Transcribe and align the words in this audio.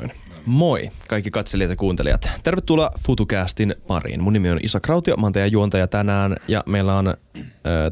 noin. 0.00 0.12
Moi 0.46 0.90
kaikki 1.08 1.30
katselijat 1.30 1.70
ja 1.70 1.76
kuuntelijat. 1.76 2.30
Tervetuloa 2.42 2.90
FutuCastin 3.06 3.74
pariin. 3.86 4.22
Mun 4.22 4.32
nimi 4.32 4.50
on 4.50 4.58
Isa 4.62 4.80
Krautio, 4.80 5.16
mä 5.16 5.26
oon 5.26 5.32
teidän 5.32 5.52
juontaja 5.52 5.86
tänään 5.86 6.36
ja 6.48 6.62
meillä 6.66 6.94
on 6.98 7.06
ö, 7.08 7.14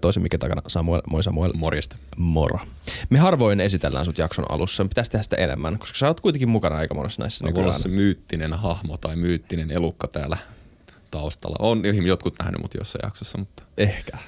toisen 0.00 0.22
mikä 0.22 0.38
takana 0.38 0.62
Samuel. 0.66 1.02
Moi 1.10 1.22
Samuel. 1.22 1.52
Morjesta. 1.52 1.96
Moro. 2.16 2.58
Me 3.10 3.18
harvoin 3.18 3.60
esitellään 3.60 4.04
sut 4.04 4.18
jakson 4.18 4.50
alussa. 4.50 4.84
Pitäisi 4.84 5.10
tehdä 5.10 5.22
sitä 5.22 5.36
enemmän, 5.36 5.78
koska 5.78 5.98
sä 5.98 6.06
oot 6.08 6.20
kuitenkin 6.20 6.48
mukana 6.48 6.76
aika 6.76 6.94
monessa 6.94 7.22
näissä 7.22 7.44
No, 7.44 7.48
olla 7.48 7.58
nykyään. 7.60 7.80
se 7.82 7.88
myyttinen 7.88 8.52
hahmo 8.52 8.96
tai 8.96 9.16
myyttinen 9.16 9.70
elukka 9.70 10.08
täällä 10.08 10.36
taustalla. 11.10 11.56
On 11.58 11.82
jotkut 12.06 12.34
nähnyt 12.38 12.62
mut 12.62 12.74
jossain 12.74 13.00
jaksossa, 13.04 13.38
mutta 13.38 13.62
Ehkä. 13.78 14.18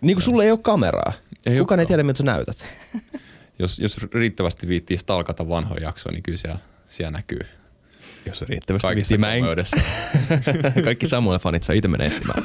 Niin 0.00 0.16
kuin 0.16 0.22
sulle 0.22 0.44
ei 0.44 0.50
ole 0.50 0.58
kameraa. 0.62 1.12
Ei 1.46 1.58
Kukaan 1.58 1.80
ei 1.80 1.86
tiedä, 1.86 2.02
miltä 2.02 2.18
sä 2.18 2.24
näytät. 2.24 2.66
jos, 3.58 3.78
jos 3.78 3.96
riittävästi 4.14 4.68
viittii 4.68 4.96
stalkata 4.98 5.48
vanhoja 5.48 5.82
jaksoja, 5.82 6.12
niin 6.12 6.22
kyllä 6.22 6.38
siellä, 6.38 6.58
siellä 6.86 7.10
näkyy. 7.10 7.40
Jos 8.26 8.38
se 8.38 8.44
riittävästi 8.48 8.86
Kaikissa 8.86 9.18
viittii. 9.18 9.18
Mä 9.18 9.34
en, 9.34 10.84
kaikki 10.84 11.06
Samuel-fanit 11.06 11.62
saa 11.62 11.74
itse 11.74 11.88
mennä 11.88 12.06
etsimään. 12.06 12.44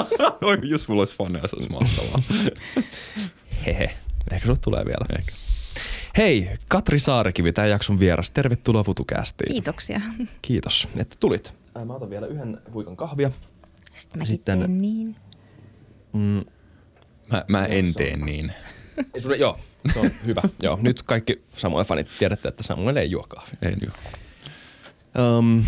Oi, 0.44 0.58
jos 0.62 0.88
mulla 0.88 1.00
olisi 1.02 1.16
faneja, 1.16 1.48
se 1.48 1.56
olisi 1.56 1.70
mahtavaa. 1.72 2.22
Hehe. 3.66 3.94
Ehkä 4.32 4.46
sulle 4.46 4.58
tulee 4.64 4.84
vielä. 4.84 5.18
Ehkä. 5.18 5.32
Hei, 6.16 6.50
Katri 6.68 6.98
Saarikivi, 6.98 7.52
tämän 7.52 7.70
jakson 7.70 8.00
vieras. 8.00 8.30
Tervetuloa 8.30 8.82
FutuCastiin. 8.84 9.52
Kiitoksia. 9.52 10.00
Kiitos, 10.42 10.88
että 10.96 11.16
tulit. 11.20 11.52
Ää, 11.74 11.84
Mä 11.84 11.94
otan 11.94 12.10
vielä 12.10 12.26
yhden 12.26 12.58
huikan 12.72 12.96
kahvia. 12.96 13.30
Sitten 13.96 14.18
mäkin 14.18 14.34
Sitten- 14.34 14.58
teen 14.58 14.80
niin. 14.82 15.16
Mm, 16.12 16.44
Mä, 17.32 17.44
mä 17.48 17.64
en 17.64 17.94
tee 17.94 18.16
niin. 18.16 18.52
Ei 19.14 19.20
sulle, 19.20 19.36
joo, 19.36 19.58
se 19.92 19.98
on 19.98 20.10
hyvä. 20.26 20.42
joo, 20.62 20.78
nyt 20.82 21.02
kaikki 21.02 21.42
Samuel-fanit 21.48 22.08
tiedätte, 22.18 22.48
että 22.48 22.62
Samuel 22.62 22.96
ei 22.96 23.10
juo 23.10 23.26
kahvia. 23.28 23.58
En 23.62 23.76
juo. 23.82 23.92
Um, 25.38 25.64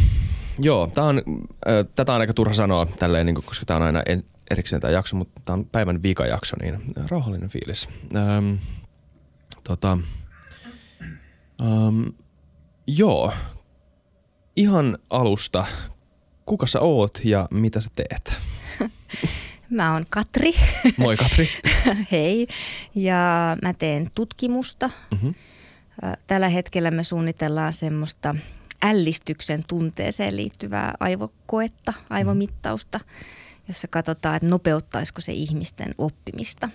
joo, 0.59 0.91
tää 0.95 1.05
on, 1.05 1.23
äh, 1.69 1.87
tätä 1.97 2.15
on 2.15 2.21
aika 2.21 2.35
turha 2.35 2.55
sanoa 2.55 2.87
tälleen, 2.99 3.27
niin 3.27 3.35
koska 3.35 3.67
tämä 3.67 3.77
on 3.77 3.83
aina 3.83 4.03
en, 4.07 4.25
erikseen 4.51 4.83
tämä 4.83 4.93
jakso, 4.93 5.17
mutta 5.17 5.43
tämä 5.45 5.55
on 5.55 5.65
päivän 5.65 6.03
vikajakso, 6.03 6.57
niin 6.61 6.79
rauhallinen 7.11 7.49
fiilis. 7.49 7.89
Um, 8.39 8.59
tota, 9.65 9.99
um, 11.63 12.13
joo, 12.87 13.33
ihan 14.57 14.99
alusta, 15.11 15.67
kuka 16.47 16.67
sä 16.67 16.81
oot 16.81 17.21
ja 17.25 17.49
mitä 17.51 17.81
sä 17.81 17.91
teet? 17.95 18.37
Mä 19.73 19.93
oon 19.93 20.07
Katri. 20.11 20.53
Moi 20.97 21.17
Katri. 21.17 21.49
Hei. 22.13 22.47
Ja 22.95 23.57
mä 23.63 23.73
teen 23.75 24.11
tutkimusta. 24.15 24.91
Mhm. 25.15 25.29
Ö, 25.29 26.17
Tällä 26.27 26.49
hetkellä 26.49 26.91
me 26.91 27.05
suunnitellaan 27.05 27.73
semmoista 27.73 28.35
ällistyksen 28.85 29.65
tunteeseen 29.69 30.37
liittyvää 30.37 30.95
aivokoetta, 31.01 31.93
aivomittausta, 32.11 33.01
jossa 33.69 33.89
katsotaan, 33.89 34.37
että 34.37 34.49
nopeuttaisiko 34.49 35.21
se 35.21 35.33
ihmisten 35.33 35.95
oppimista. 35.99 36.69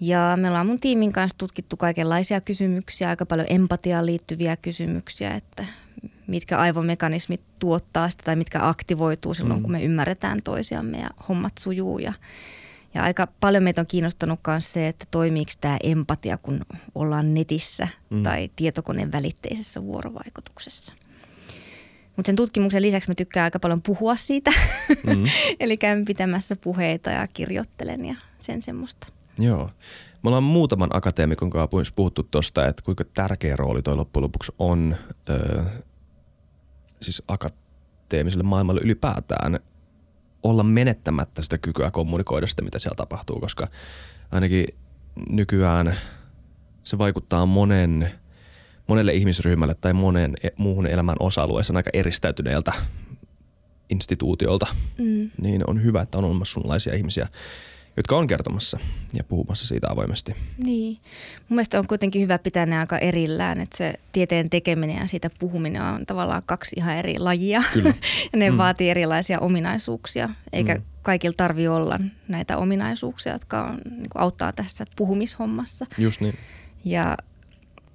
Ja 0.00 0.32
me 0.40 0.48
ollaan 0.48 0.66
mun 0.66 0.80
tiimin 0.80 1.12
kanssa 1.12 1.38
tutkittu 1.38 1.76
kaikenlaisia 1.76 2.40
kysymyksiä, 2.40 3.08
aika 3.08 3.26
paljon 3.26 3.46
empatiaan 3.50 4.06
liittyviä 4.06 4.56
kysymyksiä, 4.56 5.30
että 5.34 5.64
mitkä 6.26 6.58
aivomekanismit 6.58 7.40
tuottaa 7.60 8.10
sitä 8.10 8.22
tai 8.24 8.36
mitkä 8.36 8.68
aktivoituu 8.68 9.34
silloin, 9.34 9.60
Mm. 9.60 9.62
kun 9.62 9.72
me 9.72 9.82
ymmärretään 9.84 10.42
toisiamme 10.44 10.98
ja 10.98 11.10
hommat 11.28 11.52
sujuu. 11.58 11.98
Ja, 11.98 12.12
ja 12.94 13.02
aika 13.02 13.28
paljon 13.40 13.62
meitä 13.62 13.80
on 13.80 13.86
kiinnostanut 13.86 14.40
myös 14.46 14.72
se, 14.72 14.88
että 14.88 15.06
toimiiko 15.10 15.52
tämä 15.60 15.76
empatia, 15.82 16.36
kun 16.38 16.60
ollaan 16.94 17.34
netissä 17.34 17.88
Mm. 18.10 18.22
tai 18.22 18.50
tietokoneen 18.56 19.12
välitteisessä 19.12 19.82
vuorovaikutuksessa. 19.82 20.94
Mutta 22.16 22.28
sen 22.28 22.36
tutkimuksen 22.36 22.82
lisäksi 22.82 23.10
mä 23.10 23.14
tykkään 23.14 23.44
aika 23.44 23.58
paljon 23.58 23.82
puhua 23.82 24.16
siitä. 24.16 24.50
Mm. 25.06 25.24
Eli 25.60 25.76
käyn 25.76 26.04
pitämässä 26.04 26.56
puheita 26.56 27.10
ja 27.10 27.26
kirjoittelen 27.26 28.04
ja 28.04 28.14
sen 28.38 28.62
semmoista. 28.62 29.06
Joo. 29.38 29.70
Me 30.22 30.28
ollaan 30.28 30.42
muutaman 30.42 30.96
akateemikon 30.96 31.50
kanssa 31.50 31.92
puhuttu 31.96 32.22
tuosta, 32.22 32.66
että 32.68 32.82
kuinka 32.82 33.04
tärkeä 33.04 33.56
rooli 33.56 33.82
toi 33.82 33.96
loppujen 33.96 34.22
lopuksi 34.22 34.52
on 34.58 34.96
ö, 35.28 35.62
siis 37.00 37.22
akateemiselle 37.28 38.44
maailmalle 38.44 38.80
ylipäätään 38.84 39.58
olla 40.42 40.62
menettämättä 40.62 41.42
sitä 41.42 41.58
kykyä 41.58 41.90
kommunikoida 41.90 42.46
sitä, 42.46 42.62
mitä 42.62 42.78
siellä 42.78 42.96
tapahtuu, 42.96 43.40
koska 43.40 43.68
ainakin 44.30 44.66
nykyään 45.28 45.96
se 46.82 46.98
vaikuttaa 46.98 47.46
monen, 47.46 48.10
monelle 48.86 49.12
ihmisryhmälle 49.12 49.74
tai 49.74 49.92
monen 49.92 50.34
e- 50.42 50.48
muuhun 50.56 50.86
elämän 50.86 51.16
osa-alueessa 51.20 51.72
aika 51.76 51.90
eristäytyneeltä 51.92 52.72
instituutiolta, 53.90 54.66
Mm. 54.98 55.30
niin 55.40 55.62
on 55.70 55.82
hyvä, 55.84 56.02
että 56.02 56.18
on 56.18 56.24
olemassa 56.24 56.52
sunlaisia 56.52 56.94
ihmisiä, 56.94 57.28
jotka 57.96 58.16
on 58.16 58.26
kertomassa 58.26 58.78
ja 59.12 59.24
puhumassa 59.24 59.66
siitä 59.66 59.86
avoimesti. 59.90 60.32
Niin. 60.58 60.98
Mun 61.48 61.56
mielestä 61.56 61.78
on 61.78 61.86
kuitenkin 61.86 62.22
hyvä 62.22 62.38
pitää 62.38 62.66
ne 62.66 62.78
aika 62.78 62.98
erillään, 62.98 63.60
että 63.60 63.76
se 63.76 63.94
tieteen 64.12 64.50
tekeminen 64.50 64.96
ja 64.96 65.06
siitä 65.06 65.30
puhuminen 65.38 65.82
on 65.82 66.06
tavallaan 66.06 66.42
kaksi 66.46 66.76
ihan 66.78 66.96
eri 66.96 67.18
lajia. 67.18 67.62
Kyllä. 67.72 67.88
ja 68.32 68.38
ne 68.38 68.50
Mm. 68.50 68.56
vaatii 68.56 68.90
erilaisia 68.90 69.38
ominaisuuksia, 69.40 70.28
eikä 70.52 70.74
Mm. 70.74 70.82
kaikilla 71.02 71.34
tarvi 71.36 71.68
olla 71.68 72.00
näitä 72.28 72.56
ominaisuuksia, 72.56 73.32
jotka 73.32 73.62
on, 73.64 73.78
niin 73.90 74.06
auttaa 74.14 74.52
tässä 74.52 74.84
puhumishommassa. 74.96 75.86
Just 75.98 76.20
niin. 76.20 76.34
Ja 76.84 77.16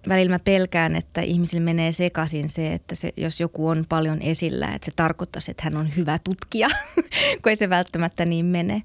välillä 0.09 0.31
mä 0.35 0.39
pelkään, 0.39 0.95
että 0.95 1.21
ihmisillä 1.21 1.63
menee 1.63 1.91
sekaisin 1.91 2.49
se, 2.49 2.73
että 2.73 2.95
se, 2.95 3.13
jos 3.17 3.39
joku 3.39 3.67
on 3.67 3.85
paljon 3.89 4.21
esillä, 4.21 4.65
että 4.75 4.85
se 4.85 4.91
tarkoittaisi, 4.95 5.51
että 5.51 5.63
hän 5.63 5.77
on 5.77 5.95
hyvä 5.95 6.19
tutkija, 6.23 6.67
kun 7.41 7.49
ei 7.49 7.55
se 7.55 7.69
välttämättä 7.69 8.25
niin 8.25 8.45
mene. 8.45 8.83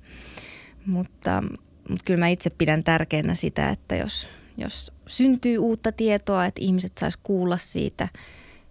Mutta, 0.86 1.42
mutta 1.88 2.04
kyllä 2.04 2.20
mä 2.20 2.28
itse 2.28 2.50
pidän 2.50 2.84
tärkeänä 2.84 3.34
sitä, 3.34 3.70
että 3.70 3.96
jos, 3.96 4.28
jos 4.56 4.92
syntyy 5.06 5.58
uutta 5.58 5.92
tietoa, 5.92 6.46
että 6.46 6.60
ihmiset 6.62 6.92
sais 6.98 7.16
kuulla 7.22 7.58
siitä 7.58 8.08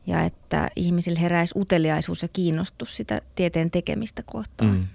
ja 0.08 0.22
että 0.22 0.70
ihmisillä 0.76 1.20
heräisi 1.20 1.60
uteliaisuus 1.60 2.22
ja 2.22 2.28
kiinnostus 2.34 2.98
sitä 2.98 3.22
tieteen 3.36 3.72
tekemistä 3.72 4.24
kohtaan. 4.26 4.72
Mm. 4.72 4.88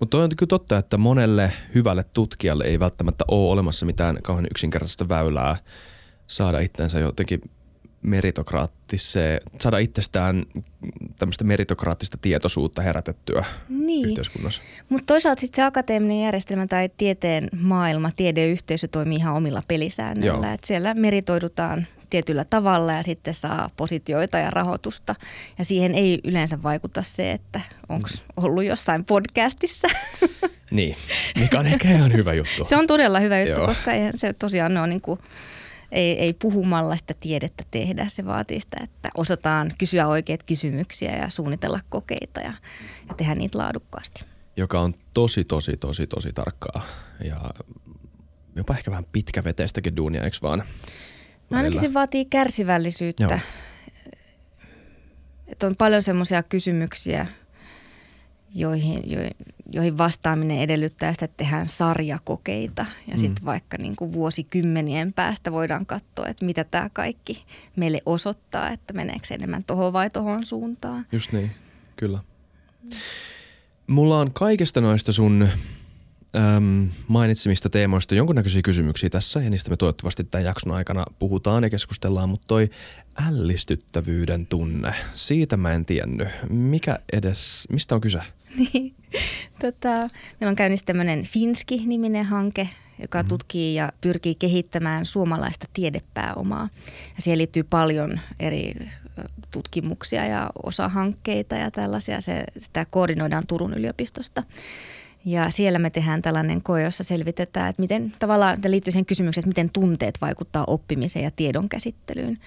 Mutta 0.00 0.16
on 0.16 0.36
kyllä 0.36 0.48
totta, 0.48 0.78
että 0.78 0.98
monelle 0.98 1.52
hyvälle 1.74 2.04
tutkijalle 2.04 2.64
ei 2.64 2.80
välttämättä 2.80 3.24
ole 3.28 3.52
olemassa 3.52 3.86
mitään 3.86 4.18
kauhean 4.22 4.46
yksinkertaista 4.50 5.08
väylää 5.08 5.56
saada 6.26 6.58
itsensä 6.58 6.98
jotenkin 6.98 7.40
meritokraattiseen, 8.06 9.40
saada 9.60 9.78
itsestään 9.78 10.44
tämmöistä 11.18 11.44
meritokraattista 11.44 12.18
tietoisuutta 12.22 12.82
herätettyä 12.82 13.44
Niin. 13.68 14.08
yhteiskunnassa. 14.08 14.62
Mutta 14.88 15.06
toisaalta 15.06 15.40
sitten 15.40 15.56
se 15.62 15.66
akateeminen 15.66 16.20
järjestelmä 16.20 16.66
tai 16.66 16.90
tieteen 16.96 17.48
maailma, 17.60 18.10
tiedeyhteisö 18.16 18.88
toimii 18.88 19.18
ihan 19.18 19.34
omilla 19.34 19.62
pelisäännöillä. 19.68 20.46
Joo. 20.46 20.54
Et 20.54 20.64
siellä 20.64 20.94
meritoidutaan 20.94 21.86
tietyllä 22.10 22.44
tavalla 22.44 22.92
ja 22.92 23.02
sitten 23.02 23.34
saa 23.34 23.70
positioita 23.76 24.38
ja 24.38 24.50
rahoitusta. 24.50 25.14
Ja 25.58 25.64
siihen 25.64 25.94
ei 25.94 26.20
yleensä 26.24 26.62
vaikuta 26.62 27.02
se, 27.02 27.32
että 27.32 27.60
onko 27.88 28.08
ollut 28.36 28.64
jossain 28.64 29.04
podcastissa. 29.04 29.88
Niin, 30.70 30.96
mikä 31.38 31.58
on 31.58 31.66
ehkä 31.66 31.88
ihan 31.88 32.12
hyvä 32.12 32.34
juttu. 32.34 32.64
se 32.64 32.76
on 32.76 32.86
todella 32.86 33.20
hyvä 33.20 33.40
juttu, 33.40 33.60
Joo. 33.60 33.66
koska 33.66 33.92
eihän 33.92 34.12
se 34.18 34.32
tosiaan 34.32 34.76
ole 34.76 34.86
niin 34.86 35.00
kuin, 35.00 35.20
ei, 35.92 36.18
ei 36.18 36.32
puhumalla 36.32 36.96
sitä 36.96 37.14
tiedettä 37.20 37.64
tehdä. 37.70 38.06
Se 38.08 38.26
vaatii 38.26 38.60
sitä, 38.60 38.76
että 38.82 39.08
osataan 39.16 39.70
kysyä 39.78 40.06
oikeat 40.06 40.42
kysymyksiä 40.42 41.16
ja 41.16 41.28
suunnitella 41.28 41.80
kokeita 41.88 42.40
ja, 42.40 42.52
ja 43.08 43.14
tehdä 43.16 43.34
niitä 43.34 43.58
laadukkaasti. 43.58 44.24
joka 44.56 44.80
on 44.80 44.94
tosi, 45.14 45.44
tosi, 45.44 45.76
tosi, 45.76 46.06
tosi 46.06 46.32
tarkkaa 46.32 46.82
ja 47.24 47.50
jopa 48.56 48.74
ehkä 48.74 48.90
vähän 48.90 49.06
pitkäveteistäkin 49.12 49.96
duunia, 49.96 50.22
eikö 50.22 50.36
vaan? 50.42 50.62
No 51.50 51.56
ainakin 51.56 51.80
se 51.80 51.94
vaatii 51.94 52.24
kärsivällisyyttä. 52.24 53.24
Joo. 53.24 53.38
Että 55.46 55.66
on 55.66 55.76
paljon 55.76 56.02
semmoisia 56.02 56.42
kysymyksiä, 56.42 57.26
joihin, 58.56 59.10
jo, 59.10 59.18
joihin 59.72 59.98
vastaaminen 59.98 60.58
edellyttää 60.58 61.12
sitä, 61.12 61.24
että 61.24 61.36
tehdään 61.36 61.66
sarjakokeita. 61.68 62.86
Ja 63.06 63.14
Mm. 63.14 63.18
sitten 63.18 63.44
vaikka 63.44 63.78
niin 63.78 63.96
kuin 63.96 64.12
vuosikymmenien 64.12 65.12
päästä 65.12 65.52
voidaan 65.52 65.86
katsoa, 65.86 66.26
että 66.28 66.44
mitä 66.44 66.64
tämä 66.64 66.90
kaikki 66.92 67.44
meille 67.76 67.98
osoittaa, 68.06 68.70
että 68.70 68.92
meneekö 68.94 69.26
se 69.26 69.34
enemmän 69.34 69.64
tohon 69.64 69.92
vai 69.92 70.10
tohon 70.10 70.46
suuntaan. 70.46 71.06
Just 71.12 71.32
niin, 71.32 71.50
kyllä. 71.96 72.18
Mulla 73.86 74.18
on 74.18 74.32
kaikesta 74.32 74.80
noista 74.80 75.12
sun 75.12 75.48
äm, 76.56 76.88
mainitsemista 77.08 77.70
teemoista 77.70 78.14
jonkunnäköisiä 78.14 78.62
kysymyksiä 78.62 79.10
tässä 79.10 79.40
ja 79.40 79.50
niistä 79.50 79.70
me 79.70 79.76
toivottavasti 79.76 80.24
tämän 80.24 80.44
jakson 80.44 80.72
aikana 80.72 81.04
puhutaan 81.18 81.62
ja 81.64 81.70
keskustellaan, 81.70 82.28
mutta 82.28 82.46
toi 82.46 82.70
ällistyttävyyden 83.28 84.46
tunne, 84.46 84.94
siitä 85.14 85.56
mä 85.56 85.72
en 85.72 85.84
tiennyt. 85.84 86.28
Mikä 86.48 86.98
edes, 87.12 87.66
mistä 87.72 87.94
on 87.94 88.00
kyse? 88.00 88.18
Niin. 88.58 88.94
Tota, 89.60 89.90
meillä 90.40 90.50
on 90.50 90.56
käynnissä 90.56 90.86
tämmöinen 90.86 91.22
Finski-niminen 91.22 92.24
hanke, 92.24 92.68
joka 92.98 93.18
mm-hmm. 93.18 93.28
tutkii 93.28 93.74
ja 93.74 93.92
pyrkii 94.00 94.34
kehittämään 94.34 95.06
suomalaista 95.06 95.66
tiedepääomaa. 95.72 96.68
Ja 97.16 97.22
siihen 97.22 97.38
liittyy 97.38 97.62
paljon 97.62 98.20
eri 98.40 98.74
tutkimuksia 99.50 100.26
ja 100.26 100.50
osa 100.62 100.88
hankkeita 100.88 101.54
ja 101.54 101.70
tällaisia. 101.70 102.20
Se, 102.20 102.44
sitä 102.58 102.84
koordinoidaan 102.90 103.46
Turun 103.46 103.74
yliopistosta. 103.74 104.42
Ja 105.24 105.50
siellä 105.50 105.78
me 105.78 105.90
tehdään 105.90 106.22
tällainen 106.22 106.62
koe, 106.62 106.82
jossa 106.82 107.04
selvitetään, 107.04 107.70
että 107.70 107.82
miten 107.82 108.12
tavallaan, 108.18 108.60
tämä 108.60 108.70
liittyy 108.70 108.92
siihen 108.92 109.06
kysymykseen, 109.06 109.42
että 109.42 109.48
miten 109.48 109.70
tunteet 109.72 110.18
vaikuttaa 110.20 110.64
oppimiseen 110.66 111.24
ja 111.24 111.30
tiedon 111.30 111.68
käsittelyyn, 111.68 112.38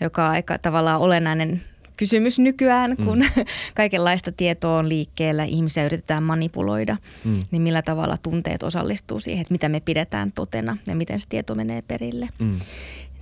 joka 0.00 0.24
on 0.24 0.30
aika 0.30 0.58
tavallaan 0.58 1.00
olennainen 1.00 1.62
kysymys 1.96 2.38
nykyään, 2.38 2.96
kun 3.04 3.18
mm. 3.18 3.44
kaikenlaista 3.74 4.32
tietoa 4.32 4.78
on 4.78 4.88
liikkeellä, 4.88 5.44
ihmisiä 5.44 5.84
yritetään 5.84 6.22
manipuloida, 6.22 6.96
mm. 7.24 7.34
niin 7.50 7.62
millä 7.62 7.82
tavalla 7.82 8.16
tunteet 8.16 8.62
osallistuu 8.62 9.20
siihen, 9.20 9.42
että 9.42 9.54
mitä 9.54 9.68
me 9.68 9.80
pidetään 9.80 10.32
totena 10.32 10.76
ja 10.86 10.96
miten 10.96 11.20
se 11.20 11.28
tieto 11.28 11.54
menee 11.54 11.82
perille. 11.82 12.28
Mm. 12.38 12.58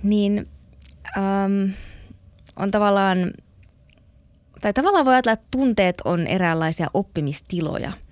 Niin 0.03 0.47
ähm, 1.17 1.71
on 2.55 2.71
tavallaan, 2.71 3.33
tai 4.61 4.73
tavallaan 4.73 5.05
voi 5.05 5.13
ajatella, 5.13 5.33
että 5.33 5.47
tunteet 5.51 6.01
on 6.05 6.27
eräänlaisia 6.27 6.87
oppimistiloja– 6.93 7.91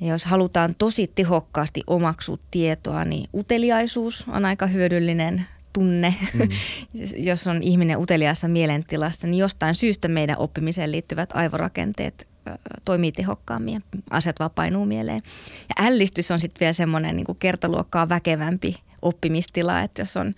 ja 0.00 0.06
jos 0.06 0.24
halutaan 0.24 0.74
tosi 0.78 1.12
tehokkaasti 1.14 1.82
omaksua 1.86 2.38
tietoa, 2.50 3.04
niin 3.04 3.28
uteliaisuus 3.34 4.24
on 4.28 4.44
aika 4.44 4.66
hyödyllinen 4.66 5.46
tunne. 5.72 6.14
Mm. 6.34 6.48
jos 7.28 7.46
on 7.46 7.62
ihminen 7.62 7.98
uteliaassa 7.98 8.48
mielentilassa, 8.48 9.26
niin 9.26 9.38
jostain 9.38 9.74
syystä 9.74 10.08
meidän 10.08 10.38
oppimiseen 10.38 10.92
liittyvät 10.92 11.30
aivorakenteet 11.32 12.28
toimii 12.84 13.12
tehokkaammin 13.12 13.74
ja 13.74 13.80
asiat 14.10 14.38
vaan 14.38 14.50
painuu 14.54 14.86
mieleen. 14.86 15.20
Ja 15.68 15.86
ällistys 15.86 16.30
on 16.30 16.38
sitten 16.38 16.60
vielä 16.60 16.72
semmoinen 16.72 17.16
niin 17.16 17.26
kertaluokkaa 17.38 18.08
väkevämpi 18.08 18.76
oppimistila, 19.02 19.82
että 19.82 20.02
jos 20.02 20.16
on 20.16 20.34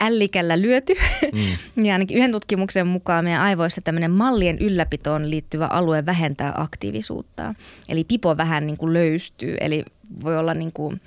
ällikällä 0.00 0.60
lyöty, 0.60 0.94
mm. 1.32 1.38
niin 1.82 1.92
ainakin 1.92 2.16
yhden 2.16 2.32
tutkimuksen 2.32 2.86
mukaan 2.86 3.24
meidän 3.24 3.42
aivoissa 3.42 3.80
tämmöinen 3.80 4.10
mallien 4.10 4.58
ylläpitoon 4.58 5.30
liittyvä 5.30 5.66
alue 5.66 6.06
vähentää 6.06 6.52
aktiivisuutta. 6.56 7.54
Eli 7.88 8.04
pipo 8.04 8.36
vähän 8.36 8.66
niin 8.66 8.76
kuin 8.76 8.92
löystyy, 8.92 9.56
eli 9.60 9.84
voi 10.22 10.38
olla 10.38 10.54
niin 10.54 10.72
kuin 10.72 11.00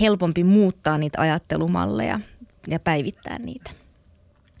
helpompi 0.00 0.44
muuttaa 0.44 0.98
niitä 0.98 1.20
ajattelumalleja 1.20 2.20
ja 2.68 2.80
päivittää 2.80 3.38
niitä. 3.38 3.70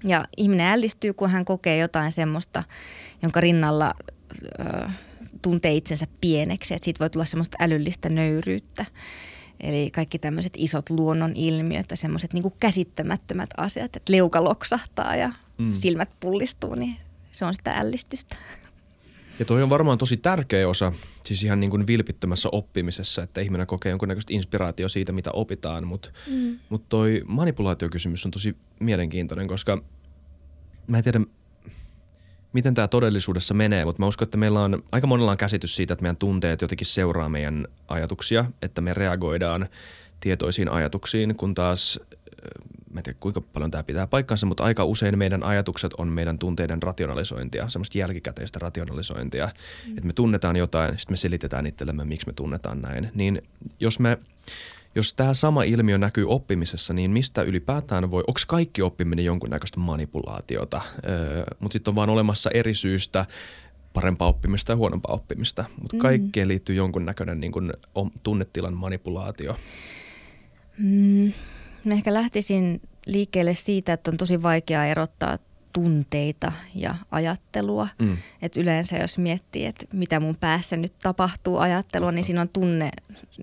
Ja 0.04 0.24
ihminen 0.36 0.66
ällistyy, 0.66 1.12
kun 1.12 1.30
hän 1.30 1.44
kokee 1.44 1.78
jotain 1.78 2.12
semmoista, 2.12 2.62
jonka 3.22 3.40
rinnalla 3.40 3.94
ö, 4.60 4.88
tuntee 5.42 5.74
itsensä 5.74 6.06
pieneksi, 6.20 6.74
että 6.74 6.84
siitä 6.84 7.00
voi 7.00 7.10
tulla 7.10 7.24
semmoista 7.24 7.56
älyllistä 7.60 8.08
nöyryyttä. 8.08 8.84
Eli 9.60 9.90
kaikki 9.90 10.18
tämmöiset 10.18 10.52
isot 10.56 10.90
luonnon 10.90 11.32
ilmiöt 11.34 11.86
ja 11.90 11.96
semmoiset 11.96 12.32
niin 12.32 12.52
käsittämättömät 12.60 13.50
asiat, 13.56 13.96
että 13.96 14.12
leuka 14.12 14.44
loksahtaa 14.44 15.16
ja 15.16 15.32
mm. 15.58 15.72
silmät 15.72 16.14
pullistuu, 16.20 16.74
niin 16.74 16.96
se 17.32 17.44
on 17.44 17.54
sitä 17.54 17.72
ällistystä. 17.72 18.36
Ja 19.38 19.44
toi 19.44 19.62
on 19.62 19.70
varmaan 19.70 19.98
tosi 19.98 20.16
tärkeä 20.16 20.68
osa, 20.68 20.92
siis 21.24 21.42
ihan 21.42 21.60
niin 21.60 21.70
kuin 21.70 21.86
vilpittömässä 21.86 22.48
oppimisessa, 22.52 23.22
että 23.22 23.40
ihminen 23.40 23.66
kokee 23.66 23.90
jonkunnäköistä 23.90 24.34
inspiraatio 24.34 24.88
siitä, 24.88 25.12
mitä 25.12 25.30
opitaan, 25.32 25.86
mutta 25.86 26.10
mm. 26.30 26.58
mut 26.68 26.88
toi 26.88 27.22
manipulaatiokysymys 27.26 28.24
on 28.24 28.30
tosi 28.30 28.56
mielenkiintoinen, 28.80 29.48
koska 29.48 29.82
mä 30.86 30.98
en 30.98 31.04
tiedä, 31.04 31.20
miten 32.52 32.74
tämä 32.74 32.88
todellisuudessa 32.88 33.54
menee, 33.54 33.84
mutta 33.84 34.02
mä 34.02 34.06
uskon, 34.06 34.26
että 34.26 34.36
meillä 34.36 34.60
on 34.60 34.82
aika 34.92 35.06
monella 35.06 35.30
on 35.30 35.36
käsitys 35.36 35.76
siitä, 35.76 35.92
että 35.92 36.02
meidän 36.02 36.16
tunteet 36.16 36.60
jotenkin 36.60 36.86
seuraa 36.86 37.28
meidän 37.28 37.66
ajatuksia, 37.88 38.44
että 38.62 38.80
me 38.80 38.94
reagoidaan 38.94 39.68
tietoisiin 40.20 40.68
ajatuksiin, 40.68 41.34
kun 41.34 41.54
taas 41.54 42.00
mä 42.96 43.00
en 43.00 43.04
tiedä 43.04 43.18
kuinka 43.20 43.40
paljon 43.40 43.70
tämä 43.70 43.82
pitää 43.82 44.06
paikkansa, 44.06 44.46
mutta 44.46 44.64
aika 44.64 44.84
usein 44.84 45.18
meidän 45.18 45.42
ajatukset 45.42 45.94
on 45.98 46.08
meidän 46.08 46.38
tunteiden 46.38 46.82
rationalisointia, 46.82 47.68
semmoista 47.68 47.98
jälkikäteistä 47.98 48.58
rationalisointia, 48.58 49.46
mm. 49.46 49.90
että 49.90 50.06
me 50.06 50.12
tunnetaan 50.12 50.56
jotain, 50.56 50.98
sitten 50.98 51.12
me 51.12 51.16
selitetään 51.16 51.66
itsellemme, 51.66 52.04
miksi 52.04 52.26
me 52.26 52.32
tunnetaan 52.32 52.82
näin. 52.82 53.10
Niin 53.14 53.42
jos 53.80 54.00
me 54.00 54.18
jos 54.94 55.14
tämä 55.14 55.34
sama 55.34 55.62
ilmiö 55.62 55.98
näkyy 55.98 56.24
oppimisessa, 56.28 56.94
niin 56.94 57.10
mistä 57.10 57.42
ylipäätään 57.42 58.10
voi, 58.10 58.24
onko 58.26 58.40
kaikki 58.46 58.82
oppiminen 58.82 59.24
jonkunnäköistä 59.24 59.80
manipulaatiota, 59.80 60.80
öö, 61.08 61.44
mutta 61.60 61.72
sitten 61.72 61.90
on 61.90 61.96
vaan 61.96 62.10
olemassa 62.10 62.50
eri 62.54 62.74
syystä 62.74 63.26
parempaa 63.92 64.28
oppimista 64.28 64.72
ja 64.72 64.76
huonompaa 64.76 65.14
oppimista, 65.14 65.64
mutta 65.80 65.96
mm. 65.96 66.00
kaikkeen 66.00 66.48
liittyy 66.48 66.74
jonkunnäköinen 66.74 67.40
niin 67.40 67.52
kuin, 67.52 67.72
tunnetilan 68.22 68.74
manipulaatio. 68.74 69.56
Mm, 70.78 71.32
mä 71.86 71.94
ehkä 71.94 72.14
lähtisin 72.14 72.80
liikkeelle 73.06 73.54
siitä, 73.54 73.92
että 73.92 74.10
on 74.10 74.16
tosi 74.16 74.42
vaikea 74.42 74.86
erottaa 74.86 75.38
tunteita 75.76 76.52
ja 76.74 76.94
ajattelua. 77.10 77.88
Mm. 77.98 78.16
Et 78.42 78.56
yleensä 78.56 78.96
jos 78.96 79.18
miettii, 79.18 79.66
että 79.66 79.86
mitä 79.92 80.20
mun 80.20 80.36
päässä 80.40 80.76
nyt 80.76 80.92
tapahtuu 81.02 81.58
ajattelua, 81.58 82.12
niin 82.12 82.24
siinä 82.24 82.40
on 82.40 82.48
tunne 82.48 82.90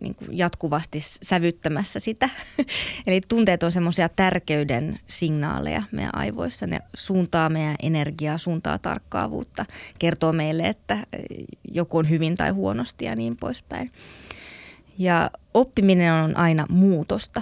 niin 0.02 0.16
kuin 0.16 0.38
jatkuvasti 0.38 1.00
sävyttämässä 1.02 2.00
sitä. 2.00 2.30
Eli 3.08 3.22
tunteet 3.28 3.64
on 3.64 3.72
semmoisia 3.72 4.10
tärkeyden 4.10 5.00
signaaleja 5.08 5.84
meidän 5.92 6.16
aivoissa. 6.16 6.68
Ne 6.68 6.80
suuntaa 6.94 7.50
meidän 7.50 7.76
energiaa, 7.82 8.38
suuntaa 8.38 8.78
tarkkaavuutta, 8.80 9.66
kertoo 10.00 10.34
meille, 10.34 10.64
että 10.64 10.98
joku 11.72 11.98
on 11.98 12.10
hyvin 12.10 12.36
tai 12.36 12.50
huonosti 12.50 13.06
ja 13.06 13.16
niin 13.16 13.38
poispäin. 13.40 13.92
Ja 14.98 15.32
oppiminen 15.54 16.14
on 16.14 16.38
aina 16.38 16.66
muutosta. 16.70 17.42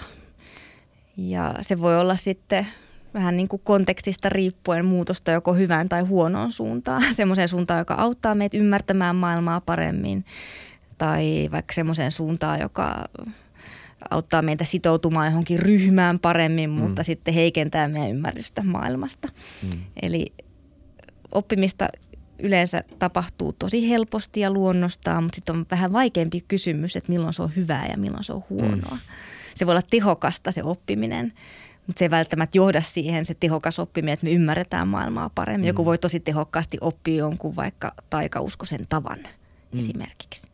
Ja 1.29 1.56
se 1.62 1.81
voi 1.81 2.00
olla 2.00 2.15
sitten 2.15 2.68
vähän 3.13 3.38
niin 3.38 3.47
kuin 3.47 3.62
kontekstista 3.65 4.29
riippuen 4.29 4.85
muutosta 4.85 5.31
joko 5.31 5.53
hyvään 5.53 5.89
tai 5.89 6.01
huonoon 6.01 6.51
suuntaan. 6.51 7.03
Semmoiseen 7.15 7.47
suuntaan, 7.47 7.79
joka 7.79 7.94
auttaa 7.94 8.35
meitä 8.35 8.57
ymmärtämään 8.57 9.15
maailmaa 9.15 9.62
paremmin 9.62 10.25
tai 10.97 11.50
vaikka 11.51 11.73
semmoiseen 11.73 12.12
suuntaan, 12.12 12.59
joka 12.59 13.06
auttaa 14.09 14.41
meitä 14.41 14.63
sitoutumaan 14.63 15.27
johonkin 15.27 15.59
ryhmään 15.59 16.19
paremmin, 16.19 16.69
mm. 16.69 16.75
mutta 16.75 17.03
sitten 17.03 17.33
heikentää 17.33 17.88
meidän 17.88 18.09
ymmärrystä 18.09 18.63
maailmasta. 18.63 19.27
Mm. 19.63 19.79
Eli 20.01 20.33
oppimista 21.31 21.88
yleensä 22.39 22.83
tapahtuu 23.00 23.53
tosi 23.59 23.89
helposti 23.89 24.39
ja 24.39 24.51
luonnostaan, 24.51 25.24
mutta 25.24 25.35
sitten 25.35 25.56
on 25.56 25.65
vähän 25.71 25.94
vaikeampi 25.94 26.45
kysymys, 26.47 26.95
että 26.95 27.12
milloin 27.12 27.33
se 27.33 27.41
on 27.41 27.56
hyvää 27.56 27.88
ja 27.91 27.97
milloin 27.97 28.24
se 28.24 28.33
on 28.33 28.44
huonoa. 28.50 28.95
Mm. 28.95 29.00
Se 29.56 29.65
voi 29.65 29.71
olla 29.71 29.81
tehokasta 29.89 30.51
se 30.51 30.63
oppiminen, 30.63 31.33
mutta 31.88 32.00
se 32.00 32.06
ei 32.06 32.09
välttämättä 32.09 32.57
johda 32.57 32.81
siihen 32.81 33.25
se 33.25 33.33
tehokas 33.33 33.80
oppiminen, 33.80 34.13
että 34.13 34.25
me 34.25 34.31
ymmärretään 34.31 34.88
maailmaa 34.88 35.30
paremmin. 35.36 35.65
Mm. 35.65 35.68
Joku 35.68 35.86
voi 35.86 35.98
tosi 35.98 36.19
tehokkaasti 36.19 36.77
oppia 36.81 37.15
jonkun 37.15 37.56
vaikka 37.56 37.92
taikauskoisen 38.09 38.86
tavan 38.89 39.20
mm. 39.20 39.79
esimerkiksi. 39.79 40.48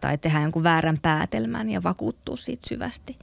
Tai 0.00 0.18
tehdä 0.18 0.40
jonkun 0.40 0.62
väärän 0.62 0.98
päätelmän 1.02 1.70
ja 1.70 1.82
vakuuttua 1.82 2.36
siitä 2.36 2.68
syvästi. 2.68 3.16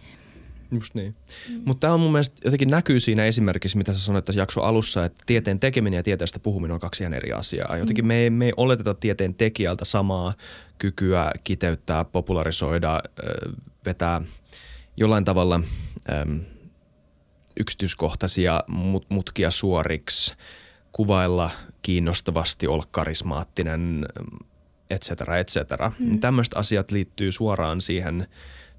Just 0.72 0.96
niin. 0.96 1.16
Mm. 1.50 1.62
Mutta 1.66 1.82
tämä 1.82 1.94
on 1.94 2.00
mun 2.00 2.12
mielestä 2.12 2.36
jotenkin 2.46 2.70
näkyy 2.70 3.00
siinä 3.00 3.26
esimerkissä, 3.26 3.78
mitä 3.78 3.94
sä 3.94 4.00
sanoit 4.00 4.26
tässä 4.26 4.42
jakso 4.42 4.62
alussa, 4.62 5.06
että 5.06 5.24
tieteen 5.26 5.60
tekeminen 5.60 5.98
ja 5.98 6.04
tieteestä 6.04 6.40
puhuminen 6.40 6.74
on 6.74 6.80
kaksi 6.80 7.04
ihan 7.04 7.14
eri 7.14 7.32
asiaa. 7.32 7.78
Jotenkin 7.78 8.06
mm. 8.06 8.08
me, 8.08 8.16
ei, 8.16 8.30
me 8.30 8.46
ei 8.46 8.54
oleteta 8.58 8.94
tieteen 8.94 9.36
tekijältä 9.36 9.86
samaa 9.86 10.34
kykyä 10.78 11.32
kiteyttää, 11.44 12.06
popularisoida, 12.06 13.04
vetää 13.86 14.22
jollain 15.00 15.26
tavalla– 15.26 15.60
yksityiskohtaisia 17.60 18.64
mut, 18.68 19.06
mutkia 19.10 19.52
suoriksi, 19.52 20.36
kuvailla 20.92 21.52
kiinnostavasti, 21.82 22.68
olla 22.68 22.84
karismaattinen, 22.92 24.06
et 24.90 25.02
cetera, 25.02 25.38
et 25.38 25.48
cetera. 25.48 25.92
Mm. 26.00 26.20
Tämmöiset 26.20 26.54
asiat 26.54 26.92
liittyy 26.92 27.32
suoraan 27.32 27.82
siihen 27.82 28.28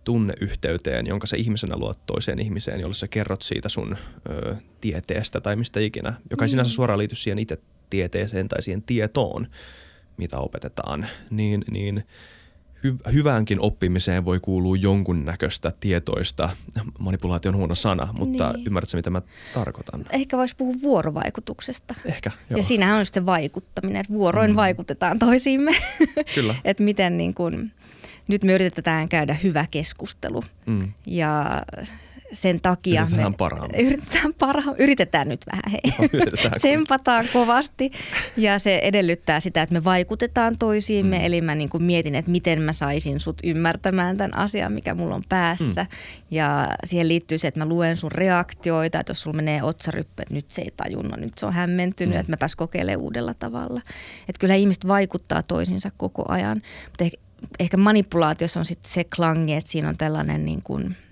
tunneyhteyteen, 0.05 1.07
jonka 1.07 1.27
sä 1.27 1.37
ihmisenä 1.37 1.77
luot 1.77 2.07
toiseen 2.07 2.39
ihmiseen, 2.39 2.81
jolle 2.81 2.95
sä 2.95 3.09
kerrot 3.09 3.43
siitä 3.43 3.69
sun 3.69 3.97
ö, 4.31 4.57
tieteestä 4.81 5.41
tai 5.41 5.57
mistä 5.57 5.81
ikinä, 5.81 6.15
joka 6.31 6.45
mm. 6.45 6.49
sinänsä 6.49 6.73
suoraan 6.73 6.99
liity 6.99 7.15
siihen 7.15 7.39
itse 7.39 7.59
tieteeseen 7.91 8.49
tai 8.49 8.63
siihen 8.63 8.83
tietoon, 8.83 9.47
mitä 10.17 10.39
opetetaan. 10.39 11.07
Niin, 11.31 11.65
niin– 11.71 12.05
hy- 12.87 13.13
hyväänkin 13.13 13.61
oppimiseen 13.61 14.25
voi 14.25 14.41
kuulua 14.41 14.77
jonkunnäköistä 14.77 15.73
tietoista, 15.81 16.49
manipulaation 16.99 17.57
huono 17.57 17.75
sana, 17.75 18.09
mutta 18.13 18.53
niin. 18.53 18.67
ymmärrätkö 18.67 18.97
mitä 18.97 19.11
mä 19.11 19.23
tarkoitan? 19.55 20.05
Ehkä 20.11 20.37
voisi 20.37 20.57
puhua 20.57 20.75
vuorovaikutuksesta. 20.83 21.95
Ehkä, 22.05 22.31
joo. 22.51 22.59
Ja 22.59 22.63
siinähän 22.63 22.99
on 22.99 23.07
se 23.07 23.27
vaikuttaminen, 23.27 24.01
että 24.01 24.13
vuoroin 24.13 24.51
mm. 24.51 24.57
vaikutetaan 24.57 25.19
toisiimme. 25.19 25.71
Kyllä. 26.35 26.55
että 26.65 26.83
miten 26.83 27.17
niin 27.17 27.35
kun, 27.35 27.71
nyt 28.29 28.45
me 28.45 28.53
yritetään 28.53 29.09
käydä 29.09 29.35
hyvä 29.35 29.67
keskustelu. 29.71 30.45
Mm. 30.67 30.93
Ja 31.07 31.63
sen 32.33 32.61
takia 32.61 33.03
Yritetään 33.03 33.33
me 33.33 33.37
parhaamme. 33.37 33.79
yritetään, 33.79 34.35
parha, 34.39 34.75
yritetään 34.79 35.29
nyt 35.29 35.41
vähän 35.53 35.63
hei. 35.73 36.11
Sempataan 36.59 37.27
kovasti 37.33 37.91
ja 38.37 38.59
se 38.59 38.81
edellyttää 38.83 39.41
sitä, 39.41 39.63
että 39.63 39.73
me 39.73 39.85
vaikutetaan 39.85 40.57
toisiimme. 40.59 41.19
Mm. 41.19 41.25
Eli 41.25 41.41
mä 41.41 41.55
niin 41.55 41.69
kuin 41.69 41.83
mietin, 41.83 42.15
että 42.15 42.31
miten 42.31 42.63
mä 42.63 42.73
saisin 42.73 43.21
sut 43.21 43.39
ymmärtämään 43.45 44.17
tämän 44.17 44.37
asian, 44.37 44.73
mikä 44.73 44.95
mulla 44.95 45.15
on 45.15 45.23
päässä. 45.29 45.83
Mm. 45.83 45.89
Ja 46.31 46.69
siihen 46.85 47.09
liittyy 47.09 47.39
se, 47.39 47.49
että 47.49 47.61
mä 47.61 47.67
luen 47.67 47.97
sun 47.97 48.13
reaktioita, 48.13 49.01
että 49.01 49.11
jos 49.11 49.21
sulla 49.23 49.37
menee 49.37 49.63
otsaryppy, 49.63 50.23
että 50.23 50.35
nyt 50.35 50.51
se 50.51 50.63
ei 50.63 50.73
tajunnut, 50.77 51.21
nyt 51.21 51.39
se 51.39 51.47
on 51.47 51.53
hämmentynyt, 51.53 52.15
mm. 52.15 52.21
että 52.21 52.33
mä 52.33 52.37
pääs 52.37 52.57
kokeilemaan 52.57 53.01
uudella 53.03 53.35
tavalla. 53.35 53.81
Että 54.29 54.41
kyllä 54.41 54.55
ihmiset 54.55 54.89
vaikuttaa 54.89 55.43
toisiinsa 55.43 55.91
koko 55.97 56.25
ajan. 56.29 56.63
Mutta 56.85 57.05
ehkä, 57.05 57.17
ehkä 57.59 57.77
manipulaatiossa 57.77 58.61
on 58.61 58.67
sitten 58.67 58.93
se 58.93 59.05
klangi, 59.05 59.55
että 59.55 59.71
siinä 59.71 59.89
on 59.89 59.97
tällainen 59.97 60.45
niin 60.45 60.63
kuin– 60.63 60.97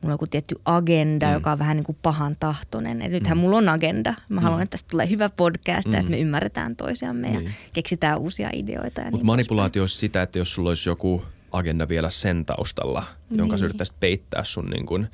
mulla 0.00 0.12
on 0.12 0.14
joku 0.14 0.26
tietty 0.26 0.60
agenda, 0.64 1.26
mm. 1.26 1.32
joka 1.32 1.52
on 1.52 1.58
vähän 1.58 1.76
niin 1.76 1.84
kuin 1.84 1.98
pahan 2.02 2.36
tahtoinen. 2.40 3.02
Et 3.02 3.12
nythän 3.12 3.38
mm. 3.38 3.40
mulla 3.40 3.56
on 3.56 3.68
agenda. 3.68 4.14
Mä 4.28 4.40
mm. 4.40 4.42
haluan, 4.42 4.62
että 4.62 4.70
tästä 4.70 4.88
tulee 4.90 5.10
hyvä 5.10 5.28
podcast 5.28 5.88
mm. 5.88 5.94
että 5.94 6.10
me 6.10 6.18
ymmärretään 6.18 6.76
toisiamme 6.76 7.30
niin. 7.30 7.44
ja 7.44 7.50
keksitään 7.72 8.18
uusia 8.18 8.50
ideoita. 8.52 9.00
Mutta 9.00 9.16
niin 9.16 9.26
manipulaatio 9.26 9.82
olisi 9.82 9.98
sitä, 9.98 10.22
että 10.22 10.38
jos 10.38 10.54
sulla 10.54 10.68
olisi 10.68 10.88
joku 10.88 11.24
agenda 11.52 11.88
vielä 11.88 12.10
sen 12.10 12.44
taustalla, 12.44 13.04
niin. 13.30 13.38
jonka 13.38 13.58
sä 13.58 13.64
yrittäisit 13.64 14.00
peittää 14.00 14.44
sun 14.44 14.66
niin 14.66 14.86
kuin, 14.86 15.08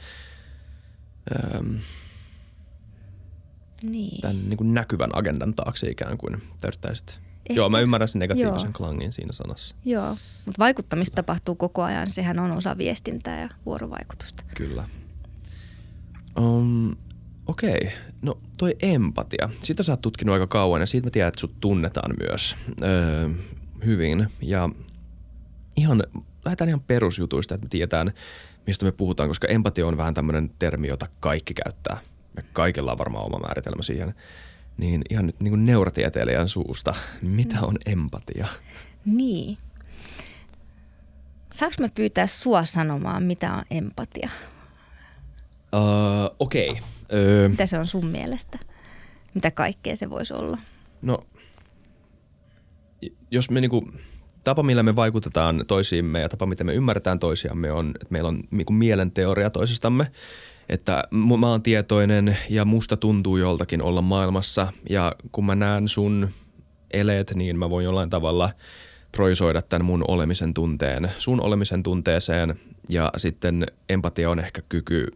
ähm, 1.36 1.74
niin. 3.82 4.20
tämän 4.20 4.48
niin 4.48 4.56
kuin 4.56 4.74
näkyvän 4.74 5.10
agendan 5.12 5.54
taakse 5.54 5.88
ikään 5.88 6.18
kuin. 6.18 6.42
Yrittäisit 6.64 7.20
Ehkä. 7.50 7.60
Joo, 7.60 7.68
mä 7.68 7.80
ymmärrän 7.80 8.08
sen 8.08 8.18
negatiivisen 8.18 8.68
Joo. 8.68 8.72
klangin 8.76 9.12
siinä 9.12 9.32
sanassa. 9.32 9.76
Joo, 9.84 10.16
mutta 10.46 10.58
vaikuttamista 10.58 11.14
tapahtuu 11.14 11.54
koko 11.54 11.82
ajan. 11.82 12.12
Sehän 12.12 12.38
on 12.38 12.52
osa 12.52 12.78
viestintää 12.78 13.40
ja 13.40 13.48
vuorovaikutusta. 13.66 14.44
Kyllä. 14.54 14.84
Um, 16.40 16.96
Okei, 17.46 17.74
okay. 17.74 17.90
no 18.22 18.38
toi 18.56 18.76
empatia. 18.82 19.48
Sitä 19.62 19.82
sä 19.82 19.92
oot 19.92 20.00
tutkinut 20.00 20.32
aika 20.32 20.46
kauan 20.46 20.80
ja 20.80 20.86
siitä 20.86 21.06
mä 21.06 21.10
tiedän, 21.10 21.28
että 21.28 21.40
sut 21.40 21.60
tunnetaan 21.60 22.14
myös 22.20 22.56
öö, 22.82 23.28
hyvin. 23.84 24.26
Ja 24.42 24.70
ihan, 25.76 26.02
lähdetään 26.44 26.68
ihan 26.68 26.80
perusjutuista, 26.80 27.54
että 27.54 27.64
me 27.64 27.68
tiedetään, 27.68 28.12
mistä 28.66 28.84
me 28.84 28.92
puhutaan, 28.92 29.28
koska 29.28 29.48
empatia 29.48 29.86
on 29.86 29.96
vähän 29.96 30.14
tämmöinen 30.14 30.50
termi, 30.58 30.88
jota 30.88 31.06
kaikki 31.20 31.54
käyttää. 31.54 31.98
Ja 32.36 32.42
kaikilla 32.52 32.92
on 32.92 32.98
varmaan 32.98 33.24
oma 33.24 33.38
määritelmä 33.38 33.82
siihen 33.82 34.14
niin 34.76 35.02
ihan 35.10 35.26
nyt 35.26 35.40
niin 35.40 35.50
kuin 35.50 35.66
neurotieteilijän 35.66 36.48
suusta, 36.48 36.94
mitä 37.22 37.60
on 37.62 37.76
empatia? 37.86 38.46
Niin. 39.04 39.58
Saanko 41.52 41.76
mä 41.80 41.88
pyytää 41.94 42.26
sua 42.26 42.64
sanomaan, 42.64 43.22
mitä 43.22 43.52
on 43.52 43.62
empatia? 43.70 44.30
Uh, 45.74 46.36
Okei. 46.38 46.70
Okay. 46.70 47.48
Mitä 47.48 47.66
se 47.66 47.78
on 47.78 47.86
sun 47.86 48.06
mielestä? 48.06 48.58
Mitä 49.34 49.50
kaikkea 49.50 49.96
se 49.96 50.10
voisi 50.10 50.34
olla? 50.34 50.58
No, 51.02 51.26
jos 53.30 53.50
me 53.50 53.60
niinku, 53.60 53.90
tapa 54.44 54.62
millä 54.62 54.82
me 54.82 54.96
vaikutetaan 54.96 55.64
toisiimme 55.68 56.20
ja 56.20 56.28
tapa 56.28 56.46
miten 56.46 56.66
me 56.66 56.74
ymmärretään 56.74 57.18
toisiamme 57.18 57.72
on, 57.72 57.88
että 57.88 58.06
meillä 58.10 58.28
on 58.28 58.42
niinku 58.50 58.72
mielenteoria 58.72 59.50
toisistamme– 59.50 60.10
että 60.68 61.04
mä 61.40 61.48
oon 61.48 61.62
tietoinen 61.62 62.38
ja 62.50 62.64
musta 62.64 62.96
tuntuu 62.96 63.36
joltakin 63.36 63.82
olla 63.82 64.02
maailmassa 64.02 64.72
ja 64.90 65.12
kun 65.32 65.46
mä 65.46 65.54
näen 65.54 65.88
sun 65.88 66.28
eleet, 66.90 67.32
niin 67.34 67.58
mä 67.58 67.70
voin 67.70 67.84
jollain 67.84 68.10
tavalla 68.10 68.50
proisoida 69.12 69.62
tämän 69.62 69.84
mun 69.84 70.04
olemisen 70.08 70.54
tunteen 70.54 71.10
sun 71.18 71.40
olemisen 71.40 71.82
tunteeseen 71.82 72.60
ja 72.88 73.12
sitten 73.16 73.66
empatia 73.88 74.30
on 74.30 74.38
ehkä 74.38 74.62
kyky 74.68 75.06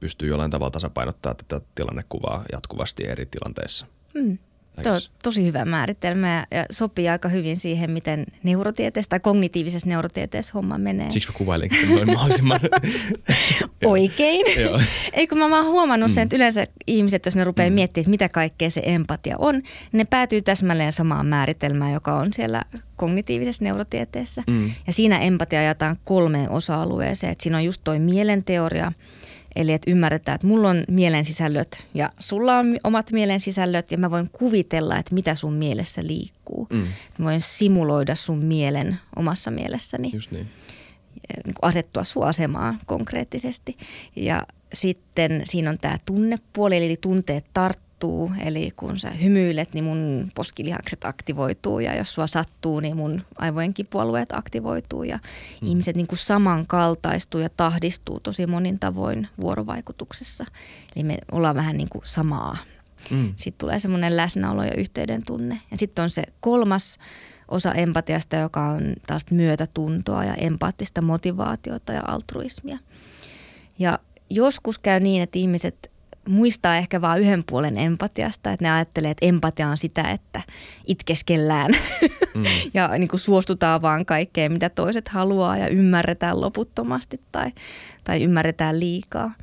pystyy 0.00 0.28
jollain 0.28 0.50
tavalla 0.50 0.70
tasapainottaa 0.70 1.34
tätä 1.34 1.66
tilannekuvaa 1.74 2.44
jatkuvasti 2.52 3.06
eri 3.06 3.26
tilanteissa. 3.26 3.86
Mm. 4.14 4.38
Tuo 4.82 4.92
on 4.92 5.00
tosi 5.22 5.44
hyvä 5.44 5.64
määritelmä 5.64 6.46
ja 6.50 6.66
sopii 6.70 7.08
aika 7.08 7.28
hyvin 7.28 7.56
siihen, 7.56 7.90
miten 7.90 8.26
neurotieteessä 8.42 9.08
tai 9.08 9.20
kognitiivisessa 9.20 9.88
neurotieteessä 9.88 10.52
homma 10.54 10.78
menee. 10.78 11.10
Siksi 11.10 11.28
mä 11.28 11.38
kuvailinkin 11.38 11.88
noin 11.88 12.06
mahdollisimman. 12.06 12.60
Oikein. 13.84 14.46
Eikö 15.12 15.34
mä 15.34 15.50
vaan 15.50 15.66
huomannut 15.66 16.10
mm. 16.10 16.14
sen, 16.14 16.22
että 16.22 16.36
yleensä 16.36 16.64
ihmiset, 16.86 17.24
jos 17.24 17.36
ne 17.36 17.44
rupeaa 17.44 17.70
mm. 17.70 17.74
miettimään, 17.74 18.02
että 18.02 18.10
mitä 18.10 18.28
kaikkea 18.28 18.70
se 18.70 18.82
empatia 18.84 19.36
on, 19.38 19.54
niin 19.54 19.64
ne 19.92 20.04
päätyy 20.04 20.42
täsmälleen 20.42 20.92
samaan 20.92 21.26
määritelmään, 21.26 21.92
joka 21.92 22.14
on 22.14 22.32
siellä 22.32 22.64
kognitiivisessa 22.96 23.64
neurotieteessä. 23.64 24.42
Mm. 24.46 24.70
Ja 24.86 24.92
siinä 24.92 25.18
empatia 25.18 25.62
jaetaan 25.62 25.96
kolmeen 26.04 26.50
osa-alueeseen. 26.50 27.32
Että 27.32 27.42
siinä 27.42 27.56
on 27.56 27.64
just 27.64 27.80
toi 27.84 27.98
mielenteoria– 27.98 28.92
Eli 29.56 29.72
että 29.72 29.90
ymmärretään, 29.90 30.34
että 30.34 30.46
mulla 30.46 30.68
on 30.68 30.84
mielen 30.88 31.24
sisällöt 31.24 31.86
ja 31.94 32.10
sulla 32.18 32.58
on 32.58 32.76
omat 32.84 33.12
mielen 33.12 33.40
sisällöt 33.40 33.92
ja 33.92 33.98
mä 33.98 34.10
voin 34.10 34.30
kuvitella, 34.32 34.98
että 34.98 35.14
mitä 35.14 35.34
sun 35.34 35.52
mielessä 35.52 36.02
liikkuu. 36.06 36.66
Mm. 36.72 36.86
Mä 37.18 37.24
voin 37.24 37.40
simuloida 37.40 38.14
sun 38.14 38.44
mielen 38.44 38.98
omassa 39.16 39.50
mielessäni. 39.50 40.10
Just 40.14 40.30
niin. 40.30 40.46
niin 41.44 41.54
asettua 41.62 42.04
sun 42.04 42.26
asemaan 42.26 42.78
konkreettisesti. 42.86 43.76
Ja 44.16 44.46
sitten 44.72 45.42
siinä 45.44 45.70
on 45.70 45.78
tämä 45.80 45.98
tunnepuoli, 46.06 46.76
eli 46.76 46.96
tunteet 47.00 47.44
tarttuu 47.52 47.89
sattuu, 48.00 48.30
eli 48.44 48.72
kun 48.76 48.98
sä 48.98 49.10
hymyilet, 49.10 49.74
niin 49.74 49.84
mun 49.84 50.32
poskilihakset 50.34 51.04
aktivoituu 51.04 51.80
ja 51.80 51.96
jos 51.96 52.14
sua 52.14 52.26
sattuu, 52.26 52.80
niin 52.80 52.96
mun 52.96 53.22
aivojen 53.38 53.74
kipualueet 53.74 54.32
aktivoituu 54.32 55.02
ja 55.02 55.16
mm. 55.16 55.68
ihmiset 55.68 55.96
niin 55.96 56.06
kuin 56.06 56.18
samankaltaistuu 56.18 57.40
ja 57.40 57.48
tahdistuu 57.56 58.20
tosi 58.20 58.46
monin 58.46 58.78
tavoin 58.78 59.28
vuorovaikutuksessa. 59.40 60.44
Eli 60.96 61.04
me 61.04 61.18
ollaan 61.32 61.56
vähän 61.56 61.76
niin 61.76 61.88
kuin 61.88 62.02
samaa. 62.04 62.56
Mm. 63.10 63.32
Sitten 63.36 63.58
tulee 63.58 63.78
semmoinen 63.78 64.16
läsnäolo 64.16 64.64
ja 64.64 64.74
yhteyden 64.76 65.22
tunne. 65.26 65.60
Ja 65.70 65.78
sitten 65.78 66.02
on 66.02 66.10
se 66.10 66.22
kolmas 66.40 66.98
osa 67.48 67.72
empatiasta, 67.72 68.36
joka 68.36 68.66
on 68.66 68.94
taas 69.06 69.26
myötätuntoa 69.30 70.24
ja 70.24 70.34
empaattista 70.34 71.02
motivaatiota 71.02 71.92
ja 71.92 72.02
altruismia. 72.06 72.78
Ja 73.78 73.98
joskus 74.30 74.78
käy 74.78 75.00
niin, 75.00 75.22
että 75.22 75.38
ihmiset 75.38 75.89
muistaa 76.30 76.76
ehkä 76.76 77.00
vain 77.00 77.22
yhden 77.22 77.44
puolen 77.46 77.78
empatiasta, 77.78 78.52
että 78.52 78.64
ne 78.64 78.70
ajattelee, 78.70 79.10
että 79.10 79.26
empatia 79.26 79.68
on 79.68 79.78
sitä, 79.78 80.10
että 80.10 80.42
itkeskellään 80.86 81.70
mm. 82.34 82.44
ja 82.74 82.88
niin 82.88 83.08
kuin 83.08 83.20
suostutaan 83.20 83.82
vaan 83.82 84.06
kaikkeen, 84.06 84.52
mitä 84.52 84.68
toiset 84.68 85.08
haluaa 85.08 85.56
ja 85.56 85.68
ymmärretään 85.68 86.40
loputtomasti 86.40 87.20
tai, 87.32 87.52
tai 88.04 88.22
ymmärretään 88.22 88.80
liikaa. 88.80 89.34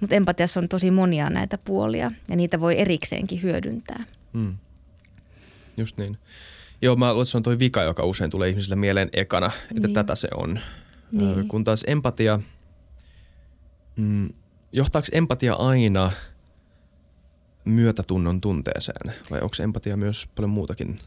Mutta 0.00 0.16
empatiassa 0.16 0.60
on 0.60 0.68
tosi 0.68 0.90
monia 0.90 1.30
näitä 1.30 1.58
puolia 1.58 2.12
ja 2.28 2.36
niitä 2.36 2.60
voi 2.60 2.80
erikseenkin 2.80 3.42
hyödyntää. 3.42 4.04
Mm. 4.32 4.56
Just 5.76 5.96
niin. 5.96 6.18
Joo, 6.82 6.96
mä 6.96 7.12
luulen, 7.12 7.22
että 7.22 7.30
se 7.30 7.36
on 7.36 7.42
toi 7.42 7.58
vika, 7.58 7.82
joka 7.82 8.04
usein 8.04 8.30
tulee 8.30 8.48
ihmisille 8.48 8.76
mieleen 8.76 9.08
ekana, 9.12 9.50
että 9.76 9.88
niin. 9.88 9.94
tätä 9.94 10.14
se 10.14 10.28
on. 10.34 10.60
Niin. 11.12 11.48
Kun 11.48 11.64
taas 11.64 11.84
empatia, 11.86 12.40
mm, 13.96 14.28
johtaako 14.72 15.08
empatia 15.12 15.54
aina– 15.54 16.10
myötätunnon 17.66 18.40
tunteeseen 18.40 19.14
vai 19.30 19.40
onko 19.40 19.54
empatia 19.62 19.96
myös 19.96 20.28
paljon 20.34 20.50
muutakin? 20.50 21.00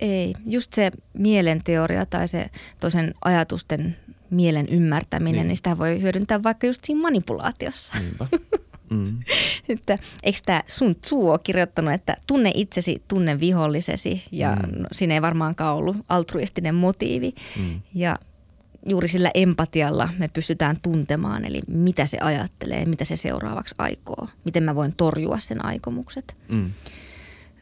Ei, 0.00 0.34
just 0.46 0.72
se 0.72 0.90
mielenteoria 1.12 2.06
tai 2.06 2.28
se 2.28 2.50
toisen 2.80 3.14
ajatusten 3.24 3.96
mielen 4.30 4.68
ymmärtäminen, 4.68 5.34
niin, 5.34 5.48
niin 5.48 5.56
sitä 5.56 5.78
voi 5.78 6.02
hyödyntää 6.02 6.42
vaikka 6.42 6.66
just 6.66 6.84
siinä 6.84 7.02
manipulaatiossa. 7.02 7.94
Niinpä. 7.98 8.26
Mm. 8.90 9.18
että, 9.68 9.98
eikö 10.22 10.38
tämä 10.46 10.62
Sun 10.68 10.96
Tzu 10.96 11.28
ole 11.28 11.38
kirjoittanut, 11.42 11.94
että 11.94 12.16
tunne 12.26 12.52
itsesi, 12.54 13.02
tunne 13.08 13.40
vihollisesi 13.40 14.22
ja 14.32 14.56
mm. 14.56 14.82
no, 14.82 14.88
siinä 14.92 15.14
ei 15.14 15.22
varmaankaan 15.22 15.76
ollut 15.76 15.96
altruistinen 16.08 16.74
motiivi. 16.74 17.34
Mm. 17.58 17.80
Ja 17.94 18.18
juuri 18.86 19.08
sillä 19.08 19.30
empatialla 19.34 20.08
me 20.18 20.28
pystytään 20.28 20.76
tuntemaan, 20.82 21.44
eli 21.44 21.62
mitä 21.68 22.06
se 22.06 22.18
ajattelee, 22.20 22.84
mitä 22.84 23.04
se 23.04 23.16
seuraavaksi 23.16 23.74
aikoo, 23.78 24.28
miten 24.44 24.62
mä 24.62 24.74
voin 24.74 24.94
torjua 24.96 25.38
sen 25.38 25.64
aikomukset. 25.64 26.36
Mm. 26.48 26.70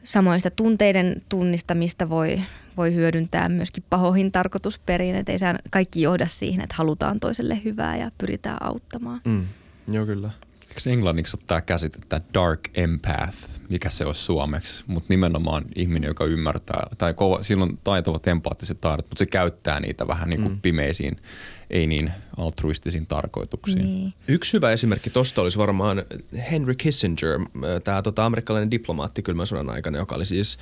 Samoin 0.02 0.40
sitä 0.40 0.50
tunteiden 0.50 1.22
tunnistamista 1.28 2.08
voi, 2.08 2.40
voi 2.76 2.94
hyödyntää 2.94 3.48
myöskin 3.48 3.84
pahoihin 3.90 4.32
tarkoitusperiin, 4.32 5.16
että 5.16 5.32
ei 5.32 5.38
kaikki 5.70 6.02
johda 6.02 6.26
siihen, 6.26 6.60
että 6.64 6.74
halutaan 6.78 7.20
toiselle 7.20 7.60
hyvää 7.64 7.96
ja 7.96 8.10
pyritään 8.18 8.62
auttamaan. 8.62 9.20
Mm. 9.24 9.46
Joo, 9.88 10.06
kyllä. 10.06 10.30
Eikö 10.72 10.90
englanniksi 10.90 11.36
ole 11.36 11.44
tämä 11.46 11.60
käsite, 11.60 11.98
tämä 12.08 12.20
dark 12.34 12.60
empath, 12.74 13.36
mikä 13.68 13.90
se 13.90 14.04
olisi 14.04 14.20
suomeksi, 14.20 14.84
mutta 14.86 15.06
nimenomaan 15.08 15.64
ihminen, 15.74 16.08
joka 16.08 16.24
ymmärtää, 16.24 16.86
tai 16.98 17.14
kova, 17.14 17.42
silloin 17.42 17.78
taitavat 17.84 18.28
empaattiset 18.28 18.80
taidot, 18.80 19.06
mutta 19.06 19.18
se 19.18 19.26
käyttää 19.26 19.80
niitä 19.80 20.06
vähän 20.06 20.28
niin 20.28 20.42
kuin 20.42 20.52
mm. 20.52 20.60
pimeisiin, 20.60 21.16
ei 21.70 21.86
niin 21.86 22.12
altruistisiin 22.36 23.06
tarkoituksiin. 23.06 23.78
Niin. 23.78 24.14
Yksi 24.28 24.52
hyvä 24.52 24.72
esimerkki 24.72 25.10
tuosta 25.10 25.42
olisi 25.42 25.58
varmaan 25.58 26.04
Henry 26.50 26.74
Kissinger, 26.74 27.40
tämä 27.84 28.02
tota, 28.02 28.26
amerikkalainen 28.26 28.70
diplomaatti 28.70 29.22
kylmän 29.22 29.46
sodan 29.46 29.70
aikana, 29.70 29.98
joka 29.98 30.14
oli 30.14 30.26
siis 30.26 30.58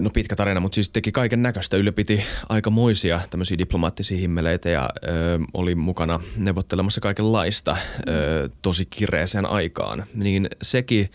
no 0.00 0.10
pitkä 0.10 0.36
tarina, 0.36 0.60
mutta 0.60 0.74
siis 0.74 0.90
teki 0.90 1.12
kaiken 1.12 1.42
näköistä, 1.42 1.76
ylläpiti 1.76 2.24
aikamoisia 2.48 3.20
tämmöisiä 3.30 3.58
diplomaattisia 3.58 4.18
himmeleitä 4.18 4.68
ja 4.70 4.88
öö, 5.04 5.38
oli 5.54 5.74
mukana 5.74 6.20
neuvottelemassa 6.36 7.00
kaikenlaista 7.00 7.76
öö, 8.08 8.48
tosi 8.62 8.86
kireeseen 8.86 9.46
aikaan. 9.46 10.04
Niin 10.14 10.48
sekin, 10.62 11.10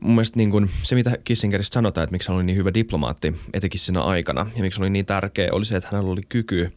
mun 0.00 0.14
mielestä 0.14 0.36
niin 0.36 0.50
kun, 0.50 0.68
se 0.82 0.94
mitä 0.94 1.18
Kissingeristä 1.24 1.74
sanotaan, 1.74 2.04
että 2.04 2.12
miksi 2.14 2.28
hän 2.28 2.36
oli 2.36 2.44
niin 2.44 2.56
hyvä 2.56 2.74
diplomaatti 2.74 3.36
etenkin 3.54 3.80
siinä 3.80 4.02
aikana 4.02 4.46
ja 4.56 4.62
miksi 4.62 4.80
oli 4.80 4.90
niin 4.90 5.06
tärkeä, 5.06 5.48
oli 5.52 5.64
se, 5.64 5.76
että 5.76 5.88
hänellä 5.92 6.12
oli 6.12 6.22
kyky 6.28 6.72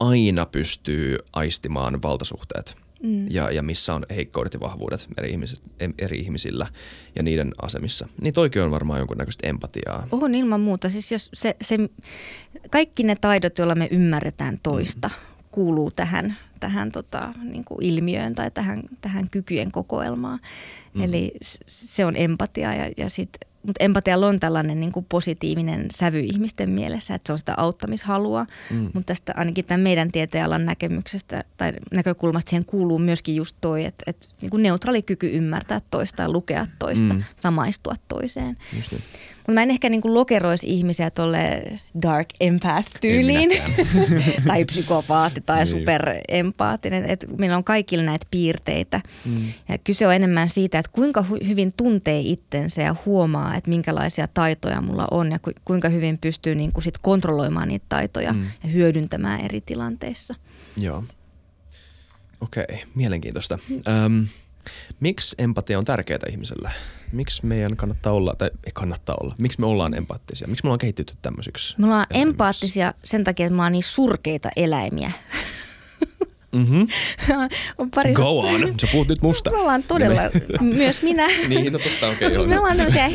aina 0.00 0.46
pystyy 0.46 1.18
aistimaan 1.32 2.02
valtasuhteet– 2.02 2.76
mm. 3.02 3.26
ja, 3.30 3.50
ja 3.50 3.62
missä 3.62 3.94
on 3.94 4.06
heikkoudet 4.10 4.54
ja 4.54 4.60
vahvuudet 4.60 5.08
eri, 5.18 5.30
ihmiset, 5.30 5.62
eri 5.98 6.18
ihmisillä 6.18 6.66
ja 7.16 7.22
niiden 7.22 7.52
asemissa. 7.62 8.08
Niin 8.20 8.34
toikin 8.34 8.62
on 8.62 8.70
varmaan 8.70 8.98
jonkunnäköistä 8.98 9.48
empatiaa. 9.48 10.06
On 10.10 10.34
ilman 10.34 10.60
muuta. 10.60 10.88
Siis 10.88 11.12
jos 11.12 11.30
se, 11.34 11.56
se, 11.62 11.78
kaikki 12.70 13.02
ne 13.02 13.16
taidot, 13.20 13.58
joilla 13.58 13.74
me 13.74 13.88
ymmärretään 13.90 14.58
toista, 14.62 15.08
mm. 15.08 15.14
kuuluu 15.50 15.90
tähän, 15.90 16.36
tähän 16.60 16.92
tota, 16.92 17.34
niin 17.42 17.64
kuin 17.64 17.82
ilmiöön 17.82 18.34
tai 18.34 18.50
tähän, 18.50 18.82
tähän 19.00 19.30
kykyjen 19.30 19.72
kokoelmaan. 19.72 20.40
Mm. 20.94 21.02
Eli 21.02 21.32
se 21.66 22.04
on 22.04 22.16
empatia 22.16 22.74
ja, 22.74 22.90
ja 22.96 23.10
sitten 23.10 23.51
mutta 23.66 23.84
empatialla 23.84 24.26
on 24.26 24.40
tällainen 24.40 24.80
niin 24.80 24.92
kuin 24.92 25.06
positiivinen 25.08 25.86
sävy 25.90 26.20
ihmisten 26.20 26.70
mielessä, 26.70 27.14
että 27.14 27.26
se 27.26 27.32
on 27.32 27.38
sitä 27.38 27.54
auttamishalua. 27.56 28.46
Mm. 28.70 28.82
Mutta 28.82 29.06
tästä 29.06 29.32
ainakin 29.36 29.64
tämän 29.64 29.80
meidän 29.80 30.12
tieteenalan 30.12 30.66
näkemyksestä 30.66 31.44
tai 31.56 31.72
näkökulmasta 31.92 32.50
siihen 32.50 32.64
kuuluu 32.64 32.98
myöskin 32.98 33.36
just 33.36 33.56
toi, 33.60 33.84
että, 33.84 34.04
että 34.06 34.28
niin 34.40 34.50
kuin 34.50 34.62
neutraali 34.62 35.02
kyky 35.02 35.30
ymmärtää 35.36 35.80
toista 35.90 36.22
ja 36.22 36.30
lukea 36.30 36.66
toista, 36.78 37.14
mm. 37.14 37.24
samaistua 37.40 37.94
toiseen. 38.08 38.56
Just 38.76 38.92
niin. 38.92 39.02
Mutta 39.42 39.52
mä 39.52 39.62
en 39.62 39.70
ehkä 39.70 39.88
niinku 39.88 40.14
lokeroisi 40.14 40.66
ihmisiä 40.70 41.10
tuolle 41.10 41.62
dark 42.02 42.28
empath-tyyliin. 42.40 43.50
tai 44.46 44.64
psykopaatti 44.64 45.40
tai 45.40 45.58
niin. 45.58 45.66
superempaattinen. 45.66 47.04
Et 47.04 47.26
meillä 47.38 47.56
on 47.56 47.64
kaikilla 47.64 48.04
näitä 48.04 48.26
piirteitä. 48.30 49.00
Mm. 49.24 49.52
Ja 49.68 49.78
kyse 49.78 50.06
on 50.06 50.14
enemmän 50.14 50.48
siitä, 50.48 50.78
että 50.78 50.92
kuinka 50.92 51.24
hu- 51.30 51.46
hyvin 51.46 51.72
tuntee 51.76 52.20
itsensä 52.20 52.82
ja 52.82 52.94
huomaa, 53.06 53.56
että 53.56 53.70
minkälaisia 53.70 54.28
taitoja 54.28 54.80
mulla 54.80 55.08
on 55.10 55.30
ja 55.30 55.38
ku- 55.38 55.60
kuinka 55.64 55.88
hyvin 55.88 56.18
pystyy 56.18 56.54
niinku 56.54 56.80
sit 56.80 56.98
kontrolloimaan 56.98 57.68
niitä 57.68 57.86
taitoja 57.88 58.32
mm. 58.32 58.44
ja 58.62 58.68
hyödyntämään 58.68 59.40
eri 59.40 59.60
tilanteissa. 59.60 60.34
Joo. 60.76 61.04
Okei, 62.40 62.64
okay, 62.70 62.78
mielenkiintoista. 62.94 63.58
Öm, 64.04 64.26
miksi 65.00 65.34
empatia 65.38 65.78
on 65.78 65.84
tärkeää 65.84 66.18
ihmiselle? 66.30 66.70
Miksi 67.12 67.46
meidän 67.46 67.76
kannattaa 67.76 68.12
olla, 68.12 68.34
tai 68.38 68.50
ei 68.64 68.72
kannattaa 68.74 69.16
olla, 69.20 69.34
miksi 69.38 69.60
me 69.60 69.66
ollaan 69.66 69.94
empaattisia? 69.94 70.48
Miksi 70.48 70.64
me 70.64 70.68
ollaan 70.68 70.78
kehittynyt 70.78 71.18
tämmöisiksi? 71.22 71.74
Me 71.78 71.86
ollaan 71.86 72.06
eläimiksi? 72.10 72.30
empaattisia 72.30 72.94
sen 73.04 73.24
takia, 73.24 73.46
että 73.46 73.54
me 73.54 73.56
ollaan 73.56 73.72
niin 73.72 73.82
surkeita 73.82 74.48
eläimiä. 74.56 75.12
Mm-hmm. 76.52 76.88
on 77.78 77.90
pari... 77.90 78.12
Go 78.12 78.38
on, 78.38 78.74
sä 78.80 78.86
puhut 78.92 79.08
nyt 79.08 79.22
musta. 79.22 79.50
Me 79.50 79.56
ollaan 79.56 79.82
todella, 79.82 80.20
myös 80.60 81.02
minä. 81.02 81.26
niin, 81.48 81.72
no 81.72 81.78
totta, 81.78 82.08
okei. 82.08 82.36
Okay, 82.36 82.46
me 82.48 82.58
ollaan 82.58 82.76
tämmöisiä, 82.76 83.06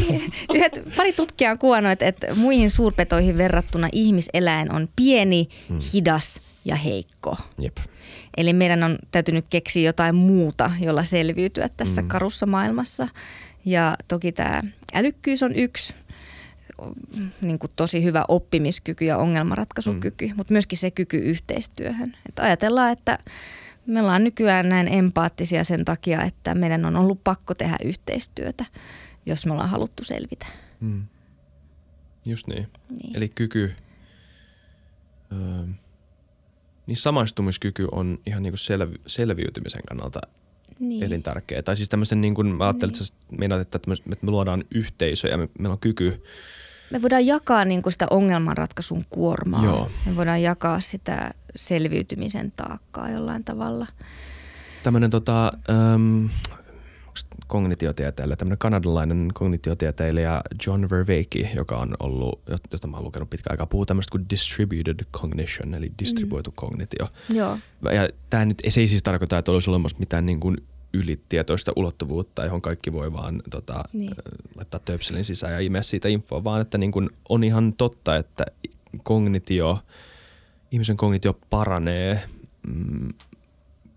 yhdet, 0.54 0.82
pari 0.98 1.14
tutkijaa 1.14 1.52
on 1.52 1.58
kuvannut, 1.58 1.92
että, 1.92 2.06
että 2.06 2.36
muihin 2.36 2.72
suurpetoihin 2.72 3.38
verrattuna 3.38 3.90
ihmiseläin 3.92 4.72
on 4.72 4.90
pieni, 4.96 5.48
mm. 5.70 5.80
hidas 5.94 6.42
ja 6.66 6.76
heikko. 6.76 7.38
Jep. 7.60 7.78
Eli 8.38 8.54
meidän 8.54 8.84
on 8.84 8.98
täytynyt 9.12 9.46
keksiä 9.50 9.84
jotain 9.84 10.16
muuta, 10.16 10.72
jolla 10.80 11.04
selviytyä 11.04 11.70
tässä 11.70 12.02
mm. 12.02 12.08
karussa 12.08 12.46
maailmassa. 12.46 13.08
Ja 13.68 13.96
toki 14.08 14.32
tämä 14.32 14.62
älykkyys 14.94 15.44
on 15.44 15.56
yksi 15.56 15.94
niin 17.42 17.60
kuin 17.60 17.72
tosi 17.76 18.04
hyvä 18.04 18.26
oppimiskyky 18.28 19.06
ja 19.06 19.18
ongelmanratkaisukyky, 19.18 20.28
mm. 20.28 20.34
mutta 20.38 20.54
myöskin 20.54 20.78
se 20.78 20.92
kyky 20.92 21.18
yhteistyöhön. 21.18 22.18
Että 22.30 22.44
ajatellaan, 22.44 22.92
että 22.92 23.20
me 23.86 24.02
ollaan 24.02 24.24
nykyään 24.24 24.70
näin 24.70 24.88
empaattisia 24.88 25.64
sen 25.64 25.86
takia, 25.86 26.24
että 26.24 26.56
meidän 26.56 26.86
on 26.86 26.96
ollut 26.96 27.24
pakko 27.24 27.54
tehdä 27.54 27.78
yhteistyötä, 27.84 28.66
jos 29.26 29.46
me 29.46 29.52
ollaan 29.52 29.70
haluttu 29.70 30.04
selvitä. 30.04 30.46
Mm. 30.80 31.04
Just 32.26 32.48
niin. 32.48 32.68
niin. 32.90 33.18
Eli 33.18 33.30
kyky, 33.30 33.76
öö, 35.32 35.68
niin 36.86 36.98
samaistumiskyky 36.98 37.88
on 37.92 38.20
ihan 38.26 38.44
niin 38.44 38.52
kuin 38.52 38.60
selvi, 38.60 38.96
selviytymisen 39.08 39.82
kannalta 39.88 40.22
niin. 40.80 41.04
elintärkeä. 41.04 41.64
Tai 41.64 41.76
siis 41.78 41.90
tämmöisten, 41.90 42.22
niin 42.22 42.36
kuin, 42.36 42.48
mä 42.48 42.64
ajattelin, 42.64 42.94
niin. 42.94 43.04
että 43.04 43.38
meinaat, 43.38 43.62
että, 43.62 43.80
että 43.96 44.26
me 44.26 44.32
luodaan 44.32 44.64
yhteisö 44.72 45.28
ja 45.28 45.38
me, 45.38 45.50
meillä 45.60 45.74
on 45.74 45.80
kyky. 45.80 46.24
Me 46.92 47.02
voidaan 47.02 47.26
jakaa 47.26 47.66
niin 47.66 47.82
kuin 47.82 47.94
sitä 47.94 48.08
ongelmanratkaisun 48.10 49.06
kuormaa. 49.10 49.66
Joo. 49.66 49.92
Me 50.06 50.16
voidaan 50.16 50.42
jakaa 50.42 50.80
sitä 50.80 51.32
selviytymisen 51.56 52.54
taakkaa 52.56 53.10
jollain 53.10 53.44
tavalla. 53.44 53.88
Tämmöinen 54.84 55.10
tota, 55.10 55.54
kognitiotieteilijä, 57.48 58.36
tämmöinen 58.36 58.58
kanadalainen 58.58 59.30
kognitiotieteilijä 59.34 60.42
John 60.68 60.88
Verveikki, 60.92 61.50
joka 61.56 61.78
on 61.78 61.96
ollut, 62.00 62.42
jota 62.72 62.88
mä 62.88 62.98
oon 62.98 63.06
lukenut 63.06 63.30
pitkään 63.30 63.54
aikaa, 63.54 63.66
puhuu 63.66 63.86
tämmöistä 63.86 64.12
kuin 64.12 64.26
distributed 64.30 65.06
cognition, 65.14 65.74
eli 65.74 65.92
distribuoitu 66.00 66.50
mm. 66.50 66.56
kognitio. 66.56 67.08
Joo. 67.30 67.58
Ja 67.84 68.10
tämä 68.30 68.46
nyt 68.46 68.62
se 68.70 68.82
ei 68.82 68.88
siis 68.88 69.04
tarkoita, 69.04 69.38
että 69.38 69.52
olisi 69.52 69.70
olemassa 69.70 69.98
mitään 70.00 70.26
niin 70.26 70.40
kuin 70.40 70.58
ylitietoista 70.94 71.72
ulottuvuutta, 71.76 72.46
johon 72.46 72.62
kaikki 72.62 72.94
voi 72.94 73.14
vaan 73.14 73.42
tota, 73.50 73.84
niin. 73.94 74.16
laittaa 74.56 74.80
töpselin 74.80 75.26
sisään 75.26 75.54
ja 75.54 75.60
imeä 75.60 75.82
siitä 75.82 76.08
infoa, 76.08 76.44
vaan 76.44 76.62
että 76.62 76.78
niin 76.78 76.92
kuin 76.92 77.10
on 77.30 77.44
ihan 77.44 77.74
totta, 77.74 78.16
että 78.16 78.46
kognitio, 79.04 79.80
ihmisen 80.72 80.98
kognitio 80.98 81.40
paranee 81.50 82.24
mm, 82.68 83.14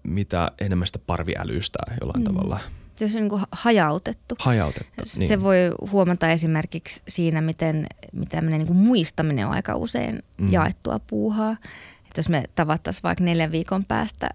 mitä 0.02 0.50
enemmän 0.60 0.86
sitä 0.86 0.98
parviälystä 1.06 1.78
jollain 2.00 2.20
mm. 2.20 2.24
tavalla– 2.24 2.60
se 3.08 3.18
on 3.18 3.28
niin 3.28 3.40
hajautettu. 3.52 4.34
Hajautettu, 4.38 5.04
niin. 5.16 5.28
Se 5.28 5.42
voi 5.42 5.56
huomata 5.90 6.30
esimerkiksi 6.30 7.02
siinä, 7.08 7.40
miten, 7.40 7.86
miten 8.12 8.46
niin 8.46 8.76
muistaminen 8.76 9.46
on 9.46 9.52
aika 9.52 9.76
usein 9.76 10.22
mm. 10.38 10.52
jaettua 10.52 10.98
puuhaa. 10.98 11.56
Että 12.06 12.18
jos 12.18 12.28
me 12.28 12.44
tavattaisiin 12.54 13.02
vaikka 13.02 13.24
neljän 13.24 13.52
viikon 13.52 13.84
päästä 13.84 14.30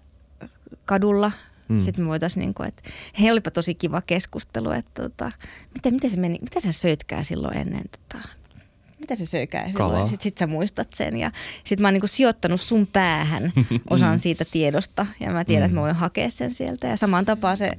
kadulla, 0.84 1.32
mm. 1.68 1.80
sitten 1.80 2.04
me 2.04 2.08
voitaisiin, 2.08 2.40
niin 2.40 2.54
kuin, 2.54 2.68
että 2.68 2.82
hei 3.20 3.30
olipa 3.30 3.50
tosi 3.50 3.74
kiva 3.74 4.02
keskustelu, 4.02 4.70
että 4.70 5.02
tota, 5.02 5.32
miten, 5.74 5.94
miten, 5.94 6.10
se 6.10 6.16
meni, 6.16 6.38
mitä 6.42 6.60
sä 6.60 6.72
söitkään 6.72 7.24
silloin 7.24 7.56
ennen 7.56 7.84
tota, 7.90 8.28
mitä 9.06 9.14
se 9.14 9.26
söikää? 9.26 9.66
Sitten 9.66 10.20
sit 10.20 10.38
sä 10.38 10.46
muistat 10.46 10.94
sen. 10.94 11.16
Ja 11.16 11.30
sitten 11.64 11.82
mä 11.82 11.88
oon 11.88 11.92
niinku 11.92 12.06
sijoittanut 12.06 12.60
sun 12.60 12.86
päähän 12.86 13.52
osan 13.90 14.14
mm. 14.14 14.18
siitä 14.18 14.44
tiedosta 14.50 15.06
ja 15.20 15.30
mä 15.30 15.44
tiedän, 15.44 15.62
mm. 15.62 15.66
että 15.66 15.74
mä 15.74 15.80
mm. 15.80 15.84
voin 15.84 15.94
hakea 15.94 16.30
sen 16.30 16.54
sieltä. 16.54 16.86
Ja 16.86 16.96
samaan 16.96 17.24
tapaan 17.24 17.56
se 17.56 17.70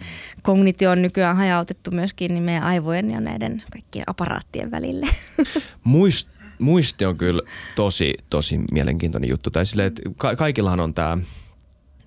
kognitio 0.42 0.92
on 0.92 1.02
nykyään 1.02 1.38
hajautettu 1.38 1.92
myöskin 1.92 2.34
niin 2.34 2.44
meidän 2.44 2.64
aivojen 2.64 3.12
ja 3.12 3.22
näiden 3.22 3.64
kaikkien 3.72 4.04
aparaattien 4.08 4.72
välille. 4.72 5.08
Muist, 5.84 6.30
muisti 6.60 7.06
on 7.06 7.18
kyllä 7.18 7.42
tosi, 7.76 8.14
tosi 8.30 8.58
mielenkiintoinen 8.72 9.30
juttu. 9.30 9.52
Tai 9.52 9.66
sille, 9.66 9.86
että 9.86 10.02
ka- 10.18 10.36
kaikillahan 10.36 10.80
on 10.80 10.94
tämä 10.94 11.18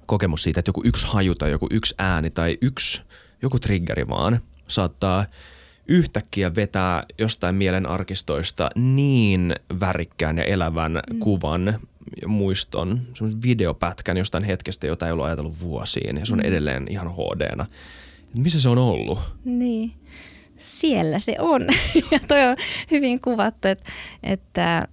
kokemus 0.07 0.43
siitä, 0.43 0.61
että 0.61 0.69
joku 0.69 0.83
yksi 0.85 1.07
haju 1.07 1.35
tai 1.35 1.51
joku 1.51 1.67
yksi 1.71 1.95
ääni 1.99 2.31
tai 2.31 2.59
yksi, 2.63 3.03
joku 3.43 3.59
triggeri 3.59 4.09
vaan 4.09 4.41
saattaa– 4.69 5.25
yhtäkkiä 5.91 6.55
vetää 6.55 7.05
jostain 7.19 7.55
mielen 7.55 7.87
arkistoista 7.87 8.71
niin 8.75 9.55
värikkään 9.81 10.39
ja 10.39 10.45
elävän 10.45 10.93
mm. 10.93 11.19
kuvan 11.19 11.81
ja 12.23 12.29
muiston, 12.29 13.01
semmoisen 13.15 13.43
videopätkän 13.43 14.17
jostain 14.17 14.45
hetkestä, 14.45 14.87
jota 14.87 15.07
ei 15.07 15.13
ollut 15.13 15.27
ajatellut 15.27 15.61
vuosiin 15.61 16.17
ja 16.17 16.27
se 16.27 16.33
on 16.33 16.39
mm. 16.39 16.49
edelleen 16.49 16.87
ihan 16.91 17.11
hd 17.13 17.67
Missä 18.37 18.61
se 18.61 18.69
on 18.69 18.79
ollut? 18.79 19.19
Niin, 19.45 19.93
siellä 20.57 21.19
se 21.19 21.37
on. 21.39 21.67
ja 22.13 22.19
toi 22.29 22.45
on 22.45 22.57
hyvin 22.91 23.21
kuvattu, 23.21 23.69
että, 23.69 23.93
että 24.23 24.89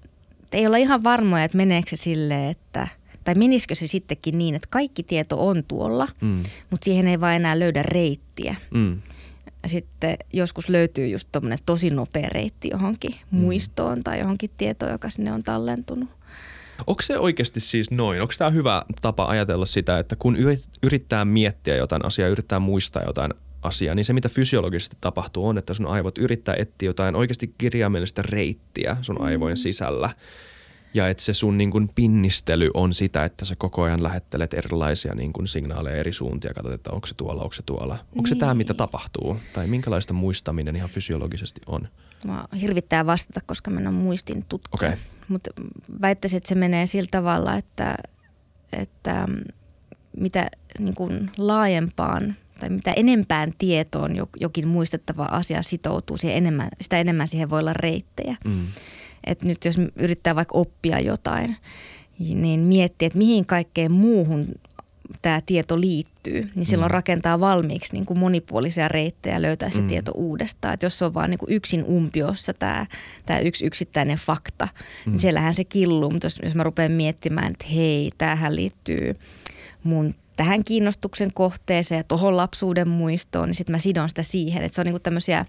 ei 0.51 0.67
olla 0.67 0.77
ihan 0.77 1.03
varmoja, 1.03 1.43
että 1.43 1.57
meneekö 1.57 1.89
se 1.89 1.95
silleen, 1.95 2.51
että 2.51 2.87
tai 3.23 3.35
menisikö 3.35 3.75
se 3.75 3.87
sittenkin 3.87 4.37
niin, 4.37 4.55
että 4.55 4.67
kaikki 4.71 5.03
tieto 5.03 5.47
on 5.47 5.63
tuolla, 5.63 6.07
mm. 6.21 6.43
mutta 6.69 6.85
siihen 6.85 7.07
ei 7.07 7.19
vaan 7.19 7.35
enää 7.35 7.59
löydä 7.59 7.83
reittiä. 7.83 8.55
Mm 8.73 9.01
sitten 9.67 10.17
joskus 10.33 10.69
löytyy 10.69 11.07
just 11.07 11.29
tuommoinen 11.31 11.59
tosi 11.65 11.89
nopea 11.89 12.29
reitti 12.31 12.69
johonkin 12.71 13.15
mm. 13.31 13.39
muistoon 13.39 14.03
tai 14.03 14.19
johonkin 14.19 14.49
tietoon, 14.57 14.91
joka 14.91 15.09
sinne 15.09 15.31
on 15.31 15.43
tallentunut. 15.43 16.09
Onko 16.87 17.01
se 17.01 17.19
oikeasti 17.19 17.59
siis 17.59 17.91
noin? 17.91 18.21
Onko 18.21 18.33
tämä 18.37 18.49
hyvä 18.49 18.83
tapa 19.01 19.25
ajatella 19.25 19.65
sitä, 19.65 19.99
että 19.99 20.15
kun 20.15 20.37
yrittää 20.83 21.25
miettiä 21.25 21.75
jotain 21.75 22.05
asiaa, 22.05 22.29
yrittää 22.29 22.59
muistaa 22.59 23.03
jotain 23.03 23.33
asiaa, 23.61 23.95
niin 23.95 24.05
se 24.05 24.13
mitä 24.13 24.29
fysiologisesti 24.29 24.97
tapahtuu 25.01 25.47
on, 25.47 25.57
että 25.57 25.73
sun 25.73 25.87
aivot 25.87 26.17
yrittää 26.17 26.55
etsiä 26.57 26.89
jotain 26.89 27.15
oikeasti 27.15 27.53
kirjaimellista 27.57 28.21
reittiä 28.21 28.97
sun 29.01 29.21
aivojen 29.21 29.57
mm. 29.57 29.61
sisällä– 29.61 30.09
ja 30.97 31.09
että 31.09 31.23
se 31.23 31.33
sun 31.33 31.57
niin 31.57 31.71
kuin 31.71 31.89
pinnistely 31.95 32.71
on 32.73 32.93
sitä, 32.93 33.25
että 33.25 33.45
sä 33.45 33.55
koko 33.55 33.83
ajan 33.83 34.03
lähettelet 34.03 34.53
erilaisia 34.53 35.15
niin 35.15 35.33
kuin 35.33 35.47
signaaleja 35.47 35.97
eri 35.97 36.13
suuntia, 36.13 36.53
katsot, 36.53 36.73
että 36.73 36.91
onko 36.91 37.07
se 37.07 37.13
tuolla, 37.13 37.41
onko 37.41 37.53
se 37.53 37.63
tuolla. 37.63 37.93
Onko 37.93 38.05
niin. 38.15 38.27
se 38.27 38.35
tämä, 38.35 38.53
mitä 38.53 38.73
tapahtuu? 38.73 39.37
Tai 39.53 39.67
minkälaista 39.67 40.13
muistaminen 40.13 40.75
ihan 40.75 40.89
fysiologisesti 40.89 41.61
on? 41.65 41.87
Mä 42.25 42.45
hirvittää 42.61 43.05
vastata, 43.05 43.39
koska 43.45 43.71
mä 43.71 43.79
en 43.79 43.87
ole 43.87 43.95
muistin 43.95 44.45
tutkija. 44.49 44.87
Okay. 44.87 44.97
Mutta 45.27 45.51
väittäisin, 46.01 46.37
että 46.37 46.49
se 46.49 46.55
menee 46.55 46.85
sillä 46.85 47.07
tavalla, 47.11 47.57
että, 47.57 47.95
että 48.73 49.27
mm, 49.27 49.43
mitä 50.17 50.47
niin 50.79 50.95
kuin 50.95 51.31
laajempaan 51.37 52.35
tai 52.59 52.69
mitä 52.69 52.93
enempään 52.93 53.53
tietoon 53.57 54.15
jokin 54.39 54.67
muistettava 54.67 55.23
asia 55.23 55.63
sitoutuu, 55.63 56.17
siihen 56.17 56.37
enemmän, 56.37 56.69
sitä 56.81 56.99
enemmän 56.99 57.27
siihen 57.27 57.49
voi 57.49 57.59
olla 57.59 57.73
reittejä. 57.73 58.37
Mm. 58.45 58.67
Et 59.27 59.43
nyt 59.43 59.65
jos 59.65 59.75
yrittää 59.95 60.35
vaikka 60.35 60.57
oppia 60.57 60.99
jotain, 60.99 61.57
niin 62.19 62.59
miettiä, 62.59 63.05
että 63.05 63.17
mihin 63.17 63.45
kaikkeen 63.45 63.91
muuhun 63.91 64.47
tämä 65.21 65.41
tieto 65.45 65.81
liittyy, 65.81 66.49
niin 66.55 66.65
silloin 66.65 66.89
mm. 66.89 66.93
rakentaa 66.93 67.39
valmiiksi 67.39 67.93
niin 67.93 68.05
kuin 68.05 68.19
monipuolisia 68.19 68.87
reittejä 68.87 69.35
ja 69.35 69.41
löytää 69.41 69.69
se 69.69 69.81
mm. 69.81 69.87
tieto 69.87 70.11
uudestaan. 70.15 70.73
Et 70.73 70.83
jos 70.83 70.97
se 70.97 71.05
on 71.05 71.13
vain 71.13 71.29
niin 71.29 71.39
yksin 71.47 71.83
umpiossa 71.83 72.53
tämä, 72.53 72.85
tämä 73.25 73.39
yksi 73.39 73.65
yksittäinen 73.65 74.17
fakta, 74.17 74.65
niin 74.65 75.05
mm. 75.05 75.11
niin 75.11 75.19
siellähän 75.19 75.53
se 75.53 75.63
killuu. 75.63 76.11
Mutta 76.11 76.25
jos, 76.25 76.39
jos 76.43 76.55
mä 76.55 76.63
rupean 76.63 76.91
miettimään, 76.91 77.51
että 77.51 77.65
hei, 77.73 78.11
tämähän 78.17 78.55
liittyy 78.55 79.15
mun 79.83 80.15
tähän 80.35 80.63
kiinnostuksen 80.63 81.33
kohteeseen 81.33 81.99
ja 81.99 82.03
tuohon 82.03 82.37
lapsuuden 82.37 82.87
muistoon, 82.87 83.47
niin 83.49 83.55
sitten 83.55 83.73
mä 83.75 83.79
sidon 83.79 84.09
sitä 84.09 84.23
siihen. 84.23 84.63
Että 84.63 84.75
se 84.75 84.81
on 84.81 84.85
niinku 84.85 84.99
tämmöisiä 84.99 85.45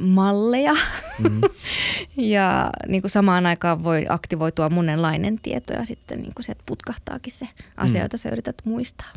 aktivaatiomalleja 0.00 0.74
mm. 1.18 1.40
ja 2.34 2.70
niin 2.88 3.02
kuin 3.02 3.10
samaan 3.10 3.46
aikaan 3.46 3.84
voi 3.84 4.06
aktivoitua 4.08 4.68
monenlainen 4.68 5.38
tieto 5.42 5.72
ja 5.72 5.84
sitten 5.84 6.18
niin 6.18 6.34
kuin 6.34 6.44
se, 6.44 6.52
että 6.52 6.64
putkahtaakin 6.66 7.32
se 7.32 7.48
asia, 7.76 8.00
mm. 8.00 8.04
jota 8.04 8.16
sä 8.16 8.28
yrität 8.28 8.56
muistaa. 8.64 9.12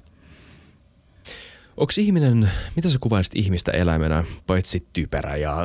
Onko 1.77 1.93
ihminen, 1.97 2.51
mitä 2.75 2.89
sä 2.89 2.97
kuvaisit 3.01 3.35
ihmistä 3.35 3.71
eläimenä, 3.71 4.23
paitsi 4.47 4.87
typerä 4.93 5.35
ja 5.35 5.57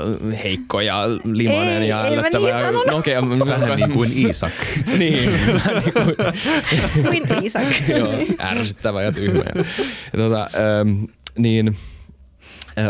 heikko 0.44 0.80
ja 0.80 1.08
limainen 1.24 1.82
ei, 1.82 1.88
ja 1.88 2.06
ei 2.06 2.18
ällöttävä? 2.18 2.46
Niin 2.46 2.64
ja, 2.64 2.70
no, 2.70 2.96
okay, 2.96 3.14
vähän 3.48 3.78
niin 3.78 3.90
kuin 3.90 4.12
Iisak. 4.26 4.52
niin, 4.98 5.30
vähän 5.54 5.82
niin 5.84 5.92
kuin, 5.92 7.28
kuin 7.28 7.42
Iisak. 7.42 7.62
Joo, 7.88 8.12
ärsyttävä 8.40 9.02
ja 9.02 9.12
tyhmä. 9.12 9.42
Ja, 9.54 9.64
tota, 10.16 10.50
ähm, 10.80 11.04
niin, 11.38 11.76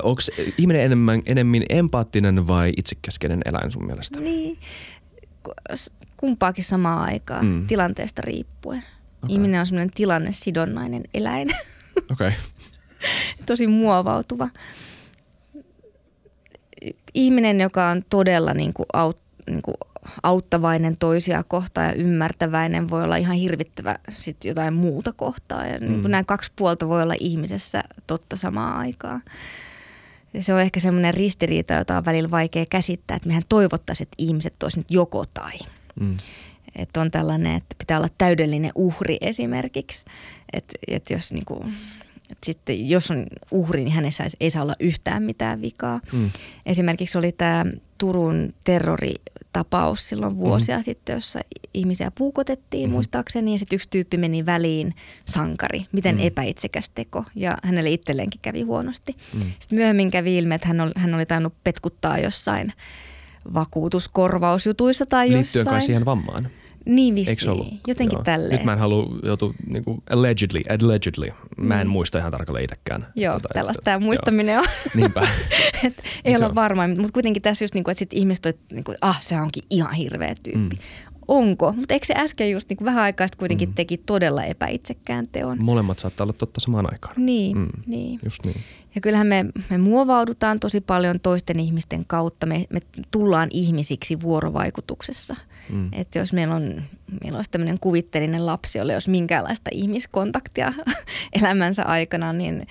onko 0.02 0.22
ihminen 0.58 0.82
enemmän, 0.82 1.22
enemmän 1.26 1.62
empaattinen 1.68 2.46
vai 2.46 2.72
itsekäskeinen 2.76 3.40
eläin 3.44 3.72
sun 3.72 3.86
mielestä? 3.86 4.20
Niin, 4.20 4.58
kumpaakin 6.16 6.64
samaan 6.64 7.08
aikaan, 7.08 7.46
mm. 7.46 7.66
tilanteesta 7.66 8.22
riippuen. 8.24 8.78
Okay. 8.78 9.34
Ihminen 9.34 9.60
on 9.60 9.66
semmoinen 9.66 9.90
tilannesidonnainen 9.94 11.02
eläin. 11.14 11.48
Okei. 12.12 12.28
Okay. 12.28 12.32
tosi 13.46 13.66
muovautuva. 13.66 14.48
Ihminen, 17.14 17.60
joka 17.60 17.88
on 17.88 18.02
todella 18.10 18.54
niin 18.54 18.74
kuin 18.74 18.86
aut, 18.92 19.22
niin 19.50 19.62
kuin 19.62 19.74
auttavainen 20.22 20.96
toisia 20.96 21.42
kohtaan 21.42 21.86
ja 21.86 21.92
ymmärtäväinen, 21.92 22.90
voi 22.90 23.04
olla 23.04 23.16
ihan 23.16 23.36
hirvittävä 23.36 23.96
sit 24.18 24.44
jotain 24.44 24.74
muuta 24.74 25.12
kohtaa. 25.12 25.66
Ja 25.66 25.78
niin 25.78 25.92
mm. 25.92 26.00
niin 26.00 26.10
nämä 26.10 26.24
kaksi 26.24 26.52
puolta 26.56 26.88
voi 26.88 27.02
olla 27.02 27.14
ihmisessä 27.20 27.82
totta 28.06 28.36
samaan 28.36 28.76
aikaan. 28.76 29.22
Se 30.40 30.54
on 30.54 30.60
ehkä 30.60 30.80
semmoinen 30.80 31.14
ristiriita, 31.14 31.74
jota 31.74 31.96
on 31.96 32.04
välillä 32.04 32.30
vaikea 32.30 32.66
käsittää, 32.66 33.16
että 33.16 33.28
mehän 33.28 33.42
toivottaisiin, 33.48 34.06
että 34.06 34.14
ihmiset 34.18 34.62
olisivat 34.62 34.86
nyt 34.86 34.94
joko 34.94 35.24
tai. 35.34 35.58
Mm. 36.00 36.16
Että 36.76 37.00
on 37.00 37.10
tällainen, 37.10 37.56
että 37.56 37.74
pitää 37.78 37.98
olla 37.98 38.08
täydellinen 38.18 38.72
uhri 38.74 39.18
esimerkiksi. 39.20 40.06
Että, 40.52 40.74
että 40.88 41.12
jos 41.12 41.32
niinku, 41.32 41.64
et 42.30 42.38
sitten 42.46 42.88
jos 42.88 43.10
on 43.10 43.26
uhri, 43.50 43.84
niin 43.84 43.94
hänessä 43.94 44.24
ei 44.40 44.50
saa 44.50 44.62
olla 44.62 44.76
yhtään 44.80 45.22
mitään 45.22 45.62
vikaa. 45.62 46.00
Mm. 46.12 46.30
Esimerkiksi 46.66 47.18
oli 47.18 47.32
tämä 47.32 47.64
Turun 47.98 48.54
terroritapaus 48.64 50.08
silloin 50.08 50.36
vuosia 50.36 50.76
mm. 50.76 50.82
sitten, 50.82 51.14
jossa 51.14 51.40
ihmisiä 51.74 52.10
puukotettiin 52.10 52.90
mm. 52.90 52.92
muistaakseni. 52.92 53.52
Ja 53.52 53.58
sitten 53.58 53.76
yksi 53.76 53.88
tyyppi 53.90 54.16
meni 54.16 54.46
väliin, 54.46 54.94
sankari, 55.24 55.86
miten 55.92 56.16
mm. 56.16 56.22
epäitsekäs 56.22 56.90
teko. 56.94 57.24
Ja 57.34 57.58
hänelle 57.62 57.90
itselleenkin 57.90 58.40
kävi 58.42 58.62
huonosti. 58.62 59.16
Mm. 59.34 59.40
Sitten 59.40 59.78
myöhemmin 59.78 60.10
kävi 60.10 60.38
ilmi, 60.38 60.54
että 60.54 60.68
hän 60.68 60.80
oli, 60.80 60.92
hän 60.96 61.14
oli 61.14 61.26
tainnut 61.26 61.54
petkuttaa 61.64 62.18
jossain 62.18 62.72
vakuutuskorvausjutuissa 63.54 65.06
tai 65.06 65.32
jossain. 65.32 65.64
Liittyen 65.64 65.82
siihen 65.82 66.04
vammaan? 66.04 66.50
Niin 66.88 67.14
vissiin. 67.14 67.50
ollut? 67.50 67.68
Jotenkin 67.86 68.16
Joo. 68.16 68.24
tälleen. 68.24 68.52
Nyt 68.52 68.64
mä 68.64 68.72
en 68.72 68.78
halua 68.78 69.18
joutua 69.22 69.54
niin 69.66 69.84
kuin 69.84 70.02
allegedly, 70.10 70.60
allegedly. 70.70 71.32
Mä 71.56 71.80
en 71.80 71.86
mm. 71.86 71.90
muista 71.90 72.18
ihan 72.18 72.32
tarkalleen 72.32 72.64
itsekään. 72.64 73.06
Joo, 73.16 73.34
tota, 73.34 73.48
tällaista 73.52 73.82
tämä 73.82 73.98
muistaminen 73.98 74.54
Joo. 74.54 74.62
on. 74.62 74.68
Niinpä. 74.94 75.20
Et 75.86 76.02
ei 76.24 76.36
olla 76.36 76.54
varma, 76.54 76.88
mutta 76.88 77.12
kuitenkin 77.12 77.42
tässä 77.42 77.64
just 77.64 77.74
niin 77.74 77.84
kuin, 77.84 77.92
että 77.92 77.98
sit 77.98 78.12
ihmiset 78.12 78.46
on, 78.46 78.52
niin 78.72 78.84
kuin, 78.84 78.96
ah 79.00 79.22
se 79.22 79.40
onkin 79.40 79.62
ihan 79.70 79.94
hirveä 79.94 80.34
tyyppi. 80.42 80.76
Mm. 80.76 80.82
Onko? 81.28 81.72
Mutta 81.72 81.94
eikö 81.94 82.06
se 82.06 82.14
äsken 82.16 82.50
just 82.50 82.68
niin 82.68 82.76
kuin 82.76 82.86
vähän 82.86 83.02
aikaa 83.02 83.26
kuitenkin 83.38 83.68
mm. 83.68 83.74
teki 83.74 83.96
todella 83.96 84.44
epäitsekkään 84.44 85.28
teon? 85.32 85.62
Molemmat 85.62 85.98
saattaa 85.98 86.24
olla 86.24 86.32
totta 86.32 86.60
samaan 86.60 86.92
aikaan. 86.92 87.14
Niin, 87.16 87.58
mm. 87.58 87.68
niin. 87.86 88.20
Just 88.24 88.44
niin. 88.44 88.56
Ja 88.94 89.00
kyllähän 89.00 89.26
me, 89.26 89.46
me 89.70 89.78
muovaudutaan 89.78 90.60
tosi 90.60 90.80
paljon 90.80 91.20
toisten 91.20 91.60
ihmisten 91.60 92.04
kautta. 92.06 92.46
Me, 92.46 92.64
me 92.70 92.80
tullaan 93.10 93.48
ihmisiksi 93.52 94.20
vuorovaikutuksessa. 94.20 95.36
Mm. 95.70 95.88
Että 95.92 96.18
jos 96.18 96.32
meillä 96.32 96.54
on, 96.54 96.82
meillä 97.22 97.36
olisi 97.36 97.50
tämmöinen 97.50 97.80
kuvitteellinen 97.80 98.46
lapsi, 98.46 98.78
jolle 98.78 98.92
jos 98.92 99.08
minkäänlaista 99.08 99.70
ihmiskontaktia 99.72 100.72
elämänsä 101.40 101.84
aikana, 101.84 102.32
niin 102.32 102.66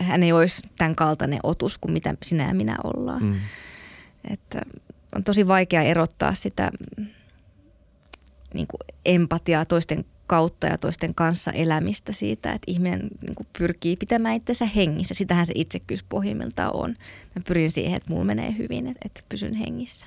hän 0.00 0.22
ei 0.22 0.32
olisi 0.32 0.62
tämän 0.78 0.94
kaltainen 0.94 1.40
otus 1.42 1.78
kuin 1.78 1.92
mitä 1.92 2.14
sinä 2.22 2.48
ja 2.48 2.54
minä 2.54 2.76
ollaan. 2.84 3.22
Mm. 3.22 3.34
Että 4.30 4.60
on 5.16 5.24
tosi 5.24 5.48
vaikea 5.48 5.82
erottaa 5.82 6.34
sitä 6.34 6.70
niin 8.54 8.66
kuin 8.66 8.80
empatiaa 9.04 9.64
toisten 9.64 10.04
kautta 10.26 10.66
ja 10.66 10.78
toisten 10.78 11.14
kanssa 11.14 11.50
elämistä 11.50 12.12
siitä, 12.12 12.52
että 12.52 12.70
ihminen 12.70 13.00
niin 13.20 13.34
kuin 13.34 13.46
pyrkii 13.58 13.96
pitämään 13.96 14.34
itsensä 14.34 14.66
hengissä. 14.66 15.14
Sitähän 15.14 15.46
se 15.46 15.52
itsekkyys 15.56 16.02
pohjimmiltaan 16.02 16.76
on. 16.76 16.90
Mä 17.34 17.42
pyrin 17.46 17.70
siihen, 17.70 17.96
että 17.96 18.12
mulla 18.12 18.24
menee 18.24 18.54
hyvin, 18.58 18.86
että, 18.86 19.00
että 19.04 19.22
pysyn 19.28 19.54
hengissä. 19.54 20.06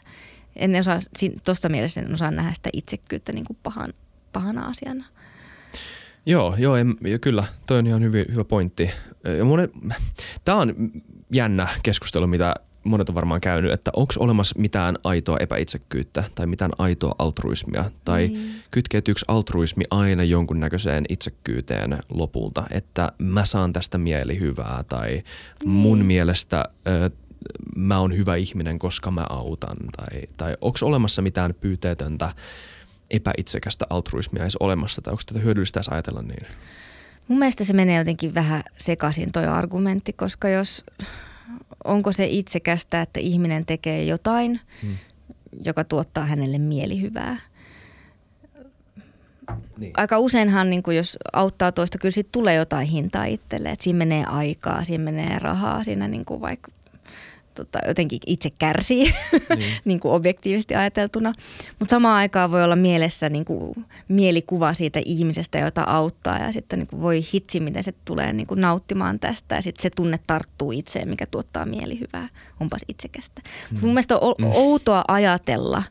En 0.56 0.76
osaa, 0.76 1.00
tuosta 1.46 1.70
mielessä 1.70 2.02
en 2.02 2.14
osaa 2.14 2.32
nähdä 2.32 2.54
sitä 2.54 2.70
itsekkyyttä 2.74 3.34
niin 3.34 3.46
kuin 3.46 3.58
pahan, 3.64 3.94
pahana 4.34 4.66
asiana. 4.66 5.06
Joo, 6.26 6.56
joo 6.58 6.76
en, 6.76 6.96
kyllä, 7.22 7.44
toi 7.68 7.80
on 7.80 7.88
ihan 7.88 8.04
hyvä, 8.04 8.18
hyvä 8.32 8.44
pointti. 8.44 8.90
Tämä 10.46 10.58
on 10.58 10.76
jännä 11.32 11.68
keskustelu, 11.84 12.28
mitä 12.28 12.54
monet 12.86 13.10
on 13.10 13.16
varmaan 13.16 13.42
käynyt, 13.42 13.72
että 13.72 13.92
onko 13.96 14.14
olemassa 14.20 14.60
mitään 14.60 14.96
aitoa 15.04 15.38
epäitsekkyyttä 15.40 16.24
tai 16.36 16.48
mitään 16.48 16.72
aitoa 16.78 17.16
altruismia 17.20 17.92
tai 18.06 18.28
mm. 18.28 18.40
kytkeytyykö 18.72 19.22
altruismi 19.28 19.84
aina 19.90 20.24
jonkunnäköiseen 20.24 21.06
itsekkyyteen 21.10 21.98
lopulta, 22.10 22.64
että 22.72 23.12
mä 23.18 23.46
saan 23.46 23.74
tästä 23.74 23.98
mielihyvää 23.98 24.84
tai 24.88 25.24
mm. 25.66 25.70
mun 25.70 26.06
mielestä 26.06 26.66
ö, 26.88 27.10
mä 27.76 28.00
oon 28.00 28.18
hyvä 28.18 28.36
ihminen, 28.36 28.80
koska 28.80 29.12
mä 29.12 29.26
autan 29.30 29.78
tai, 29.98 30.22
tai 30.38 30.58
onko 30.62 30.80
olemassa 30.82 31.22
mitään 31.22 31.56
pyyteetöntä 31.62 32.32
epäitsekästä 33.10 33.86
altruismia 33.90 34.44
edes 34.44 34.56
olemassa 34.56 35.02
tai 35.02 35.12
onko 35.12 35.24
tätä 35.26 35.40
hyödyllistä 35.40 35.80
edes 35.80 35.90
ajatella 35.90 36.22
niin? 36.22 36.48
Mun 37.28 37.40
mielestä 37.40 37.64
se 37.64 37.74
menee 37.74 37.98
jotenkin 37.98 38.34
vähän 38.34 38.64
sekaisin 38.78 39.32
toi 39.32 39.46
argumentti, 39.46 40.14
koska 40.14 40.50
jos 40.50 40.84
onko 41.84 42.12
se 42.12 42.26
itsekästä, 42.26 43.02
että 43.02 43.20
ihminen 43.20 43.66
tekee 43.66 44.04
jotain, 44.04 44.60
hmm. 44.82 44.98
joka 45.66 45.84
tuottaa 45.84 46.26
hänelle 46.26 46.58
mielihyvää. 46.58 47.40
Niin. 49.78 49.94
Aika 49.98 50.20
useinhan, 50.20 50.70
niin 50.70 50.84
kuin 50.84 50.98
jos 50.98 51.18
auttaa 51.34 51.72
toista, 51.72 51.98
kyllä 51.98 52.12
siitä 52.12 52.30
tulee 52.32 52.56
jotain 52.56 52.88
hintaa 52.88 53.26
itselle. 53.26 53.72
Että 53.72 53.84
siinä 53.84 53.98
menee 53.98 54.26
aikaa, 54.26 54.84
siinä 54.84 55.04
menee 55.04 55.40
rahaa, 55.40 55.84
siinä 55.84 56.08
niin 56.08 56.26
kuin 56.26 56.42
vaikka 56.42 56.72
tota, 57.56 57.80
jotenkin 57.88 58.20
itse 58.28 58.50
kärsii 58.50 59.14
niin. 59.56 59.74
niin 59.86 60.00
kuin 60.00 60.12
objektiivisesti 60.12 60.76
ajateltuna. 60.76 61.34
Mutta 61.80 61.92
samaan 61.92 62.18
aikaan 62.18 62.52
voi 62.52 62.64
olla 62.64 62.76
mielessä 62.76 63.30
niin 63.30 63.46
kuin 63.46 63.86
mielikuva 64.08 64.74
siitä 64.74 65.02
ihmisestä, 65.06 65.58
jota 65.58 65.84
auttaa 65.84 66.38
ja 66.38 66.52
sitten 66.52 66.80
niin 66.80 66.88
kuin 66.88 67.02
voi 67.02 67.22
hitsi, 67.34 67.60
miten 67.60 67.84
se 67.84 67.94
tulee 68.06 68.34
niin 68.34 68.48
kuin 68.48 68.62
nauttimaan 68.62 69.20
tästä 69.20 69.56
ja 69.56 69.62
sitten 69.62 69.82
se 69.82 69.90
tunne 69.90 70.20
tarttuu 70.28 70.72
itseen, 70.72 71.10
mikä 71.10 71.26
tuottaa 71.26 71.66
mielihyvää. 71.66 72.30
Onpas 72.60 72.82
itsekästä. 72.88 73.42
Mm. 73.72 73.78
Mun 73.82 73.90
mielestä 73.90 74.18
on 74.18 74.36
mm. 74.38 74.52
outoa 74.54 75.04
ajatella, 75.08 75.84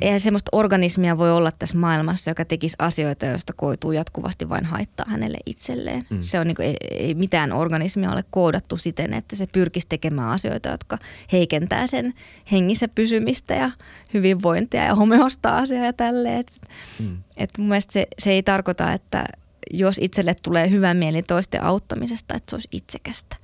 Eihän 0.00 0.20
semmoista 0.20 0.48
organismia 0.52 1.18
voi 1.18 1.32
olla 1.32 1.52
tässä 1.52 1.78
maailmassa, 1.78 2.30
joka 2.30 2.44
tekisi 2.44 2.76
asioita, 2.78 3.26
joista 3.26 3.52
koituu 3.56 3.92
jatkuvasti 3.92 4.48
vain 4.48 4.64
haittaa 4.64 5.06
hänelle 5.08 5.38
itselleen. 5.46 6.06
Mm. 6.10 6.18
Se 6.20 6.40
on 6.40 6.46
niin 6.46 6.54
kuin, 6.54 6.68
ei, 6.68 6.76
ei 6.90 7.14
mitään 7.14 7.52
organismia 7.52 8.12
ole 8.12 8.24
koodattu 8.30 8.76
siten, 8.76 9.14
että 9.14 9.36
se 9.36 9.46
pyrkisi 9.46 9.86
tekemään 9.88 10.30
asioita, 10.30 10.68
jotka 10.68 10.98
heikentää 11.32 11.86
sen 11.86 12.14
hengissä 12.52 12.88
pysymistä 12.88 13.54
ja 13.54 13.70
hyvinvointia 14.14 14.84
ja 14.84 14.94
homeostaasia 14.94 15.84
ja 15.84 15.92
tälleen. 15.92 16.40
Et, 16.40 16.60
mm. 17.00 17.16
et 17.36 17.50
mun 17.58 17.68
mielestä 17.68 17.92
se, 17.92 18.06
se 18.18 18.30
ei 18.30 18.42
tarkoita, 18.42 18.92
että 18.92 19.24
jos 19.70 19.96
itselle 20.00 20.34
tulee 20.42 20.70
hyvä 20.70 20.94
mieli 20.94 21.22
toisten 21.22 21.62
auttamisesta, 21.62 22.34
että 22.34 22.50
se 22.50 22.56
olisi 22.56 22.68
itsekästä 22.72 23.36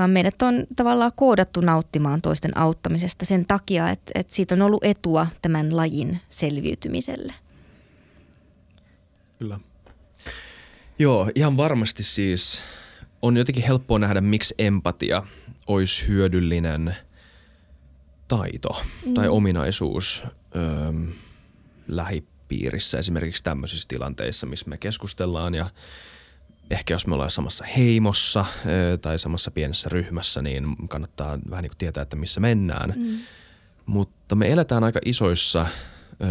vaan 0.00 0.10
meidät 0.10 0.42
on 0.42 0.66
tavallaan 0.76 1.12
koodattu 1.16 1.60
nauttimaan 1.60 2.20
toisten 2.20 2.58
auttamisesta 2.58 3.24
sen 3.24 3.46
takia, 3.46 3.90
että, 3.90 4.12
että 4.14 4.34
siitä 4.34 4.54
on 4.54 4.62
ollut 4.62 4.84
etua 4.84 5.26
tämän 5.42 5.76
lajin 5.76 6.20
selviytymiselle. 6.28 7.34
Kyllä. 9.38 9.60
Joo, 10.98 11.30
ihan 11.34 11.56
varmasti 11.56 12.02
siis 12.02 12.62
on 13.22 13.36
jotenkin 13.36 13.64
helppoa 13.64 13.98
nähdä, 13.98 14.20
miksi 14.20 14.54
empatia 14.58 15.22
olisi 15.66 16.08
hyödyllinen 16.08 16.96
taito 18.28 18.82
mm. 19.06 19.14
tai 19.14 19.28
ominaisuus 19.28 20.22
öö, 20.56 20.92
lähipiirissä, 21.88 22.98
esimerkiksi 22.98 23.44
tämmöisissä 23.44 23.88
tilanteissa, 23.88 24.46
missä 24.46 24.68
me 24.68 24.78
keskustellaan 24.78 25.54
ja 25.54 25.70
ehkä 26.70 26.94
jos 26.94 27.06
me 27.06 27.14
ollaan 27.14 27.30
samassa 27.30 27.64
heimossa 27.76 28.44
tai 29.02 29.18
samassa 29.18 29.50
pienessä 29.50 29.88
ryhmässä, 29.88 30.42
niin 30.42 30.76
kannattaa 30.88 31.38
vähän 31.50 31.62
niin 31.62 31.70
kuin 31.70 31.78
tietää, 31.78 32.02
että 32.02 32.16
missä 32.16 32.40
mennään. 32.40 32.94
Mm. 32.96 33.18
Mutta 33.86 34.34
me 34.34 34.52
eletään 34.52 34.84
aika 34.84 35.00
isoissa 35.04 35.66
ö, 36.22 36.26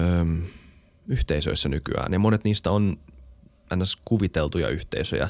yhteisöissä 1.07 1.69
nykyään 1.69 2.13
ja 2.13 2.19
monet 2.19 2.43
niistä 2.43 2.71
on 2.71 2.97
ns. 3.75 3.97
kuviteltuja 4.05 4.69
yhteisöjä. 4.69 5.29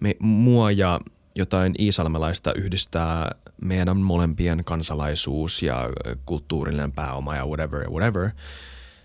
Me, 0.00 0.16
mua 0.18 0.70
ja 0.70 1.00
jotain 1.34 1.74
iisalmelaista 1.78 2.54
yhdistää 2.54 3.30
meidän 3.62 3.96
molempien 3.96 4.64
kansalaisuus 4.64 5.62
ja 5.62 5.90
kulttuurillinen 6.26 6.92
pääoma 6.92 7.36
ja 7.36 7.46
whatever 7.46 7.82
ja 7.82 7.90
whatever– 7.90 8.30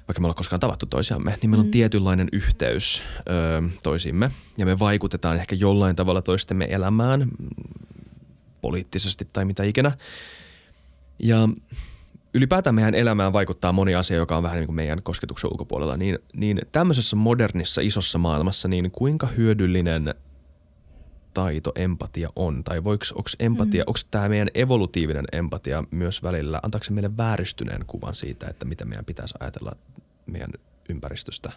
vaikka 0.08 0.22
me 0.22 0.26
ollaan 0.26 0.36
koskaan 0.36 0.60
tavattu 0.60 0.86
toisiamme, 0.86 1.38
niin 1.42 1.50
meillä 1.50 1.62
on 1.62 1.68
mm. 1.68 1.72
tietynlainen 1.72 2.28
yhteys 2.32 3.04
ö, 3.20 3.70
toisimme 3.84 4.32
ja 4.58 4.66
me 4.66 4.80
vaikutetaan 4.80 5.38
ehkä 5.38 5.56
jollain 5.56 5.96
tavalla 5.96 6.22
toistemme 6.22 6.68
elämään 6.70 7.30
poliittisesti 8.62 9.28
tai 9.34 9.46
mitä 9.46 9.64
ikinä. 9.64 9.92
Ja 11.20 11.50
ylipäätään 12.34 12.76
meidän 12.76 12.96
elämään 12.96 13.34
vaikuttaa 13.34 13.72
moni 13.72 13.96
asia, 13.96 14.18
joka 14.18 14.38
on 14.38 14.44
vähän 14.44 14.58
niin 14.58 14.68
kuin 14.68 14.76
meidän 14.76 15.04
kosketuksen 15.04 15.52
ulkopuolella, 15.52 15.98
niin, 15.98 16.20
niin 16.34 16.62
tämmöisessä 16.72 17.16
modernissa 17.16 17.82
isossa 17.82 18.18
maailmassa, 18.18 18.68
niin 18.68 18.92
kuinka 18.92 19.28
hyödyllinen 19.28 20.16
taito 21.36 21.72
empatia 21.76 22.30
on? 22.36 22.64
Tai 22.64 22.84
voiko, 22.84 23.06
onko 23.16 23.30
empatia, 23.40 23.84
mm. 23.84 23.88
onko 23.88 24.00
tämä 24.12 24.30
meidän 24.30 24.48
evolutiivinen 24.56 25.26
empatia 25.32 25.84
myös 25.92 26.24
välillä, 26.24 26.60
antaako 26.64 26.84
se 26.84 26.92
meille 26.92 27.18
vääristyneen 27.18 27.86
kuvan 27.88 28.16
siitä, 28.16 28.48
että 28.48 28.66
mitä 28.66 28.86
meidän 28.86 29.06
pitäisi 29.06 29.36
ajatella 29.40 29.72
meidän 30.26 30.52
ympäristöstä? 30.90 31.52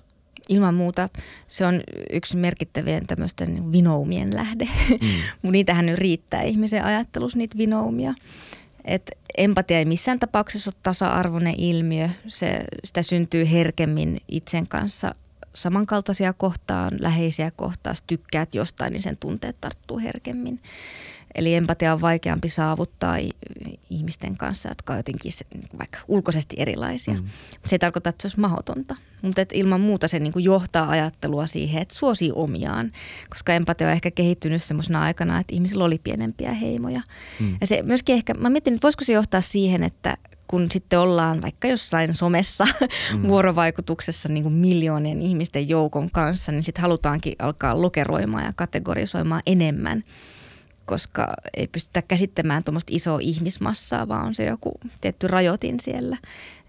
Ilman 0.48 0.74
muuta 0.74 1.08
se 1.48 1.66
on 1.66 1.80
yksi 2.12 2.36
merkittävien 2.36 3.06
tämmöisten 3.06 3.72
vinoumien 3.72 4.34
lähde. 4.34 4.68
Mm. 5.42 5.50
Niitähän 5.52 5.86
nyt 5.86 5.98
riittää 5.98 6.42
ihmisen 6.42 6.84
ajattelussa 6.84 7.38
niitä 7.38 7.58
vinoumia. 7.58 8.14
Et 8.84 9.10
empatia 9.38 9.78
ei 9.78 9.84
missään 9.84 10.18
tapauksessa 10.18 10.70
ole 10.70 10.80
tasa-arvoinen 10.82 11.54
ilmiö. 11.58 12.08
Se, 12.26 12.64
sitä 12.84 13.02
syntyy 13.02 13.50
herkemmin 13.50 14.20
itsen 14.28 14.68
kanssa 14.68 15.14
samankaltaisia 15.58 16.32
kohtaan, 16.32 16.92
läheisiä 17.00 17.50
kohtaan. 17.50 17.90
Jos 17.90 18.02
tykkäät 18.06 18.54
jostain, 18.54 18.92
niin 18.92 19.02
sen 19.02 19.16
tunteet 19.16 19.56
tarttuu 19.60 19.98
herkemmin. 19.98 20.60
Eli 21.34 21.54
empatia 21.54 21.92
on 21.92 22.00
vaikeampi 22.00 22.48
saavuttaa 22.48 23.16
ihmisten 23.90 24.36
kanssa, 24.36 24.68
jotka 24.68 24.92
on 24.92 24.98
jotenkin 24.98 25.32
niin 25.54 25.78
vaikka 25.78 25.98
ulkoisesti 26.08 26.56
erilaisia. 26.58 27.14
Mm. 27.14 27.28
Se 27.66 27.74
ei 27.74 27.78
tarkoita, 27.78 28.10
että 28.10 28.22
se 28.22 28.26
olisi 28.26 28.40
mahdotonta, 28.40 28.96
mutta 29.22 29.40
että 29.40 29.54
ilman 29.58 29.80
muuta 29.80 30.08
se 30.08 30.18
niin 30.18 30.32
kuin 30.32 30.44
johtaa 30.44 30.88
ajattelua 30.88 31.46
siihen, 31.46 31.82
että 31.82 31.94
suosii 31.94 32.32
omiaan. 32.34 32.92
Koska 33.30 33.54
empatia 33.54 33.86
on 33.86 33.92
ehkä 33.92 34.10
kehittynyt 34.10 34.62
semmoisena 34.62 35.02
aikana, 35.02 35.40
että 35.40 35.54
ihmisillä 35.54 35.84
oli 35.84 35.98
pienempiä 35.98 36.52
heimoja. 36.52 37.02
Mm. 37.40 37.56
Ja 37.60 37.66
se 37.66 37.82
myöskin 37.82 38.14
ehkä, 38.14 38.34
mä 38.34 38.50
mietin, 38.50 38.74
että 38.74 38.86
voisiko 38.86 39.04
se 39.04 39.12
johtaa 39.12 39.40
siihen, 39.40 39.82
että 39.82 40.16
kun 40.48 40.66
sitten 40.70 40.98
ollaan 40.98 41.42
vaikka 41.42 41.68
jossain 41.68 42.14
somessa 42.14 42.64
mm. 43.14 43.22
vuorovaikutuksessa 43.28 44.28
niin 44.28 44.42
kuin 44.42 44.54
miljoonien 44.54 45.22
ihmisten 45.22 45.68
joukon 45.68 46.10
kanssa, 46.10 46.52
niin 46.52 46.62
sitten 46.62 46.82
halutaankin 46.82 47.34
alkaa 47.38 47.82
lokeroimaan 47.82 48.44
ja 48.44 48.52
kategorisoimaan 48.56 49.42
enemmän– 49.46 50.04
koska 50.88 51.34
ei 51.56 51.66
pystytä 51.66 52.02
käsittämään 52.02 52.64
tuommoista 52.64 52.92
isoa 52.94 53.18
ihmismassaa, 53.22 54.08
vaan 54.08 54.26
on 54.26 54.34
se 54.34 54.44
joku 54.44 54.80
tietty 55.00 55.26
rajoitin 55.26 55.80
siellä, 55.80 56.16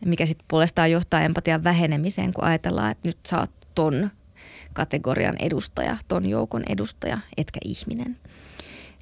mikä 0.06 0.26
sitten 0.26 0.46
puolestaan 0.48 0.92
johtaa 0.92 1.22
empatian 1.22 1.63
vähenemiseen, 1.63 2.34
kun 2.34 2.44
ajatellaan, 2.44 2.92
että 2.92 3.08
nyt 3.08 3.18
sä 3.28 3.39
oot 3.39 3.52
ton 3.76 4.10
kategorian 4.74 5.36
edustaja, 5.39 5.98
ton 6.08 6.26
joukon 6.26 6.63
edustaja, 6.70 7.18
etkä 7.38 7.60
ihminen. 7.65 8.18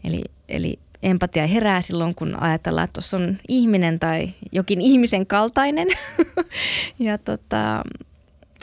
Eli, 0.04 0.24
eli 0.50 0.80
empatia 1.04 1.48
herää 1.48 1.82
silloin, 1.82 2.16
kun 2.16 2.44
ajatellaan, 2.44 2.86
että 2.86 2.94
tuossa 2.94 3.18
on 3.18 3.38
ihminen 3.48 4.00
tai 4.00 4.30
jokin 4.52 4.82
ihmisen 4.82 5.28
kaltainen. 5.28 5.88
ja 7.00 7.18
tota, 7.18 7.84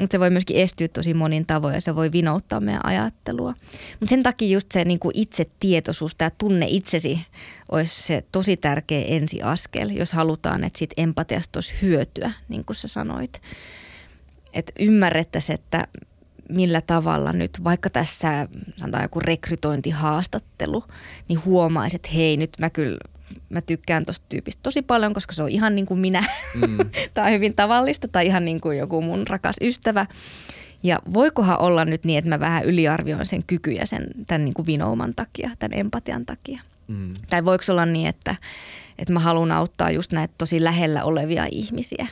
mutta 0.00 0.14
se 0.14 0.20
voi 0.20 0.30
myöskin 0.30 0.56
estyä 0.56 0.88
tosi 0.88 1.14
monin 1.14 1.46
tavoin 1.46 1.74
ja 1.74 1.80
se 1.80 1.94
voi 1.94 2.12
vinouttaa 2.12 2.60
meidän 2.60 2.86
ajattelua. 2.86 3.54
Mutta 4.00 4.10
sen 4.10 4.22
takia 4.22 4.48
just 4.48 4.72
se 4.72 4.84
niin 4.84 4.98
itsetietoisuus, 5.14 6.14
tämä 6.14 6.30
tunne 6.38 6.66
itsesi 6.68 7.20
olisi 7.72 8.02
se 8.02 8.24
tosi 8.32 8.56
tärkeä 8.56 9.04
ensiaskel, 9.04 9.90
jos 9.90 10.12
halutaan, 10.12 10.64
että 10.64 10.78
siitä 10.78 10.94
empatiasta 10.96 11.56
olisi 11.56 11.74
hyötyä, 11.82 12.32
niin 12.48 12.64
kuin 12.64 12.76
sä 12.76 12.88
sanoit. 12.88 13.42
Että 14.52 14.72
ymmärrettäisiin, 14.78 15.54
että 15.54 15.88
millä 16.48 16.80
tavalla 16.80 17.32
nyt, 17.32 17.64
vaikka 17.64 17.90
tässä 17.90 18.48
sanotaan 18.76 19.02
joku 19.02 19.20
rekrytointihaastattelu, 19.20 20.84
niin 21.28 21.44
huomaisi, 21.44 21.96
että 21.96 22.08
hei 22.14 22.36
nyt 22.36 22.50
mä 22.58 22.70
kyllä 22.70 22.98
mä 23.48 23.60
tykkään 23.60 24.04
tosta 24.04 24.26
tyypistä 24.28 24.60
tosi 24.62 24.82
paljon, 24.82 25.14
koska 25.14 25.32
se 25.34 25.42
on 25.42 25.48
ihan 25.48 25.74
niin 25.74 25.86
kuin 25.86 26.00
minä. 26.00 26.24
Mm. 26.54 26.78
Tämä 27.14 27.26
on 27.26 27.32
hyvin 27.32 27.54
tavallista 27.54 28.08
tai 28.08 28.26
ihan 28.26 28.44
niin 28.44 28.60
kuin 28.60 28.78
joku 28.78 29.02
mun 29.02 29.26
rakas 29.26 29.56
ystävä. 29.60 30.06
Ja 30.82 30.98
voikohan 31.12 31.60
olla 31.60 31.84
nyt 31.84 32.04
niin, 32.04 32.18
että 32.18 32.28
mä 32.28 32.40
vähän 32.40 32.64
yliarvioin 32.64 33.26
sen 33.26 33.42
kykyjä 33.46 33.86
sen, 33.86 34.06
tämän 34.26 34.44
niin 34.44 34.54
kuin 34.54 34.66
vinouman 34.66 35.12
takia, 35.16 35.50
tämän 35.58 35.78
empatian 35.78 36.26
takia. 36.26 36.60
Mm. 36.88 37.14
Tai 37.30 37.44
voiko 37.44 37.64
olla 37.68 37.86
niin, 37.86 38.08
että, 38.08 38.36
että 38.98 39.12
mä 39.12 39.20
haluan 39.20 39.52
auttaa 39.52 39.90
just 39.90 40.12
näitä 40.12 40.34
tosi 40.38 40.64
lähellä 40.64 41.04
olevia 41.04 41.46
ihmisiä 41.50 42.06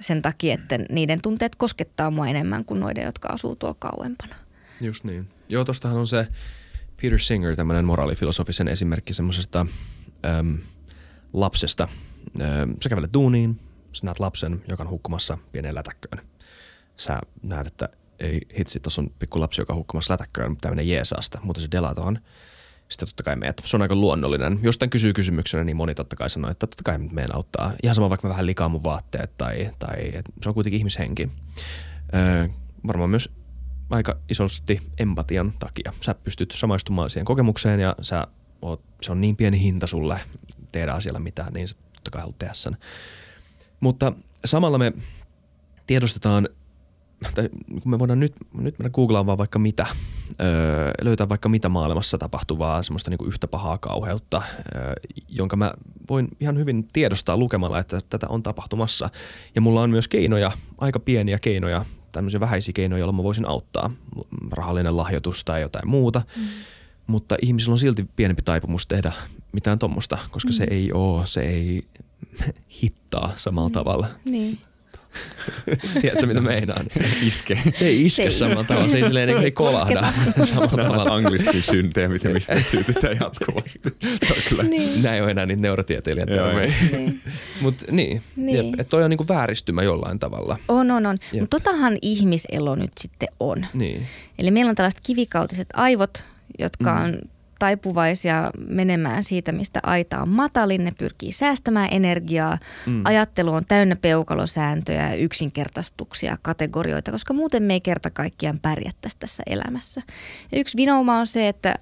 sen 0.00 0.22
takia, 0.22 0.54
että 0.54 0.78
niiden 0.90 1.22
tunteet 1.22 1.56
koskettaa 1.56 2.10
mua 2.10 2.28
enemmän 2.28 2.64
kuin 2.64 2.80
noiden, 2.80 3.04
jotka 3.04 3.28
asuu 3.28 3.56
tuolla 3.56 3.76
kauempana. 3.78 4.34
Just 4.80 5.04
niin. 5.04 5.28
Joo, 5.48 5.64
tostahan 5.64 5.98
on 5.98 6.06
se 6.06 6.28
Peter 7.02 7.18
Singer, 7.18 7.56
tämmöinen 7.56 7.84
moraalifilosofisen 7.84 8.68
esimerkki 8.68 9.14
semmoisesta 9.14 9.66
äm, 10.38 10.58
lapsesta. 11.32 11.88
Äm, 12.40 12.74
sä 12.82 12.88
kävelet 12.88 13.12
duuniin, 13.14 13.60
sä 13.92 14.06
näet 14.06 14.20
lapsen, 14.20 14.62
joka 14.68 14.82
on 14.82 14.90
hukkumassa 14.90 15.38
pieneen 15.52 15.74
lätäkköön. 15.74 16.26
Sä 16.96 17.20
näet, 17.42 17.66
että 17.66 17.88
ei 18.18 18.40
hitsi, 18.58 18.80
tuossa 18.80 19.02
on 19.02 19.10
pikku 19.18 19.40
lapsi, 19.40 19.60
joka 19.60 19.72
on 19.72 19.78
hukkumassa 19.78 20.12
lätäkköön, 20.12 20.56
tämmöinen 20.56 20.88
jeesaasta, 20.88 21.38
mutta 21.42 21.60
se 21.60 21.68
delatoon. 21.70 22.18
Sitten 22.88 23.08
totta 23.08 23.22
kai 23.22 23.36
meet. 23.36 23.62
Se 23.64 23.76
on 23.76 23.82
aika 23.82 23.94
luonnollinen. 23.94 24.58
Jos 24.62 24.78
tämän 24.78 24.90
kysyy 24.90 25.12
kysymyksenä, 25.12 25.64
niin 25.64 25.76
moni 25.76 25.94
totta 25.94 26.16
kai 26.16 26.30
sanoo, 26.30 26.50
että 26.50 26.66
totta 26.66 26.82
kai 26.84 26.98
meidän 26.98 27.34
auttaa. 27.34 27.72
Ihan 27.82 27.94
sama 27.94 28.10
vaikka 28.10 28.28
mä 28.28 28.32
vähän 28.32 28.46
likaan 28.46 28.70
mun 28.70 28.82
vaatteet 28.82 29.36
tai, 29.38 29.70
tai 29.78 30.12
se 30.42 30.48
on 30.48 30.54
kuitenkin 30.54 30.78
ihmishenki. 30.78 31.30
Öö, 32.14 32.48
varmaan 32.86 33.10
myös 33.10 33.30
aika 33.90 34.16
isosti 34.28 34.80
empatian 34.98 35.52
takia. 35.58 35.92
Sä 36.00 36.14
pystyt 36.14 36.50
samaistumaan 36.50 37.10
siihen 37.10 37.24
kokemukseen 37.24 37.80
ja 37.80 37.94
sä 38.02 38.26
oot, 38.62 38.82
se 39.02 39.12
on 39.12 39.20
niin 39.20 39.36
pieni 39.36 39.60
hinta 39.60 39.86
sulle 39.86 40.20
tehdä 40.72 40.92
asialla 40.92 41.20
mitään, 41.20 41.52
niin 41.52 41.68
sä 41.68 41.76
totta 41.94 42.10
kai 42.10 42.20
haluat 42.20 42.38
tehdä 42.38 42.54
sen. 42.54 42.76
Mutta 43.80 44.12
samalla 44.44 44.78
me 44.78 44.92
tiedostetaan, 45.86 46.48
tai 47.34 47.48
kun 47.82 47.90
me 47.90 47.98
voidaan 47.98 48.20
nyt, 48.20 48.34
nyt 48.58 48.78
mennä 48.78 48.90
googlaamaan 48.90 49.38
vaikka 49.38 49.58
mitä, 49.58 49.86
öö, 50.40 50.90
löytää 51.00 51.28
vaikka 51.28 51.48
mitä 51.48 51.68
maailmassa 51.68 52.18
tapahtuvaa 52.18 52.82
semmoista 52.82 53.10
niin 53.10 53.18
kuin 53.18 53.28
yhtä 53.28 53.48
pahaa 53.48 53.78
kauheutta, 53.78 54.42
öö, 54.74 54.92
jonka 55.28 55.56
mä 55.56 55.74
voin 56.10 56.28
ihan 56.40 56.58
hyvin 56.58 56.88
tiedostaa 56.92 57.36
lukemalla, 57.36 57.78
että 57.78 58.00
tätä 58.10 58.26
on 58.28 58.42
tapahtumassa. 58.42 59.10
Ja 59.54 59.60
mulla 59.60 59.82
on 59.82 59.90
myös 59.90 60.08
keinoja, 60.08 60.52
aika 60.78 61.00
pieniä 61.00 61.38
keinoja, 61.38 61.84
tämmöisiä 62.12 62.40
vähäisiä 62.40 62.72
keinoja, 62.72 62.98
joilla 62.98 63.12
mä 63.12 63.22
voisin 63.22 63.48
auttaa, 63.48 63.90
rahallinen 64.50 64.96
lahjoitus 64.96 65.44
tai 65.44 65.60
jotain 65.60 65.88
muuta. 65.88 66.22
Mm 66.36 66.42
mutta 67.06 67.36
ihmisillä 67.42 67.72
on 67.72 67.78
silti 67.78 68.06
pienempi 68.16 68.42
taipumus 68.42 68.86
tehdä 68.86 69.12
mitään 69.52 69.78
tuommoista, 69.78 70.18
koska 70.30 70.48
mm. 70.48 70.52
se 70.52 70.66
ei 70.70 70.92
ole, 70.92 71.26
se 71.26 71.40
ei 71.40 71.86
hittaa 72.82 73.32
samalla 73.36 73.68
mm. 73.68 73.72
tavalla. 73.72 74.06
Niin. 74.24 74.58
Tiedätkö 76.00 76.26
mitä 76.26 76.40
meinaan? 76.40 76.86
Iske. 77.26 77.58
Se 77.74 77.86
ei 77.86 78.06
iske 78.06 78.30
Se 78.30 78.38
samalla 78.38 78.64
tavalla, 78.64 78.88
se 78.88 78.96
ei, 78.98 79.04
silleen, 79.04 79.28
se 79.30 79.38
ei 79.38 79.44
ei 79.44 79.50
kolahda 79.50 80.12
samalla 80.44 80.84
tavalla. 80.84 81.14
Anglismin 81.14 81.62
syntejä, 81.62 82.08
miten 82.08 82.32
mistä 82.32 82.60
syytetään 82.70 83.16
jatkuvasti. 83.20 83.80
Kyllä 84.48 84.62
Niin. 84.62 85.02
Näin 85.02 85.22
on 85.22 85.30
enää 85.30 85.46
niitä 85.46 85.62
termejä. 86.26 86.72
Niin. 86.92 87.20
Mutta 87.60 87.84
niin, 87.90 88.22
Niin. 88.36 88.56
Jep, 88.56 88.80
että 88.80 88.90
toi 88.90 89.04
on 89.04 89.10
niinku 89.10 89.28
vääristymä 89.28 89.82
jollain 89.82 90.18
tavalla. 90.18 90.58
On, 90.68 90.90
on, 90.90 91.06
on. 91.06 91.18
Mutta 91.40 91.60
totahan 91.60 91.98
ihmiselo 92.02 92.74
nyt 92.74 92.92
sitten 93.00 93.28
on. 93.40 93.66
Niin. 93.74 94.06
Eli 94.38 94.50
meillä 94.50 94.70
on 94.70 94.76
tällaiset 94.76 95.00
kivikautiset 95.02 95.68
aivot, 95.74 96.24
jotka 96.58 96.94
Mm. 96.98 97.04
on 97.04 97.18
taipuvaisia 97.58 98.50
menemään 98.68 99.24
siitä, 99.24 99.52
mistä 99.52 99.80
aita 99.82 100.22
on 100.22 100.28
matalin. 100.28 100.84
Ne 100.84 100.92
pyrkii 100.98 101.32
säästämään 101.32 101.88
energiaa. 101.90 102.58
Mm. 102.86 102.92
Mm. 102.92 103.02
Ajattelu 103.04 103.52
on 103.52 103.64
täynnä 103.68 103.96
peukalosääntöjä, 103.96 105.14
yksinkertaistuksia, 105.14 106.36
kategorioita, 106.42 107.12
koska 107.12 107.34
muuten 107.34 107.62
me 107.62 107.72
ei 107.72 107.80
kerta 107.80 108.10
kaikkiaan 108.10 108.58
pärjättäisi 108.62 109.16
tässä 109.18 109.42
elämässä. 109.46 110.02
Ja 110.52 110.58
yksi 110.58 110.76
vinouma 110.76 111.18
on 111.18 111.26
se, 111.26 111.48
että 111.48 111.74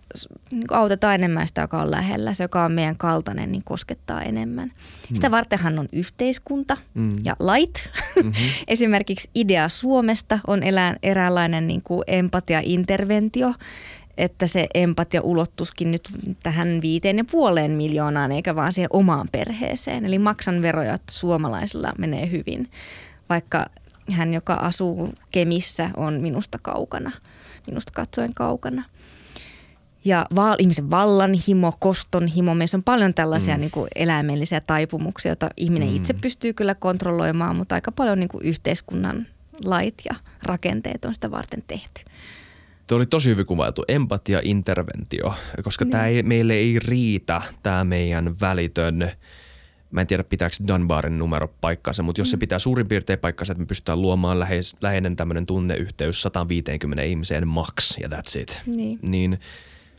niin 0.50 0.64
autetaan 0.70 1.14
enemmän 1.14 1.46
sitä, 1.46 1.60
joka 1.60 1.82
on 1.82 1.90
lähellä. 1.90 2.34
Se, 2.34 2.44
joka 2.44 2.64
on 2.64 2.72
meidän 2.72 2.96
kaltainen, 2.96 3.52
niin 3.52 3.64
koskettaa 3.64 4.22
enemmän. 4.22 4.72
Sitä 5.14 5.30
vartenhan 5.30 5.78
on 5.78 5.88
yhteiskunta 5.92 6.76
Mm. 6.94 7.16
ja 7.24 7.36
lait. 7.38 7.90
Mhm. 8.22 8.32
Esimerkiksi 8.68 9.30
idea 9.34 9.68
Suomesta 9.68 10.38
on 10.46 10.60
eräänlainen 11.02 11.66
niin 11.66 11.82
kuin 11.82 12.04
empatia-interventio, 12.06 13.54
että 14.16 14.46
se 14.46 14.66
empatia 14.74 15.22
ulottuskin 15.22 15.90
nyt 15.90 16.08
tähän 16.42 16.80
viiteen 16.82 17.18
ja 17.18 17.24
puoleen 17.30 17.70
miljoonaan, 17.70 18.32
eikä 18.32 18.56
vaan 18.56 18.72
siihen 18.72 18.90
omaan 18.92 19.28
perheeseen. 19.32 20.04
Eli 20.04 20.18
maksan 20.18 20.62
veroja, 20.62 20.94
että 20.94 21.12
suomalaisilla 21.12 21.92
menee 21.98 22.30
hyvin, 22.30 22.70
vaikka 23.28 23.66
hän, 24.10 24.34
joka 24.34 24.54
asuu 24.54 25.14
Kemissä, 25.30 25.90
on 25.96 26.20
minusta 26.20 26.58
kaukana, 26.62 27.10
minusta 27.66 27.92
katsoen 27.94 28.34
kaukana. 28.34 28.84
Ja 30.04 30.26
val, 30.34 30.56
ihmisen 30.58 30.90
vallanhimo, 30.90 31.72
kostonhimo, 31.78 32.54
meissä 32.54 32.76
on 32.76 32.82
paljon 32.82 33.14
tällaisia 33.14 33.54
mm. 33.54 33.60
niin 33.60 33.70
kuin 33.70 33.88
eläimellisiä 33.94 34.60
taipumuksia, 34.60 35.30
joita 35.30 35.50
ihminen 35.56 35.88
Mm. 35.88 35.96
itse 35.96 36.12
pystyy 36.12 36.52
kyllä 36.52 36.74
kontrolloimaan, 36.74 37.56
mutta 37.56 37.74
aika 37.74 37.92
paljon 37.92 38.20
niin 38.20 38.28
kuin 38.28 38.44
yhteiskunnan 38.44 39.26
lait 39.64 39.94
ja 40.10 40.14
rakenteet 40.42 41.04
on 41.04 41.14
sitä 41.14 41.30
varten 41.30 41.62
tehty. 41.66 42.04
Tuo 42.86 42.96
oli 42.96 43.06
tosi 43.06 43.30
hyvin 43.30 43.46
kuvailtu, 43.46 43.84
empatia, 43.88 44.40
interventio, 44.44 45.34
koska 45.62 45.84
Niin. 45.84 45.92
tää 45.92 46.06
ei, 46.06 46.22
meille 46.22 46.54
ei 46.54 46.78
riitä 46.78 47.42
tämä 47.62 47.84
meidän 47.84 48.40
välitön, 48.40 49.10
mä 49.90 50.00
en 50.00 50.06
tiedä 50.06 50.24
pitääkö 50.24 50.56
Dunbarin 50.68 51.18
numero 51.18 51.48
paikkansa, 51.60 52.02
mutta 52.02 52.20
jos 52.20 52.30
se 52.30 52.36
pitää 52.36 52.58
suurin 52.58 52.88
piirtein 52.88 53.18
paikkansa, 53.18 53.52
että 53.52 53.60
me 53.62 53.66
pystytään 53.66 54.02
luomaan 54.02 54.40
läheis, 54.40 54.76
läheinen 54.80 55.16
tämmöinen 55.16 55.46
tunneyhteys 55.46 56.22
150 56.22 57.02
ihmiseen 57.02 57.48
max 57.48 57.98
ja 57.98 58.08
that's 58.08 58.40
it, 58.40 58.60
Niin. 58.66 58.98
niin 59.02 59.30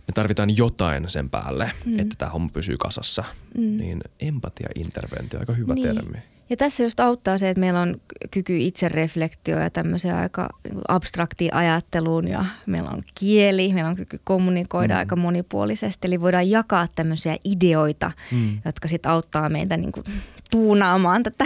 me 0.08 0.12
tarvitaan 0.13 0.58
jotain 0.58 1.10
sen 1.10 1.30
päälle, 1.30 1.71
mm. 1.86 2.00
että 2.00 2.15
tämä 2.17 2.32
homma 2.32 2.50
pysyy 2.54 2.78
kasassa. 2.78 3.24
Mm. 3.58 3.78
Niin 3.78 4.02
empatia, 4.19 4.69
interventio, 4.76 5.39
aika 5.39 5.54
hyvä 5.54 5.74
Niin. 5.74 5.88
termi. 5.95 6.17
Ja 6.49 6.58
tässä 6.58 6.84
just 6.84 6.99
auttaa 6.99 7.38
se, 7.38 7.49
että 7.49 7.60
meillä 7.60 7.81
on 7.81 8.01
kyky 8.31 8.58
itsereflektio 8.58 9.60
ja 9.60 9.69
tämmöiseen 9.69 10.15
aika 10.15 10.49
niin 10.63 10.81
abstraktiin 10.88 11.53
ajatteluun 11.53 12.27
ja 12.27 12.45
meillä 12.65 12.89
on 12.89 13.03
kieli, 13.19 13.73
meillä 13.73 13.89
on 13.89 13.95
kyky 13.95 14.19
kommunikoida 14.23 14.93
mm. 14.93 14.97
aika 14.97 15.15
monipuolisesti. 15.15 16.08
Eli 16.08 16.21
voidaan 16.21 16.49
jakaa 16.49 16.88
tämmöisiä 16.95 17.38
ideoita, 17.43 18.12
mm. 18.31 18.62
jotka 18.65 18.88
sitten 18.88 19.12
auttaa 19.12 19.49
meitä 19.49 19.77
niin 19.77 19.91
kuin 19.91 20.05
tuunaamaan 20.51 21.23
tätä 21.23 21.45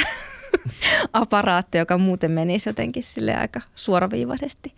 aparaattia, 1.14 1.82
joka 1.82 1.98
muuten 1.98 2.32
menisi 2.32 2.70
jotenkin 2.70 3.04
sille 3.04 3.36
aika 3.36 3.62
suoraviivaisesti. 3.76 4.74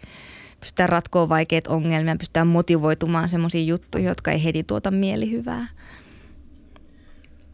Pystytään 0.60 0.90
ratkoa 0.90 1.30
vaikeita 1.30 1.70
ongelmia, 1.72 2.16
pystytään 2.16 2.48
motivoitumaan 2.48 3.30
semmoisia 3.30 3.64
juttuja, 3.64 4.04
jotka 4.04 4.32
ei 4.32 4.44
heti 4.44 4.64
tuota 4.64 4.92
mielihyvää. 4.92 5.68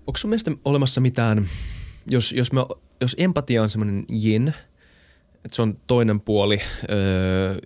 Onko 0.08 0.17
sun 0.17 0.30
mielestä 0.30 0.51
olemassa 0.65 1.01
mitään, 1.01 1.49
jos, 2.08 2.32
jos, 2.32 2.52
me, 2.52 2.62
jos 3.02 3.15
empatia 3.17 3.63
on 3.63 3.70
semmoinen 3.70 4.06
yin, 4.26 4.48
että 5.36 5.56
se 5.56 5.62
on 5.62 5.78
toinen 5.88 6.20
puoli 6.20 6.62
öö, 6.89 7.58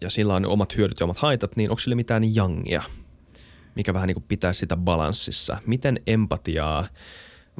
ja 0.00 0.10
sillä 0.10 0.34
on 0.34 0.46
omat 0.46 0.76
hyödyt 0.76 1.00
ja 1.00 1.04
omat 1.04 1.16
haitat, 1.16 1.56
niin 1.56 1.70
onko 1.70 1.80
sille 1.80 1.94
mitään 1.94 2.34
jangia, 2.34 2.82
mikä 3.74 3.94
vähän 3.94 4.06
niin 4.06 4.24
pitää 4.28 4.52
sitä 4.52 4.76
balanssissa? 4.76 5.58
Miten 5.66 6.00
empatiaa 6.06 6.86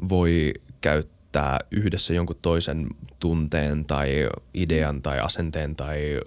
voi 0.09 0.53
käyttää 0.81 1.59
yhdessä 1.71 2.13
jonkun 2.13 2.39
toisen 2.41 2.87
tunteen 3.19 3.85
tai 3.85 4.29
idean 4.53 5.01
tai 5.01 5.19
asenteen 5.19 5.75
tai 5.75 6.19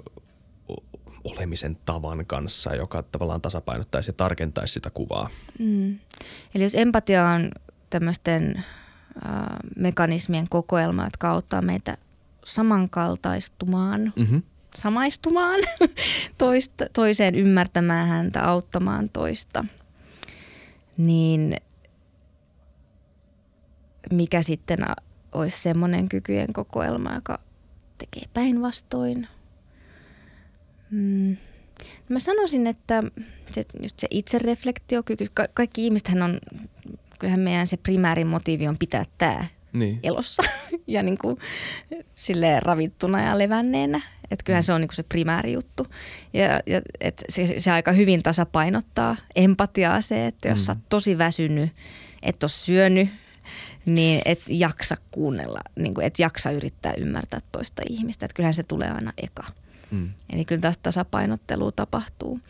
olemisen 1.24 1.76
tavan 1.84 2.26
kanssa, 2.26 2.74
joka 2.74 3.02
tavallaan 3.02 3.40
tasapainottaisi 3.40 4.08
ja 4.08 4.14
tarkentaisi 4.14 4.74
sitä 4.74 4.90
kuvaa? 4.90 5.28
Mm. 5.58 5.98
Eli 6.54 6.64
jos 6.64 6.74
empatia 6.74 7.28
on 7.28 7.50
tämmöisten 7.90 8.64
mekanismien 9.76 10.46
kokoelma, 10.50 11.04
jotka 11.04 11.30
auttaa 11.30 11.62
meitä 11.62 11.96
samankaltaistumaan, 12.44 14.12
Mm-hmm. 14.16 14.42
samaistumaan 14.76 15.60
toista, 16.38 16.84
toiseen, 16.92 17.34
ymmärtämään 17.34 18.08
häntä, 18.08 18.44
auttamaan 18.48 19.08
toista, 19.12 19.64
niin 20.96 21.56
mikä 24.12 24.42
sitten 24.42 24.78
olisi 25.32 25.62
semmoinen 25.62 26.08
kykyjen 26.08 26.52
kokoelma, 26.52 27.14
joka 27.14 27.38
tekee 27.98 28.28
päinvastoin? 28.34 29.28
Mm. 30.90 31.36
Mä 32.08 32.18
sanoisin, 32.18 32.66
että 32.66 33.02
se, 33.50 33.64
just 33.82 33.98
se 33.98 34.06
itsereflektiokyky, 34.10 35.26
ka- 35.34 35.48
kaikki 35.54 35.84
ihmisethän 35.84 36.22
on, 36.22 36.38
kyllähän 37.18 37.40
meidän 37.40 37.66
se 37.66 37.76
primäärin 37.76 38.26
motiivi 38.26 38.68
on 38.68 38.78
pitää 38.78 39.04
tämä 39.18 39.44
Niin. 39.72 40.00
elossa 40.02 40.42
ja 40.86 41.02
niin 41.02 41.18
kuin, 41.18 41.38
silleen 42.14 42.62
ravittuna 42.62 43.22
ja 43.22 43.38
levänneenä. 43.38 44.00
Että 44.30 44.44
kyllähän 44.44 44.62
se 44.62 44.72
on 44.72 44.80
niin 44.80 44.88
kuin 44.88 44.96
se 44.96 45.02
primääri 45.02 45.52
juttu. 45.52 45.86
Ja, 46.32 46.60
ja 46.66 46.80
et 47.00 47.24
se, 47.28 47.60
se 47.60 47.70
aika 47.70 47.92
hyvin 47.92 48.22
tasapainottaa 48.22 49.16
empatiaa 49.36 50.00
se, 50.00 50.26
että 50.26 50.48
jos 50.48 50.58
mm. 50.58 50.64
sä 50.64 50.72
oot 50.72 50.78
tosi 50.88 51.18
väsynyt, 51.18 51.70
et 52.22 52.42
ole 52.42 52.50
syönyt, 52.50 53.08
niin 53.86 54.22
et 54.24 54.38
jaksa 54.48 54.96
kuunnella, 55.10 55.60
niin 55.76 55.94
kuin 55.94 56.06
et 56.06 56.18
jaksa 56.18 56.50
yrittää 56.50 56.92
ymmärtää 56.98 57.40
toista 57.52 57.82
ihmistä. 57.88 58.26
Että 58.26 58.34
kyllähän 58.34 58.54
se 58.54 58.62
tulee 58.62 58.90
aina 58.90 59.12
eka. 59.22 59.44
Mm. 59.90 60.10
Eli 60.32 60.44
kyllä 60.44 60.60
tästä 60.60 60.82
tasapainottelua 60.82 61.72
tapahtuu. 61.72 62.40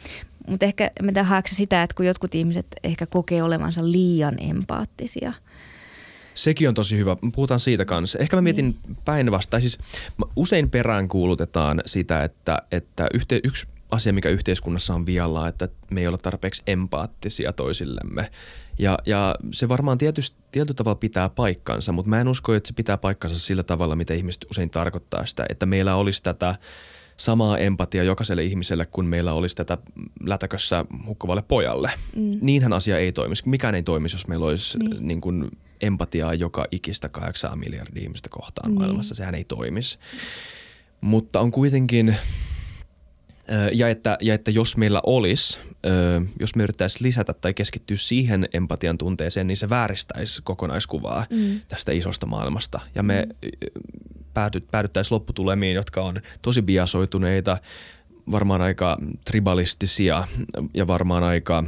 Mutta 0.49 0.67
ehkä 0.67 0.91
haetko 1.23 1.49
sä 1.49 1.55
sitä, 1.55 1.83
että 1.83 1.95
kun 1.95 2.07
jotkut 2.07 2.35
ihmiset 2.35 2.67
ehkä 2.85 3.07
kokee 3.07 3.43
olevansa 3.43 3.91
liian 3.91 4.35
empaattisia. 4.39 5.33
Sekin 6.35 6.69
on 6.69 6.75
tosi 6.75 6.99
hyvä. 6.99 7.17
Puhutaan 7.35 7.61
siitä 7.61 7.85
kanssa. 7.85 8.19
Ehkä 8.19 8.37
mä 8.37 8.43
mietin 8.43 8.65
niin. 8.87 8.97
päinvastoin. 9.05 9.61
Siis 9.61 9.79
usein 10.37 10.71
perään 10.71 11.09
kuulutetaan 11.09 11.83
sitä, 11.87 12.25
että, 12.25 12.63
että 12.73 13.07
yhte, 13.15 13.41
yksi 13.45 13.67
asia, 13.91 14.13
mikä 14.13 14.29
yhteiskunnassa 14.29 14.95
on 14.95 15.07
vialla, 15.07 15.49
että 15.49 15.69
me 15.91 16.01
ei 16.01 16.07
olla 16.07 16.19
tarpeeksi 16.19 16.63
empaattisia 16.67 17.53
toisillemme. 17.53 18.31
Ja, 18.79 18.99
ja 19.07 19.35
se 19.53 19.69
varmaan 19.69 19.99
tietysti, 19.99 20.37
tietyllä 20.53 20.75
tavalla 20.75 20.95
pitää 20.95 21.29
paikkansa, 21.29 21.93
mutta 21.93 22.11
mä 22.11 22.21
en 22.21 22.29
usko, 22.29 22.55
että 22.55 22.67
se 22.69 22.75
pitää 22.75 22.99
paikkansa 22.99 23.39
sillä 23.39 23.63
tavalla, 23.63 23.97
mitä 23.97 24.15
ihmiset 24.15 24.47
usein 24.51 24.71
tarkoittaa 24.71 25.27
sitä, 25.27 25.47
että 25.49 25.67
meillä 25.67 25.95
olisi 25.95 26.23
tätä 26.23 26.55
samaa 27.17 27.59
empatia 27.59 28.03
jokaiselle 28.03 28.45
ihmiselle, 28.45 28.87
kun 28.87 29.07
meillä 29.07 29.33
olisi 29.33 29.57
tätä 29.57 29.79
lätäkössä 30.25 30.85
hukkuvalle 31.07 31.43
pojalle. 31.49 31.93
Mm. 32.17 32.39
Niinhän 32.41 32.73
asia 32.73 32.99
ei 32.99 33.13
toimisi. 33.13 33.49
Mikään 33.49 33.75
ei 33.75 33.83
toimisi, 33.83 34.15
jos 34.17 34.27
meillä 34.27 34.47
olisi 34.47 34.79
niin. 34.79 35.09
Niin. 35.09 35.21
Kuin 35.21 35.51
empatiaa 35.81 36.35
joka 36.35 36.67
ikistä 36.71 37.09
kahdeksaa 37.09 37.57
miljardia 37.57 38.03
ihmistä 38.03 38.29
kohtaan 38.29 38.71
Niin. 38.71 38.81
maailmassa. 38.81 39.15
Sehän 39.15 39.35
ei 39.35 39.45
toimisi. 39.45 39.99
Mutta 41.01 41.41
on 41.41 41.51
kuitenkin, 41.51 42.17
ja 43.73 43.89
että, 43.89 44.19
ja 44.21 44.35
että 44.35 44.51
jos 44.51 44.77
meillä 44.77 45.01
olisi, 45.07 45.59
jos 46.41 46.55
me 46.57 46.63
yrittäisiin 46.63 47.03
lisätä 47.03 47.33
tai 47.33 47.55
keskittyä 47.55 47.97
siihen 47.97 48.49
empatian 48.53 48.99
tunteeseen, 48.99 49.47
niin 49.47 49.57
se 49.57 49.71
vääristäisi 49.71 50.43
kokonaiskuvaa 50.43 51.27
Mm. 51.31 51.61
tästä 51.69 51.93
isosta 51.93 52.27
maailmasta. 52.27 52.81
Ja 52.95 53.03
me 53.03 53.29
päädy, 54.35 54.61
päädyttäisiin 54.61 55.15
lopputulemiin, 55.15 55.75
jotka 55.75 56.03
on 56.03 56.21
tosi 56.43 56.63
biasoituneita, 56.63 57.59
varmaan 58.31 58.61
aika 58.63 58.99
tribalistisia 59.25 60.25
ja 60.75 60.87
varmaan 60.87 61.23
aika 61.23 61.65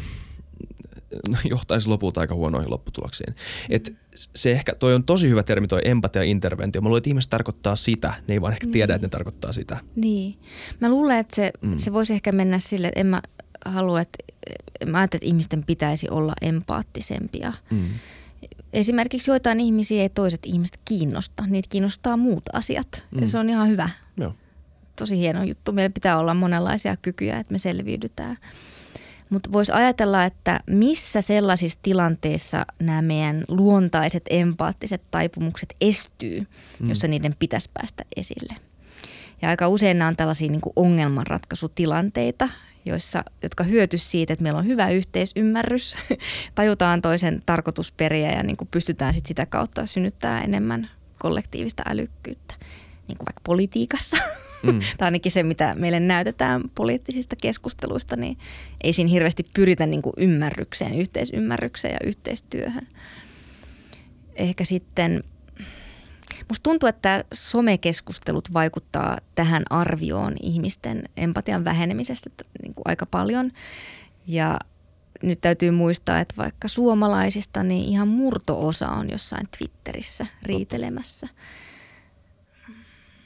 johtaisi 1.50 1.88
lopulta 1.88 2.20
aika 2.20 2.34
huonoihin 2.34 2.70
lopputuloksiin. 2.70 3.34
Et 3.70 3.94
se 4.14 4.52
ehkä, 4.52 4.74
toi 4.74 4.94
on 4.94 5.04
tosi 5.04 5.28
hyvä 5.28 5.42
termi 5.42 5.66
toi 5.66 5.80
empatia 5.84 6.22
ja 6.22 6.30
interventio. 6.30 6.80
Mä 6.82 6.88
luulen, 6.88 6.98
että 6.98 7.10
ihmiset 7.10 7.30
tarkoittaa 7.30 7.76
sitä, 7.76 8.14
ne 8.28 8.34
ei 8.34 8.40
vaan 8.40 8.52
ehkä 8.52 8.66
tiedä, 8.66 8.94
että 8.94 9.06
ne 9.06 9.10
tarkoittaa 9.10 9.52
sitä. 9.52 9.78
Niin. 9.96 10.38
Mä 10.80 10.88
luulen, 10.90 11.18
että 11.18 11.36
se, 11.36 11.52
Mm. 11.62 11.70
mm. 11.70 11.76
se 11.78 11.92
voisi 11.92 12.14
ehkä 12.14 12.32
mennä 12.32 12.58
sille, 12.58 12.86
että 12.88 13.00
en 13.00 13.06
mä 13.06 13.20
halua, 13.64 14.00
että 14.00 14.18
mä 14.86 14.98
ajattelen, 14.98 15.18
että 15.18 15.26
ihmisten 15.28 15.64
pitäisi 15.64 16.08
olla 16.10 16.32
empaattisempia. 16.42 17.52
Mm. 17.70 17.88
Esimerkiksi 18.76 19.30
joitain 19.30 19.60
ihmisiä 19.60 20.02
ei 20.02 20.08
toiset 20.08 20.40
ihmiset 20.46 20.78
kiinnosta. 20.84 21.44
Niitä 21.46 21.68
kiinnostaa 21.68 22.16
muut 22.16 22.44
asiat 22.52 23.04
mm. 23.10 23.20
ja 23.20 23.28
se 23.28 23.38
on 23.38 23.50
ihan 23.50 23.68
hyvä. 23.68 23.88
Joo. 24.20 24.34
Tosi 24.96 25.18
hieno 25.18 25.42
juttu. 25.44 25.72
Meillä 25.72 25.92
pitää 25.94 26.18
olla 26.18 26.34
monenlaisia 26.34 26.96
kykyjä, 26.96 27.38
että 27.38 27.52
me 27.52 27.58
selviydytään. 27.58 28.38
Mutta 29.30 29.52
voisi 29.52 29.72
ajatella, 29.72 30.24
että 30.24 30.60
missä 30.66 31.20
sellaisissa 31.20 31.78
tilanteissa 31.82 32.66
nämä 32.78 33.02
meidän 33.02 33.44
luontaiset 33.48 34.24
empaattiset 34.30 35.02
taipumukset 35.10 35.76
estyy, 35.80 36.40
mm. 36.40 36.88
jossa 36.88 37.08
niiden 37.08 37.32
pitäisi 37.38 37.70
päästä 37.74 38.04
esille. 38.16 38.54
Ja 39.42 39.48
aika 39.48 39.68
usein 39.68 39.98
nämä 39.98 40.08
on 40.08 40.16
tällaisia 40.16 40.50
niin 40.50 40.60
ongelmanratkaisutilanteita, 40.76 42.48
joissa, 42.86 43.24
jotka 43.42 43.64
hyöty 43.64 43.98
siitä, 43.98 44.32
että 44.32 44.42
meillä 44.42 44.58
on 44.58 44.66
hyvä 44.66 44.90
yhteisymmärrys, 44.90 45.96
tajutaan 46.54 47.02
toisen 47.02 47.40
tarkoitusperiä 47.46 48.30
ja 48.30 48.42
niin 48.42 48.56
kuin 48.56 48.68
pystytään 48.70 49.14
sit 49.14 49.26
sitä 49.26 49.46
kautta 49.46 49.86
synnyttää 49.86 50.40
enemmän 50.40 50.90
kollektiivista 51.18 51.82
älykkyyttä, 51.86 52.54
niin 53.08 53.18
kuin 53.18 53.26
vaikka 53.26 53.40
politiikassa. 53.44 54.16
Mm. 54.62 54.80
tai 54.98 55.06
ainakin 55.06 55.32
se, 55.32 55.42
mitä 55.42 55.74
meille 55.74 56.00
näytetään 56.00 56.62
poliittisista 56.74 57.36
keskusteluista, 57.36 58.16
niin 58.16 58.38
ei 58.80 58.92
siinä 58.92 59.10
hirveästi 59.10 59.46
pyritä 59.54 59.86
niin 59.86 60.02
kuin 60.02 60.14
ymmärrykseen, 60.16 60.94
yhteisymmärrykseen 60.94 61.92
ja 61.92 62.08
yhteistyöhön. 62.08 62.88
Ehkä 64.36 64.64
sitten– 64.64 65.22
Musta 66.48 66.62
tuntuu, 66.62 66.88
että 66.88 67.24
somekeskustelut 67.34 68.52
vaikuttaa 68.52 69.18
tähän 69.34 69.62
arvioon 69.70 70.34
ihmisten 70.42 71.08
empatian 71.16 71.64
vähenemisestä 71.64 72.30
niin 72.62 72.74
kuin 72.74 72.82
aika 72.84 73.06
paljon. 73.06 73.52
Ja 74.26 74.58
nyt 75.22 75.40
täytyy 75.40 75.70
muistaa, 75.70 76.20
että 76.20 76.34
vaikka 76.36 76.68
suomalaisista, 76.68 77.62
niin 77.62 77.84
ihan 77.84 78.08
murtoosa 78.08 78.88
on 78.88 79.10
jossain 79.10 79.46
Twitterissä 79.58 80.26
riitelemässä. 80.42 81.28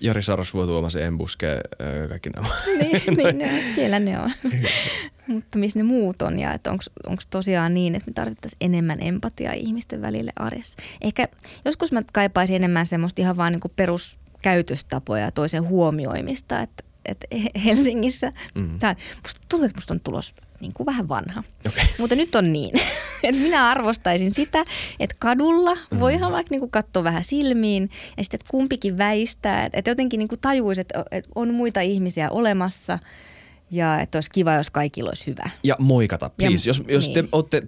Jari 0.01 0.23
Sarasvuo, 0.23 0.67
Tuomas 0.67 0.97
Embuske, 0.97 1.61
kaikki 2.09 2.31
nämä. 2.31 2.49
niin, 2.81 3.03
niin 3.17 3.39
ne, 3.39 3.63
siellä 3.75 3.99
ne 3.99 4.21
on. 4.21 4.31
Mutta 5.27 5.59
missä 5.59 5.79
ne 5.79 5.83
muut 5.83 6.23
on 6.23 6.39
ja 6.39 6.53
että 6.55 6.71
onko 6.71 7.23
tosiaan 7.31 7.75
niin, 7.75 7.95
että 7.95 8.11
me 8.11 8.15
tarvittaisiin 8.15 8.59
enemmän 8.61 9.03
empatiaa 9.03 9.53
ihmisten 9.53 10.03
välille 10.03 10.33
arjessa. 10.37 10.79
Ehkä 11.01 11.29
joskus 11.65 11.93
mä 11.93 12.03
kaipaisin 12.13 12.57
enemmän 12.57 12.87
semmoista 12.87 13.23
ihan 13.23 13.37
vaan 13.37 13.53
niin 13.53 13.73
peruskäytöstapoja 13.77 15.25
ja 15.25 15.31
toisen 15.31 15.69
huomioimista, 15.69 16.61
että, 16.61 16.85
että 17.07 17.27
Helsingissä, 17.65 18.33
mm. 18.55 18.79
tämä, 18.79 18.95
musta 19.23 19.41
tuntuu, 19.49 19.67
että 19.67 19.77
musta 19.77 19.95
on 19.95 20.01
tulos 20.01 20.35
niin 20.61 20.73
kuin 20.75 20.87
vähän 20.87 21.09
vanha. 21.09 21.43
Okay. 21.69 21.85
Mutta 21.99 22.17
nyt 22.17 22.35
on 22.35 22.53
niin, 22.53 22.81
että 23.23 23.41
minä 23.43 23.69
arvostaisin 23.69 24.35
sitä, 24.35 24.65
että 25.01 25.17
kadulla 25.19 25.75
mm. 25.75 26.01
voihan 26.01 26.33
vaikka 26.33 26.51
niin 26.51 26.61
kuin 26.61 26.71
katsoa 26.71 27.05
vähän 27.05 27.25
silmiin 27.25 27.91
ja 28.17 28.25
sitten, 28.25 28.41
että 28.41 28.51
kumpikin 28.51 28.99
väistää, 28.99 29.65
että, 29.65 29.79
että 29.79 29.91
jotenkin 29.91 30.19
niin 30.19 30.29
kuin 30.29 30.41
tajuisi, 30.41 30.81
että, 30.81 31.05
että 31.11 31.31
on 31.35 31.55
muita 31.55 31.81
ihmisiä 31.81 32.31
olemassa– 32.31 32.99
ja 33.71 34.01
että 34.01 34.19
olisi 34.19 34.31
kiva, 34.31 34.55
jos 34.55 34.71
kaikilla 34.71 35.11
olisi 35.11 35.27
hyvä. 35.27 35.51
Ja 35.65 35.77
moikata, 35.79 36.31
please. 36.37 36.55
Ja, 36.55 36.71
jos 36.71 36.83
jos 36.89 37.07
niin. 37.07 37.15
te 37.15 37.25
olette 37.33 37.63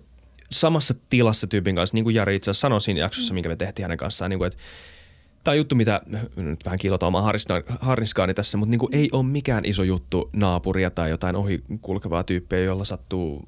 samassa 0.51 0.95
tilassa 1.11 1.47
tyypin 1.47 1.77
kanssa, 1.77 1.95
niin 1.95 2.05
kuin 2.05 2.15
Jari 2.15 2.37
itse 2.37 2.51
asiassa 2.51 2.61
sanoi 2.61 2.81
siinä 2.81 3.01
jaksossa, 3.01 3.33
mm. 3.33 3.35
minkä 3.35 3.49
me 3.49 3.57
tehtiin 3.57 3.85
hänen 3.85 3.99
kanssaan, 3.99 4.31
niin 4.31 4.39
kuin, 4.39 4.47
että 4.47 4.59
tämä 5.45 5.53
on 5.53 5.59
juttu, 5.59 5.75
mitä 5.75 6.01
nyt 6.37 6.65
vähän 6.65 6.79
kiilotaan 6.79 7.09
omaa 7.09 7.33
harniskaani 7.81 8.35
tässä, 8.35 8.59
mutta 8.59 8.71
niin 8.71 8.79
kuin 8.79 8.95
ei 8.95 9.09
ole 9.13 9.23
mikään 9.23 9.65
iso 9.65 9.83
juttu 9.83 10.31
naapuria 10.33 10.91
tai 10.91 11.11
jotain 11.11 11.37
ohi 11.37 11.65
kulkevaa 11.81 12.25
tyyppiä, 12.25 12.59
jolla 12.59 12.85
sattuu 12.85 13.45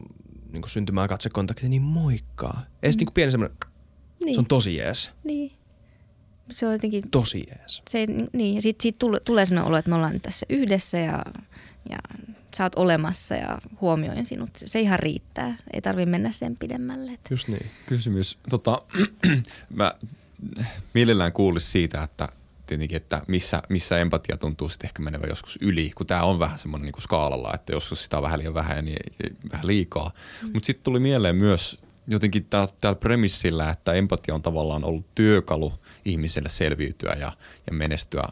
niin 0.52 0.62
kuin 0.62 0.70
syntymään 0.70 1.08
katsekontakti, 1.08 1.68
niin 1.68 1.82
moikkaa. 1.82 2.64
Edes 2.82 2.96
mm. 2.96 2.98
niin 2.98 3.06
kuin 3.06 3.14
pieni 3.14 3.30
semmoinen, 3.30 3.58
niin. 4.24 4.34
se 4.34 4.38
on 4.38 4.46
tosi 4.46 4.76
jees. 4.76 5.10
Niin. 5.24 5.52
Se 6.50 6.66
on 6.66 6.72
jotenkin... 6.72 7.10
Tosi 7.10 7.44
jees. 7.48 7.82
Se, 7.90 8.06
niin, 8.32 8.54
ja 8.54 8.62
sitten 8.62 8.82
siitä 8.82 8.98
tulee, 8.98 9.20
tulee 9.20 9.46
sellainen 9.46 9.68
olo, 9.68 9.76
että 9.76 9.88
me 9.88 9.96
ollaan 9.96 10.20
tässä 10.20 10.46
yhdessä 10.50 10.98
ja, 10.98 11.24
ja 11.90 11.98
sä 12.56 12.64
oot 12.64 12.74
olemassa 12.74 13.34
ja 13.34 13.58
huomioin 13.80 14.26
sinut. 14.26 14.50
Se 14.56 14.80
ihan 14.80 14.98
riittää. 14.98 15.56
Ei 15.72 15.80
tarvi 15.80 16.06
mennä 16.06 16.32
sen 16.32 16.56
pidemmälle. 16.56 17.18
Just 17.30 17.48
niin. 17.48 17.66
Kysymys. 17.86 18.38
Tota, 18.50 18.82
mä 19.74 19.94
mielellään 20.94 21.32
kuulisin 21.32 21.70
siitä, 21.70 22.02
että 22.02 22.28
tietenkin, 22.66 22.96
että 22.96 23.22
missä, 23.28 23.62
missä 23.68 23.98
empatia 23.98 24.36
tuntuu 24.36 24.68
sitten 24.68 24.88
ehkä 24.88 25.02
menevä 25.02 25.26
joskus 25.26 25.58
yli, 25.60 25.90
kun 25.94 26.06
tämä 26.06 26.22
on 26.22 26.38
vähän 26.38 26.58
semmoinen 26.58 26.92
niin 26.92 27.02
skaalalla, 27.02 27.54
että 27.54 27.72
joskus 27.72 28.04
sitä 28.04 28.16
on 28.16 28.22
vähän 28.22 28.38
liian 28.38 28.54
vähän 28.54 28.84
niin 28.84 29.36
vähän 29.52 29.66
liikaa. 29.66 30.10
Mm. 30.42 30.50
Mutta 30.52 30.66
sitten 30.66 30.84
tuli 30.84 31.00
mieleen 31.00 31.36
myös 31.36 31.78
jotenkin 32.06 32.46
täällä 32.80 32.98
premissillä, 33.00 33.70
että 33.70 33.92
empatia 33.92 34.34
on 34.34 34.42
tavallaan 34.42 34.84
ollut 34.84 35.14
työkalu 35.14 35.72
ihmiselle 36.04 36.48
selviytyä 36.48 37.12
ja, 37.12 37.32
ja 37.66 37.72
menestyä 37.72 38.28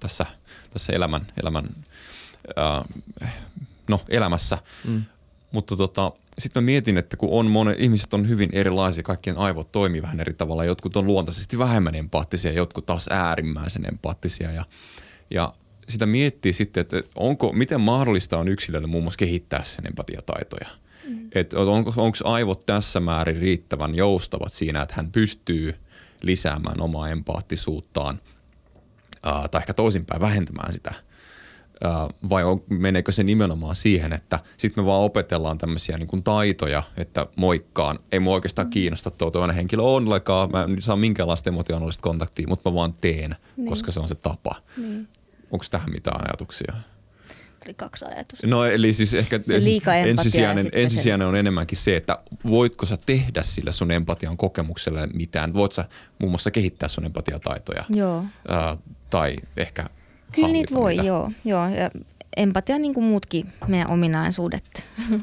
tässä, 0.00 0.26
tässä 0.70 0.92
elämän, 0.92 1.26
elämän 1.42 1.68
äh, 2.58 2.84
no, 3.88 4.00
elämässä. 4.08 4.58
Mm. 4.84 5.04
Mutta 5.52 5.76
tota, 5.76 6.12
sitten 6.38 6.62
mä 6.62 6.64
mietin, 6.64 6.98
että 6.98 7.16
kun 7.16 7.28
on 7.32 7.46
monet, 7.46 7.80
ihmiset 7.80 8.14
on 8.14 8.28
hyvin 8.28 8.50
erilaisia, 8.52 9.02
kaikkien 9.02 9.38
aivot 9.38 9.72
toimii 9.72 10.02
vähän 10.02 10.20
eri 10.20 10.34
tavalla. 10.34 10.64
Jotkut 10.64 10.96
on 10.96 11.06
luontaisesti 11.06 11.58
vähemmän 11.58 11.94
empaattisia, 11.94 12.52
jotkut 12.52 12.86
taas 12.86 13.08
äärimmäisen 13.10 13.88
empaattisia. 13.88 14.50
Ja, 14.50 14.64
ja 15.30 15.54
sitä 15.88 16.06
miettii 16.06 16.52
sitten, 16.52 16.80
että 16.80 17.02
onko, 17.14 17.52
miten 17.52 17.80
mahdollista 17.80 18.38
on 18.38 18.48
yksilölle 18.48 18.86
muun 18.86 19.04
muassa 19.04 19.18
kehittää 19.18 19.64
sen 19.64 19.86
empatiataitoja. 19.86 20.68
Mm. 21.08 21.28
Että 21.34 21.58
onko, 21.58 21.92
onko 21.96 22.18
aivot 22.24 22.66
tässä 22.66 23.00
määrin 23.00 23.36
riittävän 23.36 23.94
joustavat 23.94 24.52
siinä, 24.52 24.82
että 24.82 24.94
hän 24.94 25.12
pystyy 25.12 25.74
lisäämään 26.22 26.80
omaa 26.80 27.08
empaattisuuttaan 27.10 28.20
tai 29.22 29.60
ehkä 29.60 29.74
toisinpäin 29.74 30.20
vähentämään 30.20 30.72
sitä– 30.72 30.94
vai 32.30 32.44
on, 32.44 32.62
meneekö 32.70 33.12
se 33.12 33.22
nimenomaan 33.22 33.76
siihen, 33.76 34.12
että 34.12 34.38
sitten 34.56 34.84
me 34.84 34.86
vaan 34.86 35.02
opetellaan 35.02 35.58
tämmöisiä 35.58 35.98
niin 35.98 36.06
kuin 36.06 36.22
taitoja, 36.22 36.82
että 36.96 37.26
moikkaan, 37.36 37.98
ei 38.12 38.20
mua 38.20 38.34
oikeastaan 38.34 38.70
kiinnosta 38.70 39.10
tuo 39.10 39.30
toinen 39.30 39.56
henkilö 39.56 39.82
ollenkaan, 39.82 40.50
mä 40.50 40.62
en 40.62 40.82
saa 40.82 40.96
minkäänlaista 40.96 41.50
emotionaalista 41.50 42.02
kontaktia, 42.02 42.48
mutta 42.48 42.70
mä 42.70 42.74
vaan 42.74 42.94
teen, 43.00 43.36
niin. 43.56 43.68
koska 43.68 43.92
se 43.92 44.00
on 44.00 44.08
se 44.08 44.14
tapa. 44.14 44.54
Niin. 44.76 45.08
Onko 45.50 45.64
tähän 45.70 45.92
mitään 45.92 46.20
ajatuksia? 46.28 46.74
Oli 47.66 47.74
kaksi 47.74 48.04
ajatusta. 48.04 48.46
No 48.46 48.64
eli 48.64 48.92
siis 48.92 49.14
ehkä 49.14 49.40
ensisijainen, 50.06 50.68
ensisijainen 50.72 51.28
on 51.28 51.36
enemmänkin 51.36 51.78
se, 51.78 51.96
että 51.96 52.18
voitko 52.46 52.86
sä 52.86 52.96
tehdä 53.06 53.42
sillä 53.42 53.72
sun 53.72 53.90
empatian 53.90 54.36
kokemuksella 54.36 55.06
mitään. 55.14 55.54
Voit 55.54 55.72
sä 55.72 55.84
muun 56.18 56.32
muassa 56.32 56.50
kehittää 56.50 56.88
sun 56.88 57.04
empatiataitoja. 57.04 57.84
Joo. 57.88 58.24
Ää, 58.48 58.76
tai 59.10 59.36
ehkä 59.56 59.90
Kyllä 60.32 60.48
niitä 60.48 60.74
voi, 60.74 60.92
niitä. 60.92 61.06
joo. 61.06 61.30
joo. 61.44 61.68
Ja 61.68 61.90
empatia 62.36 62.78
niin 62.78 62.94
kuin 62.94 63.04
muutkin 63.04 63.52
meidän 63.66 63.90
ominaisuudet. 63.90 64.86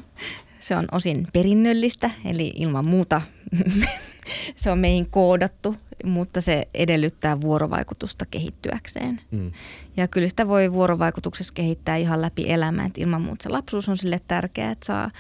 se 0.60 0.76
on 0.76 0.88
osin 0.92 1.28
perinnöllistä, 1.34 2.12
eli 2.26 2.54
ilman 2.56 2.88
muuta 2.88 3.22
se 4.56 4.72
on 4.72 4.80
meihin 4.80 5.10
koodattu, 5.10 5.76
mutta 6.04 6.42
se 6.42 6.68
edellyttää 6.74 7.42
vuorovaikutusta 7.42 8.26
kehittyäkseen. 8.26 9.22
Mm. 9.32 9.52
Ja 9.98 10.08
kyllä 10.08 10.28
sitä 10.28 10.48
voi 10.48 10.72
vuorovaikutuksessa 10.72 11.54
kehittää 11.54 11.96
ihan 11.96 12.22
läpi 12.22 12.52
elämää, 12.52 12.86
että 12.86 13.02
ilman 13.02 13.22
muuta 13.22 13.44
se 13.44 13.50
lapsuus 13.50 13.90
on 13.90 13.98
sille 13.98 14.22
tärkeää, 14.28 14.72
että 14.72 14.86
saa, 14.86 15.12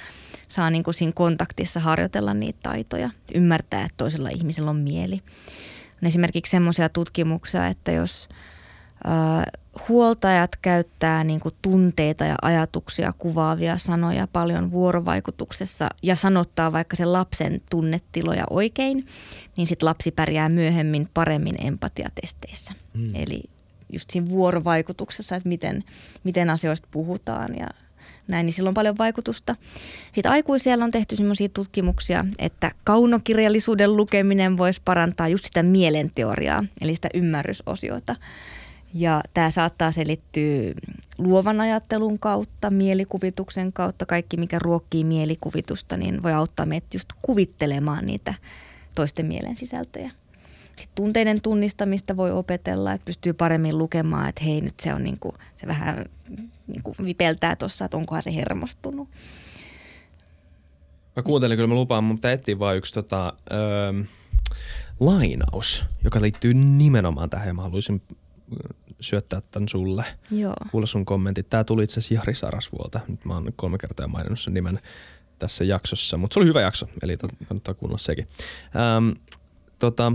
saa 0.47 0.69
niin 0.69 0.83
kuin 0.83 0.93
siinä 0.93 1.13
kontaktissa 1.15 1.79
harjoitella 1.79 2.33
niitä 2.33 2.59
taitoja, 2.63 3.09
ymmärtää, 3.33 3.85
että 3.85 3.97
toisella 3.97 4.29
ihmisellä 4.29 4.69
on 4.69 4.79
mieli. 4.79 5.21
On 6.01 6.07
esimerkiksi 6.07 6.51
semmoisia 6.51 6.89
tutkimuksia, 6.89 7.67
että 7.67 7.91
jos 7.91 8.29
huoltajat 9.89 10.55
käyttää 10.61 11.23
niin 11.23 11.39
kuin 11.39 11.55
tunteita 11.61 12.25
ja 12.25 12.35
ajatuksia 12.41 13.13
kuvaavia 13.17 13.77
sanoja 13.77 14.27
paljon 14.33 14.71
vuorovaikutuksessa 14.71 15.89
ja 16.03 16.15
sanottaa 16.15 16.71
vaikka 16.71 16.95
sen 16.95 17.13
lapsen 17.13 17.61
tunnetiloja 17.69 18.43
oikein, 18.49 19.07
niin 19.57 19.67
sitten 19.67 19.87
lapsi 19.87 20.11
pärjää 20.11 20.49
myöhemmin 20.49 21.07
paremmin 21.13 21.65
empatiatesteissä. 21.65 22.73
Mm. 22.93 23.09
Eli 23.15 23.43
just 23.93 24.09
siinä 24.09 24.29
vuorovaikutuksessa, 24.29 25.35
että 25.35 25.49
miten, 25.49 25.83
miten 26.23 26.49
asioista 26.49 26.87
puhutaan 26.91 27.55
ja 27.59 27.67
näin, 28.27 28.45
niin 28.45 28.53
sillä 28.53 28.67
on 28.67 28.73
paljon 28.73 28.97
vaikutusta. 28.97 29.55
Sitten 30.13 30.31
aikuisilla 30.31 30.83
on 30.83 30.91
tehty 30.91 31.15
sellaisia 31.15 31.49
tutkimuksia, 31.49 32.25
että 32.39 32.71
kaunokirjallisuuden 32.83 33.95
lukeminen 33.95 34.57
voisi 34.57 34.81
parantaa 34.85 35.27
just 35.27 35.45
sitä 35.45 35.63
mielenteoriaa, 35.63 36.63
eli 36.81 36.95
sitä 36.95 37.09
ymmärrysosiota. 37.13 38.15
Ja 38.93 39.23
tämä 39.33 39.51
saattaa 39.51 39.91
selittyä 39.91 40.73
luovan 41.17 41.61
ajattelun 41.61 42.19
kautta, 42.19 42.69
mielikuvituksen 42.69 43.73
kautta, 43.73 44.05
kaikki 44.05 44.37
mikä 44.37 44.59
ruokkii 44.59 45.03
mielikuvitusta, 45.03 45.97
niin 45.97 46.23
voi 46.23 46.33
auttaa 46.33 46.65
meitä 46.65 46.87
just 46.93 47.09
kuvittelemaan 47.21 48.05
niitä 48.05 48.33
toisten 48.95 49.25
mielen 49.25 49.55
sisältöjä. 49.55 50.11
Sitten 50.65 50.95
tunteiden 50.95 51.41
tunnistamista 51.41 52.17
voi 52.17 52.31
opetella, 52.31 52.93
että 52.93 53.05
pystyy 53.05 53.33
paremmin 53.33 53.77
lukemaan, 53.77 54.29
että 54.29 54.43
hei 54.43 54.61
nyt 54.61 54.79
se 54.79 54.93
on 54.93 55.03
niinku, 55.03 55.33
se 55.55 55.67
vähän 55.67 56.05
niinku 56.67 56.95
vipeltää 57.03 57.55
tuossa, 57.55 57.85
että 57.85 57.97
onkohan 57.97 58.23
se 58.23 58.35
hermostunut. 58.35 59.09
Mä 61.15 61.23
kuuntelin 61.23 61.57
kyllä, 61.57 61.67
mä 61.67 61.75
lupaan, 61.75 62.03
mun 62.03 62.17
pitää 62.17 62.31
etsiä 62.31 62.59
vaan 62.59 62.77
yksi 62.77 62.93
tota, 62.93 63.33
öö, 63.51 63.93
lainaus, 64.99 65.85
joka 66.03 66.21
liittyy 66.21 66.53
nimenomaan 66.53 67.29
tähän 67.29 67.55
mä 67.55 67.61
haluaisin 67.61 68.01
syöttää 69.01 69.41
tämän 69.51 69.69
sulle. 69.69 70.05
Joo. 70.31 70.53
Kuulla 70.71 70.87
sun 70.87 71.05
kommentit. 71.05 71.49
Tää 71.49 71.63
tuli 71.63 71.83
itse 71.83 71.99
asiassa 71.99 72.13
Jari 72.13 72.35
Sarasvuolta. 72.35 72.99
Nyt 73.07 73.25
mä 73.25 73.33
oon 73.33 73.53
kolme 73.55 73.77
kertaa 73.77 74.07
maininnut 74.07 74.39
sen 74.39 74.53
nimen 74.53 74.79
tässä 75.39 75.63
jaksossa, 75.63 76.17
mutta 76.17 76.33
se 76.33 76.39
oli 76.39 76.47
hyvä 76.47 76.61
jakso, 76.61 76.87
eli 77.03 77.17
kannattaa 77.47 77.73
kuunnella 77.73 77.97
sekin. 77.97 78.27
Ähm, 78.75 79.09
tota, 79.79 80.11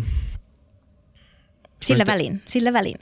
sillä 1.82 2.06
välin, 2.06 2.42
sillä 2.46 2.72
välin. 2.72 2.96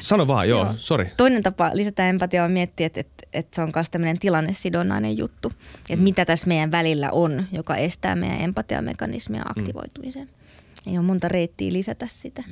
sano 0.00 0.26
vaan, 0.26 0.48
joo, 0.48 0.64
Joo. 0.64 0.74
sori. 0.76 1.10
Toinen 1.16 1.42
tapa 1.42 1.70
lisätä 1.74 2.08
empatiaa 2.08 2.44
on 2.44 2.52
miettiä, 2.52 2.86
että, 2.86 3.00
että, 3.00 3.24
että 3.32 3.56
se 3.56 3.62
on 3.62 3.72
myös 3.74 3.90
tämmöinen 3.90 4.18
tilannesidonnainen 4.18 5.18
juttu. 5.18 5.52
Että 5.90 6.02
mitä 6.04 6.24
tässä 6.24 6.46
meidän 6.46 6.70
välillä 6.70 7.10
on, 7.12 7.46
joka 7.52 7.76
estää 7.76 8.16
meidän 8.16 8.40
empatiamekanismia 8.40 9.42
aktivoitumisen. 9.48 10.28
Ei 10.86 10.98
ole 10.98 11.06
monta 11.06 11.28
reittiä 11.28 11.72
lisätä 11.72 12.06
sitä 12.10 12.44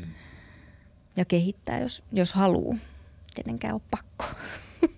ja 1.17 1.25
kehittää, 1.25 1.81
jos, 1.81 2.03
jos 2.13 2.33
haluaa. 2.33 2.79
Tietenkään 3.35 3.75
ole 3.75 3.83
pakko. 3.91 4.25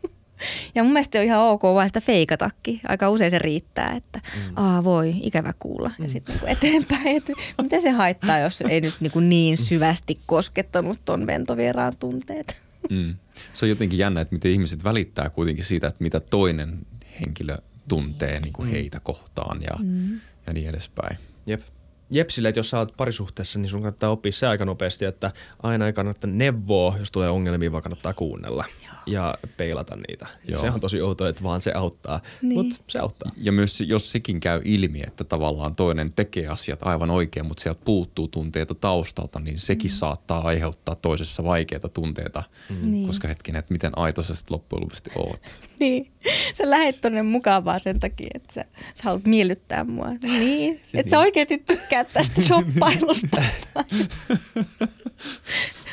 ja 0.75 0.83
mun 0.83 0.93
mielestä 0.93 1.19
on 1.19 1.25
ihan 1.25 1.41
ok 1.41 1.63
vain 1.63 1.89
sitä 1.89 2.01
feikatakin. 2.01 2.81
Aika 2.89 3.11
usein 3.11 3.31
se 3.31 3.39
riittää, 3.39 3.93
että 3.97 4.21
mm. 4.37 4.53
aa 4.57 4.85
voi, 4.85 5.15
ikävä 5.23 5.53
kuulla. 5.59 5.91
Ja 5.99 6.09
sitten 6.09 6.35
niinku 6.35 6.47
eteenpäin. 6.47 7.17
Et 7.17 7.31
mitä 7.63 7.81
se 7.81 7.91
haittaa, 7.91 8.39
jos 8.39 8.61
ei 8.61 8.81
nyt 8.81 8.95
niinku 9.01 9.21
niin 9.21 9.57
syvästi 9.57 10.21
koskettanut 10.27 11.01
ton 11.05 11.27
ventovieraan 11.27 11.97
tunteet. 11.97 12.57
Mm. 12.91 13.15
Se 13.53 13.65
on 13.65 13.69
jotenkin 13.69 13.99
jännä, 13.99 14.21
että 14.21 14.35
miten 14.35 14.51
ihmiset 14.51 14.85
välittää 14.85 15.31
kuitenkin 15.31 15.65
siitä, 15.65 15.87
että 15.87 16.05
mitä 16.05 16.21
toinen 16.21 16.79
henkilö 17.21 17.59
tuntee 17.89 18.41
niin 18.41 18.53
kuin 18.53 18.69
heitä 18.69 19.01
kohtaan 19.01 19.63
ja, 19.63 19.77
mm. 19.83 20.21
ja 20.47 20.53
niin 20.53 20.69
edespäin. 20.69 21.19
Jep. 21.47 21.63
Jep, 22.11 22.29
sille, 22.29 22.49
että 22.49 22.59
jos 22.59 22.71
sä 22.71 22.79
oot 22.79 22.97
parisuhteessa, 22.97 23.59
niin 23.59 23.69
sun 23.69 23.83
kannattaa 23.83 24.11
oppia 24.11 24.33
se 24.33 24.47
aika 24.47 24.65
nopeasti, 24.65 25.05
että 25.05 25.31
aina 25.63 25.87
ei 25.87 25.93
kannata 25.93 26.27
neuvoa, 26.27 26.97
jos 26.99 27.11
tulee 27.11 27.29
ongelmia, 27.29 27.73
vaan 27.73 27.83
kannattaa 27.83 28.15
kuunnella. 28.15 28.65
Ja 29.07 29.35
peilata 29.57 29.97
niitä. 30.09 30.27
Ja 30.45 30.51
Joo. 30.51 30.61
se 30.61 30.71
on 30.71 30.81
tosi 30.81 31.01
outoa, 31.01 31.29
että 31.29 31.43
vaan 31.43 31.61
se 31.61 31.73
auttaa, 31.73 32.21
Niin. 32.43 32.55
mutta 32.55 32.77
se 32.89 32.99
auttaa. 32.99 33.33
Ja 33.37 33.53
myös 33.53 33.81
jos 33.81 34.13
sekin 34.13 34.41
käy 34.41 34.61
ilmi, 34.65 35.03
että 35.07 35.25
tavallaan 35.25 35.75
toinen 35.75 36.13
tekee 36.13 36.47
asiat 36.49 36.83
aivan 36.83 37.11
oikein, 37.11 37.47
mutta 37.47 37.63
sieltä 37.63 37.81
puuttuu 37.85 38.29
tunteita 38.29 38.75
taustalta, 38.75 39.41
niin 39.41 39.59
sekin 39.59 39.91
mm. 39.91 39.95
saattaa 39.95 40.41
aiheuttaa 40.47 40.95
toisessa 40.95 41.45
vaikeita 41.45 41.89
tunteita, 41.89 42.43
mm. 42.71 42.91
Niin. 42.91 43.07
koska 43.07 43.29
hetkinen, 43.29 43.59
että 43.59 43.75
miten 43.75 43.99
aito 43.99 44.23
sä 44.23 44.35
sitten 44.35 44.55
loppujen 44.55 44.83
lopuksi 44.83 45.03
oot. 45.17 45.41
Niin, 45.79 46.11
sä 46.55 46.71
lähet 46.71 47.01
tonne 47.01 47.23
mukaan 47.23 47.65
vaan 47.65 47.81
sen 47.81 48.01
takia, 48.01 48.29
että 48.35 48.55
sä, 48.55 48.65
sä 48.95 49.05
haluat 49.05 49.25
miellyttää 49.25 49.85
mua. 49.85 50.07
Niin, 50.23 50.75
että 50.75 51.11
sä 51.11 51.17
niin. 51.17 51.25
oikeasti 51.27 51.59
tykkää 51.59 52.05
tästä 52.05 52.41
shoppailusta. 52.41 53.43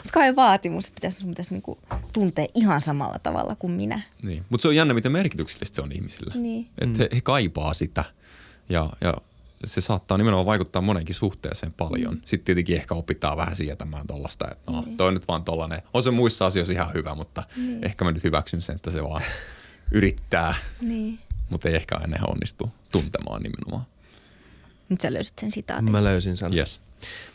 Mutta 0.03 0.13
kai 0.13 0.35
vaatimus, 0.35 0.85
että 0.85 0.95
pitäisi, 0.95 1.19
sun 1.19 1.29
pitäisi 1.29 1.53
niinku 1.53 1.79
tuntea 2.13 2.45
ihan 2.53 2.81
samalla 2.81 3.19
tavalla 3.19 3.55
kuin 3.55 3.73
minä. 3.73 4.01
Niin. 4.23 4.45
Mutta 4.49 4.61
se 4.61 4.67
on 4.67 4.75
jännä, 4.75 4.93
miten 4.93 5.11
merkityksellistä 5.11 5.75
se 5.75 5.81
on 5.81 5.91
ihmisille. 5.91 6.33
Niin. 6.35 6.67
Että 6.81 6.97
he, 7.03 7.09
he 7.15 7.21
kaipaa 7.21 7.73
sitä 7.73 8.03
ja, 8.69 8.89
ja 9.01 9.13
se 9.65 9.81
saattaa 9.81 10.17
nimenomaan 10.17 10.45
vaikuttaa 10.45 10.81
monenkin 10.81 11.15
suhteeseen 11.15 11.73
paljon. 11.73 12.13
Sitten 12.25 12.45
tietenkin 12.45 12.75
ehkä 12.75 12.95
opitaan 12.95 13.37
vähän 13.37 13.55
sietämään 13.55 14.07
tuollaista, 14.07 14.47
että 14.51 14.71
no 14.71 14.85
toi 14.97 15.07
on 15.07 15.13
nyt 15.13 15.27
vaan 15.27 15.43
tollanen. 15.43 15.81
On 15.93 16.03
se 16.03 16.11
muissa 16.11 16.45
asioissa 16.45 16.73
ihan 16.73 16.93
hyvä, 16.93 17.15
mutta 17.15 17.43
ehkä 17.81 18.05
mä 18.05 18.11
nyt 18.11 18.23
hyväksyn 18.23 18.61
sen, 18.61 18.75
että 18.75 18.91
se 18.91 19.03
vaan 19.03 19.21
yrittää, 19.91 20.55
Niin. 20.81 21.19
mutta 21.49 21.69
ei 21.69 21.75
ehkä 21.75 21.95
aina 21.95 22.17
onnistu 22.27 22.71
tuntemaan 22.91 23.41
nimenomaan. 23.43 23.83
Nyt 24.89 25.01
sä 25.01 25.13
löysit 25.13 25.33
sen 25.39 25.51
sitaatin. 25.51 25.91
Mä 25.91 26.03
löysin 26.03 26.37
sen. 26.37 26.53
Yes. 26.53 26.81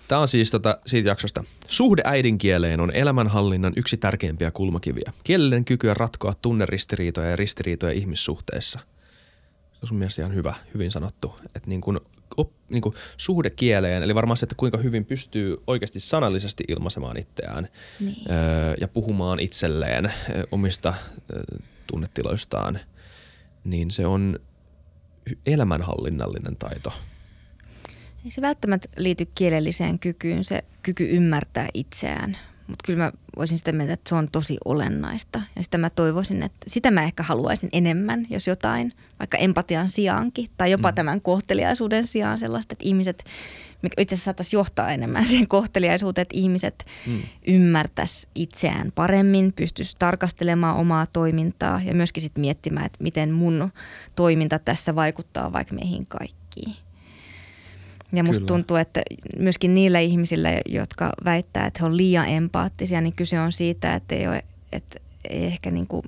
Tämä 0.08 0.20
on 0.20 0.28
siis 0.28 0.50
tota, 0.50 0.78
siitä 0.86 1.08
jaksosta. 1.08 1.44
Suhde 1.66 2.02
äidinkieleen 2.04 2.80
on 2.80 2.90
elämänhallinnan 2.94 3.72
yksi 3.76 3.96
tärkeimpiä 3.96 4.50
kulmakiviä. 4.50 5.12
Kielellinen 5.24 5.64
kykyä 5.64 5.94
ratkoa 5.94 6.34
tunneristiriitoja 6.42 7.30
ja 7.30 7.36
ristiriitoja 7.36 7.92
ihmissuhteissa. 7.92 8.78
Se 9.72 9.78
on 9.82 9.88
sun 9.88 9.98
mielestä 9.98 10.22
ihan 10.22 10.34
hyvä, 10.34 10.54
hyvin 10.74 10.90
sanottu. 10.90 11.34
Että 11.46 11.68
niin 11.68 11.80
kun, 11.80 12.00
op, 12.36 12.52
niin 12.68 12.82
kun 12.82 12.94
suhde 13.16 13.50
kieleen, 13.50 14.02
eli 14.02 14.14
varmaan 14.14 14.36
se, 14.36 14.44
että 14.44 14.54
kuinka 14.54 14.78
hyvin 14.78 15.04
pystyy 15.04 15.56
oikeasti 15.66 16.00
sanallisesti 16.00 16.64
ilmaisemaan 16.68 17.16
itseään 17.16 17.68
Niin. 18.00 18.16
öö, 18.30 18.74
ja 18.80 18.88
puhumaan 18.88 19.40
itselleen 19.40 20.06
ö, 20.06 20.10
omista 20.50 20.94
ö, 21.34 21.58
tunnetiloistaan, 21.86 22.80
niin 23.64 23.90
se 23.90 24.06
on 24.06 24.38
elämänhallinnallinen 25.46 26.56
taito. 26.56 26.92
Ei 28.28 28.32
se 28.32 28.42
välttämättä 28.42 28.88
liity 28.96 29.28
kielelliseen 29.34 29.98
kykyyn, 29.98 30.44
se 30.44 30.64
kyky 30.82 31.08
ymmärtää 31.10 31.68
itseään. 31.74 32.36
Mutta 32.66 32.82
kyllä 32.86 33.04
mä 33.04 33.12
voisin 33.36 33.58
sitä 33.58 33.72
mieltä, 33.72 33.92
että 33.92 34.08
se 34.08 34.14
on 34.14 34.28
tosi 34.32 34.58
olennaista. 34.64 35.42
Ja 35.56 35.62
sitä 35.62 35.78
mä 35.78 35.90
toivoisin, 35.90 36.42
että 36.42 36.58
sitä 36.66 36.90
mä 36.90 37.04
ehkä 37.04 37.22
haluaisin 37.22 37.68
enemmän, 37.72 38.26
jos 38.30 38.46
jotain, 38.46 38.92
vaikka 39.18 39.38
empatian 39.38 39.88
sijaankin. 39.88 40.50
Tai 40.56 40.70
jopa 40.70 40.90
mm. 40.90 40.94
tämän 40.94 41.20
kohteliaisuuden 41.20 42.06
sijaan 42.06 42.38
sellaista, 42.38 42.72
että 42.72 42.84
ihmiset, 42.84 43.24
mikä 43.82 44.02
itse 44.02 44.14
asiassa 44.14 44.24
saattaisi 44.24 44.56
johtaa 44.56 44.92
enemmän 44.92 45.24
siihen 45.24 45.48
kohteliaisuuteen, 45.48 46.22
että 46.22 46.38
ihmiset 46.38 46.86
mm. 47.06 47.22
ymmärtäisi 47.46 48.28
itseään 48.34 48.92
paremmin, 48.94 49.52
pystyisi 49.52 49.96
tarkastelemaan 49.98 50.76
omaa 50.76 51.06
toimintaa 51.06 51.80
ja 51.84 51.94
myöskin 51.94 52.22
sitten 52.22 52.40
miettimään, 52.40 52.86
että 52.86 53.02
miten 53.02 53.32
mun 53.32 53.72
toiminta 54.16 54.58
tässä 54.58 54.94
vaikuttaa 54.94 55.52
vaikka 55.52 55.74
meihin 55.74 56.06
kaikkiin. 56.06 56.87
Ja 58.12 58.24
musta 58.24 58.40
Kyllä. 58.40 58.48
tuntuu, 58.48 58.76
että 58.76 59.02
myöskin 59.38 59.74
niillä 59.74 59.98
ihmisillä, 59.98 60.48
jotka 60.66 61.12
väittää, 61.24 61.66
että 61.66 61.80
he 61.80 61.86
on 61.86 61.96
liian 61.96 62.28
empaattisia, 62.28 63.00
niin 63.00 63.12
kyse 63.12 63.40
on 63.40 63.52
siitä, 63.52 63.94
että 63.94 64.14
ei, 64.14 64.26
ole, 64.26 64.44
että 64.72 65.00
ei 65.28 65.44
ehkä 65.44 65.70
niin 65.70 65.86
kuin 65.86 66.04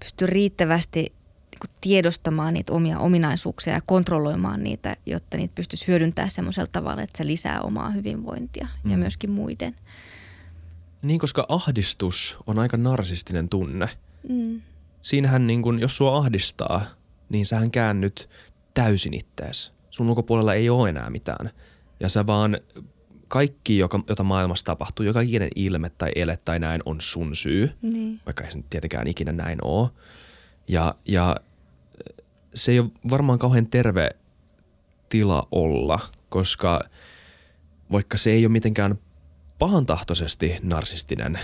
pysty 0.00 0.26
riittävästi 0.26 1.00
niin 1.00 1.60
kuin 1.60 1.70
tiedostamaan 1.80 2.54
niitä 2.54 2.72
omia 2.72 2.98
ominaisuuksia 2.98 3.72
ja 3.72 3.80
kontrolloimaan 3.86 4.62
niitä, 4.62 4.96
jotta 5.06 5.36
niitä 5.36 5.54
pystyisi 5.54 5.88
hyödyntämään 5.88 6.30
semmoisella 6.30 6.68
tavalla, 6.72 7.02
että 7.02 7.18
se 7.18 7.26
lisää 7.26 7.60
omaa 7.60 7.90
hyvinvointia 7.90 8.68
mm. 8.84 8.90
ja 8.90 8.96
myöskin 8.96 9.30
muiden. 9.30 9.74
Niin, 11.02 11.20
koska 11.20 11.46
ahdistus 11.48 12.38
on 12.46 12.58
aika 12.58 12.76
narsistinen 12.76 13.48
tunne. 13.48 13.88
Mm. 14.28 14.60
Siinähän 15.02 15.46
niin 15.46 15.62
kun, 15.62 15.80
jos 15.80 15.96
sua 15.96 16.18
ahdistaa, 16.18 16.84
niin 17.28 17.46
sähän 17.46 17.70
käännyt 17.70 18.28
täysin 18.74 19.14
ittees. 19.14 19.72
Sun 19.92 20.08
ulkopuolella 20.08 20.54
ei 20.54 20.70
ole 20.70 20.88
enää 20.88 21.10
mitään. 21.10 21.50
Ja 22.00 22.08
sä 22.08 22.26
vaan, 22.26 22.58
kaikki, 23.28 23.78
joka, 23.78 24.04
jota 24.08 24.22
maailmassa 24.22 24.66
tapahtuu, 24.66 25.06
joka 25.06 25.20
ikinen 25.20 25.50
ilme 25.56 25.90
tai 25.90 26.10
ele 26.14 26.38
tai 26.44 26.58
näin 26.58 26.80
on 26.84 27.00
sun 27.00 27.36
syy. 27.36 27.70
Niin. 27.82 28.20
Vaikka 28.26 28.44
ei 28.44 28.50
se 28.50 28.56
nyt 28.56 28.70
tietenkään 28.70 29.06
ikinä 29.06 29.32
näin 29.32 29.58
ole. 29.64 29.90
Ja, 30.68 30.94
ja 31.08 31.36
se 32.54 32.72
ei 32.72 32.80
ole 32.80 32.90
varmaan 33.10 33.38
kauhean 33.38 33.66
terve 33.66 34.10
tila 35.08 35.48
olla, 35.50 36.00
koska 36.28 36.80
vaikka 37.92 38.16
se 38.16 38.30
ei 38.30 38.46
ole 38.46 38.52
mitenkään 38.52 38.98
pahantahtoisesti 39.58 40.58
narsistinen 40.62 41.38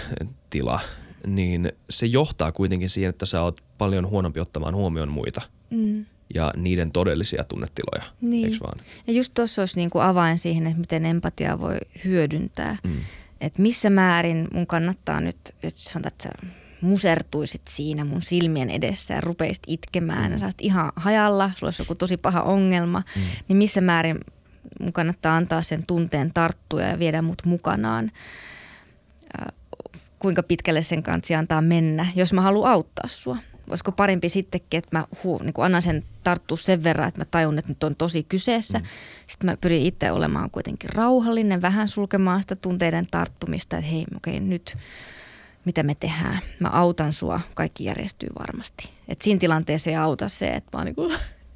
tila, 0.51 0.81
niin 1.27 1.73
se 1.91 2.07
johtaa 2.07 2.53
kuitenkin 2.53 2.91
siihen, 2.91 3.11
että 3.11 3.27
sä 3.27 3.43
oot 3.43 3.61
paljon 3.79 4.07
huonompi 4.07 4.41
ottamaan 4.41 4.75
huomioon 4.75 5.13
muita 5.13 5.41
Mm. 5.71 6.07
Ja 6.35 6.53
niiden 6.57 6.93
todellisia 6.93 7.45
tunnetiloja, 7.45 8.03
Niin. 8.21 8.45
eikö 8.47 8.59
vaan? 8.63 8.79
Ja 9.07 9.13
just 9.13 9.35
tuossa 9.35 9.63
olisi 9.63 9.77
niin 9.77 9.91
kuin 9.91 10.05
avain 10.05 10.39
siihen, 10.39 10.67
että 10.67 10.81
miten 10.81 11.07
empatiaa 11.07 11.61
voi 11.61 11.77
hyödyntää. 12.05 12.77
Mm. 12.85 12.97
Että 13.41 13.63
missä 13.63 13.91
määrin 13.91 14.49
mun 14.53 14.67
kannattaa 14.67 15.21
nyt, 15.21 15.37
että 15.63 15.81
sanotaan, 15.81 16.13
että 16.13 16.25
sä 16.25 16.31
musertuisit 16.81 17.63
siinä 17.69 18.05
mun 18.05 18.23
silmien 18.23 18.71
edessä 18.71 19.15
ja 19.15 19.21
rupeisit 19.21 19.63
itkemään 19.67 20.27
mm. 20.27 20.33
ja 20.33 20.39
sä 20.39 20.51
ihan 20.61 20.93
hajalla, 20.97 21.51
sulla 21.57 21.67
olisi 21.69 21.83
joku 21.83 21.95
tosi 21.95 22.17
paha 22.17 22.43
ongelma, 22.43 23.03
mm. 23.17 23.23
niin 23.49 23.57
missä 23.57 23.81
määrin 23.81 24.19
mun 24.81 24.93
kannattaa 24.93 25.37
antaa 25.37 25.63
sen 25.63 25.87
tunteen 25.87 26.31
tarttua 26.35 26.83
ja 26.83 26.99
viedä 26.99 27.23
mut 27.23 27.43
mukanaan. 27.45 28.11
Äh, 29.41 29.55
Kuinka 30.19 30.43
pitkälle 30.43 30.83
sen 30.83 31.03
kanssa 31.03 31.39
antaa 31.39 31.63
mennä, 31.63 32.07
jos 32.15 32.33
mä 32.33 32.41
haluan 32.41 32.73
auttaa 32.73 33.09
sua. 33.09 33.37
Olisiko 33.69 33.93
parempi 33.93 34.29
sittenkin, 34.29 34.79
että 34.79 34.99
mä 34.99 35.07
huu, 35.25 35.39
niin 35.43 35.55
annan 35.59 35.83
sen 35.83 36.05
tarttua 36.25 36.57
sen 36.57 36.85
verran, 36.85 37.09
että 37.09 37.21
mä 37.21 37.25
tajun, 37.31 37.59
että 37.59 37.71
nyt 37.71 37.85
on 37.85 37.97
tosi 37.97 38.23
kyseessä. 38.23 38.79
Mm. 38.79 38.85
Sitten 39.27 39.51
mä 39.51 39.57
pyrin 39.57 39.83
itse 39.83 40.13
olemaan 40.13 40.51
kuitenkin 40.51 40.91
rauhallinen, 40.91 41.63
vähän 41.63 41.89
sulkemaan 41.89 42.43
sitä 42.43 42.57
tunteiden 42.57 43.07
tarttumista, 43.11 43.77
että 43.77 43.91
hei, 43.91 44.07
okei, 44.17 44.37
okay, 44.37 44.49
nyt 44.49 44.77
mitä 45.65 45.83
me 45.83 45.95
tehdään. 46.01 46.39
Mä 46.59 46.69
autan 46.69 47.13
sua, 47.13 47.41
kaikki 47.55 47.85
järjestyy 47.85 48.29
varmasti. 48.39 48.91
Et 49.09 49.23
siinä 49.23 49.39
tilanteessa 49.39 49.91
ei 49.91 49.97
auta 49.97 50.29
se, 50.29 50.47
että 50.47 50.71
mä 50.73 50.79
oon 50.79 50.85
niinku, 50.85 51.13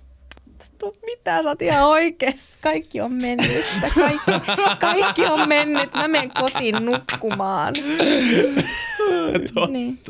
tästä 0.58 0.86
mitään, 1.06 1.42
sä 1.42 1.48
oot 1.48 1.62
ihan 1.62 1.88
oikeassa. 1.88 2.58
Kaikki 2.60 3.00
on 3.00 3.12
mennyt. 3.12 3.64
Kaikki, 3.94 4.30
kaikki 4.80 5.26
on 5.26 5.48
mennyt. 5.48 5.94
Mä 5.94 6.08
menen 6.08 6.30
kotiin 6.30 6.74
nukkumaan. 6.84 7.74
niin. 9.72 10.00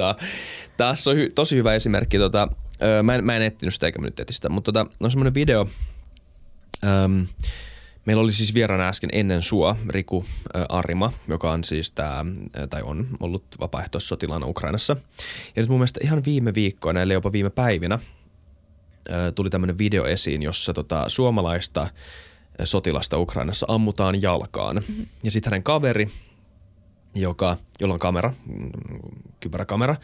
Tässä 0.77 1.11
on 1.11 1.17
hy- 1.17 1.33
tosi 1.35 1.57
hyvä 1.57 1.75
esimerkki. 1.75 2.19
Tota, 2.19 2.49
öö, 2.83 3.03
mä, 3.03 3.15
en, 3.15 3.25
mä 3.25 3.37
en 3.37 3.43
etsinyt 3.43 3.75
sitä 3.75 3.87
eikä 3.87 3.99
mä 3.99 4.07
nyt 4.07 4.21
etistä, 4.21 4.49
mutta 4.49 4.73
tota, 4.73 4.91
on 5.01 5.11
semmoinen 5.11 5.35
video, 5.35 5.69
öm, 6.85 7.27
Meillä 8.05 8.23
oli 8.23 8.33
siis 8.33 8.55
vieraana 8.55 8.89
äsken 8.89 9.11
ennen 9.13 9.43
sua 9.43 9.77
Riku 9.89 10.25
äh, 10.57 10.65
Arima, 10.69 11.13
joka 11.29 11.51
on 11.51 11.65
siis 11.65 11.91
tää, 11.91 12.25
tai 12.71 12.83
on 12.83 13.09
ollut 13.21 13.45
vapaaehtoissotilaana 13.61 14.47
Ukrainassa. 14.47 14.97
Ja 15.57 15.63
nyt 15.63 15.69
mun 15.69 15.79
mielestä 15.79 16.01
ihan 16.03 16.25
viime 16.25 16.55
viikkoina, 16.55 17.03
eli 17.03 17.13
jopa 17.13 17.33
viime 17.33 17.51
päivinä, 17.51 17.95
äh, 17.95 18.01
tuli 19.35 19.51
tämmöinen 19.51 19.79
video 19.79 20.05
esiin, 20.05 20.43
jossa 20.43 20.73
tota, 20.73 21.09
suomalaista 21.09 21.89
sotilasta 22.65 23.19
Ukrainassa 23.19 23.67
ammutaan 23.69 24.23
jalkaan. 24.23 24.77
Mm-hmm. 24.77 25.07
Ja 25.23 25.31
sitten 25.31 25.51
hänen 25.51 25.63
kaveri, 25.63 26.09
joka, 27.15 27.57
jolla 27.81 27.95
on 27.95 28.01
kamera, 28.01 28.33
mm, 28.47 28.71
kypäräkamera, 29.41 29.97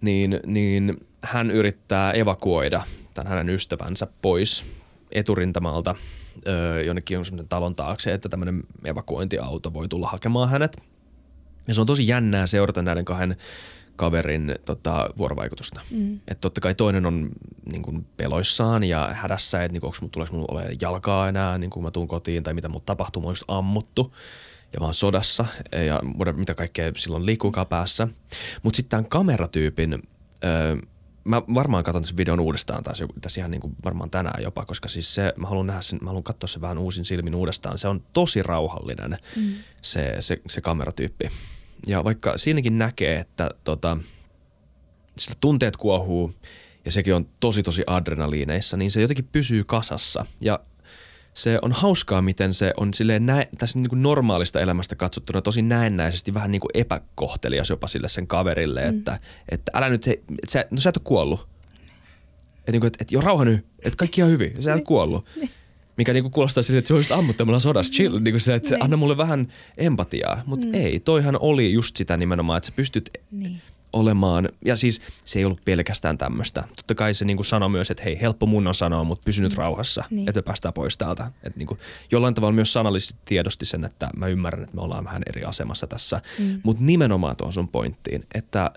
niin, 0.00 0.40
niin 0.46 1.06
hän 1.22 1.50
yrittää 1.50 2.12
evakuoida 2.12 2.82
tämän 3.14 3.30
hänen 3.30 3.48
ystävänsä 3.54 4.06
pois 4.22 4.64
eturintamalta 5.12 5.94
ö, 6.46 6.82
jonnekin 6.82 7.18
on 7.18 7.24
semmoinen 7.24 7.48
talon 7.48 7.74
taakse, 7.74 8.12
että 8.12 8.28
tämmöinen 8.28 8.62
evakuointiauto 8.84 9.74
voi 9.74 9.88
tulla 9.88 10.08
hakemaan 10.08 10.48
hänet. 10.48 10.82
Ja 11.68 11.74
se 11.74 11.80
on 11.80 11.86
tosi 11.86 12.08
jännää 12.08 12.46
seurata 12.46 12.82
näiden 12.82 13.04
kahden 13.04 13.36
kaverin 13.96 14.54
tota, 14.64 15.10
vuorovaikutusta. 15.18 15.80
Mm. 15.90 16.14
Että 16.16 16.40
totta 16.40 16.60
kai 16.60 16.74
toinen 16.74 17.06
on 17.06 17.30
niin 17.72 17.82
kuin, 17.82 18.06
peloissaan 18.16 18.84
ja 18.84 19.10
hädässä, 19.12 19.62
että 19.62 19.72
niin 19.72 19.92
mut, 20.02 20.12
tuleeko 20.12 20.34
mulla 20.36 20.48
olemaan 20.50 20.76
jalkaa 20.80 21.28
enää, 21.28 21.58
niin 21.58 21.70
kun 21.70 21.82
mä 21.82 21.90
tuun 21.90 22.08
kotiin 22.08 22.42
tai 22.42 22.54
mitä 22.54 22.68
mut 22.68 22.86
tapahtuu, 22.86 23.22
mä 23.22 23.28
oon 23.28 23.36
ammuttu 23.48 24.14
ja 24.72 24.80
mä 24.80 24.84
oon 24.84 24.94
sodassa 24.94 25.44
ja 25.86 26.00
mitä 26.36 26.54
kaikkea 26.54 26.92
silloin 26.96 27.26
liikkuukaan 27.26 27.66
päässä. 27.66 28.08
Mutta 28.62 28.76
sitten 28.76 28.90
tämän 28.90 29.08
kameratyypin 29.10 30.02
ö, 30.44 30.76
mä 31.24 31.42
varmaan 31.54 31.84
katson 31.84 32.04
sen 32.04 32.16
videon 32.16 32.40
uudestaan 32.40 32.82
taas, 32.82 33.02
tässä 33.20 33.40
ihan 33.40 33.50
niin 33.50 33.60
kuin 33.60 33.76
varmaan 33.84 34.10
tänään 34.10 34.42
jopa, 34.42 34.64
koska 34.64 34.88
siis 34.88 35.14
se, 35.14 35.32
mä 35.36 35.48
haluan 35.48 35.66
nähdä 35.66 35.82
sen, 35.82 35.98
mä 36.02 36.10
haluan 36.10 36.22
katsoa 36.22 36.48
sen 36.48 36.62
vähän 36.62 36.78
uusin 36.78 37.04
silmin 37.04 37.34
uudestaan. 37.34 37.78
Se 37.78 37.88
on 37.88 38.02
tosi 38.12 38.42
rauhallinen 38.42 39.18
mm. 39.36 39.52
se, 39.82 40.16
se, 40.20 40.40
se 40.48 40.60
kameratyyppi. 40.60 41.28
Ja 41.86 42.04
vaikka 42.04 42.38
siinäkin 42.38 42.78
näkee, 42.78 43.18
että 43.18 43.50
tota, 43.64 43.96
sillä 45.18 45.36
tunteet 45.40 45.76
kuohuu 45.76 46.34
ja 46.84 46.90
sekin 46.90 47.14
on 47.14 47.28
tosi 47.40 47.62
tosi 47.62 47.82
adrenaliineissa, 47.86 48.76
niin 48.76 48.90
se 48.90 49.00
jotenkin 49.00 49.28
pysyy 49.32 49.64
kasassa. 49.64 50.26
Ja 50.40 50.60
se 51.34 51.58
on 51.62 51.72
hauskaa, 51.72 52.22
miten 52.22 52.52
se 52.52 52.72
on 52.76 52.94
silleen 52.94 53.26
nä- 53.26 53.46
tässä 53.58 53.78
niin 53.78 53.88
kuin 53.88 54.02
normaalista 54.02 54.60
elämästä 54.60 54.96
katsottuna 54.96 55.42
tosi 55.42 55.62
näennäisesti 55.62 56.34
vähän 56.34 56.52
niin 56.52 56.60
kuin 56.60 56.70
epäkohtelias 56.74 57.70
jopa 57.70 57.86
sille 57.86 58.08
sen 58.08 58.26
kaverille, 58.26 58.82
mm. 58.82 58.98
että, 58.98 59.18
että 59.48 59.72
älä 59.74 59.88
nyt, 59.88 60.06
hei, 60.06 60.22
et 60.42 60.48
sä, 60.48 60.64
no 60.70 60.80
sä 60.80 60.88
et 60.88 60.96
ole 60.96 61.02
kuollut. 61.04 61.48
Että 62.58 62.72
niin 62.72 62.86
et, 62.86 62.96
et 63.00 63.12
jo 63.12 63.20
rauha 63.20 63.44
nyt, 63.44 63.66
että 63.84 63.96
kaikki 63.96 64.22
on 64.22 64.30
hyvin, 64.30 64.62
sä 64.62 64.74
et 64.74 64.84
kuollut. 64.84 65.26
Niin. 65.36 65.50
Mikä 65.96 66.12
niinku 66.12 66.30
kuulostaa 66.30 66.62
siltä, 66.62 66.78
että 66.78 66.88
se 66.88 66.94
olisi 66.94 67.12
ammuttamalla 67.12 67.58
sodassa, 67.58 67.92
chill, 67.92 68.18
niinku 68.20 68.38
se, 68.38 68.54
että 68.54 68.70
niin. 68.70 68.84
anna 68.84 68.96
mulle 68.96 69.16
vähän 69.16 69.52
empatiaa. 69.76 70.42
Mutta 70.46 70.66
mm. 70.66 70.74
ei, 70.74 71.00
toihan 71.00 71.36
oli 71.40 71.72
just 71.72 71.96
sitä 71.96 72.16
nimenomaan, 72.16 72.56
että 72.56 72.66
sä 72.66 72.72
pystyt 72.76 73.10
niin 73.30 73.60
olemaan, 73.92 74.48
ja 74.64 74.76
siis 74.76 75.00
se 75.24 75.38
ei 75.38 75.44
ollut 75.44 75.64
pelkästään 75.64 76.18
tämmöistä. 76.18 76.64
Totta 76.76 76.94
kai 76.94 77.14
se 77.14 77.24
niin 77.24 77.44
sanoi 77.44 77.68
myös, 77.68 77.90
että 77.90 78.02
hei, 78.02 78.20
helppo 78.20 78.46
mun 78.46 78.66
on 78.66 78.74
sanoa, 78.74 79.04
mutta 79.04 79.24
pysy 79.24 79.42
nyt 79.42 79.52
mm. 79.52 79.58
rauhassa, 79.58 80.04
niin. 80.10 80.28
että 80.28 80.38
me 80.38 80.42
päästään 80.42 80.74
pois 80.74 80.96
täältä. 80.96 81.30
Että 81.42 81.58
niin 81.58 81.66
kuin, 81.66 81.80
jollain 82.10 82.34
tavalla 82.34 82.52
myös 82.52 82.72
sanallisesti 82.72 83.20
tiedosti 83.24 83.66
sen, 83.66 83.84
että 83.84 84.10
mä 84.16 84.26
ymmärrän, 84.26 84.62
että 84.62 84.76
me 84.76 84.82
ollaan 84.82 85.04
vähän 85.04 85.22
eri 85.26 85.44
asemassa 85.44 85.86
tässä. 85.86 86.20
Mm. 86.38 86.60
Mutta 86.62 86.82
nimenomaan 86.84 87.36
tuohon 87.36 87.52
sun 87.52 87.68
pointtiin, 87.68 88.26
että 88.34 88.70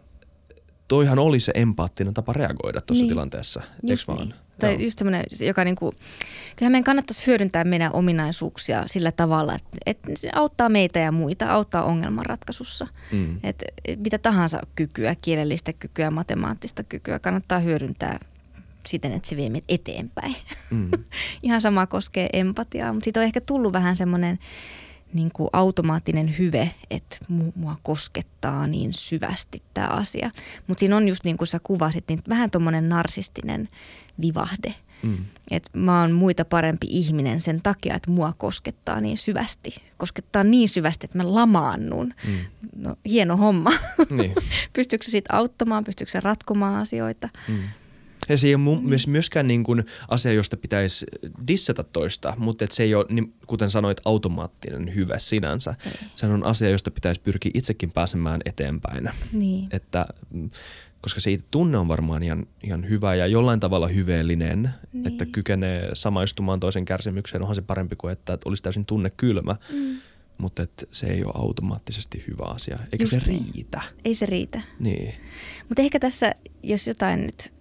toihan 0.87 1.19
oli 1.19 1.39
se 1.39 1.51
empaattinen 1.55 2.13
tapa 2.13 2.33
reagoida 2.33 2.81
tuossa 2.81 3.03
niin. 3.03 3.09
tilanteessa, 3.09 3.61
eikö 3.87 4.03
vaan? 4.07 4.27
Niin. 4.27 4.42
Tai 4.59 4.71
Joo. 4.71 4.81
just 4.81 4.99
semmoinen, 4.99 5.23
joka 5.39 5.63
niin 5.63 5.75
kuin, 5.75 5.95
kyllähän 6.55 6.71
meidän 6.71 6.83
kannattaisi 6.83 7.27
hyödyntää 7.27 7.63
meidän 7.63 7.93
ominaisuuksia 7.93 8.83
sillä 8.87 9.11
tavalla, 9.11 9.55
että, 9.55 9.77
että 9.85 10.11
se 10.15 10.29
auttaa 10.33 10.69
meitä 10.69 10.99
ja 10.99 11.11
muita, 11.11 11.51
auttaa 11.51 11.83
ongelmanratkaisussa. 11.83 12.87
Mm. 13.11 13.39
Että 13.43 13.65
mitä 13.97 14.17
tahansa 14.17 14.61
kykyä, 14.75 15.15
kielellistä 15.21 15.73
kykyä, 15.73 16.11
matemaattista 16.11 16.83
kykyä 16.83 17.19
kannattaa 17.19 17.59
hyödyntää 17.59 18.19
siten, 18.85 19.13
että 19.13 19.29
se 19.29 19.35
vie 19.35 19.49
meitä 19.49 19.65
eteenpäin. 19.69 20.35
Mm. 20.71 20.91
Ihan 21.43 21.61
sama 21.61 21.87
koskee 21.87 22.29
empatiaa, 22.33 22.93
mutta 22.93 23.03
siitä 23.03 23.19
on 23.19 23.25
ehkä 23.25 23.41
tullut 23.41 23.73
vähän 23.73 23.95
semmoinen 23.95 24.39
niin 25.13 25.31
kuin 25.31 25.49
automaattinen 25.53 26.37
hyve, 26.37 26.71
että 26.89 27.17
mua 27.55 27.75
koskettaa 27.83 28.67
niin 28.67 28.93
syvästi 28.93 29.61
tämä 29.73 29.87
asia. 29.87 30.31
Mutta 30.67 30.79
siinä 30.79 30.97
on 30.97 31.07
just 31.07 31.23
niin 31.23 31.37
kuin 31.37 31.47
sä 31.47 31.59
kuvasit, 31.63 32.03
niin 32.07 32.19
vähän 32.29 32.51
tuommoinen 32.51 32.89
narsistinen 32.89 33.69
vivahde. 34.21 34.75
Mm. 35.03 35.17
Että 35.51 35.69
mä 35.73 36.01
oon 36.01 36.11
muita 36.11 36.45
parempi 36.45 36.87
ihminen 36.89 37.41
sen 37.41 37.61
takia, 37.61 37.95
että 37.95 38.11
mua 38.11 38.33
koskettaa 38.37 39.01
niin 39.01 39.17
syvästi. 39.17 39.75
Koskettaa 39.97 40.43
niin 40.43 40.69
syvästi, 40.69 41.05
että 41.05 41.17
mä 41.17 41.35
lamaannun. 41.35 42.13
Mm. 42.27 42.37
No, 42.75 42.95
hieno 43.05 43.37
homma. 43.37 43.71
Niin. 44.09 44.33
Pystyykö 44.75 45.05
se 45.05 45.21
auttamaan, 45.29 45.83
pystyykö 45.83 46.11
se 46.11 46.19
ratkomaan 46.19 46.75
asioita? 46.75 47.29
Mm. 47.47 47.63
Ja 48.29 48.37
se 48.37 48.47
ei 48.47 48.55
ole 48.55 48.77
mm. 48.77 48.89
myös 48.89 49.07
myöskään 49.07 49.47
niin 49.47 49.63
kuin 49.63 49.83
asia, 50.07 50.33
josta 50.33 50.57
pitäisi 50.57 51.05
dissata 51.47 51.83
toista, 51.83 52.33
mutta 52.37 52.65
se 52.69 52.83
ei 52.83 52.95
ole, 52.95 53.05
niin, 53.09 53.33
kuten 53.47 53.69
sanoit, 53.69 54.01
automaattinen 54.05 54.95
hyvä 54.95 55.19
sinänsä. 55.19 55.75
Ei. 55.85 55.91
Se 56.15 56.25
on 56.25 56.45
asia, 56.45 56.69
josta 56.69 56.91
pitäisi 56.91 57.21
pyrkiä 57.21 57.51
itsekin 57.53 57.91
pääsemään 57.91 58.41
eteenpäin. 58.45 59.09
Niin. 59.33 59.67
Että, 59.71 60.05
mm, 60.29 60.49
koska 61.03 61.19
se 61.19 61.31
itse 61.31 61.47
tunne 61.51 61.77
on 61.77 61.87
varmaan 61.87 62.23
ihan, 62.23 62.45
ihan 62.63 62.89
hyvä 62.89 63.15
ja 63.15 63.27
jollain 63.27 63.59
tavalla 63.59 63.87
hyveellinen, 63.87 64.69
niin. 64.93 65.07
että 65.07 65.25
kykenee 65.25 65.89
samaistumaan 65.93 66.59
toisen 66.59 66.85
kärsimykseen. 66.85 67.41
Onhan 67.41 67.55
se 67.55 67.61
parempi 67.61 67.95
kuin, 67.95 68.11
että 68.11 68.37
olisi 68.45 68.63
täysin 68.63 68.85
tunne 68.85 69.09
kylmä. 69.09 69.55
Mm. 69.73 69.97
Mutta 70.37 70.63
et 70.63 70.87
se 70.91 71.07
ei 71.07 71.23
ole 71.25 71.33
automaattisesti 71.35 72.23
hyvä 72.27 72.43
asia, 72.45 72.79
eikä 72.91 73.03
Just 73.03 73.09
se 73.09 73.31
niin. 73.31 73.45
riitä. 73.53 73.81
Ei 74.05 74.15
se 74.15 74.25
riitä. 74.25 74.61
Niin. 74.79 75.13
Mutta 75.69 75.81
ehkä 75.81 75.99
tässä, 75.99 76.35
jos 76.63 76.87
jotain 76.87 77.21
nyt 77.21 77.53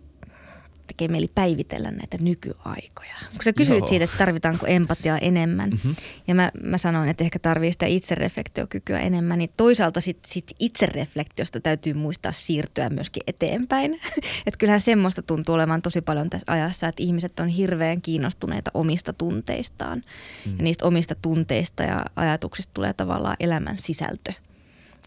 tekee 0.93 1.09
mieli 1.09 1.31
päivitellä 1.35 1.91
näitä 1.91 2.17
nykyaikoja. 2.21 3.15
Kun 3.33 3.43
sä 3.45 3.53
kysyit 3.53 3.79
Joo. 3.79 3.89
siitä, 3.89 4.05
että 4.05 4.19
tarvitaanko 4.19 4.67
empatiaa 4.67 5.19
enemmän, 5.19 5.71
mm-hmm. 5.71 5.95
ja 6.29 6.35
mä, 6.35 6.51
mä 6.63 6.79
sanoin, 6.79 7.09
että 7.09 7.25
ehkä 7.25 7.39
tarvii 7.39 7.73
sitä 7.73 7.87
itsereflektiokykyä 7.87 8.99
enemmän, 8.99 9.39
niin 9.39 9.51
toisaalta 9.57 10.01
sit, 10.01 10.19
sit 10.27 10.53
itsereflektiosta 10.59 11.61
täytyy 11.61 11.95
muistaa 11.95 12.33
siirtyä 12.33 12.91
myöskin 12.91 13.23
eteenpäin. 13.27 14.01
että 14.47 14.59
kyllähän 14.59 14.81
semmoista 14.81 15.23
tuntuu 15.23 15.55
olevan 15.55 15.83
tosi 15.83 16.01
paljon 16.01 16.31
tässä 16.31 16.53
ajassa, 16.53 16.89
että 16.89 17.03
ihmiset 17.03 17.41
on 17.41 17.49
hirveän 17.49 18.03
kiinnostuneita 18.03 18.71
omista 18.75 19.13
tunteistaan. 19.13 20.03
Mm. 20.47 20.57
Ja 20.57 20.63
niistä 20.63 20.87
omista 20.87 21.15
tunteista 21.23 21.83
ja 21.83 22.05
ajatuksista 22.17 22.71
tulee 22.75 22.93
tavallaan 22.93 23.37
elämän 23.41 23.79
sisältö 23.79 24.33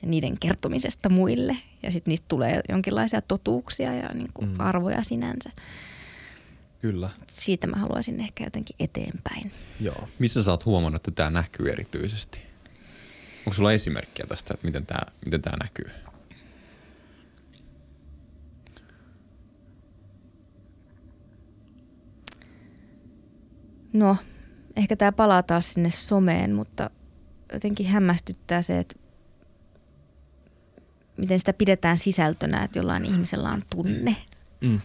niiden 0.02 0.40
kertomisesta 0.40 1.10
muille. 1.10 1.58
Ja 1.84 1.92
sitten 1.92 2.12
niistä 2.12 2.26
tulee 2.28 2.62
jonkinlaisia 2.70 3.22
totuuksia 3.22 3.94
ja 3.94 4.10
niin 4.14 4.30
kuin 4.34 4.50
mm. 4.50 4.60
arvoja 4.60 5.04
sinänsä. 5.04 5.50
Kyllä. 6.82 7.10
Siitä 7.28 7.68
mä 7.68 7.78
haluaisin 7.78 8.22
ehkä 8.22 8.44
jotenkin 8.44 8.76
eteenpäin. 8.80 9.52
Joo. 9.82 10.08
Missä 10.20 10.44
sä 10.44 10.52
oot 10.52 10.66
huomannut, 10.66 11.00
että 11.00 11.12
tämä 11.12 11.30
näkyy 11.30 11.72
erityisesti? 11.72 12.40
Onko 13.40 13.54
sulla 13.54 13.74
esimerkkiä 13.74 14.26
tästä, 14.30 14.54
että 14.54 14.68
miten 14.68 14.86
tämä 14.86 15.00
miten 15.26 15.42
tää 15.42 15.58
näkyy? 15.64 15.92
No, 23.94 24.18
ehkä 24.76 24.96
tämä 24.96 25.12
palaa 25.12 25.44
taas 25.44 25.74
sinne 25.74 25.92
someen, 25.92 26.56
mutta 26.56 26.90
jotenkin 27.54 27.88
hämmästyttää 27.88 28.62
se, 28.62 28.80
että 28.80 28.96
miten 31.18 31.40
sitä 31.40 31.54
pidetään 31.54 31.98
sisältönä, 31.98 32.64
että 32.64 32.80
jollain 32.80 33.06
ihmisellä 33.06 33.50
on 33.50 33.64
tunne. 33.70 34.16
Mm. 34.62 34.80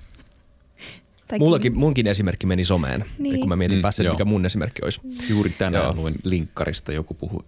Mullakin, 1.38 1.78
munkin 1.78 2.06
esimerkki 2.06 2.46
meni 2.46 2.64
someen, 2.64 3.04
niin. 3.18 3.40
kun 3.40 3.48
mä 3.48 3.56
mietin 3.56 3.78
mm, 3.78 3.82
päässä, 3.82 4.02
mikä 4.02 4.24
mun 4.24 4.46
esimerkki 4.46 4.82
olisi. 4.84 5.00
Juuri 5.28 5.50
tänään 5.50 5.84
joo. 5.84 5.94
luin 5.94 6.14
linkkarista, 6.24 6.92
joku 6.92 7.14
puhui, 7.14 7.44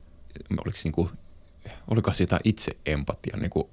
oliko, 0.50 0.78
niinku, 0.84 1.10
oliko 1.88 2.12
siitä 2.12 2.40
itse 2.44 2.72
empatia, 2.86 3.36
niin 3.36 3.50
kuin 3.50 3.66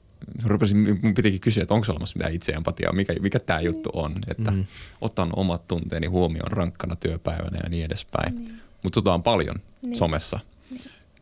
rupesin, 0.46 1.00
mun 1.02 1.14
pitikin 1.14 1.40
kysyä, 1.40 1.64
että 1.64 1.74
onko 1.74 1.86
olemassa 1.90 2.18
mitään 2.18 2.34
itseempatiaa, 2.34 2.94
mikä, 2.94 3.14
mikä 3.22 3.40
tämä 3.40 3.62
juttu 3.62 3.90
on, 3.94 4.16
että 4.28 4.52
mm. 4.52 4.66
otan 5.02 5.30
omat 5.36 5.68
tunteeni 5.68 6.08
huomioon 6.08 6.52
rankkana 6.52 6.96
työpäivänä 6.96 7.60
ja 7.64 7.70
niin 7.70 7.86
edespäin. 7.86 8.36
Niin. 8.36 8.62
Mutta 8.84 9.02
tota 9.02 9.14
on 9.14 9.24
paljon 9.24 9.56
niin. 9.82 9.96
somessa. 9.96 10.40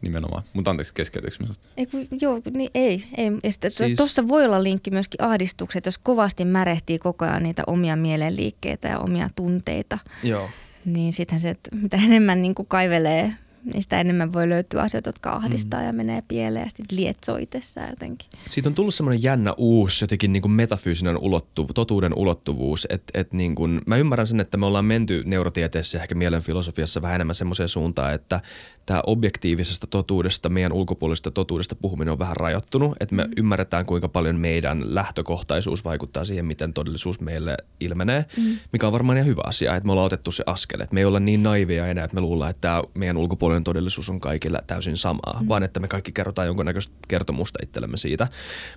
Nimenomaan. 0.01 0.43
Mutta 0.53 0.71
anteeksi, 0.71 0.93
keskeytyykö 0.93 1.53
ei, 1.77 1.85
kun, 1.85 2.07
joo, 2.21 2.41
niin 2.53 2.69
ei. 2.73 3.03
ei. 3.17 3.31
Siis... 3.67 3.93
Tuossa 3.97 4.27
voi 4.27 4.45
olla 4.45 4.63
linkki 4.63 4.91
myöskin 4.91 5.23
ahdistukset, 5.23 5.85
jos 5.85 5.97
kovasti 5.97 6.45
märehtii 6.45 6.99
koko 6.99 7.25
ajan 7.25 7.43
niitä 7.43 7.63
omia 7.67 7.95
mielenliikkeitä 7.95 8.87
ja 8.87 8.99
omia 8.99 9.29
tunteita. 9.35 9.99
Joo. 10.23 10.49
Niin 10.85 11.13
sittenhän 11.13 11.41
se, 11.41 11.49
että 11.49 11.75
mitä 11.75 11.97
enemmän 11.97 12.41
niin 12.41 12.55
kuin 12.55 12.67
kaivelee 12.67 13.33
niistä 13.73 13.99
enemmän 13.99 14.33
voi 14.33 14.49
löytyä 14.49 14.81
asioita, 14.81 15.09
jotka 15.09 15.31
ahdistaa 15.31 15.79
mm. 15.79 15.85
ja 15.85 15.93
menee 15.93 16.23
pieleen 16.27 16.63
ja 16.63 16.69
sitten 16.69 16.97
lietsoo 16.97 17.37
itsessään 17.37 17.89
jotenkin. 17.89 18.29
Siitä 18.49 18.69
on 18.69 18.73
tullut 18.73 18.95
semmoinen 18.95 19.23
jännä 19.23 19.53
uusi 19.57 20.03
jotenkin 20.03 20.33
niin 20.33 20.41
kuin 20.41 20.51
metafyysinen 20.51 21.17
ulottuvu, 21.17 21.73
totuuden 21.73 22.13
ulottuvuus. 22.15 22.87
Et, 22.89 23.03
et 23.13 23.33
niin 23.33 23.55
kuin, 23.55 23.81
mä 23.87 23.97
ymmärrän 23.97 24.27
sen, 24.27 24.39
että 24.39 24.57
me 24.57 24.65
ollaan 24.65 24.85
menty 24.85 25.23
neurotieteessä 25.25 25.97
ja 25.97 26.01
ehkä 26.01 26.15
mielenfilosofiassa 26.15 27.01
vähän 27.01 27.15
enemmän 27.15 27.35
semmoiseen 27.35 27.69
suuntaan, 27.69 28.13
että 28.13 28.39
tämä 28.87 29.01
objektiivisesta 29.07 29.87
totuudesta, 29.87 30.49
meidän 30.49 30.73
ulkopuolisesta 30.73 31.31
totuudesta 31.31 31.75
puhuminen 31.75 32.11
on 32.11 32.19
vähän 32.19 32.37
rajoittunut. 32.37 32.97
Että 32.99 33.15
me 33.15 33.23
mm. 33.23 33.31
ymmärretään, 33.37 33.85
kuinka 33.85 34.09
paljon 34.09 34.35
meidän 34.35 34.95
lähtökohtaisuus 34.95 35.85
vaikuttaa 35.85 36.25
siihen, 36.25 36.45
miten 36.45 36.73
todellisuus 36.73 37.19
meille 37.19 37.57
ilmenee, 37.79 38.25
mm. 38.37 38.57
mikä 38.73 38.87
on 38.87 38.93
varmaan 38.93 39.17
ihan 39.17 39.27
hyvä 39.27 39.41
asia, 39.45 39.75
että 39.75 39.85
me 39.85 39.91
ollaan 39.91 40.05
otettu 40.05 40.31
se 40.31 40.43
askel. 40.45 40.79
Että 40.79 40.93
me 40.93 40.99
ei 40.99 41.05
olla 41.05 41.19
niin 41.19 41.43
naivia 41.43 41.87
enää, 41.87 42.03
että 42.03 42.15
me 42.15 42.21
luullaan, 42.21 42.49
että 42.49 42.61
tämä 42.61 42.81
meidän 42.93 43.17
ulkopuolinen 43.17 43.63
todellisuus 43.63 44.09
on 44.09 44.19
kaikilla 44.19 44.59
täysin 44.67 44.97
samaa, 44.97 45.39
mm. 45.41 45.47
vaan 45.47 45.63
että 45.63 45.79
me 45.79 45.87
kaikki 45.87 46.11
kerrotaan 46.11 46.47
jonkunnäköistä 46.47 46.93
kertomusta 47.07 47.59
itsellemme 47.63 47.97
siitä. 47.97 48.27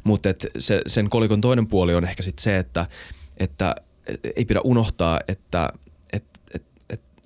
Mutta 0.04 0.28
se, 0.58 0.80
sen 0.86 1.11
kolikon 1.11 1.40
toinen 1.40 1.66
puoli 1.66 1.94
on 1.94 2.04
ehkä 2.04 2.22
sitten 2.22 2.42
se, 2.42 2.58
että, 2.58 2.86
että 3.36 3.74
ei 4.36 4.44
pidä 4.44 4.61
unohtaa, 4.64 5.20
että 5.28 5.72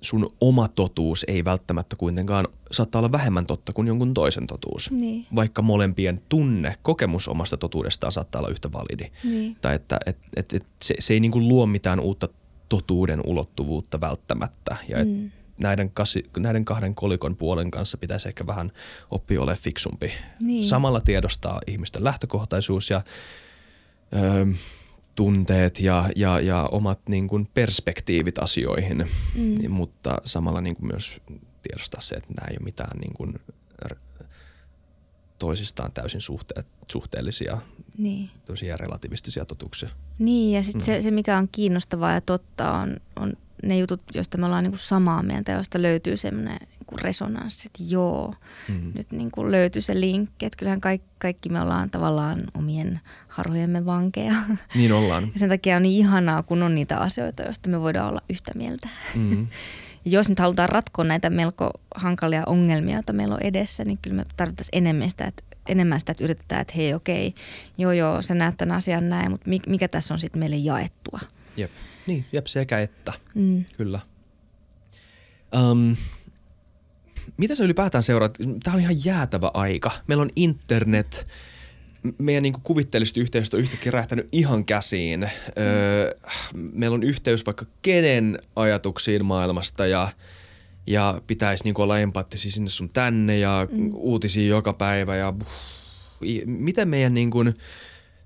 sun 0.05 0.29
oma 0.41 0.67
totuus 0.67 1.25
ei 1.27 1.45
välttämättä 1.45 1.95
kuitenkaan 1.95 2.47
saattaa 2.71 2.99
olla 2.99 3.11
vähemmän 3.11 3.45
totta 3.45 3.73
kuin 3.73 3.87
jonkun 3.87 4.13
toisen 4.13 4.47
totuus. 4.47 4.91
Niin. 4.91 5.25
Vaikka 5.35 5.61
molempien 5.61 6.21
tunne, 6.29 6.75
kokemus 6.81 7.27
omasta 7.27 7.57
totuudestaan 7.57 8.11
saattaa 8.11 8.39
olla 8.39 8.49
yhtä 8.49 8.71
validi. 8.71 9.11
Niin. 9.23 9.57
Tai 9.61 9.75
että 9.75 9.99
et, 10.05 10.17
et, 10.35 10.53
et 10.53 10.65
se, 10.81 10.95
se 10.99 11.13
ei 11.13 11.19
niinku 11.19 11.39
luo 11.39 11.65
mitään 11.65 11.99
uutta 11.99 12.29
totuuden 12.69 13.21
ulottuvuutta 13.25 14.01
välttämättä. 14.01 14.75
Ja 14.89 14.99
et 14.99 15.09
mm. 15.09 15.31
näiden, 15.59 15.91
kasi, 15.91 16.29
näiden 16.37 16.65
kahden 16.65 16.95
kolikon 16.95 17.35
puolen 17.35 17.71
kanssa 17.71 17.97
pitäisi 17.97 18.27
ehkä 18.27 18.47
vähän 18.47 18.71
oppia 19.11 19.41
olemaan 19.41 19.61
fiksumpi. 19.61 20.11
Niin. 20.39 20.65
Samalla 20.65 21.01
tiedostaa 21.01 21.61
ihmisten 21.67 22.03
lähtökohtaisuus 22.03 22.89
ja 22.89 23.01
öö, 24.13 24.45
tunteet 25.15 25.79
ja, 25.79 26.09
ja, 26.15 26.39
ja 26.39 26.69
omat 26.71 26.99
niin 27.09 27.27
kuin 27.27 27.49
perspektiivit 27.53 28.39
asioihin, 28.39 29.09
mm. 29.35 29.71
mutta 29.71 30.17
samalla 30.25 30.61
niin 30.61 30.75
kuin 30.75 30.87
myös 30.87 31.21
tiedostaa 31.63 32.01
se, 32.01 32.15
että 32.15 32.33
nämä 32.33 32.47
ei 32.47 32.57
ole 32.59 32.65
mitään 32.65 32.99
niin 32.99 33.13
kuin 33.13 33.39
toisistaan 35.39 35.91
täysin 35.91 36.21
suhteet, 36.21 36.67
suhteellisia, 36.91 37.57
niin. 37.97 38.29
relativistisia 38.75 39.45
totuuksia. 39.45 39.89
Niin 40.19 40.55
ja 40.55 40.63
sitten 40.63 40.81
mm. 40.81 40.85
se, 40.85 41.01
se, 41.01 41.11
mikä 41.11 41.37
on 41.37 41.49
kiinnostavaa 41.51 42.13
ja 42.13 42.21
totta 42.21 42.71
on, 42.71 42.97
on 43.15 43.33
ne 43.63 43.77
jutut, 43.77 44.01
joista 44.13 44.37
me 44.37 44.45
ollaan 44.45 44.63
niin 44.63 44.71
kuin 44.71 44.79
samaa 44.79 45.23
mieltä, 45.23 45.51
joista 45.51 45.81
löytyy 45.81 46.17
semmoinen 46.17 46.59
niin 46.91 46.99
resonanssi, 46.99 47.67
että 47.67 47.93
joo, 47.93 48.33
mm. 48.67 48.91
nyt 48.95 49.11
niin 49.11 49.31
kuin 49.31 49.51
löytyy 49.51 49.81
se 49.81 49.99
linkki, 49.99 50.45
että 50.45 50.57
kyllähän 50.57 50.81
kaikki, 50.81 51.07
kaikki 51.19 51.49
me 51.49 51.61
ollaan 51.61 51.89
tavallaan 51.89 52.43
omien 52.53 52.99
harhojemme 53.27 53.85
vankeja. 53.85 54.33
Niin 54.75 54.91
ollaan. 54.91 55.23
Ja 55.33 55.39
sen 55.39 55.49
takia 55.49 55.75
on 55.75 55.83
niin 55.83 55.99
ihanaa, 55.99 56.43
kun 56.43 56.63
on 56.63 56.75
niitä 56.75 56.97
asioita, 56.97 57.43
joista 57.43 57.69
me 57.69 57.81
voidaan 57.81 58.09
olla 58.09 58.21
yhtä 58.29 58.51
mieltä. 58.55 58.89
Mm-hmm. 59.15 59.47
Jos 60.05 60.29
nyt 60.29 60.39
halutaan 60.39 60.69
ratkoa 60.69 61.05
näitä 61.05 61.29
melko 61.29 61.71
hankalia 61.95 62.43
ongelmia, 62.45 62.95
joita 62.95 63.13
meillä 63.13 63.35
on 63.35 63.41
edessä, 63.41 63.85
niin 63.85 63.97
kyllä 64.01 64.15
me 64.15 64.23
tarvittaisiin 64.37 64.77
enemmän 64.77 65.09
sitä, 65.09 65.25
että 65.25 65.43
enemmän 65.67 65.99
sitä, 65.99 66.11
että 66.11 66.23
yritetään, 66.23 66.61
että 66.61 66.73
hei 66.77 66.93
okei, 66.93 67.33
joo 67.77 67.91
joo, 67.91 68.21
sä 68.21 68.35
näet 68.35 68.57
tämän 68.57 68.77
asian 68.77 69.09
näin, 69.09 69.31
mutta 69.31 69.49
mikä 69.67 69.87
tässä 69.87 70.13
on 70.13 70.19
sitten 70.19 70.39
meille 70.39 70.55
jaettua. 70.55 71.19
Jep. 71.57 71.71
Niin, 72.07 72.25
jep, 72.31 72.45
sekä 72.45 72.79
että. 72.79 73.13
Mm. 73.35 73.65
Kyllä. 73.77 73.99
Um, 75.71 75.95
mitä 77.37 77.55
sä 77.55 77.63
ylipäätään 77.63 78.03
seuraat? 78.03 78.37
Tämä 78.63 78.75
on 78.75 78.81
ihan 78.81 79.05
jäätävä 79.05 79.51
aika. 79.53 79.91
Meillä 80.07 80.21
on 80.21 80.29
internet, 80.35 81.27
meidän 82.17 82.43
niin 82.43 82.53
kuvitteellisesti 82.63 83.19
yhteistyö 83.19 83.57
on 83.57 83.63
yhtäkkiä 83.63 83.91
räjähtänyt 83.91 84.27
ihan 84.31 84.65
käsiin. 84.65 85.23
Öö, 85.57 86.11
meillä 86.53 86.95
on 86.95 87.03
yhteys 87.03 87.45
vaikka 87.45 87.65
kenen 87.81 88.39
ajatuksiin 88.55 89.25
maailmasta 89.25 89.87
ja, 89.87 90.07
ja 90.87 91.21
pitäisi 91.27 91.63
niin 91.63 91.81
olla 91.81 91.99
empaattisia 91.99 92.51
sinne 92.51 92.69
sun 92.69 92.89
tänne 92.89 93.37
ja 93.37 93.67
mm. 93.71 93.89
uutisia 93.93 94.47
joka 94.47 94.73
päivä. 94.73 95.15
Ja, 95.15 95.29
uh, 95.29 96.45
miten 96.45 96.89
meidän 96.89 97.13
niin 97.13 97.31
kuin, 97.31 97.53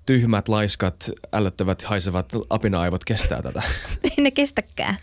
tyhmät, 0.06 0.48
laiskat, 0.48 1.10
ällöttävät, 1.32 1.82
haisevat 1.82 2.32
apinaaivot 2.50 3.04
kestää 3.04 3.42
tätä? 3.42 3.62
Ei 4.04 4.24
ne 4.24 4.30
kestäkään. 4.30 4.96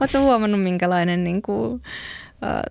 Oletko 0.00 0.18
huomannut, 0.18 0.62
minkälainen 0.62 1.24
niin 1.24 1.42
kuin, 1.42 1.82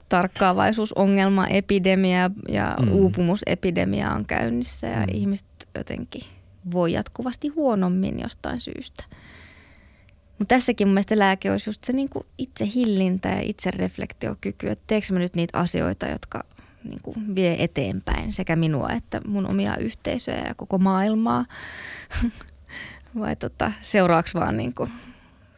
tarkkaavaisuusongelma, 0.09 1.47
epidemia 1.47 2.31
ja 2.49 2.77
mm. 2.81 2.91
uupumusepidemia 2.91 4.11
on 4.11 4.25
käynnissä 4.25 4.87
ja 4.87 4.99
mm. 4.99 5.05
ihmiset 5.13 5.47
jotenkin 5.75 6.21
voi 6.71 6.91
jatkuvasti 6.91 7.47
huonommin 7.47 8.19
jostain 8.19 8.59
syystä. 8.59 9.03
Mutta 10.39 10.55
tässäkin 10.55 10.87
mun 10.87 10.93
mielestä 10.93 11.19
lääke 11.19 11.51
olisi 11.51 11.69
just 11.69 11.83
se 11.83 11.93
niinku 11.93 12.25
itse 12.37 12.67
hillintä 12.75 13.29
ja 13.29 13.41
itse 13.41 13.71
reflektiokyky, 13.71 14.69
että 14.69 14.83
teekö 14.87 15.07
mä 15.11 15.19
nyt 15.19 15.35
niitä 15.35 15.59
asioita, 15.59 16.07
jotka 16.07 16.43
niinku 16.83 17.13
vie 17.35 17.63
eteenpäin 17.63 18.33
sekä 18.33 18.55
minua 18.55 18.89
että 18.89 19.21
mun 19.27 19.47
omia 19.49 19.77
yhteisöjä 19.77 20.43
ja 20.47 20.55
koko 20.55 20.77
maailmaa. 20.77 21.45
Vai 23.19 23.35
tota, 23.35 23.71
seuraavaksi 23.81 24.33
vaan 24.33 24.57
niinku 24.57 24.89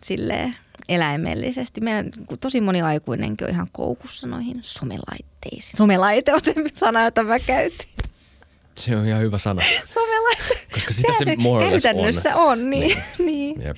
silleen 0.03 0.55
eläimellisesti. 0.89 1.81
Meidän 1.81 2.11
tosi 2.39 2.61
moni 2.61 2.81
aikuinenkin 2.81 3.47
on 3.47 3.53
ihan 3.53 3.67
koukussa 3.71 4.27
noihin 4.27 4.59
somelaitteisiin. 4.61 5.77
Somelaite 5.77 6.33
on 6.33 6.39
se 6.43 6.53
sana, 6.73 7.03
jota 7.03 7.23
mä 7.23 7.39
käytin. 7.39 7.89
Se 8.77 8.97
on 8.97 9.05
ihan 9.05 9.21
hyvä 9.21 9.37
sana. 9.37 9.61
Somelaite. 9.85 10.65
Koska 10.73 10.93
sitä 10.93 11.13
se, 11.17 11.25
se 11.25 11.35
more 11.35 11.69
käytännössä 11.69 12.35
on. 12.35 12.51
on 12.51 12.69
niin. 12.69 12.97
niin. 13.17 13.25
niin. 13.25 13.61
Jep. 13.61 13.77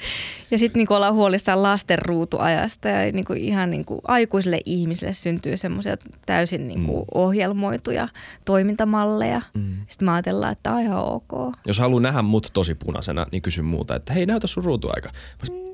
Ja 0.51 0.57
sitten 0.57 0.79
niinku 0.79 0.93
ollaan 0.93 1.13
huolissaan 1.13 1.63
lasten 1.63 1.99
ruutuajasta 1.99 2.87
ja 2.87 3.11
niinku 3.11 3.33
ihan 3.33 3.69
niinku 3.69 4.01
aikuisille 4.03 4.59
ihmisille 4.65 5.13
syntyy 5.13 5.57
semmoisia 5.57 5.97
täysin 6.25 6.67
niinku 6.67 6.99
mm. 6.99 7.05
ohjelmoituja 7.13 8.07
toimintamalleja. 8.45 9.41
Mm. 9.53 9.77
Sitten 9.87 10.05
mä 10.05 10.13
ajatellaan, 10.13 10.51
että 10.51 10.73
on 10.73 10.81
ihan 10.81 11.03
ok. 11.03 11.53
Jos 11.67 11.79
haluaa 11.79 12.01
nähdä 12.01 12.21
mut 12.21 12.49
tosi 12.53 12.75
punaisena, 12.75 13.25
niin 13.31 13.41
kysy 13.41 13.61
muuta, 13.61 13.95
että 13.95 14.13
hei 14.13 14.25
näytä 14.25 14.47
sun 14.47 14.63
ruutuaika. 14.63 15.11
Mm 15.51 15.67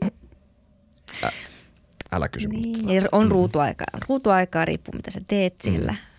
Ä, 1.24 1.32
älä 2.12 2.30
kysy 2.30 2.48
niin, 2.48 2.78
mutta... 2.78 3.10
On 3.12 3.32
ruutuaikaa. 3.32 3.88
Ruutuaikaa 4.08 4.66
riippuu 4.66 4.94
mitä 4.96 5.12
sä 5.12 5.22
teet 5.28 5.56
mm. 5.66 5.72
sillä. 5.72 5.92
Mm. 5.92 6.14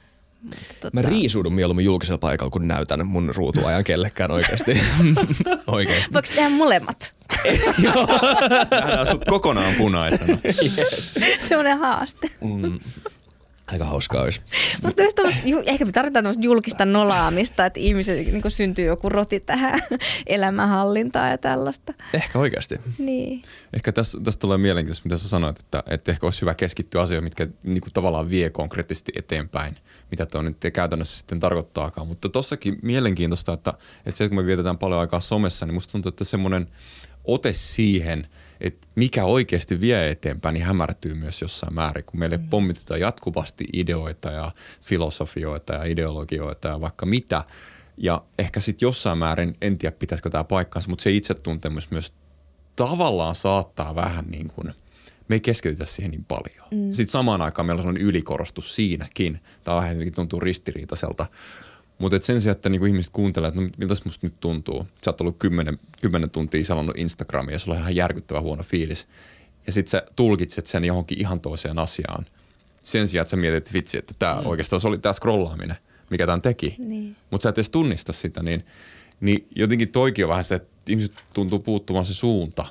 Mutta 0.45 0.75
tota... 0.81 0.91
Mä 0.93 1.03
riisuudun 1.03 1.55
mieluummin 1.55 1.85
julkisella 1.85 2.19
paikalla, 2.19 2.51
kun 2.51 2.69
näytän 2.69 3.07
mun 3.07 3.33
ruutuajan 3.37 3.85
kellekään 3.85 4.31
oikeasti. 4.31 4.81
oikeasti. 5.67 6.15
Voiko 6.15 6.29
tehdä 6.35 6.49
molemmat? 6.49 7.15
Nähdään 8.71 9.07
sut 9.07 9.25
kokonaan 9.25 9.75
punaisena. 9.79 10.39
Se 11.49 11.57
on 11.57 11.79
haaste. 11.79 12.31
Mm. 12.41 12.81
Aika 13.67 13.85
hauskaa 13.85 14.23
olisi. 14.23 14.41
Mutta 14.83 15.03
ehkä 15.67 15.85
me 15.85 15.93
tarvitaan 15.93 16.25
tämmöistä 16.25 16.45
julkista 16.45 16.85
nolaamista, 16.85 17.67
että 17.67 17.81
ihmiset 17.81 18.33
niin 18.33 18.51
syntyy 18.51 18.87
joku 18.87 19.09
roti 19.09 19.41
tähän 19.41 19.81
elämänhallintaan 20.27 21.31
ja 21.31 21.39
tällaista. 21.39 21.95
Ehkä 22.13 22.39
oikeasti. 22.39 22.81
Niin. 22.99 23.43
Ehkä 23.73 23.93
tässä, 23.93 24.21
tässä 24.25 24.41
tulee 24.41 24.59
mielenkiintoista, 24.59 25.07
mitä 25.07 25.19
sä 25.19 25.29
sanoit, 25.29 25.61
että, 25.61 25.83
että 25.91 26.13
ehkä 26.13 26.27
olisi 26.27 26.41
hyvä 26.41 26.55
keskittyä 26.55 27.03
asioihin, 27.03 27.25
mitkä 27.25 27.47
niin 27.63 27.81
kuin 27.81 27.93
tavallaan 27.93 28.31
vie 28.31 28.51
konkreettisesti 28.51 29.13
eteenpäin, 29.17 29.77
mitä 30.11 30.27
tuo 30.27 30.43
nyt 30.43 30.57
käytännössä 30.73 31.19
sitten 31.19 31.41
tarkoittaakaan. 31.41 32.09
Mutta 32.09 32.29
tossakin 32.29 32.79
mielenkiintoista, 32.83 33.53
että, 33.53 33.75
että 34.07 34.19
se, 34.19 34.29
kun 34.29 34.37
me 34.37 34.47
vietetään 34.47 34.79
paljon 34.79 35.01
aikaa 35.01 35.21
somessa, 35.21 35.67
niin 35.67 35.75
musta 35.75 35.93
tuntuu, 35.93 36.09
että 36.09 36.25
semmoinen 36.25 36.67
ote 37.25 37.53
siihen– 37.53 38.27
että 38.65 38.87
mikä 38.95 39.25
oikeasti 39.25 39.81
vie 39.81 40.11
eteenpäin, 40.11 40.53
niin 40.53 40.65
hämärtyy 40.65 41.15
myös 41.15 41.43
jossain 41.43 41.75
määrin, 41.75 42.05
kun 42.05 42.21
meille 42.21 42.37
mm. 42.37 42.49
pommitetaan 42.49 43.01
jatkuvasti 43.01 43.65
ideoita 43.73 44.31
ja 44.31 44.53
filosofioita 44.83 45.75
ja 45.75 45.85
ideologioita 45.85 46.69
ja 46.69 46.81
vaikka 46.81 47.07
mitä. 47.07 47.45
Ja 47.97 48.23
ehkä 48.39 48.61
sitten 48.61 48.87
jossain 48.87 49.19
määrin, 49.19 49.57
en 49.61 49.79
tiedä 49.79 49.97
pitäisikö 49.99 50.31
tämä 50.31 50.45
paikkaansa, 50.45 50.89
mutta 50.89 51.03
se 51.03 51.11
itsetuntemus 51.11 51.91
myös 51.91 52.13
tavallaan 52.77 53.35
saattaa 53.35 53.95
vähän 53.95 54.25
niin 54.29 54.49
kuin, 54.49 54.75
me 55.29 55.37
ei 55.37 55.41
keskitytä 55.41 55.85
siihen 55.85 56.11
niin 56.11 56.25
paljon. 56.25 56.69
Mm. 56.71 56.93
Sitten 56.93 57.13
samaan 57.13 57.43
aikaan 57.43 57.67
meillä 57.67 57.83
on 57.83 57.97
ylikorostus 57.97 58.75
siinäkin. 58.75 59.41
Tämä 59.65 59.77
vähän 59.77 59.97
tuntuu 60.15 60.41
ristiriitaiselta. 60.41 61.27
Mutta 61.99 62.19
sen 62.21 62.41
sijaan, 62.41 62.57
että 62.57 62.69
niinku 62.69 62.87
ihmiset 62.87 63.13
kuuntelee, 63.13 63.49
että 63.49 63.61
no, 63.61 63.69
miltä 63.77 63.95
musta 64.05 64.27
nyt 64.27 64.35
tuntuu. 64.41 64.87
Sä 65.05 65.11
oot 65.11 65.21
ollut 65.21 65.37
kymmenen, 65.39 65.79
kymmenen 66.01 66.31
tuntia 66.31 66.65
selannut 66.65 66.99
Instagramia 66.99 67.55
ja 67.55 67.59
sulla 67.59 67.77
on 67.77 67.81
ihan 67.81 67.97
järkyttävä 67.97 68.41
huono 68.41 68.63
fiilis. 68.63 69.09
Ja 69.67 69.73
sit 69.73 69.89
sä 69.89 70.03
tulkitset 70.17 70.67
sen 70.67 70.85
johonkin 70.85 71.21
ihan 71.21 71.41
toiseen 71.41 71.79
asiaan. 71.79 72.27
Sen 72.83 73.09
sijaan, 73.09 73.23
että 73.23 73.31
sä 73.31 73.37
mietit, 73.37 73.57
että 73.57 73.73
vitsi, 73.73 73.99
että 73.99 74.15
tämä 74.19 74.35
mm. 74.35 74.47
oikeastaan 74.47 74.81
se 74.81 74.89
oli 74.89 74.99
tämä 74.99 75.13
scrollaaminen, 75.13 75.77
mikä 76.11 76.27
tämän 76.27 76.43
teki. 76.43 76.75
Niin. 76.79 77.17
Mutta 77.31 77.43
sä 77.43 77.49
et 77.49 77.59
edes 77.59 77.69
tunnista 77.69 78.13
sitä, 78.13 78.43
niin, 78.43 78.65
niin 79.21 79.47
jotenkin 79.57 79.89
toikin 79.89 80.25
on 80.25 80.29
vähän 80.29 80.45
se, 80.45 80.55
että 80.55 80.69
ihmiset 80.89 81.25
tuntuu 81.35 81.59
puuttumaan 81.59 82.07
se 82.07 82.15
suunta. 82.15 82.67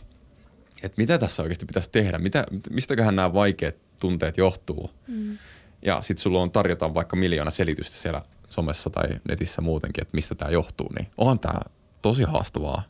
Että 0.83 1.01
mitä 1.01 1.17
tässä 1.17 1.43
oikeasti 1.43 1.65
pitäisi 1.65 1.89
tehdä, 1.91 2.17
mitä, 2.17 2.45
mistäköhän 2.69 3.15
nämä 3.15 3.33
vaikeat 3.33 3.75
tunteet 3.99 4.37
johtuu. 4.37 4.91
Mm. 5.07 5.37
Ja 5.81 6.01
sitten 6.01 6.23
sulla 6.23 6.41
on 6.41 6.51
tarjota 6.51 6.93
vaikka 6.93 7.15
miljoona 7.15 7.51
selitystä 7.51 7.97
siellä 7.97 8.21
somessa 8.53 8.89
tai 8.89 9.03
netissä 9.29 9.61
muutenkin, 9.61 10.01
että 10.01 10.15
mistä 10.15 10.35
tämä 10.35 10.51
johtuu. 10.51 10.89
Niin 10.97 11.07
onhan 11.17 11.39
tämä 11.39 11.59
tosi 12.01 12.23
haastavaa 12.23 12.83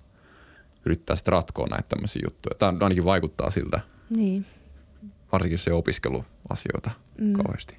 yrittää 0.85 1.15
sitten 1.15 1.31
ratkoa 1.31 1.67
näitä 1.67 1.89
tämmöisiä 1.89 2.21
juttuja. 2.25 2.55
Tämä 2.59 2.73
ainakin 2.81 3.05
vaikuttaa 3.05 3.51
siltä, 3.51 3.79
Niin. 4.09 4.45
varsinkin 5.31 5.57
se 5.57 5.73
opiskeluasioita 5.73 6.91
mm. 7.17 7.33
kauheasti. 7.33 7.77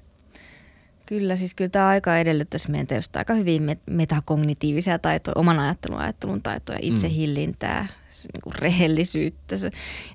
Kyllä, 1.05 1.35
siis 1.35 1.55
kyllä 1.55 1.69
tämä 1.69 1.87
aika 1.87 2.17
edellyttäisi 2.17 2.71
meiltä 2.71 2.95
just 2.95 3.15
aika 3.15 3.33
hyvin 3.33 3.61
met- 3.63 3.93
metakognitiivisia 3.93 4.99
taitoja, 4.99 5.33
oman 5.37 5.59
ajattelun 5.59 5.99
ajattelun 5.99 6.41
taitoja, 6.41 6.79
itsehillintää, 6.81 7.87
niin 8.33 8.41
kuin 8.43 8.55
rehellisyyttä. 8.55 9.55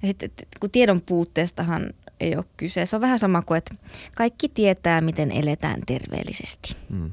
Ja 0.03 0.09
sitten 0.09 0.31
kun 0.61 0.71
tiedon 0.71 1.01
puutteestahan 1.01 1.91
ei 2.21 2.37
ole 2.37 2.45
kyse. 2.57 2.87
Se 2.87 2.97
on 2.97 3.03
vähän 3.03 3.19
sama 3.19 3.43
kuin, 3.43 3.59
että 3.59 3.75
kaikki 4.17 4.49
tietää, 4.49 5.01
miten 5.01 5.33
eletään 5.33 5.81
terveellisesti. 5.87 6.77
Mm. 6.89 7.11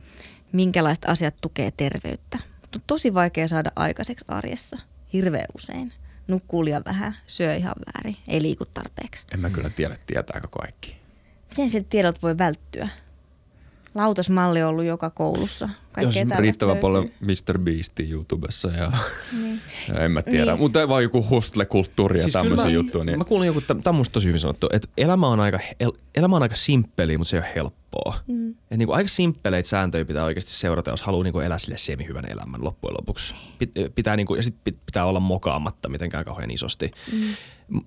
Minkälaiset 0.52 1.06
asiat 1.06 1.36
tukee 1.42 1.72
terveyttä. 1.78 2.38
Mutta 2.62 2.78
on 2.78 2.84
tosi 2.88 3.14
vaikea 3.14 3.48
saada 3.48 3.72
aikaiseksi 3.76 4.26
arjessa. 4.28 4.78
Hirveän 5.14 5.48
usein. 5.56 5.94
Nukkuu 6.28 6.66
liian 6.66 6.84
vähän, 6.86 7.16
syö 7.28 7.56
ihan 7.56 7.76
väärin, 7.86 8.18
ei 8.28 8.42
liiku 8.42 8.66
tarpeeksi. 8.66 9.26
En 9.34 9.40
mä 9.40 9.50
kyllä 9.50 9.70
tiedä, 9.70 9.96
tietääkö 10.08 10.48
kaikki. 10.48 10.96
Miten 11.50 11.70
siltä 11.70 11.88
tiedot 11.90 12.24
voi 12.24 12.38
välttyä? 12.38 12.90
Lautasmalli 13.98 14.64
on 14.64 14.70
ollut 14.70 14.86
joka 14.86 15.10
koulussa. 15.10 15.70
Kaikkea 15.92 16.08
Jos 16.08 16.14
tällaista 16.16 16.42
riittävän 16.42 16.74
löytyy. 16.74 16.82
paljon 16.82 17.10
Mr. 17.20 17.60
Beastia 17.60 18.08
YouTubessa 18.10 18.68
ja, 18.68 18.92
Niin. 19.42 19.62
ja 19.94 20.00
en 20.00 20.12
mä 20.12 20.22
tiedä. 20.22 20.52
Niin. 20.52 20.60
Mutta 20.60 20.90
vaan 20.90 21.04
joku 21.04 21.26
hustle-kulttuuri 21.30 22.18
ja 22.18 22.22
siis 22.24 22.34
tämmöisiä 22.34 22.66
mä, 22.66 22.72
juttuja. 22.72 23.04
Niin 23.04 23.18
Mä 23.18 23.24
kuulin 23.26 23.48
joku, 23.48 23.62
tämä 23.62 23.82
on 23.86 23.96
musta 23.96 24.14
tosi 24.14 24.28
hyvin 24.28 24.40
sanottu, 24.40 24.70
että 24.74 24.88
elämä 24.98 25.28
on 25.28 25.40
aika, 25.40 25.60
el, 25.80 25.92
elämä 26.16 26.36
on 26.36 26.42
aika 26.42 26.56
simppeli, 26.56 27.18
mutta 27.18 27.30
se 27.30 27.38
ei 27.38 27.42
ole 27.42 27.50
helppoa. 27.56 28.20
Mm. 28.28 28.50
Et 28.72 28.78
niinku 28.78 28.94
aika 28.94 29.08
simppeleitä 29.08 29.70
sääntöjä 29.70 30.06
pitää 30.06 30.24
oikeasti 30.24 30.52
seurata, 30.52 30.92
jos 30.92 31.02
haluaa 31.02 31.24
niinku 31.24 31.40
elää 31.40 31.58
sille 31.58 31.78
semi-hyvän 31.78 32.32
elämän 32.32 32.64
loppujen 32.64 32.94
lopuksi. 32.94 33.36
Pit, 33.60 33.72
pitää 33.96 34.16
niinku, 34.16 34.36
ja 34.36 34.44
sit 34.44 34.56
pit, 34.64 34.78
pitää 34.86 35.06
olla 35.06 35.20
mokaamatta 35.20 35.90
mitenkään 35.90 36.26
kauhean 36.26 36.52
isosti. 36.52 36.92
Mm. 37.12 37.22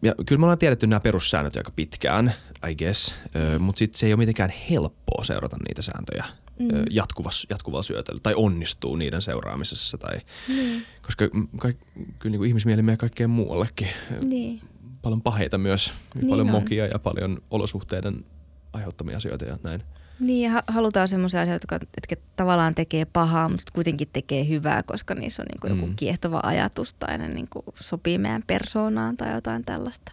Ja 0.02 0.14
kyllä 0.26 0.38
me 0.38 0.44
ollaan 0.44 0.58
tiedetty 0.58 0.86
nämä 0.86 1.00
perussäännöt 1.00 1.56
aika 1.56 1.72
pitkään, 1.76 2.34
I 2.70 2.74
guess, 2.74 3.14
mm. 3.56 3.62
mutta 3.62 3.78
sitten 3.78 3.98
se 3.98 4.06
ei 4.06 4.12
ole 4.12 4.18
mitenkään 4.18 4.52
helppoa 4.70 5.24
seurata 5.24 5.56
niitä 5.68 5.82
sääntöjä 5.82 6.24
mm. 6.58 6.66
jatkuvassa, 6.90 7.46
jatkuvalla 7.50 7.82
syötöllä 7.82 8.20
tai 8.22 8.34
onnistuu 8.36 8.96
niiden 8.96 9.22
seuraamisessa. 9.22 9.98
Tai, 9.98 10.16
mm. 10.48 10.80
Koska 11.02 11.28
kaik, 11.58 11.76
kyllä 12.18 12.30
niinku 12.30 12.44
ihmismieli 12.44 12.82
menee 12.82 12.96
kaikkeen 12.96 13.30
muuallekin 13.30 13.88
Niin. 14.24 14.60
paljon 15.02 15.22
paheita 15.22 15.58
myös, 15.58 15.92
Niin 16.14 16.28
paljon 16.28 16.46
on. 16.46 16.52
mokia 16.52 16.86
ja 16.86 16.98
paljon 16.98 17.38
olosuhteiden 17.50 18.24
aiheuttamia 18.72 19.16
asioita 19.16 19.44
ja 19.44 19.58
näin. 19.62 19.82
Niin, 20.20 20.42
ja 20.44 20.50
ha- 20.50 20.62
halutaan 20.66 21.08
semmoisia 21.08 21.40
asioita, 21.42 21.74
jotka, 21.74 21.86
jotka 22.10 22.26
tavallaan 22.36 22.74
tekee 22.74 23.04
pahaa, 23.04 23.48
mutta 23.48 23.72
kuitenkin 23.72 24.08
tekee 24.12 24.48
hyvää, 24.48 24.82
koska 24.82 25.14
niissä 25.14 25.42
on 25.42 25.46
niinku 25.46 25.66
joku 25.66 25.86
Mm. 25.86 25.96
kiehtova 25.96 26.40
ajatus 26.42 26.94
tai 26.94 27.18
ne 27.18 27.28
niinku 27.28 27.64
sopii 27.80 28.18
meidän 28.18 28.42
persoonaan 28.46 29.16
tai 29.16 29.34
jotain 29.34 29.64
tällaista. 29.64 30.12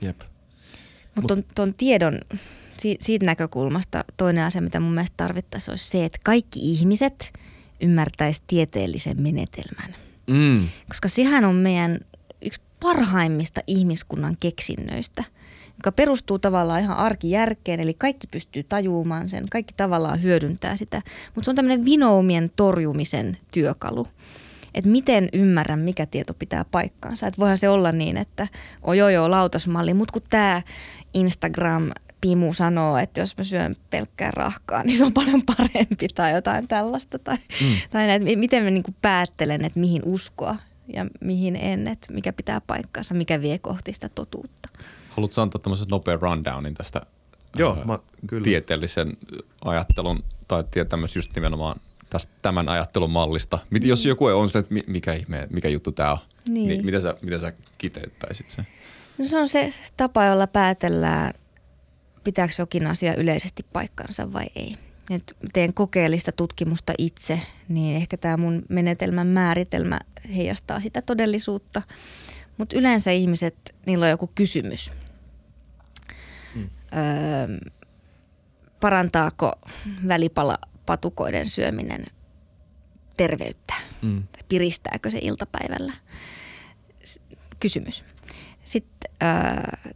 Jep. 0.00 0.20
Mutta 1.14 1.34
ton, 1.34 1.44
ton 1.54 1.74
tiedon, 1.74 2.20
si, 2.78 2.96
siitä 3.00 3.26
näkökulmasta 3.26 4.04
toinen 4.16 4.44
asia, 4.44 4.62
mitä 4.62 4.80
mun 4.80 4.94
mielestä 4.94 5.14
tarvittaisiin, 5.16 5.72
olisi 5.72 5.90
se, 5.90 6.04
että 6.04 6.18
kaikki 6.24 6.60
ihmiset 6.62 7.32
ymmärtäisi 7.80 8.42
tieteellisen 8.46 9.22
menetelmän. 9.22 9.94
Mm. 10.26 10.68
Koska 10.88 11.08
sehän 11.08 11.44
on 11.44 11.54
meidän 11.54 12.00
yksi 12.42 12.60
parhaimmista 12.80 13.60
ihmiskunnan 13.66 14.36
keksinnöistä, 14.40 15.24
joka 15.78 15.92
perustuu 15.92 16.38
tavallaan 16.38 16.82
ihan 16.82 16.96
arkijärkeen, 16.96 17.80
eli 17.80 17.94
kaikki 17.94 18.26
pystyy 18.26 18.62
tajuumaan 18.62 19.28
sen, 19.28 19.48
kaikki 19.50 19.74
tavallaan 19.76 20.22
hyödyntää 20.22 20.76
sitä, 20.76 21.02
mutta 21.34 21.44
se 21.44 21.50
on 21.50 21.56
tämmöinen 21.56 21.84
vinoumien 21.84 22.50
torjumisen 22.56 23.36
työkalu. 23.54 24.06
Että 24.74 24.90
miten 24.90 25.28
ymmärrän, 25.32 25.78
mikä 25.78 26.06
tieto 26.06 26.34
pitää 26.34 26.64
paikkaansa. 26.70 27.26
Että 27.26 27.38
voihan 27.40 27.58
se 27.58 27.68
olla 27.68 27.92
niin, 27.92 28.16
että 28.16 28.48
oi 28.82 28.98
joo 28.98 29.08
joo 29.08 29.30
lautasmalli, 29.30 29.94
mutta 29.94 30.12
kun 30.12 30.22
tämä 30.30 30.62
Instagram 31.14 31.90
Pimu 32.20 32.52
sanoo, 32.52 32.96
että 32.98 33.20
jos 33.20 33.36
mä 33.38 33.44
syön 33.44 33.76
pelkkää 33.90 34.30
rahkaa, 34.30 34.82
niin 34.82 34.98
se 34.98 35.04
on 35.04 35.12
paljon 35.12 35.42
parempi 35.42 36.08
tai 36.14 36.32
jotain 36.32 36.68
tällaista. 36.68 37.18
Tai, 37.18 37.36
mm. 37.36 37.76
tai 37.90 38.06
näin, 38.06 38.28
että 38.28 38.38
miten 38.38 38.64
mä 38.64 38.70
niinku 38.70 38.94
päättelen, 39.02 39.64
että 39.64 39.80
mihin 39.80 40.02
uskoa 40.04 40.56
ja 40.92 41.06
mihin 41.20 41.56
en, 41.56 41.88
että 41.88 42.14
mikä 42.14 42.32
pitää 42.32 42.60
paikkaansa, 42.60 43.14
mikä 43.14 43.40
vie 43.40 43.58
kohti 43.58 43.92
sitä 43.92 44.08
totuutta. 44.08 44.68
Haluatko 45.08 45.42
antaa 45.42 45.60
tämmöisen 45.60 45.86
nopean 45.90 46.22
rundownin 46.22 46.74
tästä 46.74 47.00
Joo, 47.56 47.76
ää, 47.78 47.84
mä- 47.84 47.98
kyllä. 48.26 48.44
tieteellisen 48.44 49.12
ajattelun 49.64 50.24
tai 50.48 50.64
tämmöisen 50.88 51.18
just 51.20 51.34
nimenomaan 51.34 51.80
tästä, 52.14 52.32
tämän 52.42 52.68
ajattelun 52.68 53.10
mallista? 53.10 53.58
Mit, 53.70 53.84
Jos 53.84 54.06
joku 54.06 54.28
ei 54.28 54.34
on 54.34 54.46
että 54.48 54.74
mi- 54.74 54.84
mikä 54.86 55.12
ihme, 55.12 55.48
mikä 55.52 55.68
juttu 55.68 55.92
tämä 55.92 56.12
on, 56.12 56.18
Niin. 56.48 56.68
niin 56.68 56.84
miten 56.84 57.00
sä, 57.00 57.14
miten 57.22 57.40
sä 57.40 57.52
kiteyttäisit 57.78 58.50
sen? 58.50 58.66
No 59.18 59.24
se 59.24 59.36
on 59.36 59.48
se 59.48 59.72
tapa, 59.96 60.24
jolla 60.24 60.46
päätellään, 60.46 61.34
pitääkö 62.24 62.54
jokin 62.58 62.86
asia 62.86 63.14
yleisesti 63.14 63.66
paikkansa 63.72 64.32
vai 64.32 64.44
ei. 64.56 64.76
Et 65.10 65.36
teen 65.52 65.74
kokeellista 65.74 66.32
tutkimusta 66.32 66.92
itse, 66.98 67.40
niin 67.68 67.96
ehkä 67.96 68.16
tämä 68.16 68.36
mun 68.36 68.62
menetelmän 68.68 69.26
määritelmä 69.26 70.00
heijastaa 70.36 70.80
sitä 70.80 71.02
todellisuutta. 71.02 71.82
Mutta 72.58 72.76
yleensä 72.78 73.10
ihmiset, 73.10 73.74
niillä 73.86 74.04
on 74.04 74.10
joku 74.10 74.30
kysymys. 74.34 74.90
Mm. 76.54 76.62
Öö, 76.62 77.58
parantaako 78.80 79.52
välipalapatukoiden 80.84 81.46
syöminen 81.48 82.06
terveyttä? 83.16 83.74
Mm. 84.02 84.22
Piristääkö 84.48 85.10
se 85.10 85.18
iltapäivällä? 85.22 85.92
Kysymys. 87.60 88.04
Sitten 88.64 89.10
äh, 89.22 89.94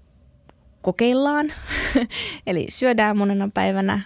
kokeillaan, 0.83 1.53
eli 2.47 2.67
syödään 2.69 3.17
monena 3.17 3.51
päivänä 3.55 4.01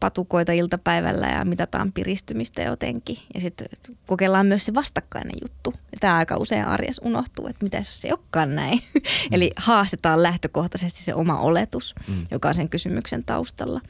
patukoita 0.00 0.52
iltapäivällä 0.52 1.26
ja 1.26 1.44
mitataan 1.44 1.92
piristymistä 1.92 2.62
jotenkin. 2.62 3.18
Ja 3.34 3.40
sitten 3.40 3.68
kokeillaan 4.06 4.46
myös 4.46 4.64
se 4.64 4.74
vastakkainen 4.74 5.34
juttu. 5.42 5.74
Tämä 6.00 6.16
aika 6.16 6.36
usein 6.36 6.64
arjessa 6.64 7.02
unohtuu, 7.04 7.46
että 7.46 7.64
mitä 7.64 7.76
jos 7.76 8.00
se 8.00 8.08
ei 8.08 8.12
olekaan 8.12 8.54
näin. 8.54 8.82
eli 9.32 9.50
haastetaan 9.56 10.22
lähtökohtaisesti 10.22 11.02
se 11.02 11.14
oma 11.14 11.40
oletus, 11.40 11.94
Mm. 12.08 12.26
joka 12.30 12.48
on 12.48 12.54
sen 12.54 12.68
kysymyksen 12.68 13.24
taustalla. 13.24 13.80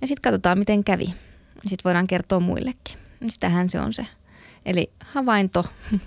Ja 0.00 0.06
sitten 0.06 0.22
katsotaan, 0.22 0.58
miten 0.58 0.84
kävi. 0.84 1.06
Sitten 1.54 1.84
voidaan 1.84 2.06
kertoa 2.06 2.40
muillekin. 2.40 2.98
Sitähän 3.28 3.70
se 3.70 3.80
on 3.80 3.92
se. 3.92 4.06
Eli 4.66 4.90
havainto, 5.00 5.64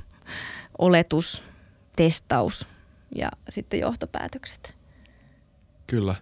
oletus, 0.77 1.43
testaus 1.95 2.67
ja 3.15 3.31
sitten 3.49 3.79
johtopäätökset. 3.79 4.75
Kyllä. 5.87 6.15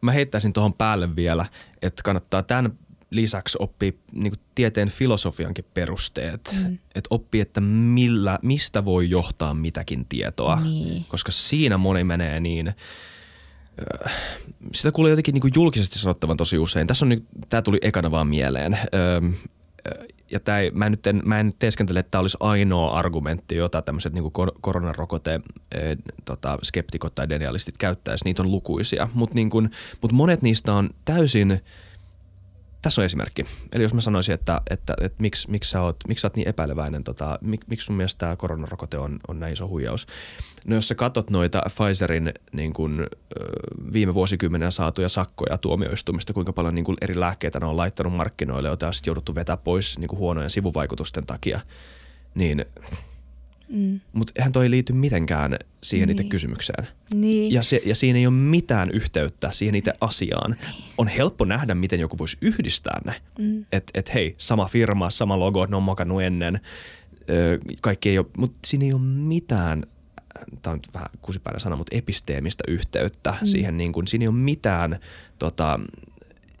Mä 0.00 0.12
heittäisin 0.12 0.52
tuohon 0.52 0.74
päälle 0.74 1.16
vielä, 1.16 1.46
että 1.82 2.02
kannattaa 2.02 2.42
tämän 2.42 2.78
lisäksi 3.10 3.58
oppia 3.60 3.92
niin 4.12 4.32
tieteen 4.54 4.90
filosofiankin 4.90 5.64
perusteet. 5.74 6.56
Mm. 6.58 6.78
Että 6.94 7.08
oppii, 7.10 7.40
että 7.40 7.60
millä, 7.60 8.38
mistä 8.42 8.84
voi 8.84 9.10
johtaa 9.10 9.54
mitäkin 9.54 10.06
tietoa. 10.08 10.60
Niin. 10.60 11.04
Koska 11.08 11.32
siinä 11.32 11.78
moni 11.78 12.04
menee 12.04 12.40
niin, 12.40 12.74
sitä 14.74 14.92
kuulee 14.92 15.10
jotenkin 15.10 15.34
niin 15.34 15.52
julkisesti 15.54 15.98
sanottavan 15.98 16.36
tosi 16.36 16.58
usein. 16.58 16.86
Tässä 16.86 17.04
on 17.04 17.08
nyt, 17.08 17.24
tämä 17.48 17.62
tuli 17.62 17.78
ekana 17.82 18.10
vaan 18.10 18.26
mieleen. 18.26 18.78
Ja 20.30 20.40
tää 20.40 20.60
ei, 20.60 20.70
mä, 20.70 20.90
nyt 20.90 21.06
en, 21.06 21.22
mä 21.24 21.40
en 21.40 21.46
nyt 21.46 21.58
teeskentele, 21.58 21.98
että 21.98 22.10
tämä 22.10 22.20
olisi 22.20 22.36
ainoa 22.40 22.98
argumentti, 22.98 23.54
jota 23.54 23.82
tämmöiset 23.82 24.12
niin 24.12 24.32
koronarokote 24.60 25.40
eh, 25.74 25.96
tota, 26.24 26.58
skeptikot 26.62 27.14
tai 27.14 27.28
denialistit 27.28 27.78
käyttäisi. 27.78 28.24
Niitä 28.24 28.42
on 28.42 28.50
lukuisia, 28.50 29.08
mutta 29.14 29.34
niin 29.34 29.50
mut 30.02 30.12
monet 30.12 30.42
niistä 30.42 30.72
on 30.72 30.90
täysin 31.04 31.60
tässä 32.84 33.00
on 33.00 33.04
esimerkki. 33.04 33.46
Eli 33.72 33.82
jos 33.82 33.94
mä 33.94 34.00
sanoisin, 34.00 34.34
että, 34.34 34.60
että, 34.70 34.94
että 35.00 35.22
miksi, 35.22 35.50
miksi, 35.50 35.70
sä 35.70 35.82
oot, 35.82 35.96
miksi 36.08 36.22
sä 36.22 36.26
oot 36.28 36.36
niin 36.36 36.48
epäileväinen, 36.48 37.04
tota, 37.04 37.38
mik, 37.40 37.60
miksi 37.66 37.86
sun 37.86 37.96
mielestä 37.96 38.18
tämä 38.18 38.36
koronarokote 38.36 38.98
on, 38.98 39.18
on 39.28 39.40
näin 39.40 39.52
iso 39.52 39.68
huijaus? 39.68 40.06
No 40.66 40.74
jos 40.74 40.88
sä 40.88 40.94
katot 40.94 41.30
noita 41.30 41.62
Pfizerin 41.68 42.34
niin 42.52 42.72
kun, 42.72 43.06
viime 43.92 44.14
vuosikymmenen 44.14 44.72
saatuja 44.72 45.08
sakkoja 45.08 45.58
tuomioistumista, 45.58 46.32
kuinka 46.32 46.52
paljon 46.52 46.74
niin 46.74 46.84
kun 46.84 46.96
eri 47.00 47.20
lääkkeitä 47.20 47.60
ne 47.60 47.66
on 47.66 47.76
laittanut 47.76 48.16
markkinoille, 48.16 48.68
joita 48.68 48.86
on 48.86 48.94
sitten 48.94 49.10
jouduttu 49.10 49.34
vetää 49.34 49.56
pois 49.56 49.98
niin 49.98 50.10
huonojen 50.12 50.50
sivuvaikutusten 50.50 51.26
takia, 51.26 51.60
niin 52.34 52.64
Mm. 53.68 54.00
mutta 54.12 54.32
eihän 54.36 54.52
toi 54.52 54.70
liity 54.70 54.92
mitenkään 54.92 55.56
siihen 55.82 56.06
niin. 56.06 56.12
itse 56.12 56.22
Niin. 56.22 56.30
kysymykseen. 56.30 56.88
Niin. 57.14 57.52
Ja, 57.52 57.62
se, 57.62 57.80
ja 57.84 57.94
siinä 57.94 58.18
ei 58.18 58.26
ole 58.26 58.34
mitään 58.34 58.90
yhteyttä 58.90 59.52
siihen 59.52 59.74
itse 59.74 59.92
asiaan. 60.00 60.56
On 60.98 61.08
helppo 61.08 61.44
nähdä, 61.44 61.74
miten 61.74 62.00
joku 62.00 62.18
voisi 62.18 62.36
yhdistää 62.40 63.00
ne. 63.04 63.14
Mm. 63.38 63.64
Että 63.72 63.90
et, 63.94 64.14
hei, 64.14 64.34
sama 64.38 64.66
firma, 64.66 65.10
sama 65.10 65.38
logo, 65.38 65.66
ne 65.66 65.76
on 65.76 65.82
mokannut 65.82 66.22
ennen. 66.22 66.60
Ö, 67.30 67.58
kaikki 67.80 68.08
ei 68.08 68.18
ole, 68.18 68.26
mutta 68.36 68.58
siinä 68.66 68.84
ei 68.84 68.92
ole 68.92 69.00
mitään, 69.02 69.82
tämä 70.62 70.72
on 70.72 70.78
nyt 70.78 70.94
vähän 70.94 71.08
kusipäinen 71.22 71.60
sana, 71.60 71.76
mutta 71.76 71.96
episteemistä 71.96 72.64
yhteyttä 72.68 73.30
mm. 73.30 73.46
siihen. 73.46 73.76
Niin 73.76 73.92
kuin, 73.92 74.06
siinä 74.06 74.22
ei 74.22 74.28
ole 74.28 74.36
mitään 74.36 74.98
tota, 75.38 75.80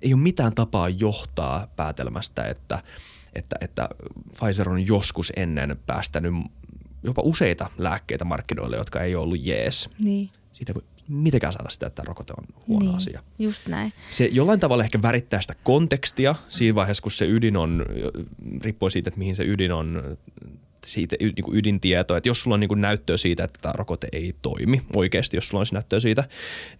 ei 0.02 0.14
ole 0.14 0.22
mitään 0.22 0.54
tapaa 0.54 0.88
johtaa 0.88 1.66
päätelmästä, 1.76 2.44
että, 2.44 2.82
että, 3.34 3.56
että 3.60 3.88
Pfizer 4.40 4.68
on 4.68 4.86
joskus 4.86 5.32
ennen 5.36 5.78
päästänyt 5.86 6.34
jopa 7.04 7.22
useita 7.22 7.70
lääkkeitä 7.78 8.24
markkinoille, 8.24 8.76
jotka 8.76 9.00
ei 9.00 9.14
ollut 9.14 9.46
jees. 9.46 9.90
Niin. 9.98 10.30
Siitä 10.52 10.72
ei 10.72 10.74
voi 10.74 10.82
mitenkään 11.08 11.52
saada 11.52 11.70
sitä, 11.70 11.86
että 11.86 12.02
rokote 12.06 12.32
on 12.38 12.44
huono 12.68 12.86
niin, 12.86 12.96
asia. 12.96 13.22
Just 13.38 13.66
näin. 13.68 13.92
Se 14.10 14.28
jollain 14.32 14.60
tavalla 14.60 14.84
ehkä 14.84 15.02
värittää 15.02 15.40
sitä 15.40 15.54
kontekstia 15.62 16.34
siinä 16.48 16.74
vaiheessa, 16.74 17.02
kun 17.02 17.12
se 17.12 17.26
ydin 17.26 17.56
on, 17.56 17.86
riippuen 18.60 18.90
siitä, 18.90 19.08
että 19.08 19.18
mihin 19.18 19.36
se 19.36 19.44
ydin 19.44 19.72
on 19.72 20.16
siitä 20.86 21.16
niin 21.20 21.44
kuin 21.44 21.56
ydintietoa, 21.56 22.16
että 22.16 22.28
jos 22.28 22.42
sulla 22.42 22.54
on 22.54 22.60
niin 22.60 22.68
kuin 22.68 22.80
näyttöä 22.80 23.16
siitä, 23.16 23.44
että 23.44 23.58
tämä 23.62 23.72
rokote 23.72 24.08
ei 24.12 24.34
toimi 24.42 24.82
oikeasti, 24.96 25.36
jos 25.36 25.48
sulla 25.48 25.60
on 25.60 25.66
näyttöä 25.72 26.00
siitä, 26.00 26.24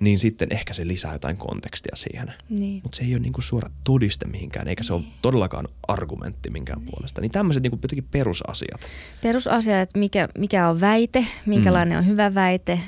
niin 0.00 0.18
sitten 0.18 0.48
ehkä 0.52 0.74
se 0.74 0.86
lisää 0.86 1.12
jotain 1.12 1.36
kontekstia 1.36 1.96
siihen. 1.96 2.32
Niin. 2.48 2.80
Mutta 2.82 2.96
se 2.96 3.04
ei 3.04 3.14
ole 3.14 3.22
niin 3.22 3.32
kuin 3.32 3.44
suora 3.44 3.70
todiste 3.84 4.26
mihinkään, 4.26 4.68
eikä 4.68 4.82
se 4.82 4.94
ole 4.94 5.02
todellakaan 5.22 5.68
argumentti 5.88 6.50
minkään 6.50 6.78
niin. 6.78 6.90
puolesta. 6.90 7.20
Niin 7.20 7.32
tämmöiset 7.32 7.62
niin 7.62 7.70
kuin 7.70 7.80
jotenkin 7.82 8.08
perusasiat. 8.10 8.90
Perusasia, 9.22 9.80
että 9.80 9.98
mikä, 9.98 10.28
mikä 10.38 10.68
on 10.68 10.80
väite, 10.80 11.26
minkälainen 11.46 11.98
mm. 11.98 11.98
on 11.98 12.06
hyvä 12.06 12.34
väite, 12.34 12.80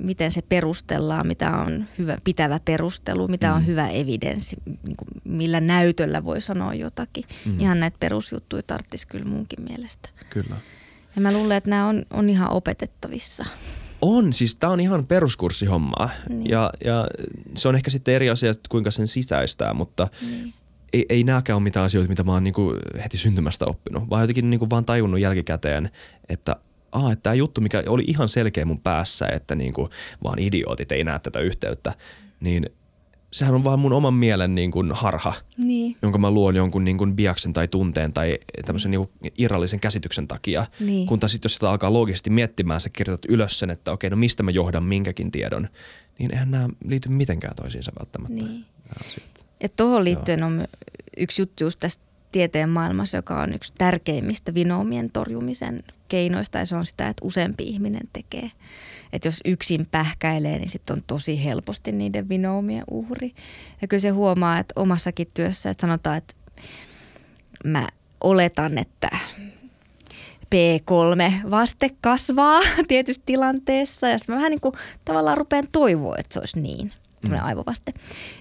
miten 0.00 0.30
se 0.30 0.42
perustellaan, 0.42 1.26
mitä 1.26 1.56
on 1.56 1.84
hyvä 1.98 2.16
pitävä 2.24 2.60
perustelu, 2.64 3.28
mitä 3.28 3.48
mm. 3.50 3.56
on 3.56 3.66
hyvä 3.66 3.88
evidenssi, 3.88 4.56
niin 4.66 4.96
kuin 4.96 5.08
millä 5.24 5.60
näytöllä 5.60 6.24
voi 6.24 6.40
sanoa 6.40 6.74
jotakin. 6.74 7.24
Mm. 7.46 7.60
Ihan 7.60 7.80
näitä 7.80 7.96
perusjuttuja 8.00 8.62
tarvitsisi 8.62 9.06
kyllä 9.06 9.24
munkin 9.24 9.62
mielestä. 9.62 10.08
Kyllä. 10.30 10.56
Ja 11.16 11.22
mä 11.22 11.32
luulen, 11.32 11.56
että 11.56 11.70
nämä 11.70 11.88
on, 11.88 12.02
on 12.10 12.30
ihan 12.30 12.52
opetettavissa. 12.52 13.44
On, 14.02 14.32
siis 14.32 14.56
tämä 14.56 14.72
on 14.72 14.80
ihan 14.80 15.06
peruskurssihommaa. 15.06 16.10
Niin. 16.28 16.50
Ja, 16.50 16.70
ja 16.84 17.06
se 17.54 17.68
on 17.68 17.74
ehkä 17.74 17.90
sitten 17.90 18.14
eri 18.14 18.30
asia, 18.30 18.52
kuinka 18.68 18.90
sen 18.90 19.08
sisäistää, 19.08 19.74
mutta 19.74 20.08
niin. 20.20 20.54
ei, 20.92 21.06
ei 21.08 21.24
nämäkään 21.24 21.56
ole 21.56 21.62
mitään 21.62 21.86
asioita, 21.86 22.08
mitä 22.08 22.22
mä 22.22 22.32
oon 22.32 22.44
niinku 22.44 22.74
heti 23.04 23.18
syntymästä 23.18 23.64
oppinut, 23.64 24.10
vaan 24.10 24.22
jotenkin 24.22 24.50
niinku 24.50 24.70
vaan 24.70 24.84
tajunnut 24.84 25.20
jälkikäteen, 25.20 25.90
että 26.28 26.56
aa, 26.92 27.12
että 27.12 27.22
tämä 27.22 27.34
juttu, 27.34 27.60
mikä 27.60 27.82
oli 27.86 28.04
ihan 28.06 28.28
selkeä 28.28 28.64
mun 28.64 28.80
päässä, 28.80 29.26
että 29.26 29.54
niinku 29.54 29.88
vaan 30.24 30.38
idiootit 30.38 30.92
ei 30.92 31.04
näe 31.04 31.18
tätä 31.18 31.40
yhteyttä, 31.40 31.94
niin 32.40 32.66
sehän 33.32 33.54
on 33.54 33.64
vaan 33.64 33.78
mun 33.78 33.92
oman 33.92 34.14
mielen 34.14 34.54
niin 34.54 34.70
kuin 34.70 34.92
harha, 34.92 35.34
niin. 35.56 35.96
jonka 36.02 36.18
mä 36.18 36.30
luon 36.30 36.56
jonkun 36.56 36.84
niin 36.84 36.98
kuin 36.98 37.16
biaksen 37.16 37.52
tai 37.52 37.68
tunteen 37.68 38.12
tai 38.12 38.38
tämmöisen 38.66 38.90
niin 38.90 38.98
kuin 38.98 39.32
irrallisen 39.38 39.80
käsityksen 39.80 40.28
takia. 40.28 40.66
Niin. 40.80 41.06
Kun 41.06 41.20
taas 41.20 41.32
sitten 41.32 41.46
jos 41.46 41.54
sitä 41.54 41.70
alkaa 41.70 41.92
loogisesti 41.92 42.30
miettimään, 42.30 42.80
sä 42.80 42.90
kirjoitat 42.90 43.30
ylös 43.30 43.58
sen, 43.58 43.70
että 43.70 43.92
okei, 43.92 44.10
no 44.10 44.16
mistä 44.16 44.42
mä 44.42 44.50
johdan 44.50 44.84
minkäkin 44.84 45.30
tiedon, 45.30 45.68
niin 46.18 46.32
eihän 46.32 46.50
nämä 46.50 46.68
liity 46.86 47.08
mitenkään 47.08 47.56
toisiinsa 47.56 47.92
välttämättä. 47.98 48.44
Niin. 48.44 48.64
Ja 49.62 49.68
tuohon 49.68 50.04
liittyen 50.04 50.38
Joo. 50.38 50.46
on 50.46 50.64
yksi 51.16 51.42
juttu 51.42 51.64
just 51.64 51.80
tästä 51.80 52.04
tieteen 52.32 52.68
maailmassa, 52.68 53.18
joka 53.18 53.42
on 53.42 53.54
yksi 53.54 53.72
tärkeimmistä 53.78 54.54
vinoomien 54.54 55.10
torjumisen 55.10 55.82
keinoista 56.08 56.58
ja 56.58 56.66
se 56.66 56.76
on 56.76 56.86
sitä, 56.86 57.08
että 57.08 57.24
useampi 57.24 57.64
ihminen 57.64 58.08
tekee. 58.12 58.50
Että 59.12 59.28
jos 59.28 59.40
yksin 59.44 59.86
pähkäilee, 59.90 60.58
niin 60.58 60.70
sitten 60.70 60.96
on 60.96 61.02
tosi 61.06 61.44
helposti 61.44 61.92
niiden 61.92 62.28
vinoomien 62.28 62.84
uhri. 62.90 63.34
Ja 63.82 63.88
kyllä 63.88 64.00
se 64.00 64.08
huomaa, 64.08 64.58
että 64.58 64.80
omassakin 64.80 65.28
työssä, 65.34 65.70
että 65.70 65.80
sanotaan, 65.80 66.16
että 66.16 66.34
mä 67.64 67.88
oletan, 68.20 68.78
että 68.78 69.08
P3-vaste 70.54 71.90
kasvaa 72.00 72.60
tietyssä 72.88 73.22
tilanteessa 73.26 74.08
ja 74.08 74.16
mä 74.28 74.34
vähän 74.34 74.50
niin 74.50 74.60
kuin 74.60 74.74
tavallaan 75.04 75.38
rupean 75.38 75.64
toivoa, 75.72 76.16
että 76.18 76.34
se 76.34 76.40
olisi 76.40 76.60
niin 76.60 76.92
mm. 77.30 77.38
aivovaste. 77.42 77.92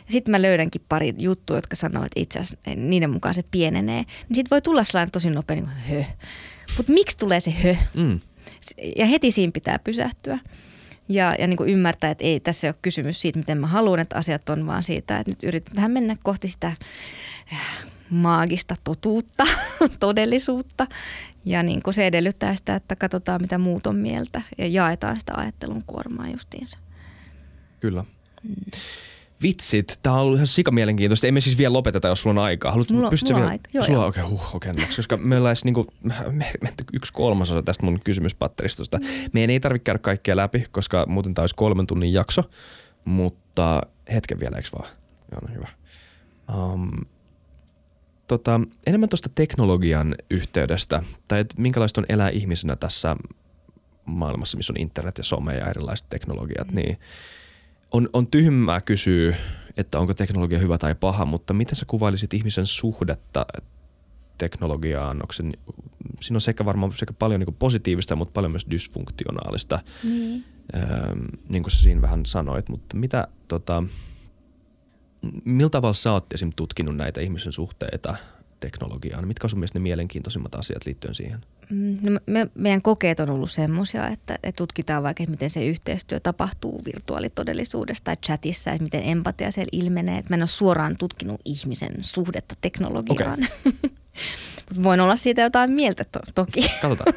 Sitten 0.09 0.31
mä 0.31 0.41
löydänkin 0.41 0.81
pari 0.89 1.13
juttua, 1.17 1.55
jotka 1.55 1.75
sanoo, 1.75 2.05
että 2.05 2.19
itse 2.19 2.39
asiassa 2.39 2.75
niiden 2.75 3.09
mukaan 3.09 3.35
se 3.35 3.41
pienenee. 3.51 4.01
Niin 4.01 4.35
sitten 4.35 4.51
voi 4.51 4.61
tulla 4.61 4.83
sellainen 4.83 5.11
tosi 5.11 5.29
nopea 5.29 5.55
niin 5.55 5.65
kuin 5.65 5.75
hö. 5.89 6.03
Mutta 6.77 6.93
miksi 6.93 7.17
tulee 7.17 7.39
se 7.39 7.51
hö? 7.63 7.75
Mm. 7.93 8.19
Ja 8.97 9.05
heti 9.05 9.31
siinä 9.31 9.51
pitää 9.51 9.79
pysähtyä. 9.79 10.39
Ja, 11.09 11.35
ja 11.39 11.47
niin 11.47 11.57
kuin 11.57 11.69
ymmärtää, 11.69 12.11
että 12.11 12.23
ei 12.23 12.39
tässä 12.39 12.67
ole 12.67 12.75
kysymys 12.81 13.21
siitä, 13.21 13.39
miten 13.39 13.57
mä 13.57 13.67
haluan, 13.67 13.99
että 13.99 14.17
asiat 14.17 14.49
on, 14.49 14.67
vaan 14.67 14.83
siitä, 14.83 15.17
että 15.19 15.31
nyt 15.31 15.43
yritetään 15.43 15.91
mennä 15.91 16.15
kohti 16.23 16.47
sitä 16.47 16.67
äh, 17.53 17.59
maagista 18.09 18.75
totuutta, 18.83 19.43
todellisuutta. 19.99 20.87
Ja 21.45 21.63
niin 21.63 21.83
kuin 21.83 21.93
se 21.93 22.07
edellyttää 22.07 22.55
sitä, 22.55 22.75
että 22.75 22.95
katsotaan 22.95 23.41
mitä 23.41 23.57
muut 23.57 23.87
on 23.87 23.95
mieltä 23.95 24.41
ja 24.57 24.67
jaetaan 24.67 25.19
sitä 25.19 25.33
ajattelun 25.35 25.83
kuormaa 25.87 26.29
justiinsa. 26.29 26.77
Kyllä. 27.79 28.03
Mm. 28.43 28.55
Vitsit, 29.41 29.99
tämä 30.01 30.15
on 30.15 30.21
ollut 30.21 30.35
ihan 30.35 30.47
sikamielenkiintoista. 30.47 31.27
Ei 31.27 31.31
me 31.31 31.41
siis 31.41 31.57
vielä 31.57 31.73
lopeteta, 31.73 32.07
jos 32.07 32.21
sulla 32.21 32.41
on 32.41 32.45
aikaa. 32.45 32.71
Haluatko 32.71 32.93
mulla, 32.93 33.09
mulla 33.09 33.35
vielä? 33.39 33.49
aika. 33.49 33.69
Joo, 33.73 33.83
sulla 33.83 33.99
on 33.99 34.07
okei, 34.07 34.23
okay, 34.23 34.37
huh, 34.37 34.55
okay, 34.55 34.73
koska 34.95 35.17
meillä 35.17 35.47
olisi 35.47 35.65
niinku, 35.65 35.87
me, 36.31 36.51
me, 36.61 36.73
yksi 36.93 37.13
kolmasosa 37.13 37.63
tästä 37.63 37.85
mun 37.85 37.99
kysymyspatteristosta. 38.03 38.97
Mm. 38.97 39.05
Meidän 39.33 39.49
ei 39.49 39.59
tarvitse 39.59 39.83
käydä 39.83 39.99
kaikkea 39.99 40.35
läpi, 40.35 40.65
koska 40.71 41.05
muuten 41.07 41.33
tämä 41.33 41.43
olisi 41.43 41.55
kolmen 41.55 41.87
tunnin 41.87 42.13
jakso. 42.13 42.43
Mutta 43.05 43.81
hetken 44.13 44.39
vielä, 44.39 44.57
eikö 44.57 44.69
vaan? 44.79 44.89
Joo, 45.31 45.41
no 45.41 45.55
hyvä. 45.55 45.67
Um, 46.55 46.91
tota, 48.27 48.61
enemmän 48.87 49.09
tuosta 49.09 49.29
teknologian 49.35 50.15
yhteydestä, 50.29 51.03
tai 51.27 51.39
että 51.39 51.55
minkälaista 51.57 52.01
on 52.01 52.05
elää 52.09 52.29
ihmisenä 52.29 52.75
tässä 52.75 53.15
maailmassa, 54.05 54.57
missä 54.57 54.73
on 54.73 54.81
internet 54.81 55.17
ja 55.17 55.23
some 55.23 55.55
ja 55.55 55.69
erilaiset 55.69 56.09
teknologiat, 56.09 56.67
mm. 56.71 56.75
niin– 56.75 56.99
on, 57.91 58.09
on 58.13 58.27
tyhmää 58.27 58.81
kysyä, 58.81 59.35
että 59.77 59.99
onko 59.99 60.13
teknologia 60.13 60.59
hyvä 60.59 60.77
tai 60.77 60.95
paha, 60.95 61.25
mutta 61.25 61.53
miten 61.53 61.75
sä 61.75 61.85
kuvailisit 61.85 62.33
ihmisen 62.33 62.65
suhdetta 62.65 63.45
teknologiaan? 64.37 65.21
Onko 65.21 65.33
se, 65.33 65.43
siinä 66.21 66.37
on 66.37 66.41
sekä 66.41 66.65
varmaan 66.65 66.93
sekä 66.95 67.13
paljon 67.13 67.39
niin 67.39 67.55
positiivista, 67.59 68.15
mutta 68.15 68.33
paljon 68.33 68.51
myös 68.51 68.67
dysfunktionaalista, 68.71 69.79
niin. 70.03 70.43
öö, 70.75 70.81
niin 71.49 71.63
kuin 71.63 71.71
sä 71.71 71.79
siinä 71.79 72.01
vähän 72.01 72.25
sanoit. 72.25 72.69
Mutta 72.69 72.97
mitä, 72.97 73.27
tota, 73.47 73.83
millä 75.45 75.69
tavalla 75.69 75.93
sä 75.93 76.11
oot 76.11 76.33
esim. 76.33 76.49
tutkinut 76.55 76.95
näitä 76.95 77.21
ihmisen 77.21 77.51
suhteita 77.51 78.15
teknologiaan? 78.61 79.27
Mitkä 79.27 79.45
on 79.45 79.49
sun 79.49 79.59
mielestä 79.59 79.79
ne 79.79 79.83
mielenkiintoisimmat 79.83 80.55
asiat 80.55 80.85
liittyen 80.85 81.15
siihen? 81.15 81.39
Mm, 81.69 81.97
no 82.09 82.19
me, 82.25 82.47
meidän 82.55 82.81
kokeet 82.81 83.19
on 83.19 83.29
ollut 83.29 83.51
semmoisia, 83.51 84.07
että, 84.07 84.35
että 84.43 84.57
tutkitaan 84.57 85.03
vaikka, 85.03 85.23
että 85.23 85.31
miten 85.31 85.49
se 85.49 85.65
yhteistyö 85.65 86.19
tapahtuu 86.19 86.81
virtuaalitodellisuudessa 86.85 88.03
tai 88.03 88.17
chatissa, 88.17 88.71
että 88.71 88.83
miten 88.83 89.03
empatia 89.03 89.51
siellä 89.51 89.69
ilmenee. 89.71 90.17
Että 90.17 90.29
mä 90.29 90.35
en 90.35 90.41
ole 90.41 90.47
suoraan 90.47 90.95
tutkinut 90.99 91.41
ihmisen 91.45 91.91
suhdetta 92.01 92.55
teknologiaan. 92.61 93.39
Okay. 93.43 93.73
Mutta 94.69 94.83
voin 94.83 94.99
olla 94.99 95.15
siitä 95.15 95.41
jotain 95.41 95.71
mieltä 95.71 96.05
to- 96.11 96.31
toki. 96.35 96.61
Katsotaan. 96.81 97.13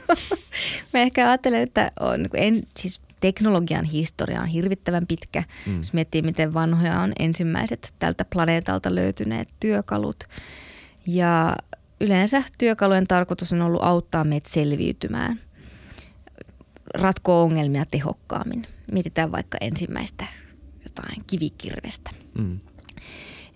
mä 0.92 1.01
ehkä 1.01 1.28
ajattelen, 1.28 1.62
että 1.62 1.92
on, 2.01 2.22
niin 2.22 2.30
en, 2.34 2.62
siis 2.78 3.01
teknologian 3.20 3.84
historia 3.84 4.40
on 4.40 4.47
hirvittävän 4.47 5.07
pitkä. 5.07 5.42
Mm. 5.66 5.76
Jos 5.76 5.92
miettii, 5.92 6.22
miten 6.22 6.55
vanhoja 6.55 7.01
on 7.01 7.12
ensimmäiset 7.18 7.95
tältä 7.99 8.24
planeetalta 8.24 8.95
löytyneet 8.95 9.49
työkalut. 9.61 10.24
Ja 11.07 11.57
yleensä 12.00 12.42
työkalujen 12.59 13.07
tarkoitus 13.07 13.52
on 13.52 13.62
ollut 13.62 13.82
auttaa 13.82 14.24
meitä 14.24 14.50
selviytymään, 14.50 15.40
ratkoa 16.94 17.42
ongelmia 17.42 17.84
tehokkaammin. 17.90 18.66
Mietitään 18.92 19.32
vaikka 19.32 19.59
ensimmäistä 19.61 20.26
jotain 20.84 21.24
kivikirvestä. 21.26 22.11
Mm. 22.38 22.61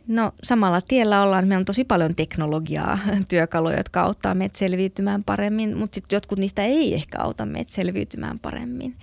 No 0.06 0.32
samalla 0.42 0.80
tiellä 0.80 1.22
ollaan, 1.22 1.48
meillä 1.48 1.60
on 1.60 1.64
tosi 1.64 1.84
paljon 1.84 2.14
teknologiaa, 2.14 2.98
työkaluja, 3.30 3.76
jotka 3.76 4.02
auttaa 4.02 4.34
meitä 4.34 4.58
selviytymään 4.58 5.24
paremmin, 5.24 5.76
mutta 5.76 5.94
sitten 5.94 6.16
jotkut 6.16 6.38
niistä 6.38 6.62
ei 6.62 6.94
ehkä 6.94 7.18
auta 7.20 7.46
meitä 7.46 7.72
selviytymään 7.72 8.38
paremmin. 8.38 8.96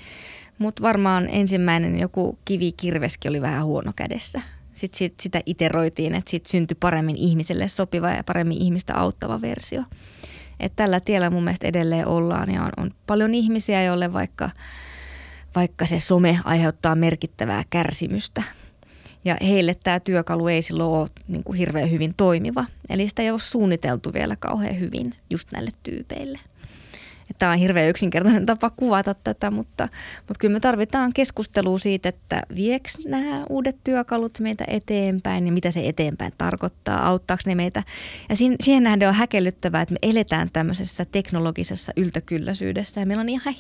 Mutta 0.57 0.83
varmaan 0.83 1.29
ensimmäinen 1.29 1.99
joku 1.99 2.37
kivikirveskin 2.45 3.29
oli 3.29 3.41
vähän 3.41 3.65
huono 3.65 3.91
kädessä 3.95 4.41
sitten 4.75 4.97
sit, 4.97 5.19
sitä 5.19 5.41
iteroitiin, 5.45 6.15
että 6.15 6.29
siitä 6.29 6.49
syntyi 6.49 6.77
paremmin 6.79 7.15
ihmiselle 7.15 7.67
sopiva 7.67 8.09
ja 8.09 8.23
paremmin 8.23 8.61
ihmistä 8.61 8.93
auttava 8.95 9.41
versio. 9.41 9.83
Et 10.59 10.73
tällä 10.75 10.99
tiellä 10.99 11.29
mun 11.29 11.43
mielestä 11.43 11.67
edelleen 11.67 12.07
ollaan 12.07 12.51
ja 12.51 12.63
on, 12.63 12.71
on 12.77 12.91
paljon 13.07 13.33
ihmisiä, 13.33 13.83
joille 13.83 14.13
vaikka, 14.13 14.49
vaikka 15.55 15.85
se 15.85 15.99
some 15.99 16.39
aiheuttaa 16.43 16.95
merkittävää 16.95 17.63
kärsimystä. 17.69 18.43
Ja 19.25 19.37
heille 19.41 19.75
tämä 19.83 19.99
työkalu 19.99 20.47
ei 20.47 20.61
silloin 20.61 20.91
ole 20.91 21.09
niin 21.27 21.43
kuin 21.43 21.57
hirveän 21.57 21.91
hyvin 21.91 22.13
toimiva. 22.17 22.65
Eli 22.89 23.07
sitä 23.07 23.21
ei 23.21 23.31
ole 23.31 23.39
suunniteltu 23.39 24.13
vielä 24.13 24.35
kauhean 24.35 24.79
hyvin 24.79 25.13
just 25.29 25.51
näille 25.51 25.71
tyypeille. 25.83 26.39
Tämä 27.39 27.51
on 27.51 27.57
hirveän 27.57 27.89
yksinkertainen 27.89 28.45
tapa 28.45 28.69
kuvata 28.69 29.13
tätä, 29.13 29.51
mutta, 29.51 29.89
mutta 30.17 30.39
kyllä 30.39 30.53
me 30.53 30.59
tarvitaan 30.59 31.11
keskustelua 31.13 31.79
siitä, 31.79 32.09
että 32.09 32.41
vieks 32.55 32.97
nämä 33.05 33.45
uudet 33.49 33.75
työkalut 33.83 34.39
meitä 34.39 34.63
eteenpäin 34.67 35.45
ja 35.45 35.51
mitä 35.51 35.71
se 35.71 35.87
eteenpäin 35.87 36.33
tarkoittaa, 36.37 37.07
auttaako 37.07 37.43
ne 37.45 37.55
meitä. 37.55 37.83
Ja 38.29 38.35
siihen 38.35 38.83
nähden 38.83 39.07
on 39.07 39.15
häkellyttävää, 39.15 39.81
että 39.81 39.93
me 39.93 40.09
eletään 40.09 40.47
tämmöisessä 40.53 41.05
teknologisessa 41.05 41.91
yltäkylläisyydessä 41.97 43.01
ja 43.01 43.05
meillä 43.05 43.21
on 43.21 43.29
ihan 43.29 43.55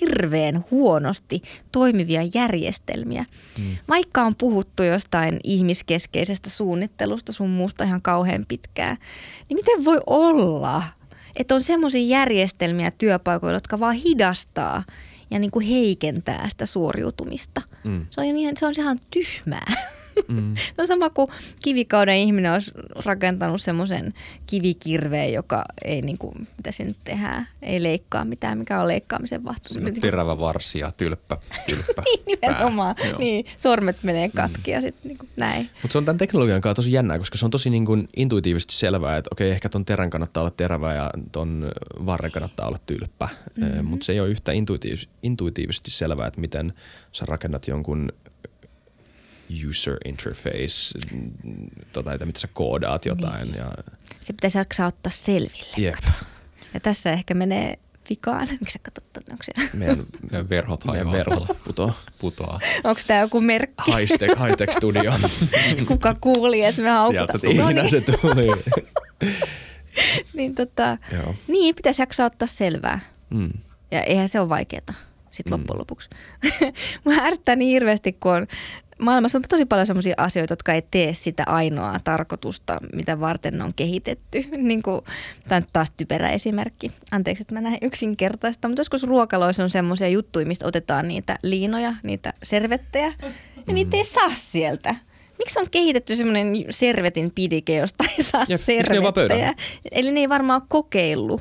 hirveän 0.00 0.64
huonosti 0.70 1.42
toimivia 1.72 2.20
järjestelmiä. 2.34 3.24
Mm. 3.58 3.76
Vaikka 3.88 4.22
on 4.22 4.34
puhuttu 4.38 4.82
jostain 4.82 5.40
ihmiskeskeisestä 5.44 6.50
suunnittelusta 6.50 7.32
sun 7.32 7.50
muusta 7.50 7.84
ihan 7.84 8.02
kauhean 8.02 8.44
pitkään, 8.48 8.96
niin 9.48 9.56
miten 9.56 9.84
voi 9.84 10.00
olla, 10.06 10.82
että 11.36 11.54
on 11.54 11.62
semmoisia 11.62 12.06
järjestelmiä 12.06 12.90
työpaikoilla, 12.98 13.56
jotka 13.56 13.80
vaan 13.80 13.94
hidastaa 13.94 14.82
ja 15.30 15.38
niin 15.38 15.50
kuin 15.50 15.66
heikentää 15.66 16.48
sitä 16.48 16.66
suoriutumista. 16.66 17.62
Mm. 17.84 18.06
Se, 18.10 18.20
on 18.20 18.26
ihan, 18.26 18.56
se 18.56 18.66
on 18.66 18.74
ihan 18.78 18.98
tyhmää. 19.10 19.72
Mm. 20.28 20.54
Se 20.76 20.82
on 20.82 20.86
sama 20.86 21.10
kuin 21.10 21.28
kivikauden 21.62 22.16
ihminen 22.16 22.52
olisi 22.52 22.72
rakentanut 23.04 23.60
semmoisen 23.60 24.14
kivikirveen, 24.46 25.32
joka 25.32 25.64
ei, 25.84 26.02
niin 26.02 26.18
kuin, 26.18 26.34
mitä 26.56 26.70
se 26.70 26.84
nyt 26.84 26.96
tehdään, 27.04 27.48
ei 27.62 27.82
leikkaa 27.82 28.24
mitään, 28.24 28.58
mikä 28.58 28.80
on 28.80 28.88
leikkaamisen 28.88 29.44
vahtu. 29.44 29.74
Terävä 30.00 30.38
varsi 30.38 30.78
ja 30.78 30.90
tylppä, 30.96 31.36
tylppä 31.66 32.02
niin, 32.04 32.20
nimenomaan. 32.42 32.94
Niin, 33.18 33.46
sormet 33.56 33.96
menee 34.02 34.30
katki 34.36 34.70
ja 34.70 34.80
sitten 34.80 35.08
niin 35.08 35.28
näin. 35.36 35.70
Mutta 35.82 35.92
se 35.92 35.98
on 35.98 36.04
tämän 36.04 36.18
teknologian 36.18 36.60
kanssa 36.60 36.74
tosi 36.74 36.92
jännää, 36.92 37.18
koska 37.18 37.38
se 37.38 37.44
on 37.44 37.50
tosi 37.50 37.70
niin 37.70 37.86
kuin 37.86 38.08
intuitiivisesti 38.16 38.74
selvää, 38.74 39.16
että 39.16 39.28
okei, 39.32 39.50
ehkä 39.50 39.68
ton 39.68 39.84
terän 39.84 40.10
kannattaa 40.10 40.40
olla 40.40 40.50
terävä 40.50 40.94
ja 40.94 41.10
ton 41.32 41.70
varren 42.06 42.32
kannattaa 42.32 42.68
olla 42.68 42.78
tylppä. 42.86 43.28
Mm-hmm. 43.56 43.84
Mutta 43.84 44.04
se 44.04 44.12
ei 44.12 44.20
ole 44.20 44.28
yhtä 44.28 44.52
intuitiiv- 44.52 45.08
intuitiivisesti 45.22 45.90
selvää, 45.90 46.26
että 46.26 46.40
miten 46.40 46.72
sä 47.12 47.24
rakennat 47.26 47.68
jonkun 47.68 48.12
user 49.68 49.96
interface, 50.04 50.98
tota, 51.92 52.12
että 52.12 52.26
mitä 52.26 52.40
sä 52.40 52.48
koodaat 52.52 53.04
jotain. 53.04 53.42
Niin. 53.42 53.58
Ja... 53.58 53.72
Se 54.20 54.32
pitäisi 54.32 54.58
jaksaa 54.58 54.86
ottaa 54.86 55.12
selville. 55.12 55.66
Yep. 55.78 55.94
Ja 56.74 56.80
tässä 56.80 57.12
ehkä 57.12 57.34
menee 57.34 57.78
vikaan. 58.10 58.48
Miksi 58.50 58.72
sä 58.72 58.78
katsot 58.82 59.12
tonne? 59.12 59.26
Onko 59.30 59.44
siellä? 59.44 59.70
Meidän, 59.74 60.06
meidän 60.30 60.48
verhot 60.48 60.84
Meidän 60.84 61.12
verhot 61.12 61.48
putoaa. 61.64 62.00
putoaa. 62.18 62.60
Onko 62.84 63.00
tämä 63.06 63.20
joku 63.20 63.40
merkki? 63.40 63.92
High-tech, 63.92 64.38
high-tech 64.38 64.72
studio. 64.72 65.12
Kuka 65.88 66.14
kuuli, 66.20 66.64
että 66.64 66.82
me 66.82 66.90
haukutaan? 66.90 67.38
Sieltä 67.38 67.60
siinä 67.60 67.88
se 67.88 68.00
tuli. 68.00 68.46
niin, 70.36 70.54
tota, 70.54 70.98
niin, 71.48 71.74
pitäisi 71.74 72.02
jaksaa 72.02 72.26
ottaa 72.26 72.48
selvää. 72.48 73.00
Mm. 73.30 73.52
Ja 73.90 74.02
eihän 74.02 74.28
se 74.28 74.40
ole 74.40 74.48
vaikeaa 74.48 74.94
sitten 75.30 75.52
mm. 75.52 75.60
loppujen 75.60 75.78
lopuksi. 75.78 76.10
Mä 77.04 77.22
ärsyttää 77.22 77.56
niin 77.56 77.70
hirveästi, 77.70 78.12
kun 78.12 78.32
on 78.32 78.46
maailmassa 78.98 79.38
on 79.38 79.44
tosi 79.48 79.64
paljon 79.64 79.86
sellaisia 79.86 80.14
asioita, 80.16 80.52
jotka 80.52 80.74
ei 80.74 80.82
tee 80.90 81.14
sitä 81.14 81.44
ainoaa 81.46 82.00
tarkoitusta, 82.04 82.80
mitä 82.92 83.20
varten 83.20 83.58
ne 83.58 83.64
on 83.64 83.74
kehitetty. 83.74 84.44
niin 84.56 84.82
kuin, 84.82 85.00
tämä 85.48 85.56
on 85.56 85.62
taas 85.72 85.90
typerä 85.90 86.30
esimerkki. 86.30 86.92
Anteeksi, 87.10 87.42
että 87.42 87.54
mä 87.54 87.60
näin 87.60 87.78
yksinkertaista, 87.82 88.68
mutta 88.68 88.80
joskus 88.80 89.02
ruokaloissa 89.02 89.62
on 89.62 89.70
semmoisia 89.70 90.08
juttuja, 90.08 90.46
mistä 90.46 90.66
otetaan 90.66 91.08
niitä 91.08 91.38
liinoja, 91.42 91.94
niitä 92.02 92.32
servettejä, 92.42 93.12
ja 93.66 93.72
niitä 93.72 93.96
ei 93.96 94.04
saa 94.04 94.34
sieltä. 94.34 94.94
Miksi 95.38 95.60
on 95.60 95.66
kehitetty 95.70 96.16
semmoinen 96.16 96.64
servetin 96.70 97.32
pidike, 97.34 97.76
josta 97.76 98.04
ei 98.18 98.22
saa 98.22 98.44
Jep, 98.48 98.60
servettejä? 98.60 99.54
Eli 99.92 100.10
ne 100.10 100.20
ei 100.20 100.28
varmaan 100.28 100.62
kokeillut. 100.68 101.40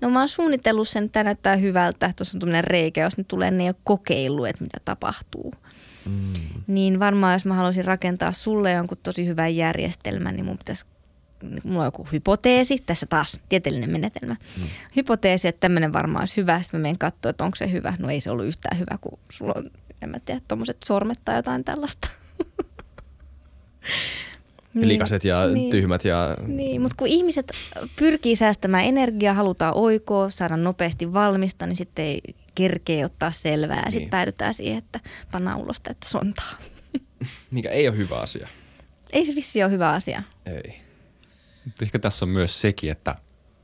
No 0.00 0.10
mä 0.10 0.18
oon 0.18 0.28
suunnitellut 0.28 0.88
sen, 0.88 1.04
että 1.04 1.12
tämä 1.12 1.24
näyttää 1.24 1.56
hyvältä, 1.56 2.12
tuossa 2.16 2.36
on 2.36 2.40
tuommoinen 2.40 2.64
reikä, 2.64 3.00
jos 3.00 3.18
ne 3.18 3.24
tulee, 3.28 3.50
ne 3.50 3.62
ei 3.62 3.68
ole 3.68 3.76
kokeillut, 3.84 4.48
että 4.48 4.64
mitä 4.64 4.78
tapahtuu. 4.84 5.54
Mm. 6.06 6.62
Niin 6.66 7.00
varmaan 7.00 7.32
jos 7.32 7.44
mä 7.44 7.54
haluaisin 7.54 7.84
rakentaa 7.84 8.32
sulle 8.32 8.72
jonkun 8.72 8.98
tosi 9.02 9.26
hyvän 9.26 9.56
järjestelmän, 9.56 10.36
niin 10.36 10.44
mun 10.44 10.58
pitäisi 10.58 10.84
mulla 11.64 11.80
on 11.80 11.86
joku 11.86 12.06
hypoteesi, 12.12 12.82
tässä 12.86 13.06
taas 13.06 13.40
tieteellinen 13.48 13.90
menetelmä. 13.90 14.34
Mm. 14.34 14.62
Hypoteesi, 14.96 15.48
että 15.48 15.60
tämmöinen 15.60 15.92
varmaan 15.92 16.22
olisi 16.22 16.36
hyvä, 16.36 16.62
sitten 16.62 16.80
mä 16.80 16.82
menen 16.82 16.98
katsoa, 16.98 17.30
että 17.30 17.44
onko 17.44 17.56
se 17.56 17.72
hyvä. 17.72 17.94
No 17.98 18.10
ei 18.10 18.20
se 18.20 18.30
ollut 18.30 18.46
yhtään 18.46 18.78
hyvä, 18.78 18.98
kun 19.00 19.18
sulla 19.30 19.52
on, 19.56 19.70
en 20.02 20.10
mä 20.10 20.18
tiedä, 20.24 20.40
tuommoiset 20.48 20.76
sormet 20.84 21.18
tai 21.24 21.36
jotain 21.36 21.64
tällaista. 21.64 22.08
niin, 24.74 24.88
likaset 24.88 25.24
ja 25.24 25.46
niin, 25.46 25.70
tyhmät. 25.70 26.04
Ja... 26.04 26.36
Niin, 26.46 26.82
mutta 26.82 26.96
kun 26.98 27.08
ihmiset 27.08 27.52
pyrkii 27.98 28.36
säästämään 28.36 28.84
energiaa, 28.84 29.34
halutaan 29.34 29.76
oikoa, 29.76 30.30
saada 30.30 30.56
nopeasti 30.56 31.12
valmista, 31.12 31.66
niin 31.66 31.76
sitten 31.76 32.04
ei 32.04 32.20
kerkee 32.54 33.04
ottaa 33.04 33.32
selvää. 33.32 33.76
Ja 33.76 33.82
niin. 33.82 33.92
sitten 33.92 34.10
päädytään 34.10 34.54
siihen, 34.54 34.78
että 34.78 35.00
pannaan 35.32 35.58
ulos 35.58 35.80
täyttä 35.80 36.08
sontaa. 36.08 36.52
Mikä 37.50 37.70
ei 37.70 37.88
ole 37.88 37.96
hyvä 37.96 38.16
asia. 38.16 38.48
Ei 39.12 39.26
se 39.26 39.34
vissi 39.34 39.62
ole 39.62 39.70
hyvä 39.70 39.90
asia. 39.90 40.22
Ei. 40.46 40.80
Mutta 41.64 41.84
ehkä 41.84 41.98
tässä 41.98 42.24
on 42.24 42.28
myös 42.28 42.60
sekin, 42.60 42.90
että, 42.90 43.14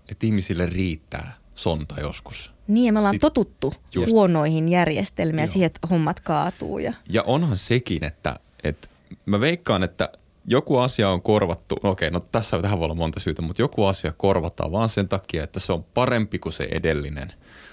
että 0.09 0.27
ihmisille 0.27 0.67
riittää 0.67 1.35
sonta 1.55 2.01
joskus. 2.01 2.53
Niin, 2.69 2.87
ja 2.87 2.93
me 2.93 2.99
ollaan 2.99 3.15
Sit, 3.15 3.21
totuttu 3.21 3.75
just, 3.95 4.13
huonoihin 4.13 4.69
järjestelmiä 4.69 5.47
siihen, 5.47 5.67
että 5.67 5.89
hommat 5.91 6.21
kaatuu. 6.21 6.79
Ja, 6.79 6.93
ja 7.09 7.23
onhan 7.23 7.57
sekin, 7.57 8.05
että, 8.05 8.37
että 8.65 8.89
mä 9.27 9.41
veikkaan, 9.41 9.83
että 9.83 10.13
joku 10.45 10.79
asia 10.79 11.11
on 11.11 11.23
korvattu, 11.23 11.77
no 11.83 11.91
okei, 11.91 12.11
no 12.11 12.21
tässä 12.21 12.63
tähän 12.63 12.79
voi 12.79 12.85
olla 12.85 12.95
monta 12.95 13.21
syytä, 13.21 13.43
mutta 13.43 13.63
joku 13.63 13.85
asia 13.85 14.13
korvataan 14.17 14.73
vaan 14.73 14.89
sen 14.89 15.09
takia, 15.09 15.45
että 15.45 15.61
se 15.61 15.73
on 15.73 15.85
parempi 15.85 16.39
kuin 16.39 16.53
se 16.53 16.69
edellinen. 16.71 17.33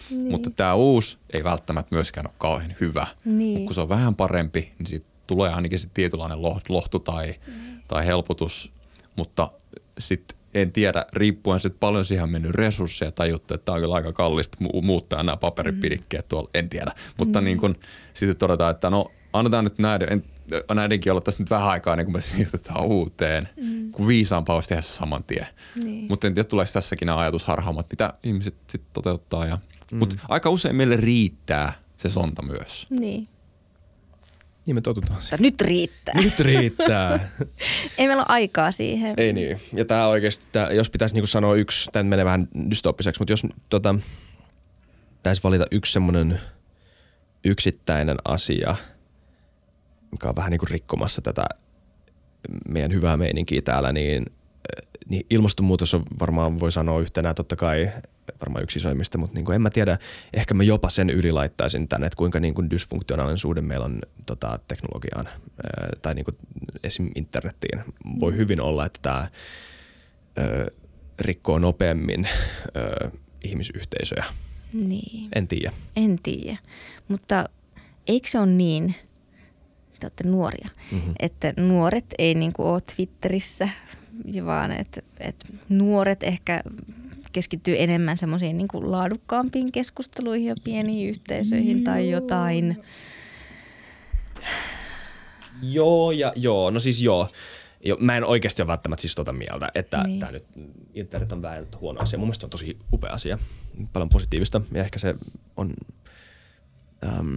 Niin. 0.09 0.31
Mutta 0.31 0.49
tämä 0.49 0.73
uusi 0.73 1.17
ei 1.33 1.43
välttämättä 1.43 1.95
myöskään 1.95 2.27
ole 2.27 2.35
kauhean 2.37 2.75
hyvä. 2.81 3.07
Niin. 3.25 3.65
kun 3.65 3.75
se 3.75 3.81
on 3.81 3.89
vähän 3.89 4.15
parempi, 4.15 4.71
niin 4.79 4.87
siitä 4.87 5.05
tulee 5.27 5.53
ainakin 5.53 5.79
se 5.79 5.89
tietynlainen 5.93 6.41
lohtu 6.69 6.99
tai, 6.99 7.35
mm. 7.47 7.53
tai 7.87 8.05
helpotus, 8.05 8.71
mutta 9.15 9.51
sitten 9.99 10.37
en 10.53 10.71
tiedä, 10.71 11.05
riippuen 11.13 11.59
sitten 11.59 11.79
paljon 11.79 12.05
siihen 12.05 12.23
on 12.23 12.29
mennyt 12.29 12.51
resursseja 12.51 13.11
tai 13.11 13.29
juttu, 13.29 13.53
että 13.53 13.65
tämä 13.65 13.73
on 13.75 13.81
kyllä 13.81 13.95
aika 13.95 14.13
kallista 14.13 14.57
mu- 14.63 14.81
muuttaa 14.81 15.23
nämä 15.23 15.37
paperipidikkeet 15.37 16.27
tuolla, 16.27 16.49
en 16.53 16.69
tiedä. 16.69 16.91
Mutta 17.17 17.41
mm. 17.41 17.45
niin 17.45 17.57
kun 17.57 17.75
sitten 18.13 18.37
todetaan, 18.37 18.71
että 18.71 18.89
no 18.89 19.11
annetaan 19.33 19.63
nyt 19.63 19.79
näiden, 19.79 20.09
en, 20.11 20.23
näidenkin 20.73 21.11
olla 21.11 21.21
tässä 21.21 21.43
nyt 21.43 21.49
vähän 21.49 21.67
aikaa, 21.67 21.95
niin 21.95 22.05
kun 22.05 22.13
me 22.13 22.21
siirrytään 22.35 22.85
uuteen, 22.85 23.49
mm. 23.61 23.91
kun 23.91 24.07
viisaampaa 24.07 24.55
olisi 24.55 24.69
tehdä 24.69 24.81
se 24.81 24.93
saman 24.93 25.23
tien. 25.23 25.47
Niin. 25.83 26.05
Mutta 26.09 26.27
en 26.27 26.33
tiedä, 26.33 26.49
tuleeko 26.49 26.71
tässäkin 26.73 27.05
nämä 27.05 27.19
ajatusharhaumat, 27.19 27.85
mitä 27.89 28.13
ihmiset 28.23 28.55
sitten 28.67 28.93
toteuttaa. 28.93 29.45
Ja, 29.45 29.57
mm. 29.91 29.97
Mutta 29.97 30.15
aika 30.29 30.49
usein 30.49 30.75
meille 30.75 30.97
riittää 30.97 31.73
se 31.97 32.09
sonta 32.09 32.41
myös. 32.41 32.87
Niin. 32.89 33.27
Niin 34.65 34.75
me 34.75 34.81
totutaan 34.81 35.21
siihen. 35.21 35.41
Nyt 35.41 35.61
riittää. 35.61 36.21
Nyt 36.21 36.39
riittää. 36.39 37.29
Ei 37.97 38.07
meillä 38.07 38.21
ole 38.21 38.25
aikaa 38.29 38.71
siihen. 38.71 39.13
Ei 39.17 39.33
niin. 39.33 39.59
Ja 39.73 39.85
tämä 39.85 40.07
oikeasti, 40.07 40.47
tää, 40.51 40.71
jos 40.71 40.89
pitäisi 40.89 41.15
niinku 41.15 41.27
sanoa 41.27 41.55
yksi, 41.55 41.89
tämä 41.91 42.03
menee 42.03 42.25
vähän 42.25 42.47
dystoppiseksi, 42.69 43.21
mutta 43.21 43.33
jos 43.33 43.43
tota, 43.69 43.95
pitäisi 45.17 45.43
valita 45.43 45.65
yksi 45.71 45.93
semmoinen 45.93 46.41
yksittäinen 47.43 48.17
asia, 48.25 48.75
mikä 50.11 50.29
on 50.29 50.35
vähän 50.35 50.51
niin 50.51 50.59
kuin 50.59 50.69
rikkomassa 50.69 51.21
tätä 51.21 51.45
meidän 52.67 52.93
hyvää 52.93 53.17
meininkiä 53.17 53.61
täällä, 53.61 53.93
niin, 53.93 54.25
niin 55.09 55.25
ilmastonmuutos 55.29 55.93
on 55.93 56.03
varmaan 56.19 56.59
voi 56.59 56.71
sanoa 56.71 56.99
yhtenä 56.99 57.33
totta 57.33 57.55
kai 57.55 57.91
varmaan 58.41 58.63
yksi 58.63 58.79
isoimmista, 58.79 59.17
mutta 59.17 59.35
niin 59.35 59.45
kuin 59.45 59.55
en 59.55 59.61
mä 59.61 59.69
tiedä, 59.69 59.97
ehkä 60.33 60.53
mä 60.53 60.63
jopa 60.63 60.89
sen 60.89 61.09
yli 61.09 61.31
laittaisin 61.31 61.87
tänne, 61.87 62.07
että 62.07 62.17
kuinka 62.17 62.39
niin 62.39 62.53
kuin 62.53 62.69
dysfunktionaalinen 62.69 63.37
suhde 63.37 63.61
meillä 63.61 63.85
on 63.85 64.01
tota, 64.25 64.59
teknologiaan 64.67 65.27
ää, 65.27 65.89
tai 66.01 66.15
niin 66.15 66.25
kuin 66.25 66.37
esim. 66.83 67.09
internettiin. 67.15 67.83
Voi 68.19 68.31
mm. 68.31 68.37
hyvin 68.37 68.61
olla, 68.61 68.85
että 68.85 68.99
tämä 69.01 69.15
ää, 69.17 69.27
rikkoo 71.19 71.59
nopeammin 71.59 72.27
ää, 72.75 73.11
ihmisyhteisöjä. 73.43 74.25
Niin. 74.73 75.29
En 75.35 75.47
tiedä. 75.47 75.71
En 75.95 76.19
tiedä, 76.23 76.57
mutta 77.07 77.49
eikö 78.07 78.27
se 78.27 78.39
ole 78.39 78.47
niin, 78.47 78.95
te 79.99 80.05
olette 80.05 80.27
nuoria, 80.27 80.69
mm-hmm. 80.91 81.13
että 81.19 81.53
nuoret 81.57 82.05
ei 82.17 82.35
niin 82.35 82.53
kuin 82.53 82.67
ole 82.67 82.81
Twitterissä, 82.95 83.69
vaan 84.45 84.71
että, 84.71 85.01
että 85.19 85.45
nuoret 85.69 86.23
ehkä 86.23 86.63
keskittyy 87.35 87.75
enemmän 87.79 88.17
semmoisiin 88.17 88.57
niin 88.57 88.67
laadukkaampiin 88.73 89.71
keskusteluihin 89.71 90.47
ja 90.47 90.55
pieniin 90.63 91.09
yhteisöihin 91.09 91.77
joo. 91.77 91.85
tai 91.85 92.09
jotain. 92.09 92.83
Joo 95.61 96.11
ja 96.11 96.33
joo, 96.35 96.71
no 96.71 96.79
siis 96.79 97.01
joo. 97.01 97.29
Jo, 97.85 97.97
mä 97.99 98.17
en 98.17 98.25
oikeasti 98.25 98.61
ole 98.61 98.67
välttämättä 98.67 99.01
siis 99.01 99.15
tota 99.15 99.33
mieltä, 99.33 99.71
että 99.75 100.03
niin. 100.03 100.19
tämä 100.19 100.31
nyt 100.31 100.45
internet 100.93 101.31
on 101.31 101.41
vähän 101.41 101.67
huono 101.81 102.01
asia. 102.01 102.19
Mun 102.19 102.27
mielestä 102.27 102.45
on 102.45 102.49
tosi 102.49 102.77
upea 102.93 103.13
asia, 103.13 103.37
paljon 103.93 104.09
positiivista 104.09 104.61
ja 104.71 104.83
ehkä 104.83 104.99
se 104.99 105.15
on... 105.57 105.73
Ähm, 107.03 107.35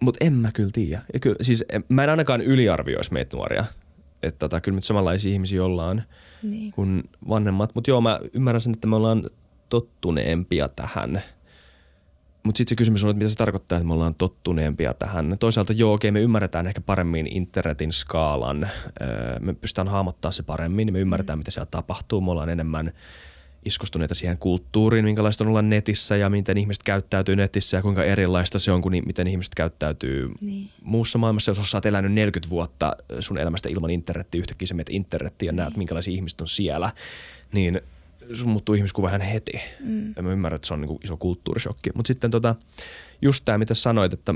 mutta 0.00 0.24
en 0.24 0.32
mä 0.32 0.52
kyllä 0.52 0.70
tiedä. 0.72 1.02
Ja 1.12 1.20
kyllä, 1.20 1.36
siis 1.42 1.64
mä 1.88 2.04
en 2.04 2.10
ainakaan 2.10 2.40
yliarvioisi 2.40 3.12
meitä 3.12 3.36
nuoria. 3.36 3.64
Että 4.22 4.38
tota, 4.38 4.60
kyllä 4.60 4.76
nyt 4.76 4.84
samanlaisia 4.84 5.32
ihmisiä 5.32 5.64
ollaan– 5.64 6.02
niin. 6.42 6.72
kuin 6.72 7.02
vanhemmat. 7.28 7.74
Mutta 7.74 7.90
joo, 7.90 8.00
mä 8.00 8.20
ymmärrän 8.32 8.60
sen, 8.60 8.72
että 8.72 8.86
me 8.86 8.96
ollaan 8.96 9.24
tottuneempia 9.68 10.68
tähän. 10.68 11.22
Mutta 12.42 12.58
sitten 12.58 12.70
se 12.70 12.78
kysymys 12.78 13.04
on, 13.04 13.10
että 13.10 13.18
mitä 13.18 13.30
se 13.30 13.36
tarkoittaa, 13.36 13.78
että 13.78 13.86
me 13.86 13.94
ollaan 13.94 14.14
tottuneempia 14.14 14.94
tähän. 14.94 15.36
Toisaalta 15.40 15.72
joo, 15.72 15.92
okei, 15.92 16.10
me 16.10 16.20
ymmärretään 16.20 16.66
ehkä 16.66 16.80
paremmin 16.80 17.26
internetin 17.36 17.92
skaalan. 17.92 18.70
Öö, 19.02 19.38
me 19.40 19.54
pystytään 19.54 19.88
hahmottaa 19.88 20.32
se 20.32 20.42
paremmin, 20.42 20.92
me 20.92 20.98
ymmärretään, 20.98 21.38
mitä 21.38 21.50
siellä 21.50 21.68
tapahtuu. 21.70 22.20
Me 22.20 22.30
ollaan 22.30 22.48
enemmän 22.48 22.92
iskostuneita 23.64 24.14
siihen 24.14 24.38
kulttuuriin, 24.38 25.04
minkälaista 25.04 25.44
on 25.44 25.48
olla 25.48 25.62
netissä 25.62 26.16
ja 26.16 26.30
miten 26.30 26.58
ihmiset 26.58 26.82
käyttäytyy 26.82 27.36
netissä 27.36 27.76
ja 27.76 27.82
kuinka 27.82 28.04
erilaista 28.04 28.58
se 28.58 28.72
on 28.72 28.82
kuin 28.82 29.02
miten 29.06 29.26
ihmiset 29.26 29.54
käyttäytyy 29.54 30.30
niin. 30.40 30.70
muussa 30.82 31.18
maailmassa. 31.18 31.50
Jos 31.50 31.74
olet 31.74 31.86
elänyt 31.86 32.12
40 32.12 32.50
vuotta 32.50 32.96
sun 33.20 33.38
elämästä 33.38 33.68
ilman 33.68 33.90
internettiä, 33.90 34.38
yhtäkkiä 34.38 34.66
sä 34.66 34.74
menet 34.74 34.90
internettiin 34.90 35.46
ja 35.46 35.52
niin. 35.52 35.56
näet, 35.56 35.76
minkälaisia 35.76 36.14
ihmiset 36.14 36.40
on 36.40 36.48
siellä, 36.48 36.92
niin 37.52 37.80
sun 38.34 38.48
muuttuu 38.48 38.74
ihmiskuva 38.74 39.08
ihan 39.08 39.20
heti. 39.20 39.60
Mm. 39.80 40.12
Ja 40.16 40.22
mä 40.22 40.32
ymmärrän, 40.32 40.56
että 40.56 40.68
se 40.68 40.74
on 40.74 40.80
niin 40.80 40.98
iso 41.04 41.16
kulttuurishokki. 41.16 41.90
Mutta 41.94 42.08
sitten 42.08 42.30
tota, 42.30 42.54
just 43.22 43.44
tämä, 43.44 43.58
mitä 43.58 43.74
sanoit, 43.74 44.12
että 44.12 44.34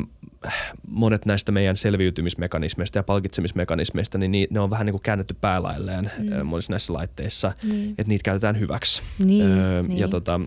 monet 0.89 1.27
näistä 1.27 1.53
meidän 1.53 1.77
selviytymismekanismeista 1.77 2.99
ja 2.99 3.03
palkitsemismekanismeista, 3.03 4.19
niin 4.19 4.47
ne 4.51 4.61
on 4.61 4.71
vähän 4.71 4.87
niin 4.87 4.93
kuin 4.93 5.03
käännetty 5.03 5.35
päälailleen 5.41 6.11
mm. 6.19 6.47
monissa 6.47 6.73
näissä 6.73 6.93
laitteissa, 6.93 7.53
niin. 7.63 7.91
että 7.91 8.09
niitä 8.09 8.23
käytetään 8.23 8.61
hyväksi. 8.61 9.03
Niin, 9.19 9.43
öö, 9.43 9.83
niin. 9.83 9.99
Ja 9.99 10.09
tota, 10.09 10.41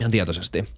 ihan 0.00 0.10
tietoisesti. 0.10 0.68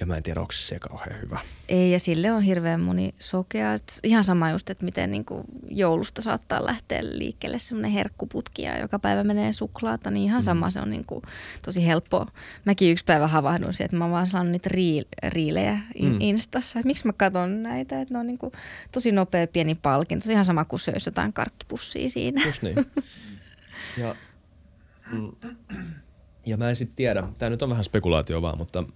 Ja 0.00 0.06
mä 0.06 0.16
en 0.16 0.22
tiedä, 0.22 0.40
onko 0.40 0.52
se 0.52 0.78
kauhean 0.78 1.20
hyvä. 1.22 1.40
Ei, 1.68 1.92
ja 1.92 2.00
sille 2.00 2.32
on 2.32 2.42
hirveän 2.42 2.80
moni 2.80 3.14
sokea. 3.20 3.74
Et 3.74 4.00
ihan 4.02 4.24
sama 4.24 4.50
just, 4.50 4.70
että 4.70 4.84
miten 4.84 5.10
niin 5.10 5.24
kuin 5.24 5.44
joulusta 5.68 6.22
saattaa 6.22 6.66
lähteä 6.66 7.00
liikkeelle 7.02 7.58
semmoinen 7.58 7.90
herkkuputki 7.90 8.62
ja 8.62 8.78
joka 8.78 8.98
päivä 8.98 9.24
menee 9.24 9.52
suklaata, 9.52 10.10
niin 10.10 10.24
ihan 10.24 10.42
mm. 10.42 10.44
sama 10.44 10.70
se 10.70 10.80
on 10.80 10.90
niin 10.90 11.04
kuin 11.06 11.22
tosi 11.62 11.86
helppo. 11.86 12.26
Mäkin 12.64 12.90
yksi 12.90 13.04
päivä 13.04 13.26
havahdun 13.26 13.72
siihen, 13.72 13.84
että 13.84 13.96
mä 13.96 14.10
vaan 14.10 14.26
saan 14.26 14.52
niitä 14.52 14.70
riil- 14.70 15.30
riilejä 15.32 15.78
in- 15.94 16.12
mm. 16.12 16.20
Instassa. 16.20 16.78
Että 16.78 16.86
miksi 16.86 17.06
mä 17.06 17.12
katson 17.12 17.62
näitä, 17.62 18.00
että 18.00 18.14
ne 18.14 18.20
on 18.20 18.26
niin 18.26 18.38
kuin 18.38 18.52
tosi 18.92 19.12
nopea 19.12 19.46
pieni 19.46 19.74
palkinto. 19.74 20.24
Se 20.24 20.32
ihan 20.32 20.44
sama 20.44 20.64
kuin 20.64 20.80
söisi 20.80 21.08
jotain 21.08 21.32
karkkipussia 21.32 22.10
siinä. 22.10 22.42
Just 22.46 22.62
niin. 22.62 22.76
ja, 24.02 24.16
mm, 25.12 25.32
ja 26.46 26.56
mä 26.56 26.68
en 26.68 26.76
sitten 26.76 26.96
tiedä, 26.96 27.22
tämä 27.38 27.50
nyt 27.50 27.62
on 27.62 27.70
vähän 27.70 27.84
spekulaatio 27.84 28.42
vaan, 28.42 28.58
mutta– 28.58 28.84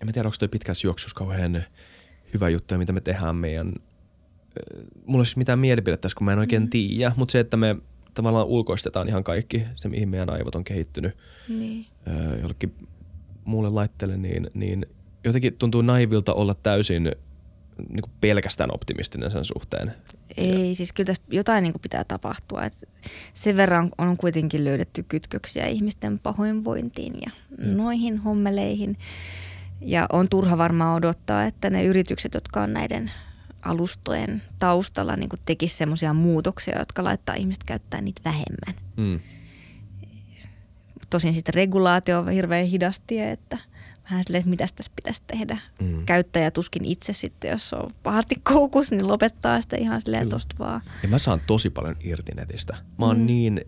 en 0.00 0.06
mä 0.06 0.12
tiedä, 0.12 0.28
onko 0.28 0.36
toi 0.38 0.48
pitkässä 0.48 0.86
juoksussa 0.86 1.16
kauhean 1.16 1.64
hyvä 2.34 2.48
juttu 2.48 2.74
ja 2.74 2.78
mitä 2.78 2.92
me 2.92 3.00
tehdään 3.00 3.36
meidän, 3.36 3.72
mulla 5.06 5.20
olisi 5.20 5.38
mitään 5.38 5.58
mielipidettä 5.58 6.02
tässä, 6.02 6.16
kun 6.16 6.24
mä 6.24 6.32
en 6.32 6.38
oikein 6.38 6.62
mm. 6.62 6.70
tiedä, 6.70 7.12
mutta 7.16 7.32
se, 7.32 7.40
että 7.40 7.56
me 7.56 7.76
tavallaan 8.14 8.46
ulkoistetaan 8.46 9.08
ihan 9.08 9.24
kaikki, 9.24 9.62
se 9.74 9.88
mihin 9.88 10.08
meidän 10.08 10.30
aivot 10.30 10.54
on 10.54 10.64
kehittynyt 10.64 11.16
niin. 11.48 11.86
jollekin 12.40 12.74
muulle 13.44 13.68
laitteelle, 13.68 14.16
niin, 14.16 14.50
niin 14.54 14.86
jotenkin 15.24 15.56
tuntuu 15.56 15.82
naivilta 15.82 16.34
olla 16.34 16.54
täysin 16.54 17.02
niin 17.88 18.02
kuin 18.02 18.12
pelkästään 18.20 18.74
optimistinen 18.74 19.30
sen 19.30 19.44
suhteen. 19.44 19.92
Ei, 20.36 20.68
ja. 20.68 20.74
siis 20.74 20.92
kyllä 20.92 21.06
tässä 21.06 21.22
jotain 21.30 21.62
niin 21.62 21.72
kuin 21.72 21.82
pitää 21.82 22.04
tapahtua. 22.04 22.64
Et 22.64 22.88
sen 23.34 23.56
verran 23.56 23.90
on 23.98 24.16
kuitenkin 24.16 24.64
löydetty 24.64 25.04
kytköksiä 25.08 25.66
ihmisten 25.66 26.18
pahoinvointiin 26.18 27.14
ja 27.26 27.30
mm. 27.58 27.76
noihin 27.76 28.18
hommeleihin. 28.18 28.96
Ja 29.80 30.06
on 30.12 30.28
turha 30.28 30.58
varmaan 30.58 30.96
odottaa, 30.96 31.44
että 31.44 31.70
ne 31.70 31.84
yritykset, 31.84 32.34
jotka 32.34 32.62
on 32.62 32.72
näiden 32.72 33.10
alustojen 33.62 34.42
taustalla, 34.58 35.16
niin 35.16 35.28
tekisi 35.44 35.76
semmoisia 35.76 36.14
muutoksia, 36.14 36.78
jotka 36.78 37.04
laittaa 37.04 37.34
ihmiset 37.34 37.64
käyttää 37.64 38.00
niitä 38.00 38.20
vähemmän. 38.24 38.84
Mm. 38.96 39.20
Tosin 41.10 41.34
sitten 41.34 41.54
regulaatio 41.54 42.18
on 42.18 42.28
hirveän 42.28 42.66
hidasti, 42.66 43.20
että 43.20 43.58
vähän 44.10 44.24
silleen, 44.24 44.40
että 44.40 44.50
mitä 44.50 44.66
tässä 44.76 44.92
pitäisi 44.96 45.22
tehdä. 45.26 45.58
Mm. 45.82 46.04
Käyttäjä 46.06 46.50
tuskin 46.50 46.84
itse 46.84 47.12
sitten, 47.12 47.50
jos 47.50 47.72
on 47.72 47.90
pahasti 48.02 48.34
koukus, 48.42 48.90
niin 48.90 49.08
lopettaa 49.08 49.60
sitä 49.60 49.76
ihan 49.76 50.00
silleen 50.00 50.28
tosta 50.28 50.56
vaan. 50.58 50.80
Ja 51.02 51.08
mä 51.08 51.18
saan 51.18 51.40
tosi 51.46 51.70
paljon 51.70 51.96
irti 52.00 52.32
netistä. 52.34 52.76
Mä 52.98 53.06
oon, 53.06 53.18
mm. 53.18 53.26
niin, 53.26 53.60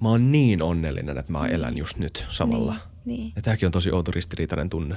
mä 0.00 0.08
oon 0.08 0.32
niin 0.32 0.62
onnellinen, 0.62 1.18
että 1.18 1.32
mä 1.32 1.46
elän 1.46 1.78
just 1.78 1.98
nyt 1.98 2.26
samalla. 2.30 2.72
Niin 2.72 2.91
niin. 3.04 3.32
Ja 3.36 3.42
tämäkin 3.42 3.66
on 3.66 3.72
tosi 3.72 3.90
outo 3.90 4.10
ristiriitainen 4.10 4.70
tunne. 4.70 4.96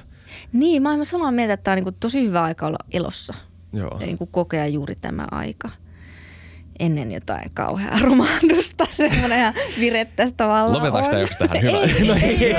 Niin, 0.53 0.82
mä 0.82 0.94
olen 0.94 1.06
samaa 1.06 1.32
mieltä, 1.32 1.53
että 1.53 1.64
tämä 1.64 1.77
on 1.77 1.84
niin 1.84 1.95
tosi 1.99 2.23
hyvä 2.27 2.44
aika 2.44 2.68
olla 2.68 2.77
elossa. 2.91 3.34
Joo. 3.73 3.98
Ja 3.99 4.06
niin 4.06 4.18
kokea 4.32 4.68
juuri 4.68 4.95
tämä 4.95 5.27
aika 5.32 5.69
ennen 6.80 7.11
jotain 7.11 7.52
kauheaa 7.53 7.99
romahdusta, 8.02 8.88
semmoinen 8.91 9.40
ihan 9.40 9.53
virettäistä 9.80 10.38
tavallaan 10.38 10.73
Lopetaanko 10.73 11.10
tämä 11.10 11.22
joku 11.22 11.34
tähän? 11.40 11.61
Hyvä. 11.64 11.77
Ei, 11.77 12.07
no 12.07 12.15
ei, 12.15 12.45
ei, 12.45 12.56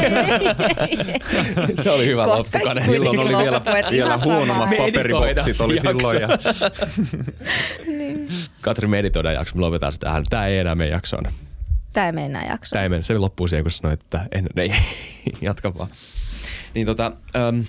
ei, 1.69 1.77
Se 1.83 1.91
oli 1.91 2.07
hyvä 2.07 2.27
loppukane. 2.27 2.85
Silloin 2.85 3.19
oli 3.19 3.29
vielä, 3.29 3.63
vielä 3.91 4.19
huonommat 4.25 4.71
paperiboksit 4.71 5.61
oli 5.61 5.81
silloin. 5.81 6.21
Ja... 6.21 6.29
niin. 7.99 8.29
Katri 8.61 8.89
meditoida 8.89 9.33
jakso, 9.33 9.55
me 9.57 9.61
lopetaan 9.61 9.93
sitä 9.93 10.07
tähän. 10.07 10.25
Tämä 10.31 10.47
ei 10.47 10.59
enää 10.59 10.75
meidän 10.75 10.97
jaksoon. 10.97 11.25
Tämä 11.97 12.07
ei 12.07 12.13
mene 12.13 12.27
enää 12.27 12.47
jaksoon. 12.47 12.71
Tämä 12.77 12.83
ei 12.83 12.89
mene. 12.89 13.03
Se 13.03 13.19
loppuu 13.19 13.49
siihen, 13.49 13.65
kun 13.65 13.71
sanoit, 13.71 14.01
että 14.03 14.27
en, 14.33 14.47
ei, 14.57 14.73
jatka 15.41 15.75
vaan. 15.75 15.91
Niin 16.75 16.87
tota, 16.87 17.13
äm, 17.37 17.65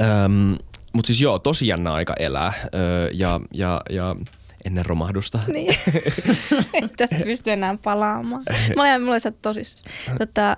äm, 0.00 0.58
mutta 0.92 1.06
siis 1.06 1.20
joo, 1.20 1.38
tosi 1.38 1.66
jännä 1.66 1.92
aika 1.92 2.14
elää 2.18 2.52
öö, 2.74 3.10
ja, 3.12 3.40
ja, 3.54 3.80
ja 3.90 4.16
ennen 4.64 4.86
romahdusta. 4.86 5.40
Niin. 5.52 5.76
Tästä 6.96 7.16
pysty 7.24 7.52
enää 7.52 7.78
palaamaan. 7.84 8.42
Mä 8.76 8.82
olen, 8.82 9.02
mulla 9.02 9.14
oli 9.14 9.34
tosissaan. 9.42 9.94
Tota, 10.18 10.56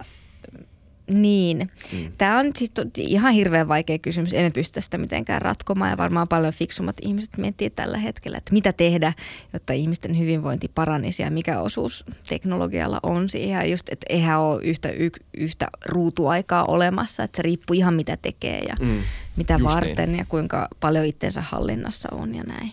niin. 1.10 1.70
Mm. 1.92 2.12
Tämä 2.18 2.38
on 2.38 2.50
siis 2.56 2.70
to, 2.70 2.82
ihan 2.96 3.32
hirveän 3.32 3.68
vaikea 3.68 3.98
kysymys. 3.98 4.32
Emme 4.32 4.50
pysty 4.50 4.80
sitä 4.80 4.98
mitenkään 4.98 5.42
ratkomaan 5.42 5.90
ja 5.90 5.96
varmaan 5.96 6.28
paljon 6.28 6.52
fiksummat 6.52 6.96
ihmiset 7.02 7.30
miettii 7.36 7.70
tällä 7.70 7.98
hetkellä, 7.98 8.38
että 8.38 8.52
mitä 8.52 8.72
tehdä, 8.72 9.12
jotta 9.52 9.72
ihmisten 9.72 10.18
hyvinvointi 10.18 10.68
paranisi 10.68 11.22
ja 11.22 11.30
mikä 11.30 11.60
osuus 11.60 12.04
teknologialla 12.28 13.00
on 13.02 13.28
siihen. 13.28 13.58
Ja 13.58 13.66
just, 13.66 13.88
että 13.88 14.06
eihän 14.08 14.40
ole 14.40 14.62
yhtä, 14.62 14.90
y, 14.90 15.10
yhtä 15.36 15.68
ruutuaikaa 15.86 16.64
olemassa, 16.64 17.22
että 17.22 17.36
se 17.36 17.42
riippuu 17.42 17.74
ihan 17.74 17.94
mitä 17.94 18.16
tekee 18.16 18.58
ja 18.58 18.76
mm. 18.80 19.02
mitä 19.36 19.54
just 19.54 19.64
varten 19.64 20.08
niin. 20.12 20.18
ja 20.18 20.24
kuinka 20.24 20.68
paljon 20.80 21.04
itsensä 21.04 21.40
hallinnassa 21.40 22.08
on 22.12 22.34
ja 22.34 22.42
näin. 22.42 22.72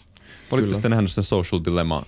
Olitko 0.51 0.73
sitten 0.73 0.91
nähnyt 0.91 1.11
sen 1.11 1.23
Social 1.23 1.61
Dilemma, 1.65 2.03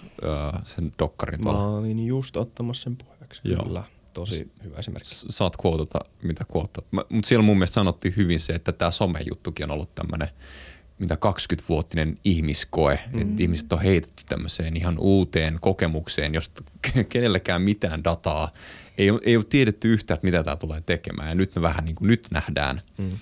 sen 0.64 0.91
dokkarin? 0.99 1.43
Mä 1.43 1.68
olin 1.68 2.07
just 2.07 2.38
ottamassa 2.38 2.84
sen 2.84 2.97
puheeksi, 2.97 3.41
Joo. 3.43 3.84
Tosi 4.14 4.52
hyvä 4.64 4.77
esimerkki. 4.77 5.10
Saat 5.11 5.57
kuotata, 5.57 5.99
mitä 6.23 6.45
kuotat. 6.48 6.86
Mutta 6.91 7.27
siellä 7.27 7.44
mun 7.44 7.57
mielestä 7.57 7.73
sanottiin 7.73 8.14
hyvin 8.18 8.40
se, 8.40 8.53
että 8.53 8.72
tämä 8.72 8.91
somejuttukin 8.91 9.64
on 9.64 9.72
ollut 9.72 9.95
tämmöinen 9.95 10.27
mitä 10.99 11.15
20-vuotinen 11.15 12.18
ihmiskoe, 12.26 12.99
mm. 13.14 13.22
että 13.22 13.44
ihmiset 13.44 13.73
on 13.73 13.81
heitetty 13.81 14.23
tämmöiseen 14.30 14.77
ihan 14.77 14.95
uuteen 14.99 15.57
kokemukseen, 15.61 16.34
josta 16.34 16.64
kenellekään 17.10 17.61
mitään 17.61 18.03
dataa. 18.03 18.53
Ei, 18.98 19.07
ei 19.23 19.36
ole 19.38 19.45
tiedetty 19.49 19.94
yhtään, 19.94 20.15
että 20.15 20.26
mitä 20.27 20.44
tämä 20.44 20.56
tulee 20.56 20.81
tekemään 20.81 21.30
ja 21.30 21.36
nyt 21.36 21.56
me 21.56 21.61
vähän 21.61 21.86
niin 21.86 21.95
kuin 21.95 22.07
nyt 22.07 22.27
nähdään 22.31 22.81
mm. 22.98 23.19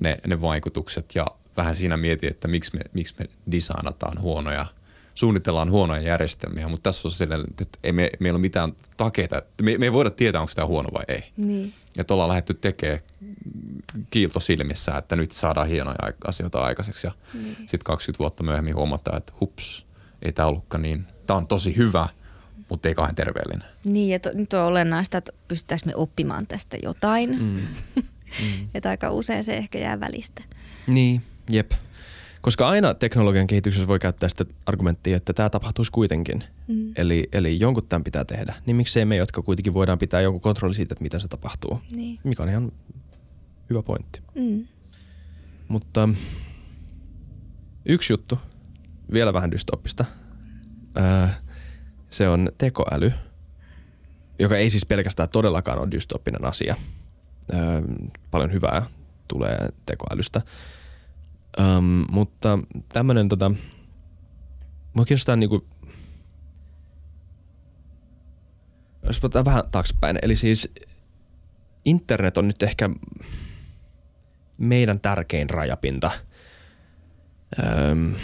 ne, 0.00 0.18
ne 0.26 0.40
vaikutukset 0.40 1.14
ja 1.14 1.26
vähän 1.56 1.74
siinä 1.74 1.96
mietin, 1.96 2.30
että 2.30 2.48
miksi 2.48 2.76
me, 2.76 2.80
miksi 2.92 3.14
me 3.18 3.24
designataan 3.50 4.20
huonoja– 4.20 4.66
suunnitellaan 5.14 5.70
huonoja 5.70 6.00
järjestelmiä, 6.00 6.68
mutta 6.68 6.90
tässä 6.90 7.08
on 7.08 7.12
sellainen, 7.12 7.46
että 7.60 7.78
ei 7.82 7.92
me, 7.92 8.10
meillä 8.20 8.36
ole 8.36 8.40
mitään 8.40 8.72
takeita. 8.96 9.42
Me, 9.62 9.78
me 9.78 9.86
ei 9.86 9.92
voida 9.92 10.10
tietää, 10.10 10.40
onko 10.40 10.52
tämä 10.54 10.66
huono 10.66 10.88
vai 10.92 11.04
ei. 11.08 11.24
Niin. 11.36 11.72
Ja 11.96 12.04
ollaan 12.10 12.28
lähdetty 12.28 12.54
tekemään 12.54 13.00
kiilto 14.10 14.40
silmissä, 14.40 14.96
että 14.96 15.16
nyt 15.16 15.32
saadaan 15.32 15.68
hienoja 15.68 15.96
asioita 16.26 16.62
aikaiseksi. 16.62 17.06
Ja 17.06 17.12
niin. 17.34 17.56
sitten 17.56 17.84
20 17.84 18.18
vuotta 18.18 18.42
myöhemmin 18.42 18.74
huomataan, 18.74 19.18
että 19.18 19.32
hups, 19.40 19.86
ei 20.22 20.32
tämä 20.32 20.48
ollutkaan 20.48 20.82
niin. 20.82 21.06
Tämä 21.26 21.36
on 21.36 21.46
tosi 21.46 21.76
hyvä, 21.76 22.08
mutta 22.68 22.88
ei 22.88 22.94
kauhean 22.94 23.14
terveellinen. 23.14 23.68
Niin, 23.84 24.14
että 24.14 24.30
nyt 24.34 24.52
on 24.52 24.60
olennaista, 24.60 25.18
että 25.18 25.32
pystytäänkö 25.48 25.86
me 25.86 25.92
oppimaan 25.96 26.46
tästä 26.46 26.76
jotain. 26.82 27.42
Mm. 27.42 27.62
Mm. 28.40 28.68
että 28.74 28.90
aika 28.90 29.10
usein 29.10 29.44
se 29.44 29.56
ehkä 29.56 29.78
jää 29.78 30.00
välistä. 30.00 30.42
Niin, 30.86 31.22
jep. 31.50 31.72
Koska 32.42 32.68
aina 32.68 32.94
teknologian 32.94 33.46
kehityksessä 33.46 33.88
voi 33.88 33.98
käyttää 33.98 34.28
sitä 34.28 34.44
argumenttia, 34.66 35.16
että 35.16 35.32
tämä 35.32 35.50
tapahtuisi 35.50 35.92
kuitenkin. 35.92 36.44
Mm. 36.68 36.92
Eli, 36.96 37.28
eli 37.32 37.60
jonkun 37.60 37.86
tämän 37.88 38.04
pitää 38.04 38.24
tehdä. 38.24 38.54
Niin 38.66 38.76
miksei 38.76 39.04
me, 39.04 39.16
jotka 39.16 39.42
kuitenkin 39.42 39.74
voidaan 39.74 39.98
pitää 39.98 40.20
jonkun 40.20 40.40
kontrolli 40.40 40.74
siitä, 40.74 40.94
että 40.94 41.02
miten 41.02 41.20
se 41.20 41.28
tapahtuu. 41.28 41.80
Niin. 41.90 42.18
Mikä 42.24 42.42
on 42.42 42.48
ihan 42.48 42.72
hyvä 43.70 43.82
pointti. 43.82 44.20
Mm. 44.34 44.66
Mutta 45.68 46.08
yksi 47.86 48.12
juttu, 48.12 48.38
vielä 49.12 49.32
vähän 49.32 49.50
dystoppista. 49.50 50.04
Öö, 50.96 51.28
se 52.10 52.28
on 52.28 52.52
tekoäly, 52.58 53.12
joka 54.38 54.56
ei 54.56 54.70
siis 54.70 54.86
pelkästään 54.86 55.28
todellakaan 55.28 55.78
ole 55.78 55.90
dystoppinen 55.90 56.44
asia. 56.44 56.76
Öö, 57.54 57.82
paljon 58.30 58.52
hyvää 58.52 58.86
tulee 59.28 59.68
tekoälystä– 59.86 60.40
Um, 61.60 62.04
mutta 62.10 62.58
tämmönen 62.92 63.28
tota, 63.28 63.50
mua 64.94 65.04
kiinnostaa 65.04 65.36
niinku, 65.36 65.66
jos 69.02 69.24
otetaan 69.24 69.44
vähän 69.44 69.64
taaksepäin, 69.70 70.18
eli 70.22 70.36
siis 70.36 70.72
internet 71.84 72.36
on 72.36 72.48
nyt 72.48 72.62
ehkä 72.62 72.90
meidän 74.58 75.00
tärkein 75.00 75.50
rajapinta 75.50 76.10
öm, 77.58 78.14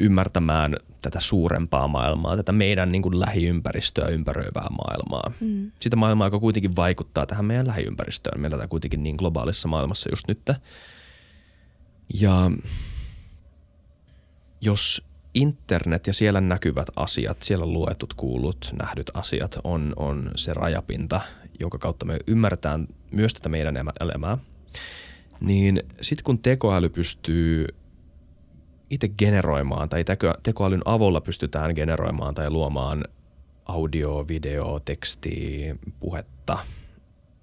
ymmärtämään 0.00 0.76
tätä 1.02 1.20
suurempaa 1.20 1.88
maailmaa, 1.88 2.36
tätä 2.36 2.52
meidän 2.52 2.92
niin 2.92 3.02
kuin 3.02 3.20
lähiympäristöä 3.20 4.08
ympäröivää 4.08 4.66
maailmaa. 4.70 5.32
Mm. 5.40 5.70
Sitä 5.80 5.96
maailmaa, 5.96 6.26
joka 6.26 6.38
kuitenkin 6.38 6.76
vaikuttaa 6.76 7.26
tähän 7.26 7.44
meidän 7.44 7.66
lähiympäristöön. 7.66 8.40
Meillä 8.40 8.56
tämä 8.56 8.68
kuitenkin 8.68 9.02
niin 9.02 9.16
globaalissa 9.16 9.68
maailmassa 9.68 10.10
just 10.12 10.28
nyt. 10.28 10.50
Ja 12.20 12.50
jos 14.60 15.04
internet 15.34 16.06
ja 16.06 16.14
siellä 16.14 16.40
näkyvät 16.40 16.86
asiat, 16.96 17.42
siellä 17.42 17.66
luetut, 17.66 18.14
kuulut, 18.14 18.70
nähdyt 18.82 19.10
asiat 19.14 19.58
on, 19.64 19.92
on 19.96 20.30
se 20.36 20.54
rajapinta, 20.54 21.20
jonka 21.60 21.78
kautta 21.78 22.06
me 22.06 22.18
ymmärretään 22.26 22.88
myös 23.10 23.34
tätä 23.34 23.48
meidän 23.48 23.74
elämää, 24.00 24.38
niin 25.40 25.82
sitten 26.00 26.24
kun 26.24 26.38
tekoäly 26.38 26.88
pystyy 26.88 27.66
itse 28.90 29.08
generoimaan 29.08 29.88
tai 29.88 30.04
tekoälyn 30.42 30.82
avulla 30.84 31.20
pystytään 31.20 31.74
generoimaan 31.74 32.34
tai 32.34 32.50
luomaan 32.50 33.04
audio, 33.64 34.28
video, 34.28 34.80
teksti, 34.84 35.64
puhetta, 36.00 36.58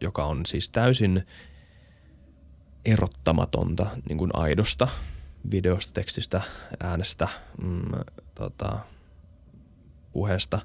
joka 0.02 0.26
on 0.26 0.46
siis 0.46 0.70
täysin 0.70 1.24
erottamatonta 2.86 3.88
niin 4.10 4.18
kuin 4.18 4.32
aidosta 4.34 4.88
videosta, 5.52 5.94
tekstistä, 5.94 6.42
äänestä, 6.84 7.28
mm, 7.64 7.82
tota, 8.36 8.80
puheesta. 10.12 10.62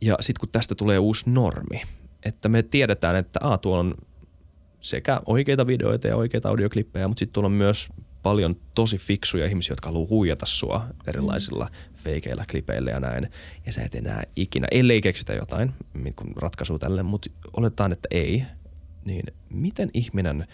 Ja 0.00 0.16
sitten 0.20 0.40
kun 0.40 0.48
tästä 0.48 0.74
tulee 0.74 0.98
uusi 0.98 1.30
normi, 1.30 1.82
että 2.22 2.48
me 2.48 2.62
tiedetään, 2.62 3.16
että 3.16 3.40
a, 3.42 3.58
tuolla 3.58 3.80
on 3.80 3.94
sekä 4.80 5.20
oikeita 5.26 5.66
videoita 5.66 6.08
ja 6.08 6.16
oikeita 6.16 6.48
audioklippejä, 6.48 7.08
mutta 7.08 7.18
sitten 7.18 7.32
tuolla 7.32 7.46
on 7.46 7.52
myös 7.52 7.88
paljon 8.22 8.56
tosi 8.74 8.98
fiksuja 8.98 9.46
ihmisiä, 9.46 9.72
jotka 9.72 9.88
haluaa 9.88 10.08
huijata 10.08 10.46
sua 10.46 10.86
erilaisilla 11.06 11.64
mm. 11.64 11.96
feikeillä 11.96 12.44
klipeillä 12.50 12.90
ja 12.90 13.00
näin. 13.00 13.30
Ja 13.66 13.72
sä 13.72 13.82
et 13.82 13.94
enää 13.94 14.22
ikinä, 14.36 14.66
ellei 14.70 15.00
keksitä 15.00 15.32
jotain 15.32 15.72
ratkaisua 16.36 16.78
tälle, 16.78 17.02
mutta 17.02 17.30
oletetaan, 17.56 17.92
että 17.92 18.08
ei, 18.10 18.44
niin 19.04 19.26
miten 19.50 19.90
ihminen 19.94 20.46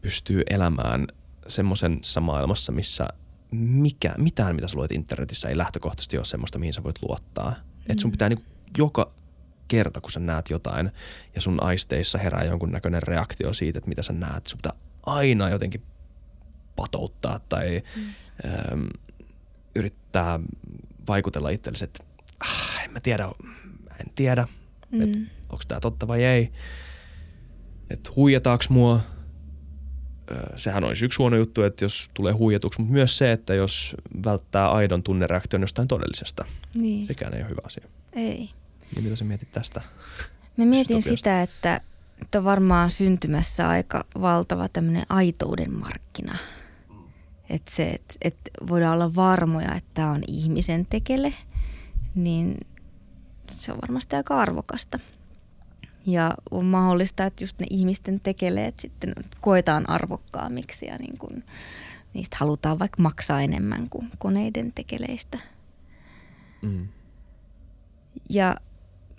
pystyy 0.00 0.42
elämään 0.50 1.06
semmoisessa 1.46 2.20
maailmassa, 2.20 2.72
missä 2.72 3.08
mikä, 3.50 4.14
mitään, 4.18 4.54
mitä 4.54 4.68
sä 4.68 4.76
luet 4.76 4.92
internetissä, 4.92 5.48
ei 5.48 5.58
lähtökohtaisesti 5.58 6.16
ole 6.16 6.24
semmoista, 6.24 6.58
mihin 6.58 6.74
sä 6.74 6.82
voit 6.82 7.02
luottaa. 7.02 7.50
Mm. 7.50 7.82
Että 7.88 8.02
sun 8.02 8.10
pitää 8.10 8.28
niinku 8.28 8.44
joka 8.78 9.12
kerta, 9.68 10.00
kun 10.00 10.12
sä 10.12 10.20
näet 10.20 10.50
jotain 10.50 10.90
ja 11.34 11.40
sun 11.40 11.62
aisteissa 11.62 12.18
herää 12.18 12.44
jonkun 12.44 12.72
näköinen 12.72 13.02
reaktio 13.02 13.52
siitä, 13.52 13.78
että 13.78 13.88
mitä 13.88 14.02
sä 14.02 14.12
näet, 14.12 14.46
sun 14.46 14.58
pitää 14.58 14.72
aina 15.06 15.48
jotenkin 15.48 15.82
patouttaa 16.76 17.38
tai 17.38 17.82
mm. 17.96 18.02
äm, 18.72 18.88
yrittää 19.74 20.40
vaikutella 21.06 21.50
itsellesi, 21.50 21.84
että 21.84 22.04
ah, 22.40 22.84
en 22.84 22.92
mä 22.92 23.00
tiedä, 23.00 23.28
en 24.00 24.06
tiedä, 24.14 24.48
mm. 24.90 25.02
että 25.02 25.18
onko 25.42 25.64
tämä 25.68 25.80
totta 25.80 26.08
vai 26.08 26.24
ei. 26.24 26.52
Että 27.90 28.10
huijataanko 28.16 28.64
mua, 28.68 29.00
sehän 30.56 30.84
olisi 30.84 31.04
yksi 31.04 31.18
huono 31.18 31.36
juttu, 31.36 31.62
että 31.62 31.84
jos 31.84 32.10
tulee 32.14 32.32
huijatuksi, 32.32 32.80
mutta 32.80 32.92
myös 32.92 33.18
se, 33.18 33.32
että 33.32 33.54
jos 33.54 33.96
välttää 34.24 34.70
aidon 34.70 35.02
tunnereaktion 35.02 35.62
jostain 35.62 35.88
todellisesta. 35.88 36.44
Niin. 36.74 37.06
Sekään 37.06 37.34
ei 37.34 37.40
ole 37.40 37.50
hyvä 37.50 37.60
asia. 37.64 37.88
Ei. 38.12 38.50
Niin 38.94 39.04
mitä 39.04 39.16
sä 39.16 39.24
mietit 39.24 39.52
tästä? 39.52 39.82
Mä 40.56 40.64
mietin 40.64 41.02
sitä, 41.02 41.42
että, 41.42 41.80
että 42.22 42.38
on 42.38 42.44
varmaan 42.44 42.90
syntymässä 42.90 43.68
aika 43.68 44.04
valtava 44.20 44.68
tämmöinen 44.68 45.06
aitouden 45.08 45.72
markkina. 45.72 46.38
Että 47.50 47.70
se, 47.70 47.88
että, 47.90 48.14
että 48.22 48.50
voidaan 48.68 48.94
olla 48.94 49.14
varmoja, 49.14 49.74
että 49.74 49.90
tämä 49.94 50.10
on 50.10 50.22
ihmisen 50.26 50.86
tekele, 50.86 51.34
niin 52.14 52.56
se 53.50 53.72
on 53.72 53.78
varmasti 53.82 54.16
aika 54.16 54.40
arvokasta. 54.40 54.98
Ja 56.06 56.34
on 56.50 56.64
mahdollista, 56.64 57.24
että 57.24 57.44
just 57.44 57.58
ne 57.58 57.66
ihmisten 57.70 58.20
tekeleet 58.20 58.78
sitten 58.78 59.14
koetaan 59.40 59.90
arvokkaammiksi 59.90 60.86
ja 60.86 60.98
niin 60.98 61.18
kun, 61.18 61.44
niistä 62.14 62.36
halutaan 62.40 62.78
vaikka 62.78 63.02
maksaa 63.02 63.40
enemmän 63.40 63.88
kuin 63.88 64.10
koneiden 64.18 64.72
tekeleistä. 64.72 65.38
Mm. 66.62 66.88
Ja 68.28 68.54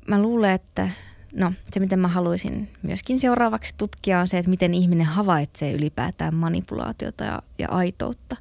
mä 0.07 0.21
luulen, 0.21 0.51
että 0.51 0.89
no, 1.33 1.53
se 1.71 1.79
mitä 1.79 1.97
mä 1.97 2.07
haluaisin 2.07 2.69
myöskin 2.81 3.19
seuraavaksi 3.19 3.73
tutkia 3.77 4.19
on 4.19 4.27
se, 4.27 4.37
että 4.37 4.49
miten 4.49 4.73
ihminen 4.73 5.05
havaitsee 5.05 5.73
ylipäätään 5.73 6.35
manipulaatiota 6.35 7.23
ja, 7.23 7.41
ja 7.57 7.69
aitoutta. 7.69 8.35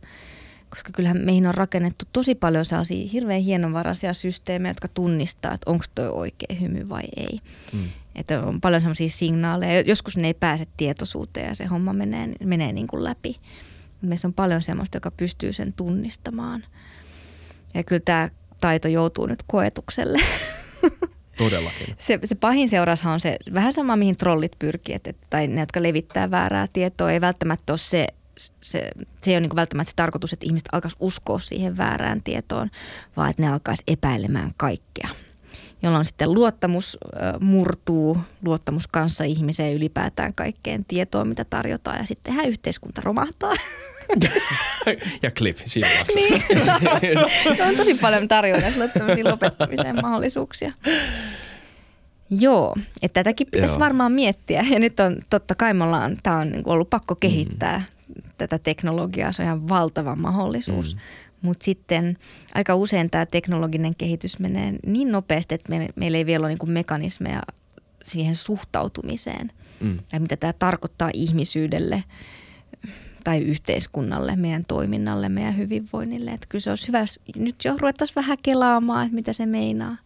Koska 0.71 0.93
kyllähän 0.93 1.21
meihin 1.25 1.47
on 1.47 1.55
rakennettu 1.55 2.05
tosi 2.12 2.35
paljon 2.35 2.65
sellaisia 2.65 3.09
hirveän 3.09 3.41
hienovaraisia 3.41 4.15
systeemejä, 4.15 4.71
jotka 4.71 4.89
tunnistaa, 4.89 5.55
että 5.55 5.71
onko 5.71 5.85
toi 5.95 6.09
oikea 6.09 6.57
hymy 6.61 6.89
vai 6.89 7.03
ei. 7.16 7.39
Mm. 7.73 7.89
Että 8.15 8.43
on 8.43 8.61
paljon 8.61 8.81
sellaisia 8.81 9.09
signaaleja. 9.09 9.81
Joskus 9.81 10.16
ne 10.16 10.27
ei 10.27 10.35
pääse 10.35 10.66
tietoisuuteen 10.77 11.49
ja 11.49 11.55
se 11.55 11.66
homma 11.66 11.93
menee, 11.93 12.28
menee 12.45 12.73
niin 12.73 12.86
kuin 12.86 13.05
läpi. 13.05 13.36
Meissä 14.03 14.28
on 14.28 14.35
paljon 14.35 14.62
sellaista, 14.62 14.97
joka 14.97 15.11
pystyy 15.11 15.53
sen 15.53 15.73
tunnistamaan. 15.73 16.65
Ja 17.74 17.85
kyllä 17.85 18.03
tämä 18.05 18.28
taito 18.61 18.89
joutuu 18.89 19.27
nyt 19.27 19.43
koetukselle. 19.47 20.19
Todellakin. 21.39 21.95
Se, 21.99 22.19
se 22.24 22.35
pahin 22.35 22.69
seuraushan 22.69 23.12
on 23.12 23.20
se 23.20 23.36
vähän 23.55 23.73
sama, 23.73 23.97
mihin 23.97 24.16
trollit 24.16 24.53
pyrkii, 24.59 24.95
että, 24.95 25.12
tai 25.31 25.47
ne, 25.47 25.61
jotka 25.61 25.82
levittää 25.82 26.31
väärää 26.31 26.66
tietoa, 26.73 27.11
ei 27.11 27.20
välttämättä 27.20 27.73
ole 27.73 27.78
se, 27.78 28.07
se, 28.36 28.91
se 29.20 29.31
ei 29.31 29.35
ole 29.35 29.41
niin 29.41 29.57
välttämättä 29.57 29.91
se 29.91 29.97
tarkoitus, 29.97 30.32
että 30.32 30.47
ihmiset 30.47 30.69
alkaisi 30.73 30.97
uskoa 31.01 31.39
siihen 31.39 31.77
väärään 31.77 32.23
tietoon, 32.23 32.70
vaan 33.16 33.31
että 33.31 33.43
ne 33.43 33.49
alkaisi 33.49 33.82
epäilemään 33.86 34.51
kaikkea– 34.57 35.09
jolloin 35.82 36.05
sitten 36.05 36.34
luottamus 36.34 36.98
murtuu, 37.40 38.18
luottamus 38.44 38.88
kanssa 38.88 39.24
ihmiseen 39.24 39.74
ylipäätään 39.74 40.34
kaikkeen 40.34 40.84
tietoon, 40.84 41.28
mitä 41.28 41.44
tarjotaan 41.44 41.98
ja 41.98 42.06
sittenhän 42.06 42.48
yhteiskunta 42.48 43.01
romahtaa. 43.05 43.55
ja 45.22 45.30
klip 45.30 45.56
siinä 45.56 45.88
Niin, 46.14 46.42
taas. 46.66 47.02
on 47.68 47.76
tosi 47.76 47.94
paljon 47.94 48.28
tarjolla 48.28 48.88
tämmöisiä 48.94 49.24
lopettamisen 49.24 49.96
mahdollisuuksia. 50.02 50.72
Joo, 52.30 52.76
että 53.02 53.20
tätäkin 53.20 53.46
pitäisi 53.51 53.74
Joo. 53.74 53.80
varmaan 53.80 54.12
miettiä. 54.12 54.64
Ja 54.70 54.78
nyt 54.78 55.01
on 55.01 55.16
totta 55.30 55.55
kai 55.55 55.74
me 55.74 55.84
ollaan, 55.84 56.16
tämä 56.22 56.38
on 56.38 56.51
niinku 56.51 56.70
ollut 56.70 56.90
pakko 56.90 57.14
kehittää 57.14 57.78
mm. 57.78 58.22
tätä 58.38 58.59
teknologiaa. 58.59 59.32
Se 59.32 59.42
on 59.42 59.46
ihan 59.46 59.68
valtava 59.68 60.16
mahdollisuus. 60.16 60.94
Mm. 60.94 61.01
Mutta 61.45 61.65
sitten 61.65 62.19
aika 62.55 62.75
usein 62.75 63.11
tämä 63.11 63.27
teknologinen 63.27 63.95
kehitys 63.95 64.39
menee 64.39 64.75
niin 64.87 65.12
nopeasti, 65.12 65.55
että 65.55 65.71
me, 65.71 65.89
meillä 65.97 66.19
ei 66.19 66.27
vielä 66.27 66.47
ole 66.47 66.55
niin 66.55 66.73
mekanismeja 66.73 67.43
siihen 68.05 68.35
suhtautumiseen. 68.35 69.53
Mm. 69.81 69.99
Ja 70.12 70.21
mitä 70.21 70.37
tämä 70.37 70.53
tarkoittaa 70.53 71.11
ihmisyydelle 71.15 72.05
tai 73.25 73.39
yhteiskunnalle, 73.39 74.37
meidän 74.37 74.65
toiminnalle, 74.69 75.29
meidän 75.29 75.57
hyvinvoinnille. 75.57 76.31
Että 76.31 76.47
kyllä 76.51 76.62
se 76.62 76.71
olisi 76.71 76.89
hyvä, 76.89 77.01
jos 77.01 77.21
nyt 77.37 77.57
jo 77.65 77.77
ruvettaisiin 77.79 78.15
vähän 78.15 78.39
kelaamaan, 78.43 79.05
että 79.05 79.15
mitä 79.15 79.33
se 79.33 79.47
meinaa. 79.47 79.97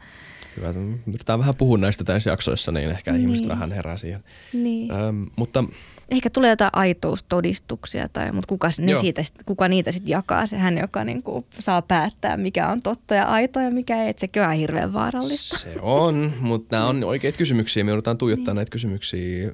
Hyvä, 0.56 0.74
yritetään 1.06 1.38
vähän 1.38 1.54
puhua 1.54 1.78
näistä 1.78 2.04
tässä 2.04 2.30
jaksoissa, 2.30 2.72
niin 2.72 2.90
ehkä 2.90 3.12
niin. 3.12 3.22
ihmiset 3.22 3.48
vähän 3.48 3.72
herää 3.72 3.96
siihen. 3.96 4.24
Niin. 4.52 4.92
Öm, 4.92 5.26
mutta 5.36 5.64
Ehkä 6.10 6.30
tulee 6.30 6.50
jotain 6.50 6.70
aitoustodistuksia, 6.72 8.08
tai, 8.08 8.32
mutta 8.32 8.48
kuka, 8.48 8.70
ne 8.78 8.96
siitä, 8.96 9.22
kuka 9.46 9.68
niitä 9.68 9.92
sitten 9.92 10.10
jakaa, 10.10 10.46
se 10.46 10.58
hän, 10.58 10.78
joka 10.78 11.04
niin 11.04 11.22
kuin 11.22 11.46
saa 11.58 11.82
päättää, 11.82 12.36
mikä 12.36 12.68
on 12.68 12.82
totta 12.82 13.14
ja 13.14 13.24
aito 13.24 13.60
ja 13.60 13.70
mikä 13.70 14.02
ei. 14.04 14.14
Sekin 14.16 14.42
on 14.42 14.52
hirveän 14.52 14.92
vaarallista. 14.92 15.58
Se 15.58 15.74
on, 15.82 16.32
mutta 16.40 16.76
nämä 16.76 16.88
on 16.88 17.04
oikeita 17.04 17.38
kysymyksiä. 17.38 17.84
Me 17.84 17.90
joudutaan 17.90 18.18
tuijottaa 18.18 18.52
niin. 18.52 18.56
näitä 18.56 18.70
kysymyksiä 18.70 19.52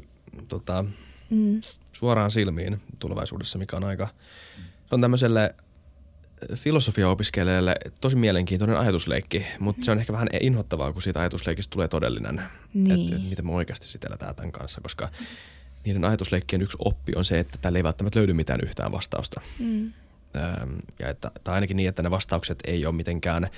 tota, 0.49 0.85
mm. 1.31 1.61
suoraan 1.93 2.31
silmiin 2.31 2.81
tulevaisuudessa, 2.99 3.59
mikä 3.59 3.77
on 3.77 3.85
aika, 3.85 4.09
se 4.89 4.95
on 4.95 5.01
tämmöiselle 5.01 5.55
filosofia-opiskelijalle 6.55 7.75
tosi 8.01 8.17
mielenkiintoinen 8.17 8.79
ajatusleikki, 8.79 9.47
mutta 9.59 9.85
se 9.85 9.91
on 9.91 9.99
ehkä 9.99 10.13
vähän 10.13 10.29
inhottavaa, 10.41 10.93
kun 10.93 11.03
siitä 11.03 11.21
ajatusleikistä 11.21 11.73
tulee 11.73 11.89
todellinen. 11.89 12.43
Niin. 12.75 13.13
Että 13.13 13.29
miten 13.29 13.47
me 13.47 13.53
oikeasti 13.53 13.87
sitellään 13.87 14.37
tämän 14.37 14.53
kanssa, 14.53 14.81
koska 14.81 15.09
niiden 15.85 16.05
ajatusleikkien 16.05 16.63
yksi 16.63 16.77
oppi 16.85 17.13
on 17.17 17.25
se, 17.25 17.39
että 17.39 17.59
täällä 17.59 17.79
ei 17.79 17.85
välttämättä 17.85 18.19
löydy 18.19 18.33
mitään 18.33 18.61
yhtään 18.63 18.93
vastausta. 18.93 19.41
Mm. 19.59 19.93
ja 20.99 21.09
että, 21.09 21.31
tai 21.45 21.55
ainakin 21.55 21.77
niin, 21.77 21.89
että 21.89 22.03
ne 22.03 22.11
vastaukset 22.11 22.59
ei 22.65 22.87
ole 22.87 22.95
mitenkään 22.95 23.49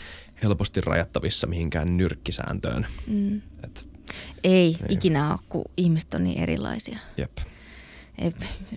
helposti 0.43 0.81
rajattavissa 0.81 1.47
mihinkään 1.47 1.97
nyrkkisääntöön. 1.97 2.87
Mm. 3.07 3.37
Et, 3.65 3.87
ei, 4.45 4.53
ei 4.53 4.77
ikinä 4.89 5.31
ole, 5.31 5.39
kun 5.49 5.65
ihmiset 5.77 6.15
on 6.15 6.25
niin 6.25 6.43
erilaisia. 6.43 6.99
Jep. 7.17 7.39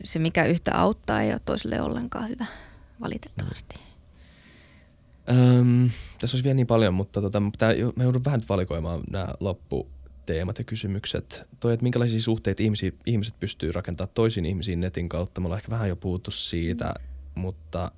Se, 0.03 0.19
mikä 0.19 0.45
yhtä 0.45 0.75
auttaa, 0.75 1.21
ei 1.21 1.31
ole 1.31 1.41
toiselle 1.45 1.81
ollenkaan 1.81 2.29
hyvä, 2.29 2.45
valitettavasti. 3.01 3.75
Mm. 3.75 3.88
Öm, 5.29 5.89
tässä 6.19 6.35
olisi 6.35 6.43
vielä 6.43 6.55
niin 6.55 6.67
paljon, 6.67 6.93
mutta 6.93 7.21
tota, 7.21 7.39
mä 7.39 8.03
joudun 8.03 8.25
vähän 8.25 8.41
valikoimaan 8.49 9.01
nämä 9.11 9.27
loppu 9.39 9.89
teemat 10.25 10.57
ja 10.57 10.63
kysymykset. 10.63 11.47
Toi, 11.59 11.73
että 11.73 11.83
minkälaisia 11.83 12.21
suhteita 12.21 12.63
ihmisiä, 12.63 12.91
ihmiset 13.05 13.39
pystyy 13.39 13.71
rakentamaan 13.71 14.13
toisiin 14.13 14.45
ihmisiin 14.45 14.79
netin 14.79 15.09
kautta. 15.09 15.41
Me 15.41 15.45
ollaan 15.45 15.59
ehkä 15.59 15.71
vähän 15.71 15.89
jo 15.89 15.95
puhuttu 15.95 16.31
siitä, 16.31 16.93
mutta 17.35 17.91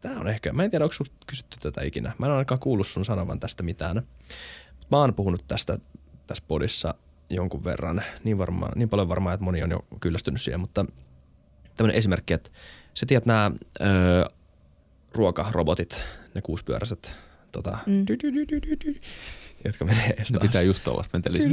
tämä 0.00 0.20
on 0.20 0.28
ehkä, 0.28 0.52
mä 0.52 0.64
en 0.64 0.70
tiedä, 0.70 0.84
onko 0.84 0.92
sinulta 0.92 1.26
kysytty 1.26 1.56
tätä 1.60 1.82
ikinä. 1.82 2.12
Mä 2.18 2.26
en 2.26 2.32
ainakaan 2.32 2.60
kuullut 2.60 2.86
sun 2.86 3.04
sanovan 3.04 3.40
tästä 3.40 3.62
mitään. 3.62 4.02
Mä 4.90 4.98
oon 4.98 5.14
puhunut 5.14 5.44
tästä 5.48 5.78
tässä 6.26 6.44
podissa 6.48 6.94
jonkun 7.30 7.64
verran, 7.64 8.02
niin, 8.24 8.38
varma, 8.38 8.68
niin 8.76 8.88
paljon 8.88 9.08
varmaan, 9.08 9.34
että 9.34 9.44
moni 9.44 9.62
on 9.62 9.70
jo 9.70 9.84
kyllästynyt 10.00 10.40
siihen, 10.40 10.60
mutta 10.60 10.86
tämmöinen 11.76 11.98
esimerkki, 11.98 12.34
että 12.34 12.50
sä 12.94 13.06
tiedät 13.06 13.26
nämä 13.26 13.50
öö, 13.80 14.24
ruokarobotit, 15.12 16.02
ne 16.38 16.42
kuuspyöräiset, 16.42 17.14
tota, 17.52 17.78
Mm. 17.86 18.06
jotka 19.64 19.84
menee 19.84 20.14
ees 20.18 20.32
Ne 20.32 20.38
taas. 20.38 20.48
pitää 20.48 20.62
just 20.62 20.88
olla 20.88 21.04
mentelisi. 21.12 21.48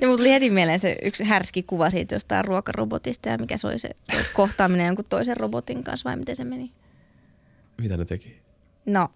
Ja 0.00 0.08
mut 0.08 0.16
tuli 0.16 0.30
heti 0.30 0.50
mieleen 0.50 0.80
se 0.80 0.96
yksi 1.02 1.24
härski 1.24 1.62
kuva 1.62 1.90
siitä 1.90 2.14
jostain 2.14 2.44
ruokarobotista 2.44 3.28
ja 3.28 3.38
mikä 3.38 3.56
se 3.56 3.66
oli 3.66 3.78
se 3.78 3.90
kohtaaminen 4.34 4.86
jonkun 4.86 5.04
toisen 5.08 5.36
robotin 5.36 5.84
kanssa 5.84 6.08
vai 6.10 6.16
miten 6.16 6.36
se 6.36 6.44
meni? 6.44 6.72
Mitä 7.80 7.96
ne 7.96 8.04
teki? 8.04 8.36
No, 8.86 9.08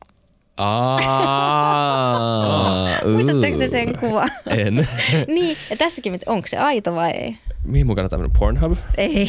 Aa, 1.69 2.89
muistatteko 3.13 3.59
te 3.59 3.69
sen 3.69 3.99
kuvan? 4.01 4.29
En. 4.51 4.89
niin, 5.27 5.57
ja 5.71 5.77
tässäkin, 5.77 6.19
onko 6.27 6.49
se 6.49 6.57
aito 6.57 6.95
vai 6.95 7.11
ei? 7.11 7.39
Mihin 7.65 7.87
mukana 7.87 8.09
tämmöinen 8.09 8.37
Pornhub? 8.39 8.79
Ei. 8.97 9.29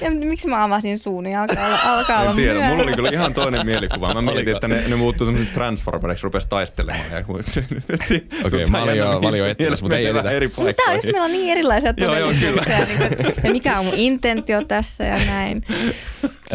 Ja 0.00 0.10
Miksi 0.24 0.48
mä 0.48 0.64
avasin 0.64 0.98
suun, 0.98 1.24
niin 1.24 1.38
alkaa 1.38 1.66
olla, 1.66 1.78
alkaa 1.84 2.20
olla 2.20 2.30
En 2.30 2.36
tiedä, 2.36 2.52
myöhä. 2.54 2.68
mulla 2.68 2.82
oli 2.82 2.92
kyllä 2.92 3.10
ihan 3.10 3.34
toinen 3.34 3.66
mielikuva. 3.66 4.14
Mä 4.14 4.22
mietin, 4.22 4.38
Oliko? 4.38 4.50
että 4.56 4.68
ne, 4.68 4.82
ne 4.88 4.96
muuttuu 4.96 5.26
tämmöisiksi 5.26 5.54
transformeriksi, 5.54 6.22
rupesi 6.24 6.48
taistelemaan. 6.48 7.10
Ja 7.10 7.22
kun 7.24 7.40
Okei, 8.46 8.66
mä 8.70 8.82
olin 8.82 8.96
jo- 8.96 9.20
mä 9.20 9.28
olin 9.28 9.38
jo 9.38 9.46
etsimässä, 9.46 9.84
mutta 9.84 9.98
ei 9.98 10.14
vähän 10.14 10.32
eri 10.32 10.46
Mutta 10.56 10.72
tää 10.72 10.84
on 10.86 10.94
just, 10.94 11.02
paikkoihin. 11.02 11.12
meillä 11.12 11.24
on 11.24 11.32
niin 11.32 11.52
erilaisia 11.52 11.94
Joo, 11.96 12.14
joo, 12.16 12.26
todellisuuksia. 12.28 12.78
Ja, 12.78 12.84
niin 12.86 13.34
ja 13.44 13.52
mikä 13.52 13.78
on 13.78 13.84
mun 13.84 13.94
intentio 13.96 14.64
tässä 14.64 15.04
ja 15.04 15.16
näin. 15.26 15.64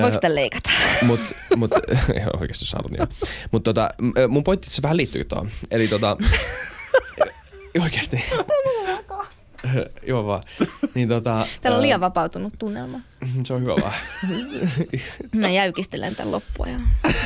Voiko 0.02 0.14
sitä 0.14 0.36
leikata? 0.36 0.70
Mut, 1.02 1.20
mut 1.56 1.72
joo, 2.22 2.40
oikeasti 2.42 2.66
sä 2.66 2.78
haluat, 2.78 2.92
niin 2.92 2.98
joo. 3.00 3.08
Mut 3.52 3.64
tota, 3.64 3.90
mun 4.28 4.44
pointti 4.44 4.70
se 4.70 4.82
vähän 4.82 4.98
liittyy 4.98 5.24
tuohon. 5.24 5.50
Eli 5.72 5.88
tota, 5.88 6.18
oikeasti. 7.82 8.24
Joo 10.08 10.26
vaan. 10.28 10.44
Niin 10.96 11.08
tota, 11.08 11.48
Täällä 11.62 11.76
on 11.76 11.80
ää, 11.80 11.82
liian 11.82 12.02
vapautunut 12.02 12.54
tunnelma. 12.60 13.00
Se 13.44 13.54
on 13.54 13.62
hyvä 13.62 13.76
vaan. 13.82 13.94
Mä 15.36 15.50
jäykistelen 15.50 16.16
tämän 16.16 16.32
loppua 16.32 16.68
ja 16.68 16.80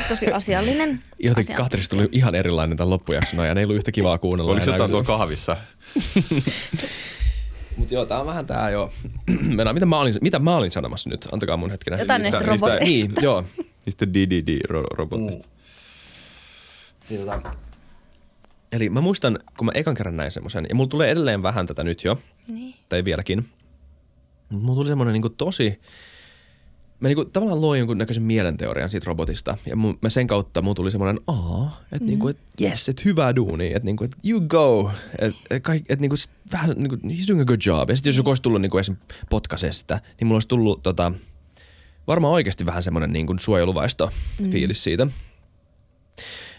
tosi 0.08 0.32
asiallinen. 0.32 1.02
Jotenkin 1.18 1.54
asia. 1.54 1.64
Katris 1.64 1.88
tuli 1.88 2.08
ihan 2.12 2.34
erilainen 2.34 2.76
tämän 2.76 2.90
loppujakson 2.90 3.40
ajan. 3.40 3.58
Ei 3.58 3.64
ollut 3.64 3.76
yhtä 3.76 3.92
kivaa 3.92 4.18
kuunnella. 4.18 4.52
Oliko 4.52 4.66
jotain 4.66 4.80
kun 4.90 5.04
tuo 5.04 5.16
kahvissa? 5.18 5.56
Mut 7.76 7.90
joo, 7.90 8.06
tää 8.06 8.20
on 8.20 8.26
vähän 8.26 8.46
tää 8.46 8.70
jo. 8.70 8.92
Mennään, 9.56 9.74
mitä 9.74 9.86
mä 9.86 9.98
olin, 9.98 10.14
mitä 10.20 10.38
mä 10.38 10.56
olin 10.56 10.70
sanomassa 10.70 11.10
nyt? 11.10 11.28
Antakaa 11.32 11.56
mun 11.56 11.70
hetkenä. 11.70 11.96
Jotain 11.98 12.22
Niistä- 12.22 12.38
näistä 12.38 12.52
roboteista. 12.52 12.84
Niin, 12.84 13.12
joo. 13.20 13.44
Niistä 13.86 14.06
DDD-robotista. 14.06 15.48
Niin, 17.10 17.20
tota, 17.20 17.50
Eli 18.72 18.90
mä 18.90 19.00
muistan, 19.00 19.38
kun 19.58 19.66
mä 19.66 19.72
ekan 19.74 19.94
kerran 19.94 20.16
näin 20.16 20.30
semmoisen, 20.30 20.66
ja 20.68 20.74
mulla 20.74 20.88
tulee 20.88 21.10
edelleen 21.10 21.42
vähän 21.42 21.66
tätä 21.66 21.84
nyt 21.84 22.04
jo, 22.04 22.18
Niin. 22.48 22.74
tai 22.88 23.04
vieläkin. 23.04 23.48
Mut 24.48 24.62
mulla 24.62 24.76
tuli 24.76 24.88
semmoinen 24.88 25.12
niinku 25.12 25.28
tosi, 25.28 25.80
mä 27.00 27.08
niinku 27.08 27.24
tavallaan 27.24 27.60
loin 27.60 27.78
jonkun 27.78 27.98
näköisen 27.98 28.22
mielenteorian 28.22 28.90
siitä 28.90 29.04
robotista. 29.06 29.58
Ja 29.66 29.76
mun, 29.76 29.98
mä 30.02 30.08
sen 30.08 30.26
kautta 30.26 30.62
mulla 30.62 30.74
tuli 30.74 30.90
semmoinen, 30.90 31.20
aa, 31.26 31.80
että 31.92 32.06
niinku, 32.08 32.28
et 32.28 32.38
yes, 32.60 32.88
että 32.88 33.02
hyvää 33.04 33.36
duuni, 33.36 33.66
että 33.66 33.84
niinku, 33.84 34.04
et 34.04 34.16
you 34.24 34.40
go. 34.40 34.90
Että 35.18 35.40
et, 35.50 35.84
et 35.88 36.00
niinku, 36.00 36.16
sit 36.16 36.30
vähän 36.52 36.70
niinku, 36.76 36.96
he's 36.96 37.28
doing 37.28 37.40
a 37.40 37.44
good 37.44 37.60
job. 37.66 37.90
Ja 37.90 37.96
sitten 37.96 38.10
jos 38.10 38.16
joku 38.16 38.30
olisi 38.30 38.42
tullut 38.42 38.60
niinku 38.60 38.78
esim. 38.78 38.96
potkasee 39.30 39.72
sitä, 39.72 40.00
niin 40.20 40.26
mulla 40.26 40.36
olisi 40.36 40.48
tullut 40.48 40.82
tota, 40.82 41.12
varmaan 42.06 42.34
oikeasti 42.34 42.66
vähän 42.66 42.82
semmoinen 42.82 43.12
niinku 43.12 43.34
suojeluvaisto 43.40 44.10
fiilis 44.50 44.84
siitä. 44.84 45.06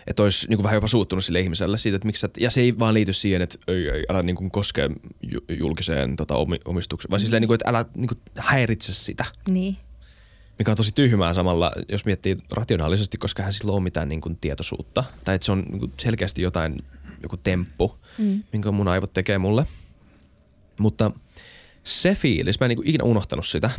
Että 0.07 0.23
olisi 0.23 0.47
niin 0.49 0.63
vähän 0.63 0.75
jopa 0.75 0.87
suuttunut 0.87 1.23
sille 1.25 1.39
ihmiselle 1.39 1.77
siitä, 1.77 1.95
että 1.95 2.05
miksi 2.05 2.19
sä, 2.21 2.29
ja 2.39 2.51
se 2.51 2.61
ei 2.61 2.79
vaan 2.79 2.93
liity 2.93 3.13
siihen, 3.13 3.41
että 3.41 3.57
ei, 3.67 3.89
ei, 3.89 4.03
älä 4.09 4.23
niin 4.23 4.35
kuin 4.35 4.51
koske 4.51 4.89
ju- 5.31 5.45
julkiseen 5.59 6.15
tota, 6.15 6.35
omi- 6.35 6.59
omistukseen, 6.65 7.09
vaan 7.09 7.19
siis 7.19 7.27
silleen, 7.27 7.41
niin 7.41 7.47
kuin, 7.47 7.55
että 7.55 7.69
älä 7.69 7.85
niin 7.95 8.07
kuin, 8.07 8.19
häiritse 8.37 8.93
sitä, 8.93 9.25
Niin. 9.49 9.77
mikä 10.59 10.71
on 10.71 10.77
tosi 10.77 10.91
tyhmää 10.95 11.33
samalla, 11.33 11.71
jos 11.89 12.05
miettii 12.05 12.37
rationaalisesti, 12.51 13.17
koska 13.17 13.43
hän 13.43 13.53
sillä 13.53 13.71
ole 13.71 13.81
mitään 13.83 14.09
niin 14.09 14.21
kuin, 14.21 14.37
tietoisuutta, 14.41 15.03
tai 15.23 15.35
että 15.35 15.45
se 15.45 15.51
on 15.51 15.63
niin 15.69 15.79
kuin, 15.79 15.93
selkeästi 15.99 16.41
jotain, 16.41 16.83
joku 17.23 17.37
temppu, 17.37 17.97
Mm. 18.17 18.43
minkä 18.53 18.71
mun 18.71 18.87
aivot 18.87 19.13
tekee 19.13 19.37
mulle. 19.37 19.65
Mutta 20.79 21.11
se 21.83 22.15
fiilis, 22.15 22.59
mä 22.59 22.65
en 22.65 22.69
niin 22.69 22.77
kuin, 22.77 22.87
ikinä 22.87 23.03
unohtanut 23.03 23.45
sitä, 23.47 23.69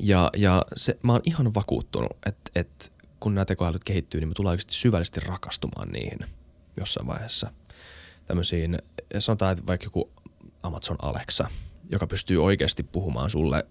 ja, 0.00 0.30
ja 0.36 0.62
se, 0.76 0.98
mä 1.02 1.12
oon 1.12 1.20
ihan 1.24 1.54
vakuuttunut, 1.54 2.10
että, 2.26 2.50
että 2.54 2.86
kun 3.24 3.34
nämä 3.34 3.44
tekoälyt 3.44 3.84
kehittyy, 3.84 4.20
niin 4.20 4.28
me 4.28 4.34
tullaan 4.34 4.52
oikeasti 4.52 4.74
syvällisesti 4.74 5.20
rakastumaan 5.20 5.88
niihin 5.88 6.18
jossain 6.76 7.06
vaiheessa. 7.06 7.52
Tämmöisiin, 8.26 8.78
sanotaan, 9.18 9.52
että 9.52 9.66
vaikka 9.66 9.86
joku 9.86 10.10
Amazon 10.62 10.96
Alexa, 11.02 11.50
joka 11.92 12.06
pystyy 12.06 12.44
oikeasti 12.44 12.82
puhumaan 12.82 13.30
sulle 13.30 13.66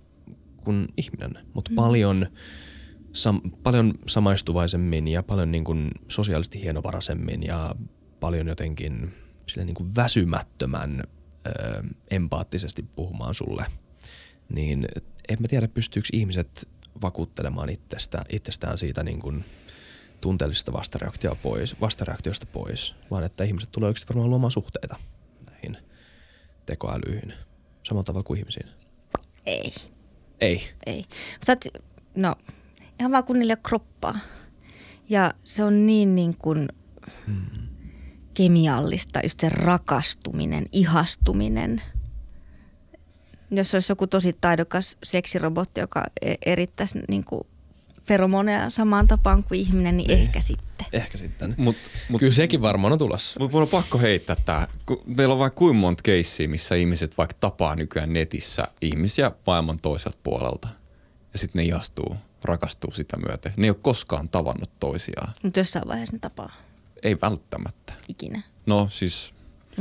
kuin 0.57 0.87
ihminen, 0.97 1.45
mutta 1.53 1.71
mm. 1.71 1.75
paljon, 1.75 2.27
sam, 3.11 3.41
paljon 3.63 3.93
samaistuvaisemmin 4.07 5.07
ja 5.07 5.23
paljon 5.23 5.51
niin 5.51 5.63
kuin 5.63 5.91
sosiaalisesti 6.07 6.61
hienovaraisemmin 6.61 7.43
ja 7.43 7.75
paljon 8.19 8.47
jotenkin 8.47 9.13
sille 9.47 9.65
niin 9.65 9.75
kuin 9.75 9.95
väsymättömän 9.95 11.03
ö, 11.47 11.83
empaattisesti 12.11 12.85
puhumaan 12.95 13.33
sulle. 13.33 13.65
Niin 14.55 14.87
en 15.29 15.37
mä 15.39 15.47
tiedä, 15.47 15.67
pystyykö 15.67 16.07
ihmiset 16.13 16.69
vakuuttelemaan 17.01 17.69
itsestä, 17.69 18.25
itsestään 18.29 18.77
siitä 18.77 19.03
niin 19.03 19.19
kuin 19.19 19.45
tunteellisesta 20.21 20.73
vastareaktiosta 20.73 21.39
pois, 21.43 21.81
vastareaktiosta 21.81 22.45
pois, 22.45 22.95
vaan 23.11 23.23
että 23.23 23.43
ihmiset 23.43 23.71
tulee 23.71 23.87
oikeasti 23.87 24.09
varmaan 24.09 24.29
luomaan 24.29 24.51
suhteita 24.51 24.95
näihin 25.45 25.77
tekoälyihin 26.65 27.33
samalla 27.83 28.03
tavalla 28.03 28.23
kuin 28.23 28.39
ihmisiin. 28.39 28.67
Ei. 29.45 29.73
Ei. 30.41 30.69
Ei. 30.85 31.05
Oot, 31.49 31.59
no, 32.15 32.35
ihan 32.99 33.11
vaan 33.11 33.23
kun 33.23 33.37
ole 33.43 33.57
kroppaa. 33.63 34.19
Ja 35.09 35.33
se 35.43 35.63
on 35.63 35.85
niin 35.85 36.15
niin 36.15 36.37
kuin 36.37 36.69
kemiallista, 38.33 39.19
just 39.23 39.39
se 39.39 39.49
rakastuminen, 39.49 40.65
ihastuminen. 40.71 41.81
Jos 43.53 43.73
olisi 43.73 43.91
joku 43.91 44.07
tosi 44.07 44.33
taidokas 44.41 44.97
seksirobotti, 45.03 45.81
joka 45.81 46.03
e- 46.21 46.35
erittäisi 46.45 46.99
niin 47.07 47.23
kuin 47.23 47.41
feromoneja 48.07 48.69
samaan 48.69 49.07
tapaan 49.07 49.43
kuin 49.43 49.59
ihminen, 49.59 49.97
niin 49.97 50.07
Niin. 50.07 50.19
ehkä 50.19 50.41
sitten. 50.41 50.85
Ehkä 50.93 51.17
sitten. 51.17 51.55
Mut, 51.57 51.75
mut, 52.09 52.19
Kyllä 52.19 52.33
sekin 52.33 52.61
varmaan 52.61 52.93
on 52.93 52.99
tulossa. 52.99 53.39
mut 53.39 53.51
mun 53.51 53.61
on 53.61 53.67
pakko 53.67 53.97
heittää 53.99 54.35
tää. 54.45 54.67
Kun 54.85 55.01
Meillä 55.05 55.33
on 55.33 55.39
vain 55.39 55.51
kuinka 55.51 55.79
monta 55.79 56.01
keissiä, 56.03 56.47
missä 56.47 56.75
ihmiset 56.75 57.17
vaikka 57.17 57.35
tapaa 57.39 57.75
nykyään 57.75 58.13
netissä 58.13 58.63
ihmisiä 58.81 59.31
maailman 59.47 59.79
toiselta 59.81 60.17
puolelta. 60.23 60.67
Ja 61.33 61.39
sitten 61.39 61.59
ne 61.59 61.63
ihastuu, 61.65 62.15
rakastuu 62.43 62.91
sitä 62.91 63.17
myöten. 63.17 63.53
Ne 63.57 63.65
ei 63.67 63.69
ole 63.69 63.77
koskaan 63.81 64.29
tavannut 64.29 64.71
toisiaan. 64.79 65.33
Mutta 65.43 65.59
jossain 65.59 65.87
vaiheessa 65.87 66.15
ne 66.15 66.19
tapaa 66.19 66.51
Ei 67.03 67.17
välttämättä. 67.21 67.93
ikinä. 68.07 68.41
No 68.65 68.87
siis 68.91 69.33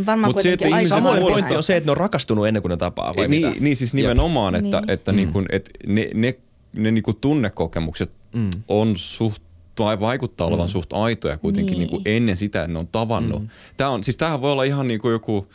Varmaan 0.06 0.32
Mut 0.35 0.43
se, 0.43 0.52
että 0.52 0.69
aika 0.74 0.89
Samoin 0.89 1.20
pointti 1.23 1.56
on 1.56 1.62
se, 1.62 1.77
että 1.77 1.89
ne 1.89 1.90
on 1.90 1.97
rakastunut 1.97 2.47
ennen 2.47 2.62
kuin 2.62 2.70
ne 2.70 2.77
tapaa, 2.77 3.16
vai 3.16 3.28
niin, 3.28 3.47
mitä? 3.48 3.60
niin 3.60 3.77
siis 3.77 3.94
nimenomaan, 3.94 4.55
että, 4.55 4.81
Niin. 4.81 4.90
että, 4.90 5.12
niin 5.12 5.32
kuin, 5.32 5.47
että 5.52 5.70
ne, 5.86 6.10
ne, 6.14 6.35
ne 6.77 6.90
niin 6.90 7.02
kuin 7.02 7.16
tunnekokemukset 7.20 8.10
Mm. 8.35 8.51
on 8.69 8.93
suht 8.97 9.43
tai 9.74 10.01
vaikuttaa 10.01 10.47
olevan 10.47 10.66
Mm. 10.66 10.70
suht 10.70 10.93
aitoja 10.93 11.39
kuitenkin 11.39 11.70
Niin. 11.73 11.81
niin. 11.81 11.90
Niin 11.90 12.02
kuin 12.05 12.16
ennen 12.16 12.36
sitä, 12.36 12.62
että 12.62 12.73
ne 12.73 12.78
on 12.78 12.89
tavannut. 12.93 13.43
Mm. 13.43 13.48
Tämä 13.77 13.90
on, 13.90 14.05
siis 14.05 14.16
tämähän 14.16 14.40
voi 14.43 14.52
olla 14.52 14.64
ihan 14.64 14.89
niin 14.89 15.01
kuin 15.01 15.12
joku, 15.12 15.47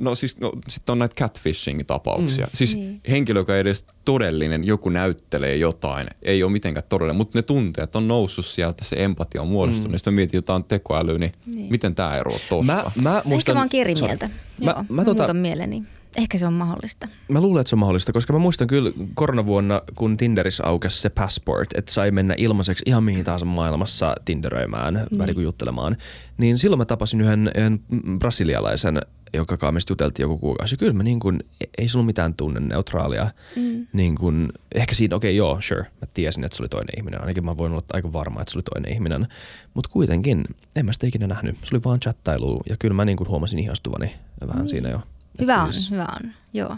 no 0.00 0.14
siis 0.14 0.40
no, 0.40 0.52
sitten 0.68 0.92
on 0.92 0.98
näitä 0.98 1.14
catfishing-tapauksia. 1.24 2.44
Mm. 2.46 2.50
Siis 2.54 2.74
Niin. 2.76 3.00
henkilö, 3.10 3.40
joka 3.40 3.54
ei 3.54 3.60
edes 3.60 3.86
todellinen, 4.04 4.64
joku 4.64 4.88
näyttelee 4.88 5.56
jotain, 5.56 6.06
ei 6.22 6.42
ole 6.42 6.52
mitenkään 6.52 6.84
todellinen, 6.88 7.16
mutta 7.16 7.38
ne 7.38 7.42
tunteet 7.42 7.96
on 7.96 8.08
noussut 8.08 8.46
sieltä, 8.46 8.84
se 8.84 8.96
empatia 9.04 9.42
on 9.42 9.48
muodostunut. 9.48 9.92
Mm. 9.92 9.96
Sitten 9.96 10.12
mä 10.12 10.16
mietin 10.16 10.38
jotain 10.38 10.64
tekoälyä, 10.64 11.18
niin, 11.18 11.32
Niin. 11.46 11.70
miten 11.70 11.94
tämä 11.94 12.16
eroaa 12.16 12.38
tuosta? 12.48 12.72
Mä, 12.72 12.84
mä 13.02 13.16
Ehkä 13.16 13.28
muistan, 13.28 13.54
mä 13.56 13.60
oon 13.60 13.68
eri 13.72 13.96
Sorry. 13.96 14.08
mieltä. 14.10 14.26
Mä- 14.64 14.70
Joo, 14.70 14.84
mä 14.88 15.02
mä, 15.02 15.02
tota- 15.02 15.32
mieleni. 15.32 15.82
Ehkä 16.16 16.38
se 16.38 16.46
on 16.46 16.52
mahdollista. 16.52 17.08
Mä 17.28 17.40
luulen, 17.40 17.60
että 17.60 17.68
se 17.68 17.74
on 17.76 17.80
mahdollista, 17.80 18.12
koska 18.12 18.32
mä 18.32 18.38
muistan 18.38 18.66
kyllä 18.66 18.92
koronavuonna, 19.14 19.82
kun 19.94 20.16
Tinderissä 20.16 20.64
aukesi 20.66 21.00
se 21.00 21.08
passport, 21.10 21.68
että 21.74 21.92
sai 21.92 22.10
mennä 22.10 22.34
ilmaiseksi 22.38 22.82
ihan 22.86 23.04
mihin 23.04 23.24
tahansa 23.24 23.46
maailmassa 23.46 24.14
tinderöimään, 24.24 24.94
niin. 24.94 25.06
vähän 25.18 25.26
niin 25.26 25.34
kuin 25.34 25.44
juttelemaan. 25.44 25.96
Niin 26.38 26.58
silloin 26.58 26.78
mä 26.78 26.84
tapasin 26.84 27.20
yhden, 27.20 27.50
yhden 27.56 27.80
brasilialaisen 28.18 29.00
joka 29.36 29.56
kanssa 29.56 29.72
mistä 29.72 29.90
juteltiin 29.90 30.24
joku 30.24 30.38
kuukausi. 30.38 30.76
Kyllä 30.76 30.92
mä 30.92 31.02
niin 31.02 31.20
kuin, 31.20 31.40
ei 31.78 31.88
sulla 31.88 32.06
mitään 32.06 32.34
tunne 32.34 32.60
neutraalia. 32.60 33.30
Mm. 33.56 33.86
Niin 33.92 34.14
kuin, 34.14 34.52
ehkä 34.74 34.94
siinä, 34.94 35.16
okei 35.16 35.30
okay, 35.30 35.36
joo, 35.36 35.60
sure. 35.60 35.82
Mä 35.82 36.06
tiesin, 36.14 36.44
että 36.44 36.56
se 36.56 36.62
oli 36.62 36.68
toinen 36.68 36.98
ihminen. 36.98 37.20
Ainakin 37.20 37.44
mä 37.44 37.56
voin 37.56 37.72
olla 37.72 37.82
aika 37.92 38.12
varma, 38.12 38.40
että 38.40 38.52
se 38.52 38.58
oli 38.58 38.62
toinen 38.62 38.92
ihminen. 38.92 39.26
Mutta 39.74 39.90
kuitenkin, 39.90 40.44
en 40.76 40.86
mä 40.86 40.92
sitä 40.92 41.06
ikinä 41.06 41.26
nähnyt. 41.26 41.56
Se 41.64 41.76
oli 41.76 41.84
vaan 41.84 42.00
chattailu 42.00 42.62
ja 42.68 42.76
kyllä 42.76 42.94
mä 42.94 43.04
niin 43.04 43.16
kuin 43.16 43.28
huomasin 43.28 43.58
ihastuvani 43.58 44.14
vähän 44.46 44.62
mm. 44.62 44.66
siinä 44.66 44.88
jo. 44.88 45.00
Hyvä 45.40 45.68
siis... 45.70 45.92
on, 45.92 45.98
hyvä 45.98 46.08
on, 46.22 46.32
joo. 46.52 46.76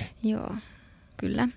Ei. 0.00 0.06
Joo, 0.30 0.54
kyllä. 1.16 1.48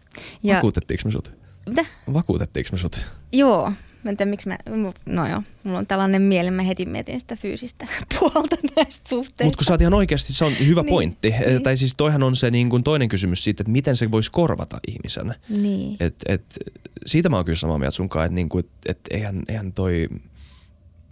Ja... 0.43 0.55
Vakuutettiinko 0.55 1.01
me 1.05 1.11
sut? 1.11 1.31
Mitä? 1.69 1.85
Vakuutettiinko 2.13 2.69
me 2.71 2.77
sut? 2.77 3.05
Joo, 3.31 3.73
Mä 4.03 4.09
en 4.09 4.17
tiedä, 4.17 4.29
miksi 4.29 4.47
mä, 4.47 4.57
no 5.05 5.27
joo, 5.27 5.43
mulla 5.63 5.79
on 5.79 5.87
tällainen 5.87 6.21
mieli, 6.21 6.51
mä 6.51 6.63
heti 6.63 6.85
mietin 6.85 7.19
sitä 7.19 7.35
fyysistä 7.35 7.87
puolta 8.19 8.55
näistä 8.75 9.09
suhteista. 9.09 9.43
Mutta 9.43 9.57
kun 9.57 9.65
sä 9.65 9.73
oot 9.73 9.81
ihan 9.81 9.93
oikeasti, 9.93 10.33
se 10.33 10.45
on 10.45 10.53
hyvä 10.67 10.81
niin, 10.81 10.89
pointti. 10.89 11.35
Niin. 11.45 11.63
Tai 11.63 11.77
siis 11.77 11.95
toihan 11.95 12.23
on 12.23 12.35
se 12.35 12.51
niin 12.51 12.69
kuin 12.69 12.83
toinen 12.83 13.09
kysymys 13.09 13.43
siitä, 13.43 13.61
että 13.61 13.71
miten 13.71 13.97
se 13.97 14.11
voisi 14.11 14.31
korvata 14.31 14.79
ihmisen. 14.87 15.35
Niin. 15.49 15.97
Et, 15.99 16.15
et, 16.25 16.43
siitä 17.05 17.29
mä 17.29 17.35
oon 17.35 17.45
kyllä 17.45 17.57
samaa 17.57 17.77
mieltä 17.77 17.95
sunkaan, 17.95 18.25
että 18.25 18.35
niinku, 18.35 18.59
et, 18.59 18.69
et 18.85 18.99
eihän, 19.11 19.43
eihän 19.47 19.73
toi, 19.73 20.07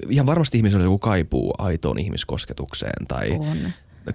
ihan 0.10 0.26
varmasti 0.26 0.58
ihmisellä 0.58 0.84
joku 0.84 0.98
kaipuu 0.98 1.54
aitoon 1.58 2.00
ihmiskosketukseen 2.00 3.08
tai 3.08 3.32
on 3.32 3.58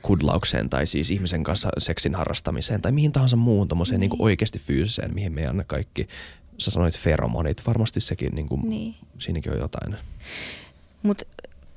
kudlaukseen 0.02 0.70
tai 0.70 0.86
siis 0.86 1.10
ihmisen 1.10 1.44
kanssa 1.44 1.68
seksin 1.78 2.14
harrastamiseen 2.14 2.82
tai 2.82 2.92
mihin 2.92 3.12
tahansa 3.12 3.36
muuhun 3.36 3.68
tommoseen 3.68 4.00
niin. 4.00 4.10
niin 4.10 4.22
oikeasti 4.22 4.58
fyysiseen, 4.58 5.14
mihin 5.14 5.32
meidän 5.32 5.64
kaikki 5.66 6.06
sä 6.62 6.70
sanoit 6.70 6.98
feromonit, 6.98 7.66
varmasti 7.66 8.00
sekin, 8.00 8.34
niin 8.34 8.48
kuin, 8.48 8.68
niin. 8.68 8.94
siinäkin 9.18 9.52
on 9.52 9.58
jotain. 9.58 9.96
Mutta 11.02 11.24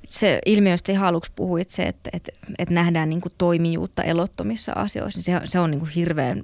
se 0.09 0.39
ilmiö, 0.45 0.73
josta 0.73 0.91
ihan 0.91 1.07
aluksi 1.07 1.31
puhuit, 1.35 1.69
se, 1.69 1.83
että, 1.83 2.09
että, 2.13 2.31
että 2.59 2.73
nähdään 2.73 3.09
niin 3.09 3.21
kuin 3.21 3.33
toimijuutta 3.37 4.03
elottomissa 4.03 4.71
asioissa, 4.75 5.17
niin 5.17 5.41
se, 5.41 5.47
se 5.47 5.59
on 5.59 5.71
niin 5.71 5.79
kuin 5.79 5.91
hirveän 5.91 6.41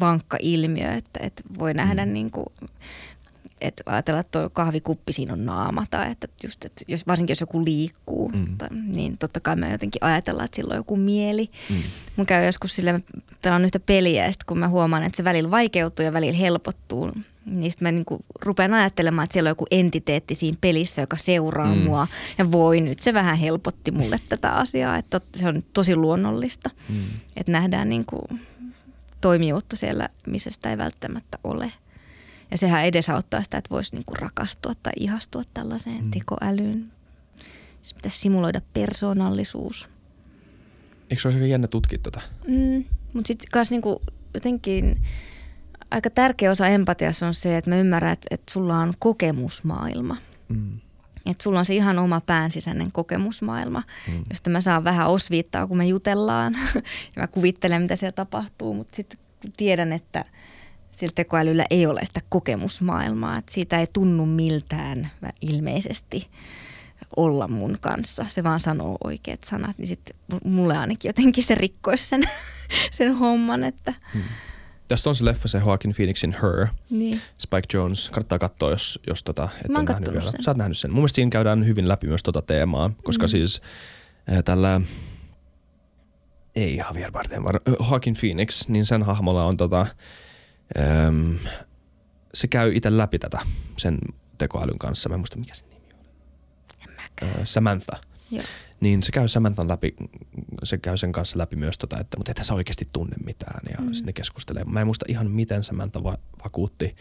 vankka 0.00 0.36
ilmiö, 0.40 0.92
että, 0.92 1.20
että 1.22 1.42
voi 1.58 1.74
nähdä 1.74 2.06
mm. 2.06 2.12
niin 2.12 2.30
kuin 2.30 2.46
että 3.60 3.82
ajatellaan, 3.86 4.20
että 4.20 4.38
tuo 4.38 4.50
kahvikuppi 4.50 5.12
siinä 5.12 5.32
on 5.32 5.44
naama 5.44 5.84
tai 5.90 6.10
että 6.10 6.28
just, 6.42 6.64
että 6.64 6.84
jos, 6.88 7.06
varsinkin 7.06 7.32
jos 7.32 7.40
joku 7.40 7.64
liikkuu, 7.64 8.28
mm. 8.28 8.58
tai, 8.58 8.68
niin 8.72 9.18
totta 9.18 9.40
kai 9.40 9.56
me 9.56 9.72
jotenkin 9.72 10.04
ajatellaan, 10.04 10.44
että 10.44 10.56
sillä 10.56 10.72
on 10.72 10.76
joku 10.76 10.96
mieli. 10.96 11.50
Mm. 11.70 11.82
Mun 12.16 12.26
käy 12.26 12.46
joskus 12.46 12.76
sille, 12.76 12.92
mä 12.92 13.00
pelaan 13.42 13.64
yhtä 13.64 13.80
peliä 13.80 14.24
ja 14.24 14.32
sitten 14.32 14.46
kun 14.46 14.58
mä 14.58 14.68
huomaan, 14.68 15.02
että 15.02 15.16
se 15.16 15.24
välillä 15.24 15.50
vaikeutuu 15.50 16.04
ja 16.04 16.12
välillä 16.12 16.38
helpottuu, 16.38 17.12
niin 17.46 17.70
sitten 17.70 17.86
mä 17.86 17.92
niinku 17.92 18.24
rupean 18.40 18.74
ajattelemaan, 18.74 19.24
että 19.24 19.32
siellä 19.32 19.48
on 19.48 19.50
joku 19.50 19.66
entiteetti 19.70 20.34
siinä 20.34 20.58
pelissä, 20.60 21.02
joka 21.02 21.16
seuraa 21.16 21.74
mm. 21.74 21.80
mua. 21.80 22.06
Ja 22.38 22.52
voi 22.52 22.80
nyt, 22.80 22.98
se 22.98 23.14
vähän 23.14 23.38
helpotti 23.38 23.90
mulle 23.90 24.20
tätä 24.28 24.52
asiaa, 24.52 24.96
että 24.96 25.20
se 25.36 25.48
on 25.48 25.62
tosi 25.72 25.96
luonnollista, 25.96 26.70
mm. 26.88 26.96
että 27.36 27.52
nähdään 27.52 27.88
niinku 27.88 28.28
toimijuutta 29.20 29.76
siellä, 29.76 30.08
missä 30.26 30.50
sitä 30.50 30.70
ei 30.70 30.78
välttämättä 30.78 31.38
ole. 31.44 31.72
Ja 32.50 32.58
sehän 32.58 32.84
edesauttaa 32.84 33.42
sitä, 33.42 33.58
että 33.58 33.70
voisi 33.70 33.96
niinku 33.96 34.14
rakastua 34.14 34.72
tai 34.82 34.92
ihastua 34.96 35.42
tällaiseen 35.54 36.04
mm. 36.04 36.10
tekoälyyn. 36.10 36.92
Se 37.82 37.94
pitäisi 37.94 38.18
simuloida 38.18 38.60
persoonallisuus. 38.72 39.90
Eikö 41.10 41.22
se 41.22 41.28
olisi 41.28 41.38
aika 41.38 41.46
jännä 41.46 41.66
tutkia 41.66 41.98
tuota? 42.02 42.20
Mm, 42.46 42.84
mutta 43.12 43.28
sitten 43.28 43.48
kanssa 43.52 43.74
niinku 43.74 44.02
jotenkin 44.34 44.98
aika 45.90 46.10
tärkeä 46.10 46.50
osa 46.50 46.68
empatiassa 46.68 47.26
on 47.26 47.34
se, 47.34 47.56
että 47.56 47.70
mä 47.70 47.76
ymmärrän, 47.76 48.12
että, 48.12 48.26
että 48.30 48.52
sulla 48.52 48.78
on 48.78 48.92
kokemusmaailma. 48.98 50.16
Mm. 50.48 50.80
Että 51.26 51.42
sulla 51.42 51.58
on 51.58 51.66
se 51.66 51.74
ihan 51.74 51.98
oma 51.98 52.20
pään 52.20 52.50
sisäinen 52.50 52.92
kokemusmaailma, 52.92 53.82
mm. 54.08 54.22
josta 54.30 54.50
mä 54.50 54.60
saan 54.60 54.84
vähän 54.84 55.08
osviittaa, 55.08 55.66
kun 55.66 55.76
me 55.76 55.86
jutellaan. 55.86 56.52
ja 57.16 57.22
mä 57.22 57.26
kuvittelen, 57.26 57.82
mitä 57.82 57.96
siellä 57.96 58.12
tapahtuu, 58.12 58.74
mutta 58.74 58.96
sitten 58.96 59.20
tiedän, 59.56 59.92
että– 59.92 60.24
sillä 60.98 61.12
tekoälyllä 61.14 61.64
ei 61.70 61.86
ole 61.86 62.04
sitä 62.04 62.20
kokemusmaailmaa, 62.28 63.38
että 63.38 63.52
siitä 63.52 63.78
ei 63.78 63.86
tunnu 63.92 64.26
miltään 64.26 65.10
ilmeisesti 65.40 66.28
olla 67.16 67.48
mun 67.48 67.78
kanssa. 67.80 68.26
Se 68.28 68.44
vaan 68.44 68.60
sanoo 68.60 68.98
oikeat 69.04 69.44
sanat, 69.44 69.78
niin 69.78 69.86
sitten 69.86 70.16
mulle 70.44 70.78
ainakin 70.78 71.08
jotenkin 71.08 71.44
se 71.44 71.54
rikkoisi 71.54 72.08
sen, 72.08 72.22
sen 72.90 73.14
homman, 73.14 73.64
että... 73.64 73.94
Hmm. 74.14 74.22
Tästä 74.88 75.10
on 75.10 75.14
se 75.14 75.24
leffa, 75.24 75.48
se 75.48 75.58
Joaquin 75.58 75.94
Phoenixin 75.94 76.36
Her. 76.42 76.66
Niin. 76.90 77.20
Spike 77.38 77.78
Jones. 77.78 78.10
Kannattaa 78.10 78.38
katsoa, 78.38 78.70
jos, 78.70 79.00
jos 79.06 79.22
tota, 79.22 79.48
et 79.64 79.68
Mä 79.70 79.82
nähnyt 79.82 80.12
vielä. 80.12 80.30
Sen. 80.30 80.42
Sä 80.42 80.50
oot 80.50 80.58
nähnyt 80.58 80.78
sen. 80.78 80.90
Mun 80.90 80.98
mielestä 80.98 81.14
siinä 81.14 81.30
käydään 81.30 81.66
hyvin 81.66 81.88
läpi 81.88 82.06
myös 82.06 82.22
tota 82.22 82.42
teemaa, 82.42 82.90
koska 83.04 83.26
mm. 83.26 83.28
siis 83.28 83.62
äh, 84.32 84.44
tällä 84.44 84.80
ei 86.56 86.76
Javier 86.76 87.12
Bardem, 87.12 87.42
vaan 87.42 87.60
Joaquin 87.90 88.16
Phoenix, 88.20 88.68
niin 88.68 88.86
sen 88.86 89.02
hahmolla 89.02 89.44
on 89.44 89.56
tota, 89.56 89.86
Öm, 90.78 91.38
se 92.34 92.48
käy 92.48 92.72
itse 92.74 92.96
läpi 92.96 93.18
tätä 93.18 93.38
sen 93.76 93.98
tekoälyn 94.38 94.78
kanssa. 94.78 95.08
Mä 95.08 95.14
en 95.14 95.20
muista, 95.20 95.38
mikä 95.38 95.54
se 95.54 95.64
nimi. 95.64 95.94
Öö, 97.22 97.28
Samantha. 97.44 98.00
Joo. 98.30 98.44
Niin 98.80 99.02
se 99.02 99.12
käy 99.12 99.28
Samanthan 99.28 99.68
läpi, 99.68 99.96
se 100.64 100.78
käy 100.78 100.96
sen 100.96 101.12
kanssa 101.12 101.38
läpi 101.38 101.56
myös 101.56 101.78
tota, 101.78 101.98
että 101.98 102.16
mutta 102.16 102.30
ethän 102.30 102.44
sä 102.44 102.54
oikeasti 102.54 102.88
tunne 102.92 103.16
mitään 103.24 103.60
ja 103.70 103.76
mm. 103.84 103.86
sitten 103.86 104.06
ne 104.06 104.12
keskustelee. 104.12 104.64
Mä 104.64 104.80
en 104.80 104.86
muista 104.86 105.04
ihan 105.08 105.30
miten 105.30 105.64
Samantha 105.64 106.02
va- 106.02 106.18
vakuutti 106.44 106.96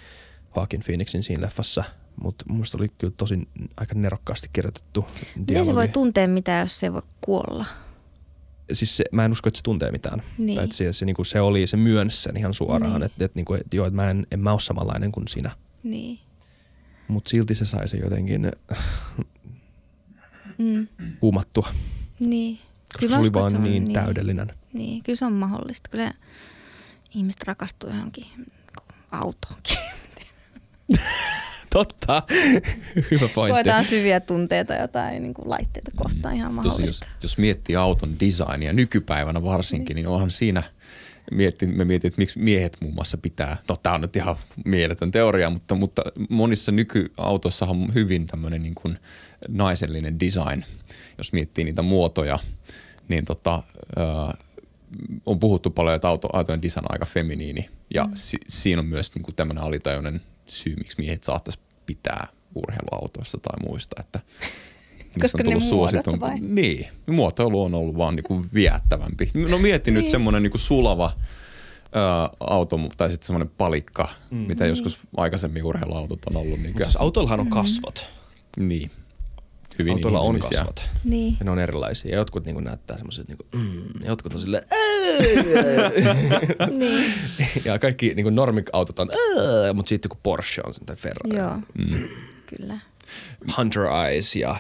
Joaquin 0.56 0.81
Phoenixin 0.85 1.23
siinä 1.23 1.41
leffassa, 1.41 1.84
mutta 2.23 2.45
mun 2.48 2.64
oli 2.80 2.89
kyllä 2.98 3.14
tosi 3.18 3.48
aika 3.77 3.95
nerokkaasti 3.95 4.49
kirjoitettu 4.53 5.02
dialogi. 5.02 5.45
Miten 5.48 5.65
se 5.65 5.76
voi 5.76 5.88
tuntea 5.88 6.27
mitään, 6.27 6.60
jos 6.60 6.80
se 6.80 6.85
ei 6.85 6.94
voi 6.94 7.02
kuolla? 7.22 7.65
Siis 8.72 8.98
se, 8.98 9.03
mä 9.11 9.26
en 9.26 9.31
usko, 9.31 9.48
että 9.48 9.57
se 9.57 9.64
tuntee 9.64 9.91
mitään. 9.91 10.22
Niin. 10.38 10.56
Tai 10.56 10.64
että 10.64 10.76
se, 10.76 10.94
se, 10.94 11.06
niin 11.06 11.15
kuin, 11.15 11.26
se 11.26 11.41
oli, 11.41 11.68
se 11.68 11.77
myönsi 11.77 12.22
sen 12.22 12.38
ihan 12.38 12.53
suoraan, 12.53 12.94
niin. 12.94 13.03
että, 13.03 13.26
että, 13.26 13.39
niin 13.39 13.61
että 13.61 13.76
joo, 13.76 13.85
että 13.85 13.95
mä 13.95 14.10
en, 14.10 14.27
en 14.31 14.39
mä 14.39 14.52
ole 14.52 14.60
samanlainen 14.60 15.11
kuin 15.11 15.27
sinä. 15.27 15.52
Niin. 15.84 16.19
Mutta 17.07 17.30
silti 17.30 17.56
se 17.56 17.65
sai 17.65 17.88
se 17.88 17.98
jotenkin 17.98 18.52
mm. 20.57 20.88
kuumattua. 21.19 21.69
Niin. 22.19 22.57
Koska 22.57 22.99
kyllä 22.99 23.15
se 23.15 23.19
oli 23.19 23.34
vaan 23.34 23.52
se 23.52 23.57
niin, 23.57 23.84
niin 23.84 23.94
täydellinen. 23.94 24.53
Niin, 24.73 25.03
kyllä 25.03 25.18
se 25.18 25.26
on 25.26 25.34
mahdollista. 25.34 25.89
Kyllä 25.89 26.14
ihmiset 27.15 27.44
rakastuu 27.44 27.89
johonkin 27.89 28.26
autoonkin. 29.11 29.77
Totta. 31.78 32.24
Hyvä 33.12 33.30
pointti. 33.36 33.54
Koetaan 33.54 33.86
syviä 33.86 34.20
tunteita 34.20 34.74
jotain 34.74 35.24
niin 35.24 35.34
kuin 35.34 35.49
laitteita 35.49 35.91
kohtaan 35.95 36.36
ihan 36.36 36.54
mahdollista. 36.54 36.84
Tosi, 36.84 37.06
jos, 37.06 37.22
jos 37.22 37.38
miettii 37.38 37.76
auton 37.76 38.20
designia 38.20 38.74
nykypäivänä 38.74 39.44
varsinkin, 39.44 39.95
niin, 39.95 40.08
onhan 40.08 40.32
siinä 40.32 40.64
mietti, 41.32 41.66
me 41.66 41.86
mietin, 41.86 42.08
että 42.08 42.22
miksi 42.22 42.40
miehet 42.40 42.78
muun 42.82 42.94
muassa 42.94 43.18
pitää, 43.18 43.58
no 43.70 43.76
tämä 43.76 43.95
on 43.95 44.02
nyt 44.02 44.16
ihan 44.16 44.36
mieletön 44.66 45.12
teoria, 45.12 45.49
mutta, 45.49 45.76
mutta 45.76 46.02
monissa 46.30 46.72
nykyautoissahan 46.72 47.78
on 47.78 47.94
hyvin 47.94 48.28
tämmöinen 48.28 48.64
niin 48.64 48.76
kuin 48.76 48.99
naisellinen 49.48 50.20
design, 50.20 50.64
jos 51.18 51.34
miettii 51.34 51.66
niitä 51.66 51.82
muotoja, 51.82 52.40
niin 53.08 53.26
tota, 53.26 53.64
äh, 53.99 54.38
on 55.26 55.40
puhuttu 55.40 55.70
paljon, 55.70 55.95
että 55.95 56.08
auto, 56.08 56.30
autojen 56.34 56.62
design 56.62 56.86
on 56.86 56.91
aika 56.94 57.06
feminiini 57.06 57.70
ja 57.94 58.04
mm. 58.04 58.12
si, 58.14 58.38
siinä 58.48 58.80
on 58.80 58.86
myös 58.86 59.16
niin 59.16 59.24
kuin 59.24 59.36
tämmöinen 59.36 59.64
alitajuinen 59.64 60.22
syy, 60.48 60.76
miksi 60.76 60.95
miehet 60.98 61.24
saattaisi 61.24 61.60
pitää 61.88 62.27
urheiluautoista 62.55 63.38
tai 63.38 63.69
muista, 63.69 63.95
että 63.99 64.19
koska 65.22 65.38
on 65.39 65.45
tullut 65.45 65.64
ne 65.64 65.69
suositun. 65.69 66.19
Vai? 66.19 66.39
Niin, 66.39 66.88
muotoilu 67.05 67.64
on 67.64 67.73
ollut 67.73 67.97
vaan 67.97 68.15
niinku 68.15 68.45
viettävämpi. 68.53 69.31
No 69.49 69.57
mietti 69.57 69.91
niin. 69.91 70.01
nyt 70.01 70.11
semmoinen 70.11 70.43
niinku 70.43 70.57
sulava 70.57 71.11
ö, 71.15 72.35
auto 72.39 72.80
tai 72.97 73.09
sitten 73.11 73.27
semmoinen 73.27 73.53
palikka, 73.57 74.09
mm. 74.31 74.38
mitä 74.38 74.64
niin. 74.64 74.69
joskus 74.69 74.99
aikaisemmin 75.18 75.64
urheiluautot 75.64 76.19
on 76.30 76.35
ollut. 76.35 76.59
Niin 76.59 76.73
siis 76.76 76.95
autoillahan 76.95 77.39
on 77.39 77.49
kasvot. 77.49 78.09
Mm. 78.57 78.68
Niin. 78.68 78.91
Hyvin 79.80 79.94
Autoilla 79.94 80.20
on 80.20 80.40
kasvot. 80.40 80.90
Niin. 81.04 81.36
Ja 81.40 81.45
ne 81.45 81.52
on 81.52 81.60
erilaisia. 81.60 82.12
Ja 82.12 82.18
jotkut 82.18 82.45
niin 82.45 82.64
näyttää 82.64 82.98
semmoiset, 82.98 83.28
niin 83.28 83.38
mm, 83.56 84.06
jotkut 84.06 84.34
on 84.34 84.40
silleen, 84.40 84.64
niin. 86.72 87.14
Ja 87.66 87.80
kaikki 87.80 88.14
niin 88.14 88.36
normik-autot 88.36 88.99
on, 88.99 89.10
mutta 89.74 89.90
sitten 89.90 90.10
kun 90.10 90.20
Porsche 90.24 90.64
on 90.66 90.74
tai 90.86 90.95
Ferrari. 90.95 91.38
Joo, 91.38 91.58
mm. 91.78 92.08
kyllä. 92.45 92.80
Hunter 93.58 93.84
Eyes 93.84 94.36
ja 94.36 94.56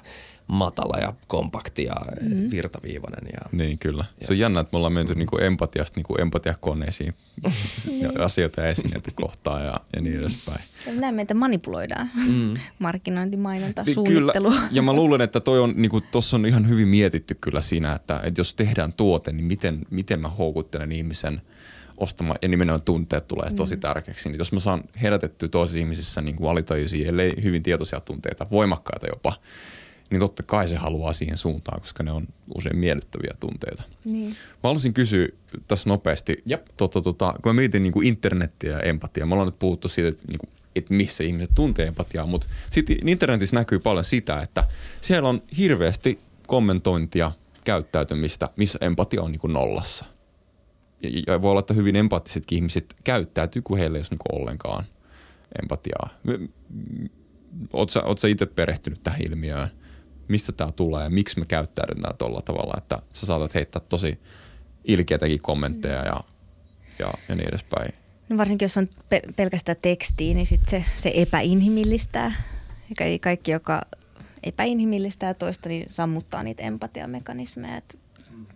matala 0.47 0.97
ja 0.97 1.13
kompakti 1.27 1.83
ja 1.83 1.95
mm. 2.21 2.51
virtaviivainen. 2.51 3.29
Ja, 3.33 3.49
niin, 3.51 3.77
kyllä. 3.77 4.05
Ja. 4.21 4.27
Se 4.27 4.33
on 4.33 4.39
jännä, 4.39 4.59
että 4.59 4.69
me 4.73 4.77
ollaan 4.77 4.93
menty 4.93 5.15
niinku 5.15 5.37
empatiasta 5.37 5.95
niinku 5.95 6.15
empatiakoneisiin 6.19 7.13
asioita 8.25 8.61
ja 8.61 8.67
esineitä 8.67 9.11
kohtaan 9.15 9.63
ja, 9.63 9.79
ja 9.95 10.01
niin 10.01 10.19
edespäin. 10.19 10.59
Näin 10.95 11.15
meitä 11.15 11.33
manipuloidaan. 11.33 12.09
Mm. 12.27 12.53
Markkinointi, 12.79 13.37
mainonta, 13.37 13.83
niin, 13.83 13.93
suunnittelu. 13.93 14.49
Kyllä. 14.49 14.67
Ja 14.71 14.81
mä 14.81 14.93
luulen, 14.93 15.21
että 15.21 15.39
toi 15.39 15.59
on, 15.59 15.73
niinku, 15.75 16.01
tossa 16.01 16.37
on 16.37 16.45
ihan 16.45 16.69
hyvin 16.69 16.87
mietitty 16.87 17.35
kyllä 17.41 17.61
siinä, 17.61 17.93
että, 17.93 18.21
että 18.23 18.39
jos 18.39 18.53
tehdään 18.53 18.93
tuote, 18.93 19.31
niin 19.31 19.45
miten, 19.45 19.85
miten 19.89 20.19
mä 20.19 20.29
houkuttelen 20.29 20.91
ihmisen 20.91 21.41
ostamaan, 21.97 22.39
ja 22.41 22.47
nimenomaan 22.47 22.81
tunteet 22.81 23.27
tulee 23.27 23.49
tosi 23.55 23.75
mm. 23.75 23.79
tärkeäksi. 23.81 24.29
Niin 24.29 24.39
jos 24.39 24.51
mä 24.51 24.59
saan 24.59 24.83
herätettyä 25.01 25.49
toisissa 25.49 25.79
ihmisissä 25.79 26.21
niin 26.21 26.35
kuin 26.35 26.49
alitajuisia, 26.49 27.09
ellei 27.09 27.33
hyvin 27.43 27.63
tietoisia 27.63 27.99
tunteita, 27.99 28.47
voimakkaita 28.51 29.07
jopa, 29.07 29.33
niin 30.09 30.19
totta 30.19 30.43
kai 30.43 30.67
se 30.67 30.75
haluaa 30.75 31.13
siihen 31.13 31.37
suuntaan, 31.37 31.81
koska 31.81 32.03
ne 32.03 32.11
on 32.11 32.27
usein 32.55 32.77
miellyttäviä 32.77 33.33
tunteita. 33.39 33.83
Niin. 34.05 34.29
Mä 34.29 34.35
haluaisin 34.63 34.93
kysyä 34.93 35.27
tässä 35.67 35.89
nopeasti, 35.89 36.43
Jep. 36.45 36.65
tota, 36.77 37.01
tota, 37.01 37.33
kun 37.43 37.49
mä 37.49 37.53
mietin 37.53 37.83
niin 37.83 37.93
kuin 37.93 38.07
internettiä 38.07 38.71
ja 38.71 38.79
empatiaa, 38.79 39.27
me 39.27 39.33
ollaan 39.33 39.47
nyt 39.47 39.59
puhuttu 39.59 39.87
siitä, 39.87 40.09
että, 40.09 40.23
niin 40.27 40.37
kuin, 40.37 40.49
että 40.75 40.93
missä 40.93 41.23
ihmiset 41.23 41.51
tuntee 41.55 41.87
empatiaa, 41.87 42.25
mutta 42.25 42.47
sitten 42.69 43.09
internetissä 43.09 43.55
näkyy 43.55 43.79
paljon 43.79 44.03
sitä, 44.03 44.41
että 44.41 44.63
siellä 45.01 45.29
on 45.29 45.41
hirveästi 45.57 46.19
kommentointia, 46.47 47.31
käyttäytymistä, 47.63 48.49
missä 48.55 48.79
empatia 48.81 49.21
on 49.21 49.31
niin 49.31 49.39
kuin 49.39 49.53
nollassa. 49.53 50.05
Ja, 51.03 51.09
ja 51.27 51.41
voi 51.41 51.51
olla, 51.51 51.59
että 51.59 51.73
hyvin 51.73 51.95
empaattisetkin 51.95 52.55
ihmiset 52.55 52.95
käyttäytyy, 53.03 53.61
kun 53.61 53.77
heillä 53.77 53.97
ei 53.97 54.01
ole 54.01 54.07
niin 54.09 54.19
kuin 54.27 54.41
ollenkaan 54.41 54.83
empatiaa. 55.61 56.09
Oletko 57.73 58.27
itse 58.27 58.45
perehtynyt 58.45 59.03
tähän 59.03 59.21
ilmiöön? 59.21 59.67
Mistä 60.27 60.51
tämä 60.51 60.71
tulee 60.71 61.03
ja 61.03 61.09
miksi 61.09 61.39
me 61.39 61.45
käyttäydytään 61.45 62.17
tuolla 62.17 62.41
tavalla, 62.41 62.73
että 62.77 62.99
sä 63.13 63.25
saatat 63.25 63.53
heittää 63.53 63.81
tosi 63.89 64.19
ilkeätäkin 64.83 65.41
kommentteja 65.41 66.05
ja, 66.05 66.21
ja, 66.99 67.13
ja 67.29 67.35
niin 67.35 67.49
edespäin. 67.49 67.93
No 68.29 68.37
varsinkin 68.37 68.65
jos 68.65 68.77
on 68.77 68.87
pe- 69.09 69.21
pelkästään 69.35 69.77
tekstiä, 69.81 70.33
niin 70.33 70.45
sit 70.45 70.67
se, 70.67 70.85
se 70.97 71.11
epäinhimillistää. 71.15 72.43
Ja 72.89 73.19
kaikki, 73.19 73.51
joka 73.51 73.81
epäinhimillistää 74.43 75.33
toista, 75.33 75.69
niin 75.69 75.87
sammuttaa 75.89 76.43
niitä 76.43 76.63
empatiamekanismeja. 76.63 77.77
Et 77.77 77.99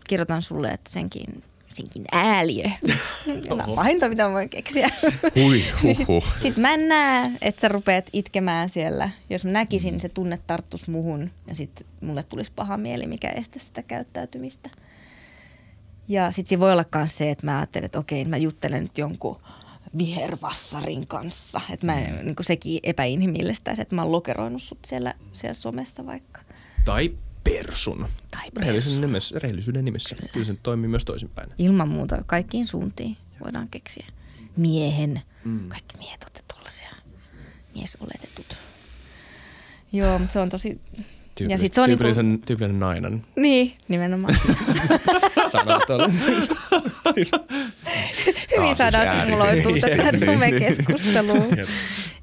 kirjoitan 0.08 0.42
sulle, 0.42 0.70
että 0.70 0.90
senkin, 0.90 1.44
senkin 1.72 2.06
ääliö. 2.12 2.70
Tämä 3.48 3.64
on 3.64 3.76
pahinta, 3.76 4.10
mitä 4.10 4.28
mä 4.28 4.34
voin 4.34 4.50
keksiä. 4.50 4.90
Hui, 5.36 5.64
huhhuh. 5.84 6.26
sit 6.44 6.58
mä 6.58 6.74
en 6.74 6.88
näe, 6.88 7.32
että 7.42 7.62
sä 7.62 7.68
rupeat 7.68 8.10
itkemään 8.14 8.70
siellä. 8.70 9.10
Jos 9.30 9.46
mä 9.46 9.52
näkisin, 9.52 9.92
niin 9.92 10.02
se 10.02 10.10
tunne 10.10 10.40
tarttus 10.48 10.88
muhun 10.88 11.32
ja 11.48 11.56
sitten 11.56 11.88
mulle 12.02 12.24
tulisi 12.24 12.52
paha 12.56 12.78
mieli, 12.78 13.08
mikä 13.08 13.30
estäisi 13.30 13.66
sitä 13.66 13.84
käyttäytymistä. 13.84 14.70
Ja 16.08 16.32
sitten 16.32 16.50
siinä 16.50 16.60
voi 16.60 16.72
olla 16.72 16.86
myös 16.96 17.18
se, 17.18 17.32
että 17.32 17.46
mä 17.46 17.58
ajattelen, 17.58 17.86
että 17.86 18.00
okei, 18.00 18.26
mä 18.26 18.38
juttelen 18.38 18.82
nyt 18.82 18.98
jonkun 18.98 19.38
vihervassarin 19.98 21.08
kanssa. 21.08 21.62
Että 21.70 21.86
mä, 21.86 21.96
niin 21.96 22.36
sekin 22.42 22.80
epäinhimillistäisi, 22.84 23.82
että 23.82 23.96
mä 23.96 24.02
oon 24.02 24.12
lokeroinut 24.12 24.62
sut 24.62 24.80
siellä, 24.86 25.14
siellä 25.34 25.54
somessa 25.54 26.06
vaikka. 26.06 26.42
Tai 26.86 27.12
persun. 27.44 28.08
Tai 28.32 28.42
Rehellisyyden 28.58 28.74
persun. 28.84 29.02
nimessä, 29.02 29.40
rehellisyyden 29.40 29.86
nimessä. 29.86 30.16
Kyllä 30.34 30.46
se 30.46 30.52
nyt 30.52 30.64
toimii 30.64 30.88
myös 30.88 31.06
toisinpäin. 31.06 31.50
Ilman 31.58 31.90
muuta 31.90 32.18
kaikkiin 32.26 32.68
suuntiin 32.68 33.18
voidaan 33.44 33.68
keksiä. 33.70 34.08
Miehen. 34.58 35.22
Mm. 35.46 35.70
Kaikki 35.70 35.98
miehet 35.98 36.24
olette 36.24 36.42
tollasia 36.56 36.90
miesoletetut. 37.76 38.58
Joo, 39.92 40.20
mutta 40.20 40.34
se 40.34 40.40
on 40.40 40.50
tosi... 40.50 40.82
Tyypillis, 41.36 41.62
sit 41.62 41.74
se 41.74 41.82
on 41.82 41.88
niinku- 41.90 42.04
tyypillisen, 42.04 42.42
tyypillinen 42.46 42.80
nainen. 42.80 43.26
Niin, 43.36 43.74
nimenomaan. 43.88 44.36
Sanoo 45.52 45.80
tuolla. 45.88 46.10
Hyvin 48.58 48.76
saadaan 48.76 49.26
simuloitua 49.26 49.72
Niin, 49.72 49.82
tähän 49.98 50.14
niin, 50.14 50.26
somekeskusteluun. 50.26 51.58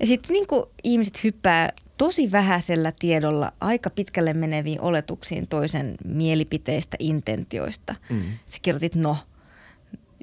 Ja 0.00 0.06
sitten 0.06 0.34
niin 0.34 0.46
ihmiset 0.84 1.24
hyppää 1.24 1.72
tosi 1.98 2.32
vähäisellä 2.32 2.92
tiedolla 2.92 3.52
aika 3.60 3.90
pitkälle 3.90 4.34
meneviin 4.34 4.80
oletuksiin 4.80 5.46
toisen 5.46 5.94
mielipiteistä, 6.04 6.96
intentioista. 7.00 7.94
Mm. 8.10 8.22
Sä 8.46 8.58
kirjoitit 8.62 8.94
no 8.94 9.16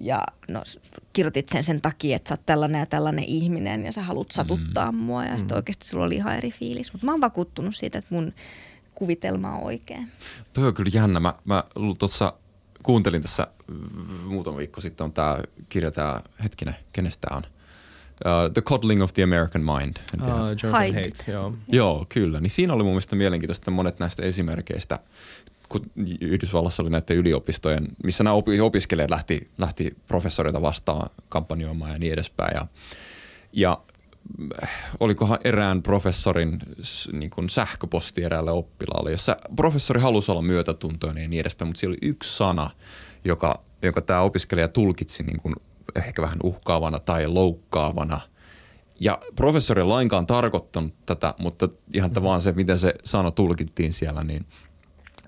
ja 0.01 0.23
no, 0.47 0.63
kirjoitit 1.13 1.49
sen 1.49 1.63
sen 1.63 1.81
takia, 1.81 2.15
että 2.15 2.29
sä 2.29 2.33
oot 2.33 2.45
tällainen 2.45 2.79
ja 2.79 2.85
tällainen 2.85 3.25
ihminen 3.25 3.85
ja 3.85 3.91
sä 3.91 4.01
haluat 4.01 4.31
satuttaa 4.31 4.91
mm. 4.91 4.97
mua 4.97 5.25
ja 5.25 5.37
sitten 5.37 5.57
oikeasti 5.57 5.87
sulla 5.87 6.05
oli 6.05 6.15
ihan 6.15 6.35
eri 6.35 6.51
fiilis. 6.51 6.93
Mutta 6.93 7.05
mä 7.05 7.11
oon 7.11 7.21
vakuuttunut 7.21 7.75
siitä, 7.75 7.97
että 7.97 8.15
mun 8.15 8.33
kuvitelma 8.95 9.51
on 9.51 9.63
oikein. 9.63 10.07
Toi 10.53 10.67
on 10.67 10.73
kyllä 10.73 10.91
jännä. 10.93 11.19
Mä, 11.19 11.33
mä 11.45 11.63
tuossa 11.99 12.33
kuuntelin 12.83 13.21
tässä 13.21 13.47
mm, 13.67 13.77
muutama 14.25 14.57
viikko 14.57 14.81
sitten 14.81 15.03
on 15.03 15.13
tämä 15.13 15.39
kirja, 15.69 15.91
tämä 15.91 16.21
hetkinen, 16.43 16.75
kenestä 16.93 17.27
on? 17.31 17.43
Uh, 18.25 18.53
the 18.53 18.61
Coddling 18.61 19.03
of 19.03 19.13
the 19.13 19.23
American 19.23 19.61
Mind. 19.61 19.97
Uh, 20.21 20.27
Jonathan 20.27 20.71
Haidt. 20.71 20.95
Haidt, 20.95 21.27
joo. 21.27 21.53
Joo, 21.67 22.05
kyllä. 22.09 22.39
Niin 22.39 22.49
siinä 22.49 22.73
oli 22.73 22.83
mun 22.83 22.91
mielestä 22.91 23.15
mielenkiintoista 23.15 23.61
että 23.61 23.71
monet 23.71 23.99
näistä 23.99 24.23
esimerkkeistä, 24.23 24.99
kun 25.69 25.91
Yhdysvallassa 26.21 26.83
oli 26.83 26.89
näiden 26.89 27.17
yliopistojen, 27.17 27.87
missä 28.03 28.23
nämä 28.23 28.35
opi- 28.35 28.61
opiskelijat 28.61 29.09
lähti, 29.09 29.47
lähti 29.57 29.95
professoreita 30.07 30.61
vastaan 30.61 31.09
kampanjoimaan 31.29 31.91
ja 31.91 31.99
niin 31.99 32.13
edespäin. 32.13 32.55
Ja, 32.55 32.67
ja 33.53 33.79
äh, 34.63 34.69
olikohan 34.99 35.39
erään 35.43 35.83
professorin 35.83 36.59
niin 37.11 37.29
kuin 37.29 37.49
sähköposti 37.49 38.23
eräälle 38.23 38.51
oppilaalle, 38.51 39.11
jossa 39.11 39.37
professori 39.55 40.01
halusi 40.01 40.31
olla 40.31 40.41
myötätuntoinen 40.41 41.23
ja 41.23 41.29
niin 41.29 41.41
edespäin, 41.41 41.67
mutta 41.67 41.79
siellä 41.79 41.93
oli 41.93 42.09
yksi 42.09 42.37
sana, 42.37 42.69
joka, 43.25 43.61
joka 43.81 44.01
tämä 44.01 44.21
opiskelija 44.21 44.67
tulkitsi 44.67 45.23
niin 45.23 45.39
kuin 45.41 45.55
ehkä 45.95 46.21
vähän 46.21 46.39
uhkaavana 46.43 46.99
tai 46.99 47.27
loukkaavana– 47.27 48.21
ja 48.99 49.19
professori 49.35 49.81
ei 49.81 49.87
lainkaan 49.87 50.27
tarkoittanut 50.27 50.93
tätä, 51.05 51.33
mutta 51.39 51.69
ihan 51.93 52.11
mm. 52.11 52.23
vaan 52.23 52.41
se, 52.41 52.51
miten 52.51 52.79
se 52.79 52.93
sana 53.03 53.31
tulkittiin 53.31 53.93
siellä, 53.93 54.23
niin 54.23 54.45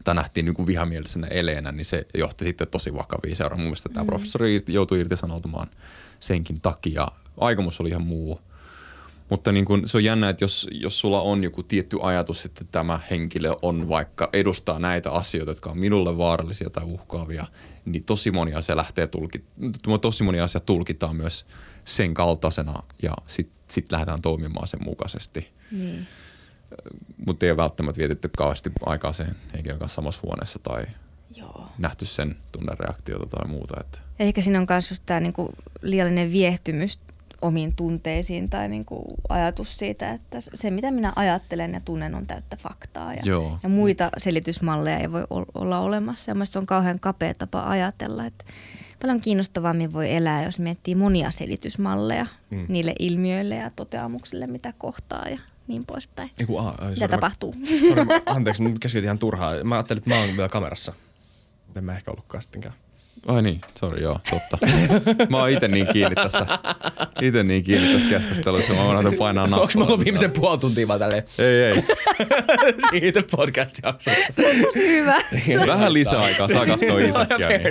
tai 0.04 0.16
nähtiin 0.16 0.46
niin 0.46 0.54
kuin 0.54 0.68
vihamielisenä 0.68 1.28
eleenä, 1.28 1.72
niin 1.72 1.86
se 1.86 2.06
johti 2.14 2.46
sitten 2.46 2.68
tosi 2.68 2.94
vakaviin 2.94 3.36
seuraan. 3.36 3.60
Mun 3.60 3.68
mielestä 3.68 3.90
tämä 3.90 4.06
professori 4.06 4.60
irti- 4.60 4.74
joutui 4.74 5.00
irtisanoutumaan 5.00 5.68
senkin 6.20 6.62
takia. 6.62 7.08
Aikomus 7.38 7.82
oli 7.82 7.90
ihan 7.90 8.06
muu. 8.06 8.40
Mutta 9.30 9.52
niin 9.52 9.66
kuin, 9.66 9.88
se 9.88 9.98
on 9.98 10.04
jännä, 10.04 10.30
että 10.30 10.44
jos, 10.44 10.68
jos 10.72 11.00
sulla 11.00 11.22
on 11.22 11.44
joku 11.44 11.64
tietty 11.64 11.98
ajatus, 12.02 12.46
että 12.46 12.66
tämä 12.72 13.00
henkilö 13.12 13.56
on 13.62 13.90
vaikka 13.90 14.30
edustaa 14.34 14.80
näitä 14.80 15.12
asioita, 15.12 15.52
jotka 15.52 15.70
on 15.70 15.78
minulle 15.78 16.18
vaarallisia 16.18 16.70
tai 16.70 16.84
uhkaavia, 16.84 17.46
niin 17.88 18.04
tosi 18.04 18.32
moni 18.32 18.54
asia 18.54 18.78
lähtee 18.78 19.08
tulkit, 19.08 19.46
tosi 20.02 20.24
moni 20.24 20.40
asia 20.40 20.62
tulkitaan 20.62 21.16
myös 21.16 21.46
sen 21.86 22.14
kaltaisena 22.14 22.84
ja 23.02 23.14
sitten 23.28 23.58
sit 23.68 23.92
lähdetään 23.92 24.22
toimimaan 24.22 24.68
sen 24.68 24.84
mukaisesti. 24.84 25.50
Niin. 25.72 26.08
Mutta 27.26 27.46
ei 27.46 27.52
ole 27.52 27.58
välttämättä 27.58 28.00
vietetty 28.00 28.30
kauheasti 28.38 28.72
aikaa 28.86 29.14
sen 29.14 29.36
henkilön 29.54 29.80
kanssa 29.80 29.96
samassa 29.96 30.22
huoneessa 30.24 30.60
tai 30.60 30.84
Joo. 31.36 31.70
nähty 31.78 32.06
sen 32.06 32.36
tunnereaktiota 32.52 33.26
tai 33.26 33.48
muuta. 33.48 33.76
Että. 33.80 34.00
Ehkä 34.20 34.42
siinä 34.42 34.60
on 34.60 34.68
myös 34.70 34.90
just 34.90 35.04
tämä 35.06 35.20
niinku 35.20 35.54
liiallinen 35.82 36.32
viehtymys 36.32 37.00
omiin 37.42 37.76
tunteisiin 37.76 38.50
tai 38.50 38.70
niinku 38.70 39.16
ajatus 39.30 39.78
siitä, 39.78 40.12
että 40.12 40.38
se 40.56 40.72
mitä 40.72 40.92
minä 40.92 41.14
ajattelen 41.16 41.74
ja 41.74 41.80
tunnen 41.80 42.16
on 42.16 42.28
täyttä 42.28 42.56
faktaa. 42.56 43.14
Ja, 43.14 43.20
Joo. 43.26 43.60
ja 43.64 43.70
muita 43.70 44.10
selitysmalleja 44.18 44.98
ei 44.98 45.12
voi 45.12 45.24
ol- 45.30 45.46
olla 45.54 45.80
olemassa. 45.80 46.32
Ja 46.32 46.46
se 46.46 46.60
on 46.60 46.66
kauhean 46.66 47.00
kapea 47.00 47.34
tapa 47.34 47.70
ajatella. 47.70 48.26
Että 48.26 48.46
paljon 49.02 49.22
kiinnostavammin 49.22 49.94
voi 49.94 50.16
elää, 50.16 50.44
jos 50.44 50.60
miettii 50.60 50.96
monia 50.96 51.32
selitysmalleja 51.32 52.26
mm. 52.50 52.66
niille 52.68 52.96
ilmiöille 53.00 53.56
ja 53.56 53.72
toteamuksille, 53.76 54.48
mitä 54.48 54.74
kohtaa 54.78 55.30
ja 55.30 55.40
niin 55.68 55.86
poispäin. 55.86 56.32
Eiku, 56.40 56.58
a, 56.58 56.70
ai, 56.70 56.90
Mitä 56.90 57.00
sorry, 57.00 57.12
tapahtuu? 57.12 57.54
Mä, 57.54 57.88
sorry, 57.88 58.06
anteeksi, 58.26 58.64
nyt 58.64 58.80
keskeytin 58.80 59.08
ihan 59.08 59.20
turhaa. 59.20 59.64
Mä 59.64 59.76
ajattelin, 59.76 59.98
että 60.00 60.10
mä 60.10 60.20
oon 60.20 60.38
vielä 60.38 60.50
kamerassa. 60.50 60.94
En 61.76 61.84
mä 61.84 61.96
ehkä 61.96 62.12
ollutkaan 62.12 62.44
sittenkään. 62.44 62.74
Ai 63.28 63.42
niin, 63.42 63.62
sori 63.80 64.04
joo, 64.04 64.20
totta. 64.30 64.58
Mä 65.30 65.38
oon 65.38 65.50
itse 65.50 65.68
niin 65.68 65.88
kiinni 65.88 66.16
tässä, 66.16 66.46
ite 67.22 67.44
niin 67.44 67.64
kiinni 67.64 67.94
tässä 67.94 68.10
keskustelussa, 68.10 68.74
mä 68.74 68.86
voin 68.86 69.18
painaa 69.18 69.44
nappulaa. 69.44 69.62
Onks 69.62 69.76
mä 69.78 69.84
ollut 69.84 70.04
viimeisen 70.06 70.32
puoli 70.32 70.58
tuntia 70.58 70.88
vaan 70.88 71.00
tälleen 71.00 71.24
Ei, 71.40 71.64
ei. 71.64 71.84
siitä 72.90 73.24
podcast-jaksosta? 73.36 74.34
Tosi 74.62 74.88
hyvä. 74.88 75.16
Vähän 75.68 75.94
lisäaikaa, 75.94 76.48
saa 76.48 76.66
katsoa 76.66 77.00
Isakia. 77.00 77.48
Fair 77.48 77.62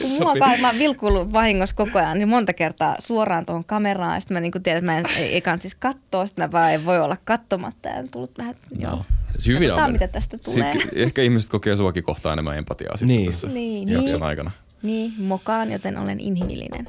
Niin. 0.00 0.22
mua 0.22 0.34
kai, 0.38 0.60
mä 0.60 0.68
oon 0.68 0.78
vilkuillut 0.78 1.32
vahingossa 1.32 1.76
koko 1.76 1.98
ajan 1.98 2.18
niin 2.18 2.28
monta 2.28 2.52
kertaa 2.52 2.96
suoraan 2.98 3.46
tuohon 3.46 3.64
kameraan. 3.64 4.14
Ja 4.14 4.20
sitten 4.20 4.34
mä 4.34 4.40
niinku 4.40 4.60
tiedän, 4.60 4.78
että 4.78 4.92
mä 4.92 4.98
en, 4.98 5.04
ei, 5.16 5.34
ei 5.34 5.42
siis 5.60 5.74
katsoa. 5.74 6.26
Sitten 6.26 6.44
mä 6.44 6.52
vaan 6.52 6.72
en 6.72 6.84
voi 6.84 7.00
olla 7.00 7.16
katsomatta. 7.24 7.88
Ja 7.88 7.94
on 7.94 8.08
tullut 8.08 8.38
vähän, 8.38 8.54
joo. 8.78 8.90
No. 8.90 9.04
Hyvin 9.46 9.56
on 9.56 9.60
Katsotaan, 9.68 9.92
mitä 9.92 10.08
tästä 10.08 10.38
tulee. 10.38 10.72
Sitten 10.72 10.90
ehkä 11.02 11.22
ihmiset 11.22 11.50
kokee 11.50 11.76
suakin 11.76 12.02
kohtaan 12.04 12.32
enemmän 12.32 12.58
empatiaa 12.58 12.96
sitten 12.96 13.16
Niin. 13.16 13.30
tässä 13.30 13.48
Niin, 13.48 13.88
jakson 13.88 14.10
niin. 14.12 14.22
aikana. 14.22 14.50
Niin, 14.82 15.12
mokaan, 15.18 15.72
joten 15.72 15.98
olen 15.98 16.20
inhimillinen. 16.20 16.88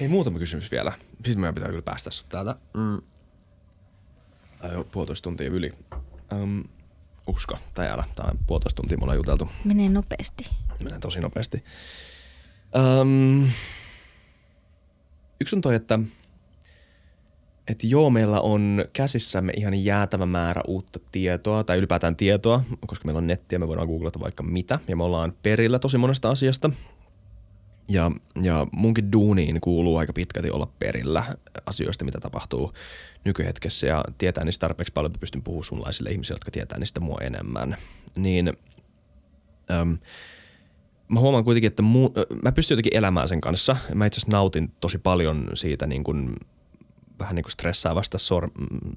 Hei, 0.00 0.08
muutama 0.08 0.38
kysymys 0.38 0.70
vielä. 0.70 0.92
Sitten 1.14 1.40
meidän 1.40 1.54
pitää 1.54 1.68
kyllä 1.68 1.82
päästä 1.82 2.10
sut 2.10 2.28
täältä. 2.28 2.56
Mm. 2.74 3.00
Ai 4.60 4.72
jo 4.72 4.84
puolitoista 4.84 5.22
tuntia 5.22 5.48
yli. 5.48 5.72
Um, 6.32 6.64
usko 7.26 7.58
tai 7.74 7.88
älä. 7.88 8.04
Tää 8.14 8.26
on 8.26 8.38
puolitoista 8.46 8.76
tuntia 8.76 8.98
me 8.98 9.02
ollaan 9.02 9.16
juteltu. 9.16 9.48
Menee 9.64 9.88
nopeasti. 9.88 10.50
Menee 10.84 10.98
tosi 10.98 11.20
nopeasti. 11.20 11.64
Um, 13.00 13.48
yksi 15.40 15.56
on 15.56 15.60
toi, 15.60 15.74
että 15.74 15.98
että 17.68 17.86
joo, 17.86 18.10
meillä 18.10 18.40
on 18.40 18.84
käsissämme 18.92 19.52
ihan 19.56 19.84
jäätävä 19.84 20.26
määrä 20.26 20.62
uutta 20.66 21.00
tietoa, 21.12 21.64
tai 21.64 21.78
ylipäätään 21.78 22.16
tietoa, 22.16 22.62
koska 22.86 23.04
meillä 23.04 23.18
on 23.18 23.26
nettiä, 23.26 23.58
me 23.58 23.68
voidaan 23.68 23.88
googlata 23.88 24.20
vaikka 24.20 24.42
mitä, 24.42 24.78
ja 24.88 24.96
me 24.96 25.04
ollaan 25.04 25.32
perillä 25.42 25.78
tosi 25.78 25.98
monesta 25.98 26.30
asiasta. 26.30 26.70
Ja, 27.88 28.10
ja 28.42 28.66
munkin 28.72 29.12
duuniin 29.12 29.60
kuuluu 29.60 29.96
aika 29.96 30.12
pitkälti 30.12 30.50
olla 30.50 30.68
perillä 30.78 31.24
asioista, 31.66 32.04
mitä 32.04 32.20
tapahtuu 32.20 32.72
nykyhetkessä 33.24 33.86
ja 33.86 34.04
tietää 34.18 34.44
niistä 34.44 34.60
tarpeeksi 34.60 34.92
paljon, 34.92 35.10
että 35.10 35.20
pystyn 35.20 35.42
puhumaan 35.42 35.64
sunlaisille 35.64 36.10
ihmisille, 36.10 36.36
jotka 36.36 36.50
tietää 36.50 36.78
niistä 36.78 37.00
mua 37.00 37.18
enemmän. 37.20 37.76
Niin 38.16 38.52
äm, 39.70 39.98
mä 41.08 41.20
huomaan 41.20 41.44
kuitenkin, 41.44 41.68
että 41.68 41.82
mu, 41.82 42.10
mä 42.42 42.52
pystyn 42.52 42.74
jotenkin 42.74 42.96
elämään 42.96 43.28
sen 43.28 43.40
kanssa. 43.40 43.76
Mä 43.94 44.06
itse 44.06 44.18
asiassa 44.18 44.36
nautin 44.36 44.72
tosi 44.80 44.98
paljon 44.98 45.48
siitä 45.54 45.86
niin 45.86 46.04
kuin, 46.04 46.36
vähän 47.20 47.34
niin 47.34 47.44
kuin 47.44 47.52
stressaavasta 47.52 48.18
sor, 48.18 48.50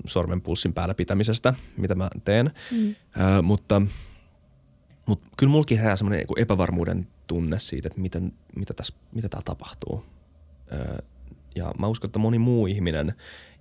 sormen 0.07 0.41
pulssin 0.41 0.73
päällä 0.73 0.93
pitämisestä, 0.93 1.53
mitä 1.77 1.95
mä 1.95 2.09
teen. 2.23 2.51
Mm. 2.71 2.89
Äh, 2.89 3.41
mutta, 3.41 3.81
mutta 5.05 5.27
kyllä 5.37 5.51
mulkin 5.51 5.77
herää 5.77 5.95
semmoinen 5.95 6.25
niin 6.27 6.39
epävarmuuden 6.39 7.07
tunne 7.27 7.59
siitä, 7.59 7.87
että 7.87 8.01
miten, 8.01 8.33
mitä, 8.55 8.73
tässä, 8.73 8.93
mitä 9.11 9.29
täällä 9.29 9.45
tapahtuu. 9.45 10.05
Äh, 10.73 10.97
ja 11.55 11.71
mä 11.79 11.87
uskon, 11.87 12.07
että 12.07 12.19
moni 12.19 12.39
muu 12.39 12.67
ihminen, 12.67 13.13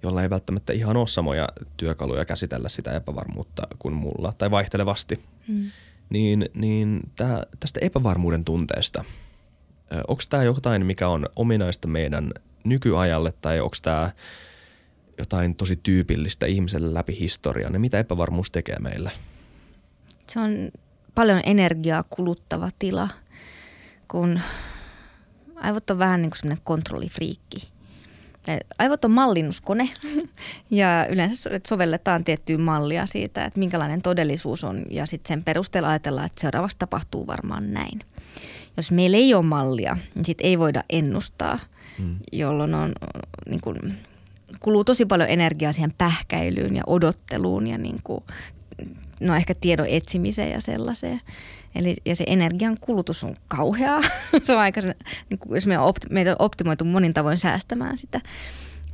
jolla 0.03 0.23
ei 0.23 0.31
välttämättä 0.31 0.73
ihan 0.73 0.97
ole 0.97 1.07
samoja 1.07 1.49
työkaluja 1.77 2.25
käsitellä 2.25 2.69
sitä 2.69 2.93
epävarmuutta 2.93 3.63
kuin 3.79 3.95
mulla, 3.95 4.33
tai 4.39 4.51
vaihtelevasti, 4.51 5.21
mm 5.49 5.71
niin, 6.13 6.49
niin 6.55 7.01
tää, 7.17 7.43
tästä 7.61 7.81
epävarmuuden 7.83 8.45
tunteesta, 8.45 9.05
onko 10.09 10.23
tämä 10.29 10.43
jotain, 10.43 10.87
mikä 10.87 11.09
on 11.09 11.27
ominaista 11.37 11.89
meidän 11.89 12.33
nykyajalle 12.65 13.33
tai 13.41 13.61
onko 13.61 13.77
tämä 13.83 14.11
jotain 15.19 15.57
tosi 15.57 15.77
tyypillistä 15.83 16.47
ihmiselle 16.47 16.95
läpi 16.95 17.19
historian 17.19 17.73
ja 17.73 17.81
mitä 17.81 17.99
epävarmuus 17.99 18.51
tekee 18.51 18.79
meille? 18.79 19.13
Se 20.27 20.41
on 20.41 20.71
paljon 21.15 21.41
energiaa 21.45 22.05
kuluttava 22.11 22.69
tila, 22.79 23.09
kun 24.09 24.41
aivot 25.57 25.91
on 25.91 25.99
vähän 25.99 26.23
niin 26.23 26.31
kuin 26.31 26.39
semmoinen 26.39 26.65
kontrollifriikki 26.65 27.73
aivot 28.79 29.05
on 29.05 29.11
mallinnuskone 29.11 29.89
ja 30.71 31.07
yleensä 31.11 31.51
sovelletaan 31.69 32.25
tiettyä 32.25 32.59
mallia 32.59 33.07
siitä, 33.07 33.45
että 33.45 33.59
minkälainen 33.59 34.03
todellisuus 34.03 34.65
on 34.65 34.83
ja 34.91 35.07
sitten 35.07 35.29
sen 35.29 35.45
perusteella 35.45 35.89
ajatellaan, 35.89 36.27
että 36.27 36.41
seuraavaksi 36.41 36.77
tapahtuu 36.79 37.27
varmaan 37.27 37.73
näin. 37.73 38.01
Jos 38.77 38.91
meillä 38.91 39.17
ei 39.17 39.35
ole 39.35 39.45
mallia, 39.45 39.97
niin 40.15 40.25
sitten 40.25 40.47
ei 40.47 40.59
voida 40.59 40.83
ennustaa, 40.91 41.59
mm. 41.99 42.17
jolloin 42.33 42.75
on, 42.75 42.93
niin 43.49 43.61
kun, 43.61 43.77
kuluu 44.63 44.85
tosi 44.85 45.07
paljon 45.07 45.29
energiaa 45.29 45.73
siihen 45.73 45.95
pähkäilyyn 45.99 46.77
ja 46.77 46.83
odotteluun 46.87 47.67
ja 47.67 47.79
niin 47.79 48.01
kuin, 48.05 48.25
no 49.21 49.35
ehkä 49.35 49.55
tiedon 49.55 49.87
etsimiseen 49.89 50.51
ja 50.51 50.61
sellaiseen. 50.61 51.21
Eli, 51.75 51.97
ja 52.05 52.17
se 52.17 52.25
energian 52.27 52.77
kulutus 52.81 53.25
on 53.25 53.35
kauheaa. 53.49 54.01
se 54.43 54.53
on 54.53 54.59
aika, 54.59 54.81
niin 55.31 55.39
kuin, 55.39 55.55
jos 55.55 55.67
me 55.67 55.79
on 55.79 55.85
opti, 55.85 56.07
meitä 56.11 56.31
on 56.31 56.37
optimoitu 56.39 56.85
monin 56.85 57.15
tavoin 57.15 57.39
säästämään 57.39 57.99
sitä, 57.99 58.21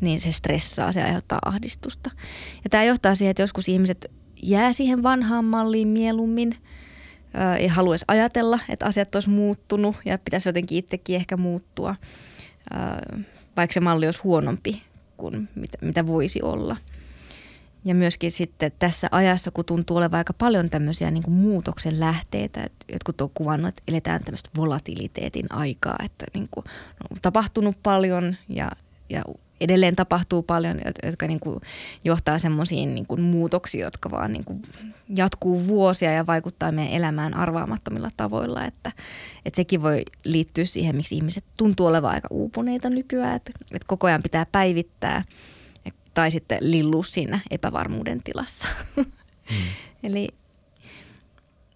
niin 0.01 0.21
se 0.21 0.33
stressaa, 0.33 0.93
se 0.93 1.03
aiheuttaa 1.03 1.39
ahdistusta. 1.45 2.11
Ja 2.65 2.71
tämä 2.71 2.85
johtaa 2.85 3.15
siihen, 3.15 3.31
että 3.31 3.43
joskus 3.43 3.69
ihmiset 3.69 4.11
jää 4.43 4.73
siihen 4.73 5.03
vanhaan 5.03 5.45
malliin 5.45 5.89
mieluummin 5.89 6.55
ei 7.59 7.69
haluaisi 7.69 8.05
ajatella, 8.09 8.59
että 8.69 8.87
asiat 8.87 9.15
olisi 9.15 9.31
muuttunut 9.31 9.97
ja 10.05 10.19
pitäisi 10.19 10.49
jotenkin 10.49 10.79
itsekin 10.79 11.17
ehkä 11.17 11.37
muuttua, 11.37 11.95
vaikka 13.57 13.75
se 13.75 13.81
malli 13.81 14.07
olisi 14.07 14.23
huonompi 14.25 14.83
kuin 15.19 15.49
mitä, 15.55 15.79
mitä 15.83 16.07
voisi 16.07 16.43
olla– 16.43 16.77
ja 17.85 17.95
myöskin 17.95 18.33
sitten 18.33 18.73
tässä 18.79 19.09
ajassa, 19.11 19.51
kun 19.51 19.65
tuntuu 19.65 19.97
olevan 19.97 20.19
aika 20.19 20.33
paljon 20.33 20.71
tämmöisiä 20.71 21.11
niin 21.11 21.23
kuin 21.23 21.35
muutoksen 21.35 22.01
lähteitä, 22.01 22.63
että 22.63 22.87
jotkut 22.93 23.21
on 23.21 23.31
kuvannut, 23.35 23.69
että 23.69 23.83
eletään 23.89 24.25
tämmöistä 24.25 24.51
volatiliteetin 24.57 25.47
aikaa, 25.53 25.97
että 26.05 26.27
niin 26.35 26.49
kuin 26.51 26.65
on 27.11 27.17
tapahtunut 27.23 27.77
paljon 27.83 28.37
ja, 28.49 28.71
ja 29.11 29.23
edelleen 29.61 29.97
tapahtuu 29.97 30.43
paljon, 30.43 30.81
jotka 31.03 31.27
niin 31.27 31.41
kuin 31.41 31.61
johtaa 32.05 32.39
semmoisiin 32.39 32.95
niin 32.95 33.07
kuin 33.07 33.21
muutoksiin, 33.21 33.83
jotka 33.83 34.11
vaan 34.11 34.33
niin 34.33 34.45
kuin 34.45 34.63
jatkuu 35.17 35.67
vuosia 35.67 36.13
ja 36.13 36.27
vaikuttaa 36.27 36.73
meidän 36.73 36.93
elämään 36.93 37.35
arvaamattomilla 37.35 38.11
tavoilla. 38.17 38.65
Että, 38.65 38.93
että 39.45 39.57
sekin 39.57 39.83
voi 39.83 40.03
liittyä 40.25 40.65
siihen, 40.65 40.97
miksi 40.97 41.17
ihmiset 41.17 41.45
tuntuu 41.59 41.87
olevan 41.87 42.15
aika 42.15 42.29
uupuneita 42.31 42.91
nykyään, 42.91 43.37
että, 43.37 43.53
että 43.73 43.87
koko 43.89 44.07
ajan 44.07 44.23
pitää 44.23 44.47
päivittää– 44.53 45.25
tai 46.19 46.31
sitten 46.31 46.59
lilluu 46.61 47.03
siinä 47.03 47.41
epävarmuuden 47.51 48.23
tilassa. 48.23 48.69
Mm. 49.51 49.57
Eli 50.03 50.29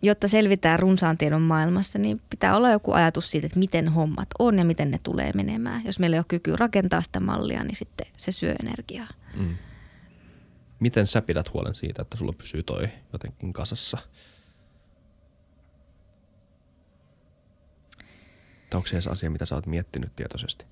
jotta 0.02 0.28
selvitään 0.28 0.78
runsaan 0.78 1.18
tiedon 1.18 1.42
maailmassa, 1.42 1.98
niin 1.98 2.20
pitää 2.30 2.56
olla 2.56 2.70
joku 2.70 2.92
ajatus 2.92 3.30
siitä, 3.30 3.46
että 3.46 3.58
miten 3.58 3.88
hommat 3.88 4.28
on 4.38 4.58
ja 4.58 4.64
miten 4.64 4.90
ne 4.90 5.00
tulee 5.02 5.32
menemään. 5.34 5.82
Jos 5.84 5.98
meillä 5.98 6.14
ei 6.14 6.18
ole 6.18 6.24
kyky 6.28 6.56
rakentaa 6.56 7.02
sitä 7.02 7.20
mallia, 7.20 7.64
niin 7.64 7.76
sitten 7.76 8.06
se 8.16 8.32
syö 8.32 8.54
energiaa. 8.62 9.08
Mm. 9.36 9.56
Miten 10.80 11.06
sä 11.06 11.22
pidät 11.22 11.52
huolen 11.52 11.74
siitä, 11.74 12.02
että 12.02 12.16
sulla 12.16 12.32
pysyy 12.32 12.62
toi 12.62 12.88
jotenkin 13.12 13.52
kasassa? 13.52 13.98
Tai 18.70 18.76
onko 18.78 18.86
se 18.86 18.96
edes 18.96 19.06
asia, 19.06 19.30
mitä 19.30 19.44
sä 19.44 19.54
oot 19.54 19.66
miettinyt 19.66 20.16
tietoisesti? 20.16 20.66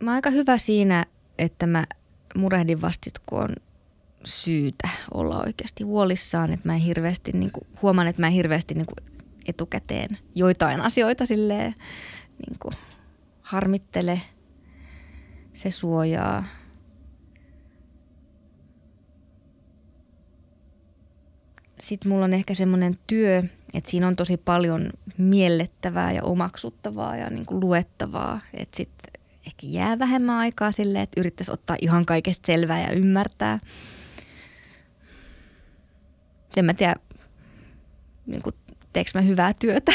Mä 0.00 0.10
oon 0.10 0.14
aika 0.14 0.30
hyvä 0.30 0.58
siinä, 0.58 1.06
että 1.38 1.66
mä 1.66 1.86
murehdin 2.34 2.80
vasta 2.80 3.10
kun 3.26 3.40
on 3.40 3.56
syytä 4.24 4.88
olla 5.14 5.42
oikeasti 5.46 5.84
huolissaan, 5.84 6.52
että 6.52 6.68
mä 6.68 6.74
en 6.74 6.80
hirveästi, 6.80 7.32
niin 7.32 7.50
kuin, 7.52 7.66
huomaan, 7.82 8.06
että 8.06 8.22
mä 8.22 8.26
en 8.26 8.32
hirveästi 8.32 8.74
niin 8.74 8.86
kuin 8.86 9.12
etukäteen 9.46 10.18
joitain 10.34 10.80
asioita 10.80 11.26
silleen 11.26 11.74
niin 12.46 12.58
kuin 12.58 12.74
harmittele. 13.42 14.20
Se 15.52 15.70
suojaa. 15.70 16.44
Sitten 21.80 22.12
mulla 22.12 22.24
on 22.24 22.32
ehkä 22.32 22.54
semmoinen 22.54 22.98
työ, 23.06 23.42
että 23.74 23.90
siinä 23.90 24.08
on 24.08 24.16
tosi 24.16 24.36
paljon 24.36 24.90
miellettävää 25.18 26.12
ja 26.12 26.22
omaksuttavaa 26.22 27.16
ja 27.16 27.30
niin 27.30 27.46
kuin 27.46 27.60
luettavaa. 27.60 28.40
Että 28.54 28.76
sitten 28.76 29.22
ehkä 29.46 29.66
jää 29.66 29.98
vähemmän 29.98 30.36
aikaa 30.36 30.72
sille, 30.72 31.02
että 31.02 31.20
yrittäisi 31.20 31.52
ottaa 31.52 31.76
ihan 31.80 32.06
kaikesta 32.06 32.46
selvää 32.46 32.80
ja 32.80 32.92
ymmärtää. 32.92 33.58
En 36.56 36.64
mä 36.64 36.74
tiedä, 36.74 36.96
niin 38.26 38.42
kuin, 38.42 38.54
teekö 38.92 39.10
mä 39.14 39.20
hyvää 39.20 39.52
työtä. 39.58 39.92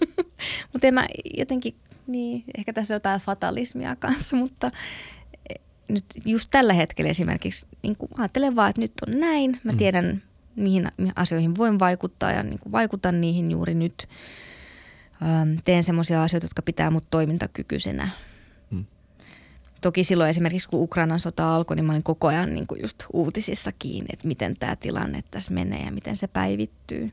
mutta 0.72 0.86
en 0.86 0.94
mä 0.94 1.06
jotenkin, 1.36 1.74
niin, 2.06 2.44
ehkä 2.58 2.72
tässä 2.72 2.94
on 2.94 2.96
jotain 2.96 3.20
fatalismia 3.20 3.96
kanssa, 3.96 4.36
mutta 4.36 4.70
nyt 5.88 6.04
just 6.24 6.48
tällä 6.50 6.72
hetkellä 6.72 7.10
esimerkiksi 7.10 7.66
niin 7.82 7.96
kuin 7.96 8.10
ajattelen 8.18 8.56
vaan, 8.56 8.70
että 8.70 8.80
nyt 8.80 8.92
on 9.06 9.20
näin. 9.20 9.60
Mä 9.64 9.72
mm. 9.72 9.78
tiedän, 9.78 10.22
mihin, 10.56 10.88
asioihin 11.16 11.56
voin 11.56 11.78
vaikuttaa 11.78 12.32
ja 12.32 12.42
niin 12.42 12.58
kuin 12.58 12.72
vaikutan 12.72 13.20
niihin 13.20 13.50
juuri 13.50 13.74
nyt. 13.74 14.08
Öm, 15.22 15.56
teen 15.64 15.84
semmoisia 15.84 16.22
asioita, 16.22 16.44
jotka 16.44 16.62
pitää 16.62 16.90
mut 16.90 17.04
toimintakykyisenä 17.10 18.08
Toki 19.80 20.04
silloin 20.04 20.30
esimerkiksi 20.30 20.68
kun 20.68 20.82
Ukrainan 20.82 21.20
sota 21.20 21.56
alkoi, 21.56 21.76
niin 21.76 21.84
mä 21.84 21.92
olin 21.92 22.02
koko 22.02 22.26
ajan 22.26 22.54
niin 22.54 22.66
kuin 22.66 22.80
just 22.82 23.04
uutisissa 23.12 23.72
kiinni, 23.78 24.08
että 24.12 24.28
miten 24.28 24.56
tämä 24.56 24.76
tilanne 24.76 25.24
tässä 25.30 25.52
menee 25.52 25.84
ja 25.84 25.92
miten 25.92 26.16
se 26.16 26.26
päivittyy. 26.26 27.12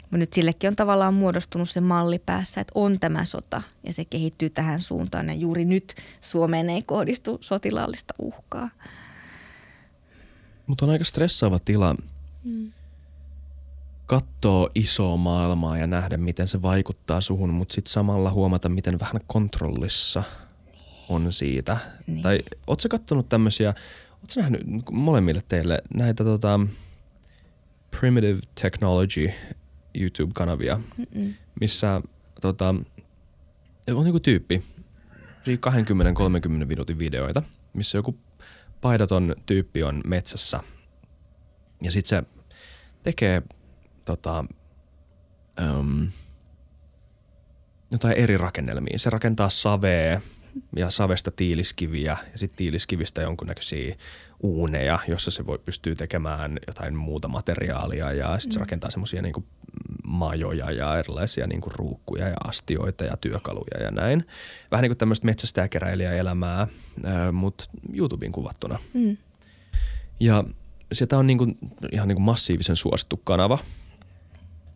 Mutta 0.00 0.16
nyt 0.16 0.32
sillekin 0.32 0.68
on 0.68 0.76
tavallaan 0.76 1.14
muodostunut 1.14 1.70
se 1.70 1.80
malli 1.80 2.18
päässä, 2.18 2.60
että 2.60 2.72
on 2.74 3.00
tämä 3.00 3.24
sota 3.24 3.62
ja 3.86 3.92
se 3.92 4.04
kehittyy 4.04 4.50
tähän 4.50 4.80
suuntaan 4.80 5.28
ja 5.28 5.34
juuri 5.34 5.64
nyt 5.64 5.94
Suomeen 6.20 6.70
ei 6.70 6.82
kohdistu 6.82 7.38
sotilaallista 7.40 8.14
uhkaa. 8.18 8.70
Mutta 10.66 10.84
on 10.84 10.90
aika 10.90 11.04
stressaava 11.04 11.58
tila 11.58 11.94
mm. 12.44 12.72
katsoa 14.06 14.70
isoa 14.74 15.16
maailmaa 15.16 15.78
ja 15.78 15.86
nähdä, 15.86 16.16
miten 16.16 16.48
se 16.48 16.62
vaikuttaa 16.62 17.20
suhun, 17.20 17.54
mutta 17.54 17.74
sitten 17.74 17.92
samalla 17.92 18.30
huomata, 18.30 18.68
miten 18.68 19.00
vähän 19.00 19.20
kontrollissa– 19.26 20.22
on 21.08 21.32
siitä. 21.32 21.76
Niin. 22.06 22.22
Tai 22.22 22.42
ootko 22.66 22.88
kattonut 22.88 23.28
tämmöisiä, 23.28 23.68
ootko 24.12 24.40
nähnyt 24.40 24.62
molemmille 24.92 25.42
teille 25.48 25.82
näitä 25.94 26.24
tota, 26.24 26.60
Primitive 28.00 28.40
Technology 28.62 29.32
YouTube-kanavia, 29.94 30.80
Mm-mm. 30.96 31.34
missä 31.60 32.00
tota, 32.40 32.74
on 33.94 34.06
joku 34.06 34.20
tyyppi, 34.20 34.64
20-30 36.62 36.64
minuutin 36.66 36.98
videoita, 36.98 37.42
missä 37.72 37.98
joku 37.98 38.18
paidaton 38.80 39.36
tyyppi 39.46 39.82
on 39.82 40.00
metsässä 40.06 40.60
ja 41.84 41.90
sitten 41.90 42.08
se 42.08 42.44
tekee 43.02 43.42
tota, 44.04 44.44
um, 45.78 46.08
jotain 47.90 48.16
eri 48.16 48.36
rakennelmia. 48.36 48.98
Se 48.98 49.10
rakentaa 49.10 49.48
savea 49.48 50.20
ja 50.76 50.90
savesta 50.90 51.30
tiiliskiviä 51.30 52.16
ja 52.32 52.38
sitten 52.38 52.56
tiiliskivistä 52.56 53.22
jonkunnäköisiä 53.22 53.96
uuneja, 54.42 54.98
jossa 55.08 55.30
se 55.30 55.46
voi 55.46 55.58
pystyy 55.58 55.96
tekemään 55.96 56.58
jotain 56.66 56.96
muuta 56.96 57.28
materiaalia 57.28 58.12
ja 58.12 58.38
sitten 58.38 58.52
se 58.52 58.60
rakentaa 58.60 58.90
semmoisia 58.90 59.22
niinku 59.22 59.44
majoja 60.04 60.70
ja 60.70 60.98
erilaisia 60.98 61.46
niinku 61.46 61.70
ruukkuja 61.70 62.28
ja 62.28 62.36
astioita 62.44 63.04
ja 63.04 63.16
työkaluja 63.16 63.82
ja 63.82 63.90
näin. 63.90 64.24
Vähän 64.70 64.82
niin 64.82 64.90
kuin 64.90 64.98
tämmöistä 64.98 65.26
metsästäjäkeräilijäelämää, 65.26 66.66
mutta 67.32 67.64
YouTubeen 67.94 68.32
kuvattuna. 68.32 68.78
Mm. 68.94 69.16
Ja 70.20 70.44
sitä 70.92 71.18
on 71.18 71.26
niinku, 71.26 71.46
ihan 71.92 72.08
niinku 72.08 72.22
massiivisen 72.22 72.76
suosittu 72.76 73.16
kanava. 73.16 73.58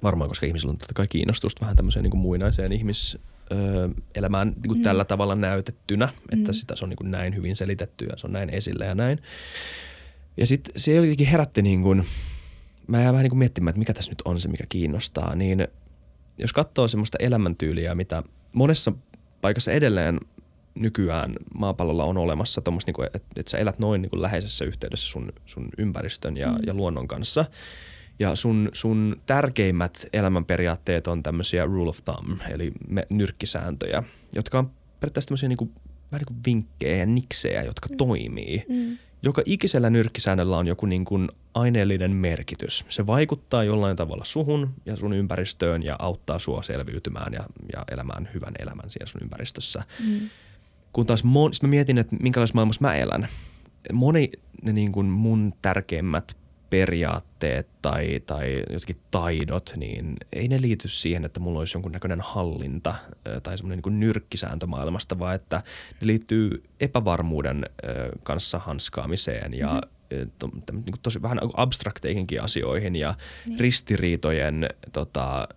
Varmaan, 0.03 0.31
koska 0.31 0.47
ihmisillä 0.47 0.71
on 0.71 0.79
totta 0.79 0.95
kai 0.95 1.07
kiinnostusta 1.09 1.61
vähän 1.61 1.77
tämmöiseen 1.77 2.03
niinku 2.03 2.17
muinaiseen 2.17 2.73
ihmiselämään 3.51 4.49
niinku 4.49 4.75
mm. 4.75 4.83
tällä 4.83 5.05
tavalla 5.05 5.35
näytettynä, 5.35 6.09
että 6.33 6.51
mm. 6.51 6.55
sitä 6.55 6.77
se 6.77 6.85
on 6.85 6.89
niinku 6.89 7.05
näin 7.05 7.37
hyvin 7.37 7.57
selitetty 7.57 8.05
ja 8.05 8.17
se 8.17 8.27
on 8.27 8.33
näin 8.33 8.51
esillä 8.51 8.85
ja 8.85 8.95
näin. 8.95 9.19
Ja 10.37 10.47
sitten 10.47 10.73
se 10.77 10.95
jotenkin 10.95 11.27
herätti 11.27 11.63
niin 11.63 11.83
kuin, 11.83 12.07
mä 12.87 13.01
jään 13.01 13.13
vähän 13.13 13.23
niin 13.23 13.31
kuin 13.31 13.39
miettimään, 13.39 13.71
että 13.71 13.79
mikä 13.79 13.95
tässä 13.95 14.11
nyt 14.11 14.23
on 14.25 14.41
se, 14.41 14.49
mikä 14.49 14.65
kiinnostaa, 14.69 15.35
niin 15.35 15.69
jos 16.39 16.53
katsoo 16.53 16.89
semmoista 16.89 17.19
elämäntyyliä, 17.21 17.95
mitä 17.95 18.23
monessa 18.53 18.93
paikassa 19.41 19.73
edelleen 19.73 20.21
nykyään 20.75 21.35
maapallolla 21.55 22.05
on 22.05 22.17
olemassa, 22.17 22.63
niin 22.67 23.07
että, 23.07 23.29
että 23.37 23.51
sä 23.51 23.59
elät 23.59 23.79
noin 23.79 24.03
niin 24.03 24.11
kuin 24.11 24.23
läheisessä 24.23 24.65
yhteydessä 24.65 25.09
sun, 25.09 25.33
sun 25.47 25.69
ympäristön 25.79 26.37
ja, 26.37 26.49
mm. 26.53 26.59
ja 26.67 26.75
luonnon 26.75 27.09
kanssa. 27.09 27.45
Ja 28.19 28.37
sun, 28.37 28.69
sun 28.73 29.21
tärkeimmät 29.27 30.07
elämänperiaatteet 30.13 31.07
on 31.07 31.23
tämmöisiä 31.23 31.65
rule 31.65 31.89
of 31.89 31.99
thumb, 32.05 32.41
eli 32.51 32.73
me, 32.89 33.07
nyrkkisääntöjä, 33.11 34.03
jotka 34.35 34.59
on 34.59 34.71
periaatteessa 35.01 35.29
tämmöisiä 35.29 35.49
niin 35.49 35.57
kuin, 35.57 35.71
vähän 36.13 36.21
niin 36.21 36.27
kuin 36.27 36.41
vinkkejä 36.47 36.97
ja 36.97 37.07
niksejä, 37.07 37.63
jotka 37.63 37.89
mm. 37.89 37.97
toimii. 37.97 38.65
Mm. 38.69 38.99
Joka 39.23 39.43
ikisellä 39.47 39.91
nyrkkisäännöllä 39.91 40.57
on 40.57 40.67
joku 40.67 40.87
niin 40.87 41.05
kuin 41.05 41.29
aineellinen 41.55 42.11
merkitys. 42.11 42.85
Se 42.89 43.07
vaikuttaa 43.07 43.65
jollain 43.65 43.97
tavalla 43.97 44.25
suhun 44.25 44.75
ja 44.87 44.97
sun 44.97 45.13
ympäristöön 45.13 45.83
ja 45.83 45.97
auttaa 45.99 46.39
sua 46.39 46.63
selviytymään 46.63 47.33
ja, 47.33 47.45
ja 47.73 47.85
elämään 47.91 48.29
hyvän 48.35 48.55
elämän 48.59 48.91
siellä 48.91 49.07
sun 49.07 49.23
ympäristössä. 49.23 49.83
Mm. 50.07 50.21
Kun 50.93 51.07
taas 51.07 51.25
mon, 51.25 51.53
mä 51.63 51.69
mietin, 51.69 51.99
että 51.99 52.17
minkälaisessa 52.21 52.55
maailmassa 52.55 52.81
mä 52.81 52.95
elän. 52.95 53.29
Moni 53.93 54.31
ne 54.63 54.73
niin 54.73 54.93
kuin 54.93 55.07
mun 55.07 55.53
tärkeimmät 55.63 56.37
periaatteet 56.71 57.69
tai, 57.83 58.21
tai 58.27 58.63
jotkin 58.71 59.01
taidot, 59.11 59.73
niin 59.77 60.17
ei 60.33 60.49
ne 60.49 60.61
liity 60.61 60.89
siihen, 60.89 61.25
että 61.25 61.41
mulla 61.41 61.59
olisi 61.59 61.77
jonkunnäköinen 61.77 62.21
hallinta 62.21 62.95
tai 63.43 63.59
semmoinen 63.59 63.83
niin 63.87 64.01
nyrkkisääntö 64.01 64.67
maailmasta, 64.67 65.19
vaan 65.19 65.35
että 65.35 65.63
ne 66.01 66.07
liittyy 66.07 66.65
epävarmuuden 66.81 67.65
kanssa 68.23 68.59
hanskaamiseen 68.59 69.55
ja 69.55 69.83
mm-hmm. 70.11 70.31
to, 70.39 70.49
niin 70.73 70.85
kuin 70.85 71.01
tosi 71.03 71.23
vähän 71.23 71.41
abstrakteihinkin 71.55 72.43
asioihin 72.43 72.97
ja 72.97 73.15
niin. 73.49 73.61
ristiriitojen 73.61 74.69
tota, 74.93 75.49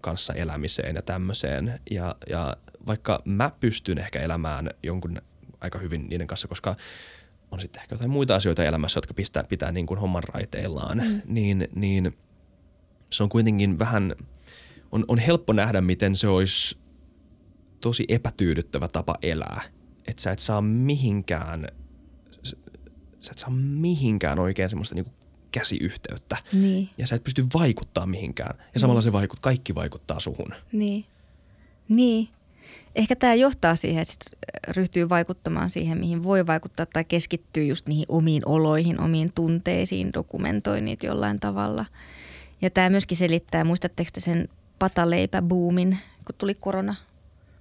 kanssa 0.00 0.32
elämiseen 0.32 0.96
ja 0.96 1.02
tämmöiseen. 1.02 1.80
Ja, 1.90 2.14
ja 2.30 2.56
vaikka 2.86 3.22
mä 3.24 3.50
pystyn 3.60 3.98
ehkä 3.98 4.20
elämään 4.20 4.70
jonkun 4.82 5.22
aika 5.60 5.78
hyvin 5.78 6.08
niiden 6.08 6.26
kanssa, 6.26 6.48
koska– 6.48 6.76
on 7.50 7.60
sitten 7.60 7.82
ehkä 7.82 7.94
jotain 7.94 8.10
muita 8.10 8.34
asioita 8.34 8.64
elämässä, 8.64 8.98
jotka 8.98 9.14
pistää, 9.14 9.44
pitää 9.44 9.72
niin 9.72 9.86
kuin 9.86 10.00
homman 10.00 10.22
raiteillaan, 10.24 10.98
mm. 10.98 11.22
niin, 11.26 11.68
niin 11.74 12.16
se 13.10 13.22
on 13.22 13.28
kuitenkin 13.28 13.78
vähän, 13.78 14.14
on, 14.92 15.04
on 15.08 15.18
helppo 15.18 15.52
nähdä, 15.52 15.80
miten 15.80 16.16
se 16.16 16.28
olisi 16.28 16.78
tosi 17.80 18.04
epätyydyttävä 18.08 18.88
tapa 18.88 19.14
elää. 19.22 19.62
Että 20.06 20.22
sä 20.22 20.30
et 20.30 20.38
saa 20.38 20.60
mihinkään, 20.60 21.68
sä 23.20 23.30
et 23.30 23.38
saa 23.38 23.50
mihinkään 23.50 24.38
oikein 24.38 24.68
semmoista 24.68 24.94
niin 24.94 25.06
käsiyhteyttä. 25.52 26.36
Niin. 26.52 26.88
Ja 26.98 27.06
sä 27.06 27.16
et 27.16 27.24
pysty 27.24 27.46
vaikuttaa 27.54 28.06
mihinkään. 28.06 28.58
Ja 28.74 28.80
samalla 28.80 28.98
niin. 28.98 29.04
se 29.04 29.12
vaikut, 29.12 29.40
kaikki 29.40 29.74
vaikuttaa 29.74 30.20
suhun. 30.20 30.54
Niin. 30.72 31.04
Niin 31.88 32.28
ehkä 32.96 33.16
tämä 33.16 33.34
johtaa 33.34 33.76
siihen, 33.76 34.02
että 34.02 34.14
sit 34.14 34.38
ryhtyy 34.76 35.08
vaikuttamaan 35.08 35.70
siihen, 35.70 35.98
mihin 35.98 36.22
voi 36.22 36.46
vaikuttaa 36.46 36.86
tai 36.86 37.04
keskittyy 37.04 37.64
just 37.64 37.88
niihin 37.88 38.06
omiin 38.08 38.42
oloihin, 38.46 39.00
omiin 39.00 39.30
tunteisiin, 39.34 40.12
dokumentoi 40.14 40.80
niitä 40.80 41.06
jollain 41.06 41.40
tavalla. 41.40 41.84
Ja 42.62 42.70
tämä 42.70 42.90
myöskin 42.90 43.16
selittää, 43.16 43.64
muistatteko 43.64 44.10
te 44.12 44.20
sen 44.20 44.48
pataleipäbuumin, 44.78 45.98
kun 46.24 46.34
tuli 46.38 46.54
korona? 46.54 46.94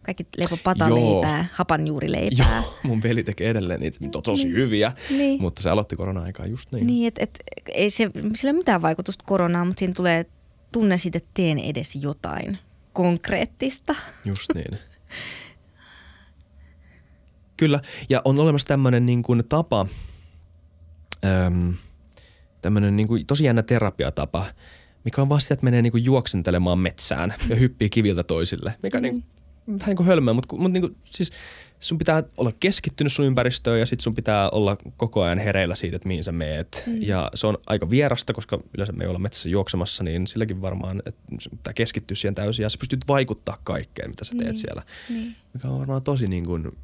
Kaikki 0.04 0.26
leipä 0.38 0.58
pataleipää, 0.64 1.38
Joo. 1.38 1.46
hapanjuurileipää. 1.54 2.62
Joo, 2.62 2.74
mun 2.84 3.04
veli 3.04 3.24
tekee 3.24 3.50
edelleen 3.50 3.80
niitä 3.80 4.00
tosi 4.24 4.44
niin. 4.44 4.56
hyviä, 4.56 4.92
niin. 5.10 5.42
mutta 5.42 5.62
se 5.62 5.70
aloitti 5.70 5.96
korona-aikaa 5.96 6.46
just 6.46 6.72
niin. 6.72 6.88
Niin, 6.88 7.08
että 7.08 7.24
et, 7.24 7.44
ei 7.74 7.90
se, 7.90 8.12
sillä 8.36 8.52
ole 8.52 8.58
mitään 8.58 8.82
vaikutusta 8.82 9.24
koronaan, 9.28 9.68
mutta 9.68 9.80
siinä 9.80 9.94
tulee 9.94 10.26
tunne 10.72 10.98
siitä, 10.98 11.18
että 11.18 11.30
teen 11.34 11.60
edes 11.60 11.96
jotain 11.96 12.58
konkreettista. 12.94 13.96
Just 14.26 14.50
niin. 14.56 14.80
Kyllä, 17.58 17.80
ja 18.10 18.22
on 18.26 18.40
olemassa 18.40 18.68
tämmöinen 18.68 19.06
niin 19.06 19.24
kuin 19.24 19.44
tapa, 19.50 19.86
äm, 21.46 21.74
tämmöinen 22.62 22.96
niin 22.96 23.08
kuin 23.08 23.26
tosi 23.26 23.44
jännä 23.44 23.64
terapiatapa, 23.64 24.46
mikä 25.04 25.22
on 25.22 25.30
vasta, 25.30 25.54
että 25.54 25.64
menee 25.64 25.82
niin 25.82 25.92
kuin 25.92 26.06
juoksentelemaan 26.06 26.80
metsään 26.80 27.34
ja 27.50 27.56
hyppii 27.56 27.90
kiviltä 27.90 28.24
toisille, 28.24 28.76
mikä 28.84 28.98
mm. 28.98 29.02
niin, 29.02 29.24
vähän 29.68 29.88
niin 29.88 29.98
kuin 29.98 30.08
hölmöä, 30.08 30.34
mutta, 30.34 30.56
mutta 30.56 30.74
niin 30.74 30.82
kuin, 30.82 30.96
siis 31.06 31.32
sun 31.80 31.98
pitää 31.98 32.24
olla 32.38 32.52
keskittynyt 32.60 33.14
sun 33.14 33.26
ympäristöön 33.26 33.80
ja 33.80 33.86
sitten 33.86 34.04
sun 34.04 34.16
pitää 34.16 34.50
olla 34.50 34.78
koko 34.98 35.22
ajan 35.22 35.40
hereillä 35.40 35.76
siitä, 35.76 35.96
että 35.96 36.08
mihin 36.08 36.24
sä 36.24 36.32
meet. 36.32 36.84
Mm. 36.88 37.02
Ja 37.02 37.32
se 37.34 37.48
on 37.48 37.58
aika 37.68 37.90
vierasta, 37.90 38.34
koska 38.34 38.60
yleensä 38.74 38.94
me 38.94 39.04
ei 39.04 39.08
olla 39.08 39.20
metsässä 39.20 39.50
juoksemassa, 39.50 40.04
niin 40.04 40.28
silläkin 40.28 40.62
varmaan, 40.62 41.02
että 41.06 41.22
pitää 41.50 41.74
keskittyä 41.74 42.16
siihen 42.16 42.36
täysin 42.36 42.64
ja 42.64 42.70
sä 42.70 42.78
pystyt 42.78 43.08
vaikuttaa 43.08 43.58
kaikkeen, 43.64 44.10
mitä 44.10 44.26
sä 44.26 44.36
teet 44.38 44.50
niin. 44.50 44.58
siellä. 44.58 44.84
Niin. 45.10 45.36
Mikä 45.54 45.68
on 45.68 45.80
varmaan 45.80 46.02
tosi 46.02 46.28
niin 46.28 46.46
kuin 46.46 46.78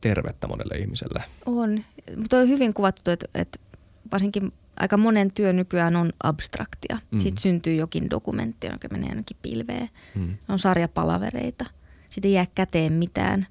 tervettä 0.00 0.46
monelle 0.46 0.78
ihmiselle. 0.78 1.24
On, 1.46 1.84
mutta 2.16 2.38
on 2.38 2.48
hyvin 2.48 2.74
kuvattu, 2.74 3.10
että, 3.10 3.26
että 3.34 3.60
varsinkin 4.12 4.52
aika 4.76 4.96
monen 4.96 5.32
työ 5.34 5.52
nykyään 5.52 5.96
on 5.96 6.12
abstraktia. 6.22 6.98
Mm. 7.10 7.20
Sitten 7.20 7.42
syntyy 7.42 7.74
jokin 7.74 8.10
dokumentti, 8.10 8.66
joka 8.66 8.88
menee 8.92 9.08
ainakin 9.08 9.36
pilveen. 9.42 9.90
Mm. 10.14 10.36
On 10.48 10.58
sarjapalavereita. 10.58 11.64
Sitten 12.14 12.28
ei 12.28 12.34
jää 12.34 12.46
käteen 12.54 12.92
mitään. 12.92 13.46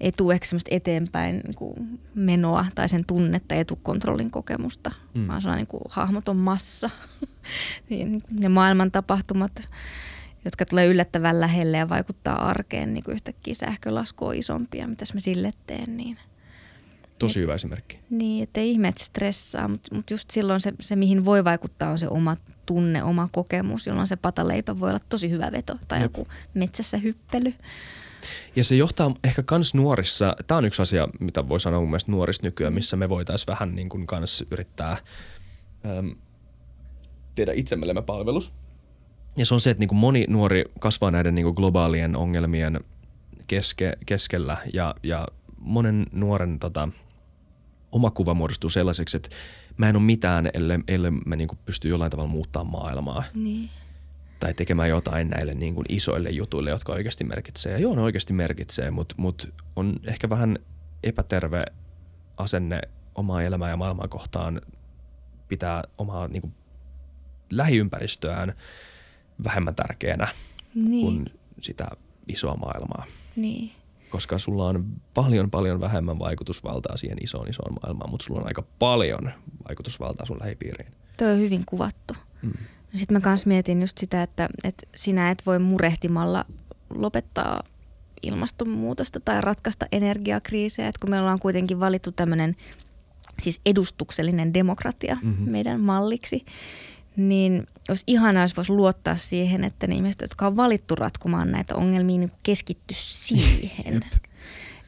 Ei 0.00 0.12
tule 0.12 0.34
ehkä 0.34 0.46
semmoista 0.46 0.74
eteenpäin 0.74 1.40
niin 1.44 1.54
kuin 1.54 2.00
menoa 2.14 2.66
tai 2.74 2.88
sen 2.88 3.04
tunnetta, 3.06 3.54
ei 3.54 3.64
tule 3.64 3.78
kontrollin 3.82 4.30
kokemusta. 4.30 4.90
Mm. 5.14 5.28
Vaan 5.28 5.42
sellainen 5.42 5.62
niin 5.62 5.70
kuin 5.70 5.82
hahmoton 5.88 6.36
massa. 6.36 6.90
Niin, 7.90 8.22
ja 8.40 8.50
maailman 8.50 8.90
tapahtumat 8.90 9.68
jotka 10.44 10.66
tulee 10.66 10.86
yllättävän 10.86 11.40
lähelle 11.40 11.76
ja 11.76 11.88
vaikuttaa 11.88 12.48
arkeen, 12.48 12.94
niin 12.94 13.04
kuin 13.04 13.14
yhtäkkiä 13.14 13.54
sähkölasku 13.54 14.26
on 14.26 14.34
isompia, 14.34 14.86
mitä 14.86 15.04
mä 15.14 15.20
sille 15.20 15.50
teen. 15.66 15.96
Niin. 15.96 16.18
Tosi 17.18 17.40
hyvä 17.40 17.54
esimerkki. 17.54 17.98
Niin, 18.10 18.42
ettei 18.42 18.70
ihme, 18.70 18.88
että 18.88 19.04
stressaa, 19.04 19.68
mutta 19.68 19.94
mut 19.94 20.10
just 20.10 20.30
silloin 20.30 20.60
se, 20.60 20.72
se, 20.80 20.96
mihin 20.96 21.24
voi 21.24 21.44
vaikuttaa, 21.44 21.90
on 21.90 21.98
se 21.98 22.08
oma 22.08 22.36
tunne, 22.66 23.02
oma 23.02 23.28
kokemus, 23.32 23.86
jolloin 23.86 24.06
se 24.06 24.16
pataleipä 24.16 24.80
voi 24.80 24.90
olla 24.90 25.00
tosi 25.08 25.30
hyvä 25.30 25.52
veto 25.52 25.78
tai 25.88 25.98
Jep. 25.98 26.04
joku 26.04 26.28
metsässä 26.54 26.98
hyppely. 26.98 27.54
Ja 28.56 28.64
se 28.64 28.76
johtaa 28.76 29.14
ehkä 29.24 29.42
kans 29.42 29.74
nuorissa, 29.74 30.36
tämä 30.46 30.58
on 30.58 30.64
yksi 30.64 30.82
asia, 30.82 31.08
mitä 31.20 31.48
voi 31.48 31.60
sanoa 31.60 31.80
mun 31.80 31.88
mielestä 31.88 32.12
nuorista 32.12 32.46
nykyään, 32.46 32.74
missä 32.74 32.96
me 32.96 33.08
voitaisiin 33.08 33.46
vähän 33.46 33.74
niin 33.74 33.88
kuin 33.88 34.06
kans 34.06 34.44
yrittää 34.50 34.96
äm, 35.98 36.14
tehdä 37.34 37.52
itsemmellemme 37.54 38.02
palvelus. 38.02 38.52
Ja 39.36 39.46
se 39.46 39.54
on 39.54 39.60
se, 39.60 39.70
että 39.70 39.80
niin 39.80 39.88
kuin 39.88 39.98
moni 39.98 40.24
nuori 40.28 40.64
kasvaa 40.80 41.10
näiden 41.10 41.34
niin 41.34 41.44
kuin 41.44 41.54
globaalien 41.54 42.16
ongelmien 42.16 42.80
keske, 43.46 43.92
keskellä 44.06 44.56
ja, 44.72 44.94
ja 45.02 45.28
monen 45.58 46.06
nuoren 46.12 46.58
tota, 46.58 46.88
oma 47.92 48.10
kuva 48.10 48.34
muodostuu 48.34 48.70
sellaiseksi, 48.70 49.16
että 49.16 49.28
mä 49.76 49.88
en 49.88 49.96
ole 49.96 50.04
mitään, 50.04 50.50
ellei, 50.54 50.78
ellei 50.88 51.10
mä 51.10 51.36
niin 51.36 51.48
kuin 51.48 51.58
pysty 51.64 51.88
jollain 51.88 52.10
tavalla 52.10 52.30
muuttaa 52.30 52.64
maailmaa. 52.64 53.24
Niin. 53.34 53.70
Tai 54.40 54.54
tekemään 54.54 54.88
jotain 54.88 55.30
näille 55.30 55.54
niin 55.54 55.74
kuin 55.74 55.86
isoille 55.88 56.30
jutuille, 56.30 56.70
jotka 56.70 56.92
oikeasti 56.92 57.24
merkitsee. 57.24 57.72
Ja 57.72 57.78
joo, 57.78 57.94
ne 57.94 58.02
oikeasti 58.02 58.32
merkitsee, 58.32 58.90
mutta 58.90 59.14
mut 59.18 59.54
on 59.76 59.96
ehkä 60.04 60.30
vähän 60.30 60.58
epäterve 61.02 61.64
asenne 62.36 62.80
omaa 63.14 63.42
elämää 63.42 63.70
ja 63.70 63.76
maailmaa 63.76 64.08
kohtaan 64.08 64.60
pitää 65.48 65.84
omaa 65.98 66.28
niin 66.28 66.42
kuin 66.42 66.54
lähiympäristöään– 67.50 68.52
vähemmän 69.44 69.74
tärkeänä 69.74 70.28
niin. 70.74 71.06
kuin 71.06 71.24
sitä 71.60 71.88
isoa 72.28 72.56
maailmaa. 72.56 73.04
Niin. 73.36 73.70
Koska 74.10 74.38
sulla 74.38 74.68
on 74.68 74.84
paljon 75.14 75.50
paljon 75.50 75.80
vähemmän 75.80 76.18
vaikutusvaltaa 76.18 76.96
siihen 76.96 77.18
isoon 77.22 77.48
isoon 77.48 77.76
maailmaan, 77.82 78.10
mutta 78.10 78.26
sulla 78.26 78.40
on 78.40 78.46
aika 78.46 78.62
paljon 78.78 79.30
vaikutusvaltaa 79.68 80.26
sun 80.26 80.38
lähipiiriin. 80.40 80.92
Tuo 81.16 81.28
on 81.28 81.38
hyvin 81.38 81.62
kuvattu. 81.66 82.14
Mm. 82.42 82.52
Sitten 82.96 83.16
mä 83.16 83.20
kans 83.20 83.46
mietin 83.46 83.80
just 83.80 83.98
sitä, 83.98 84.22
että, 84.22 84.48
että 84.64 84.86
sinä 84.96 85.30
et 85.30 85.42
voi 85.46 85.58
murehtimalla 85.58 86.44
lopettaa 86.90 87.62
ilmastonmuutosta 88.22 89.20
tai 89.20 89.40
ratkaista 89.40 89.86
energiakriisejä. 89.92 90.88
Et 90.88 90.98
kun 90.98 91.10
me 91.10 91.20
ollaan 91.20 91.38
kuitenkin 91.38 91.80
valittu 91.80 92.12
tämmöinen 92.12 92.56
siis 93.42 93.60
edustuksellinen 93.66 94.54
demokratia 94.54 95.16
mm-hmm. 95.22 95.50
meidän 95.50 95.80
malliksi, 95.80 96.44
niin 97.16 97.66
olisi 97.88 98.04
ihanaa, 98.06 98.44
jos 98.44 98.56
voisi 98.56 98.72
luottaa 98.72 99.16
siihen, 99.16 99.64
että 99.64 99.86
ne 99.86 99.94
ihmiset, 99.94 100.20
jotka 100.20 100.46
on 100.46 100.56
valittu 100.56 100.94
ratkomaan 100.94 101.52
näitä 101.52 101.76
ongelmia, 101.76 102.18
niin 102.18 102.32
keskitty 102.42 102.94
siihen. 102.96 104.00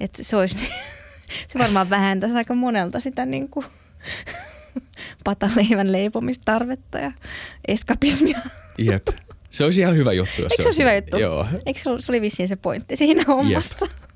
että 0.01 0.23
se, 0.23 0.37
olisi, 0.37 0.57
se 1.49 1.59
varmaan 1.59 1.91
vähentäisi 1.91 2.37
aika 2.37 2.55
monelta 2.55 3.01
sitä 3.01 3.27
niin 3.27 3.49
kuin 3.49 3.67
pataleivän 5.25 5.93
leipomistarvetta 5.93 6.99
ja 6.99 7.13
eskapismia. 7.69 8.41
Jep. 8.79 9.09
Se 9.51 9.65
olisi 9.65 9.81
ihan 9.81 9.97
hyvä 9.97 10.13
juttu. 10.13 10.43
Jos 10.43 10.53
Eikö 10.53 10.63
se 10.63 10.69
olisi 10.69 10.83
hyvä 10.83 10.95
juttu? 10.95 11.19
Joo. 11.19 11.47
Eikö 11.67 11.81
se, 11.81 11.91
se 11.99 12.13
oli 12.13 12.21
vissiin 12.21 12.49
se 12.49 12.57
pointti 12.57 12.97
siinä 12.97 13.25
hommassa? 13.29 13.87
Jep. 13.87 14.11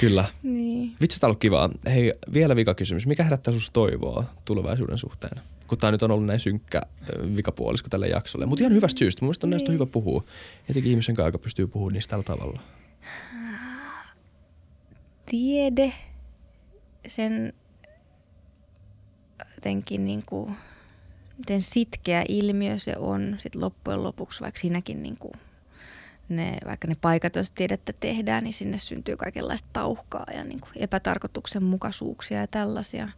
Kyllä. 0.00 0.24
Niin. 0.42 0.96
Vitsi, 1.00 1.20
tämä 1.20 1.28
on 1.28 1.30
ollut 1.30 1.40
kivaa. 1.40 1.70
Hei, 1.86 2.12
vielä 2.32 2.56
vika 2.56 2.74
kysymys. 2.74 3.06
Mikä 3.06 3.24
herättää 3.24 3.52
sinusta 3.52 3.72
toivoa 3.72 4.24
tulevaisuuden 4.44 4.98
suhteen? 4.98 5.42
Kun 5.66 5.78
tämä 5.78 5.90
nyt 5.90 6.02
on 6.02 6.10
ollut 6.10 6.26
näin 6.26 6.40
synkkä 6.40 6.80
vikapuolisko 7.36 7.88
tälle 7.88 8.06
jaksolle. 8.06 8.46
Mutta 8.46 8.62
ihan 8.62 8.74
hyvästä 8.74 8.98
syystä. 8.98 9.22
Mielestäni 9.24 9.48
niin. 9.48 9.54
näistä 9.54 9.70
on 9.70 9.74
hyvä 9.74 9.86
puhua. 9.86 10.24
Etenkin 10.70 10.90
ihmisen 10.90 11.14
kanssa, 11.14 11.28
joka 11.28 11.38
pystyy 11.38 11.66
puhumaan 11.66 11.92
niistä 11.94 12.10
tällä 12.10 12.24
tavalla. 12.24 12.60
Tiede, 15.26 15.92
sen 17.06 17.52
jotenkin 19.66 20.04
niin 20.04 20.22
kuin, 20.26 20.56
miten 21.38 21.60
sitkeä 21.60 22.24
ilmiö 22.28 22.78
se 22.78 22.94
on 22.98 23.36
sit 23.38 23.54
loppujen 23.54 24.02
lopuksi, 24.02 24.40
vaikka 24.40 24.60
siinäkin 24.60 25.02
niin 25.02 25.16
kuin 25.16 25.32
ne, 26.28 26.56
vaikka 26.66 26.88
ne 26.88 26.96
paikat, 27.00 27.36
jos 27.36 27.50
tiedettä 27.50 27.92
tehdään, 28.00 28.44
niin 28.44 28.52
sinne 28.52 28.78
syntyy 28.78 29.16
kaikenlaista 29.16 29.68
tauhkaa 29.72 30.26
ja 30.34 30.44
niin 30.44 30.60
kuin 30.60 30.70
epätarkoituksenmukaisuuksia 30.76 32.40
ja 32.40 32.46
tällaisia. 32.46 33.08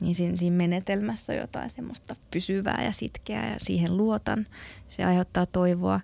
Niin 0.00 0.14
siinä, 0.14 0.36
siinä 0.36 0.56
menetelmässä 0.56 1.32
on 1.32 1.38
jotain 1.38 1.70
semmoista 1.70 2.16
pysyvää 2.30 2.84
ja 2.84 2.92
sitkeää 2.92 3.52
ja 3.52 3.58
siihen 3.62 3.96
luotan. 3.96 4.46
Se 4.88 5.04
aiheuttaa 5.04 5.46
toivoa. 5.46 6.00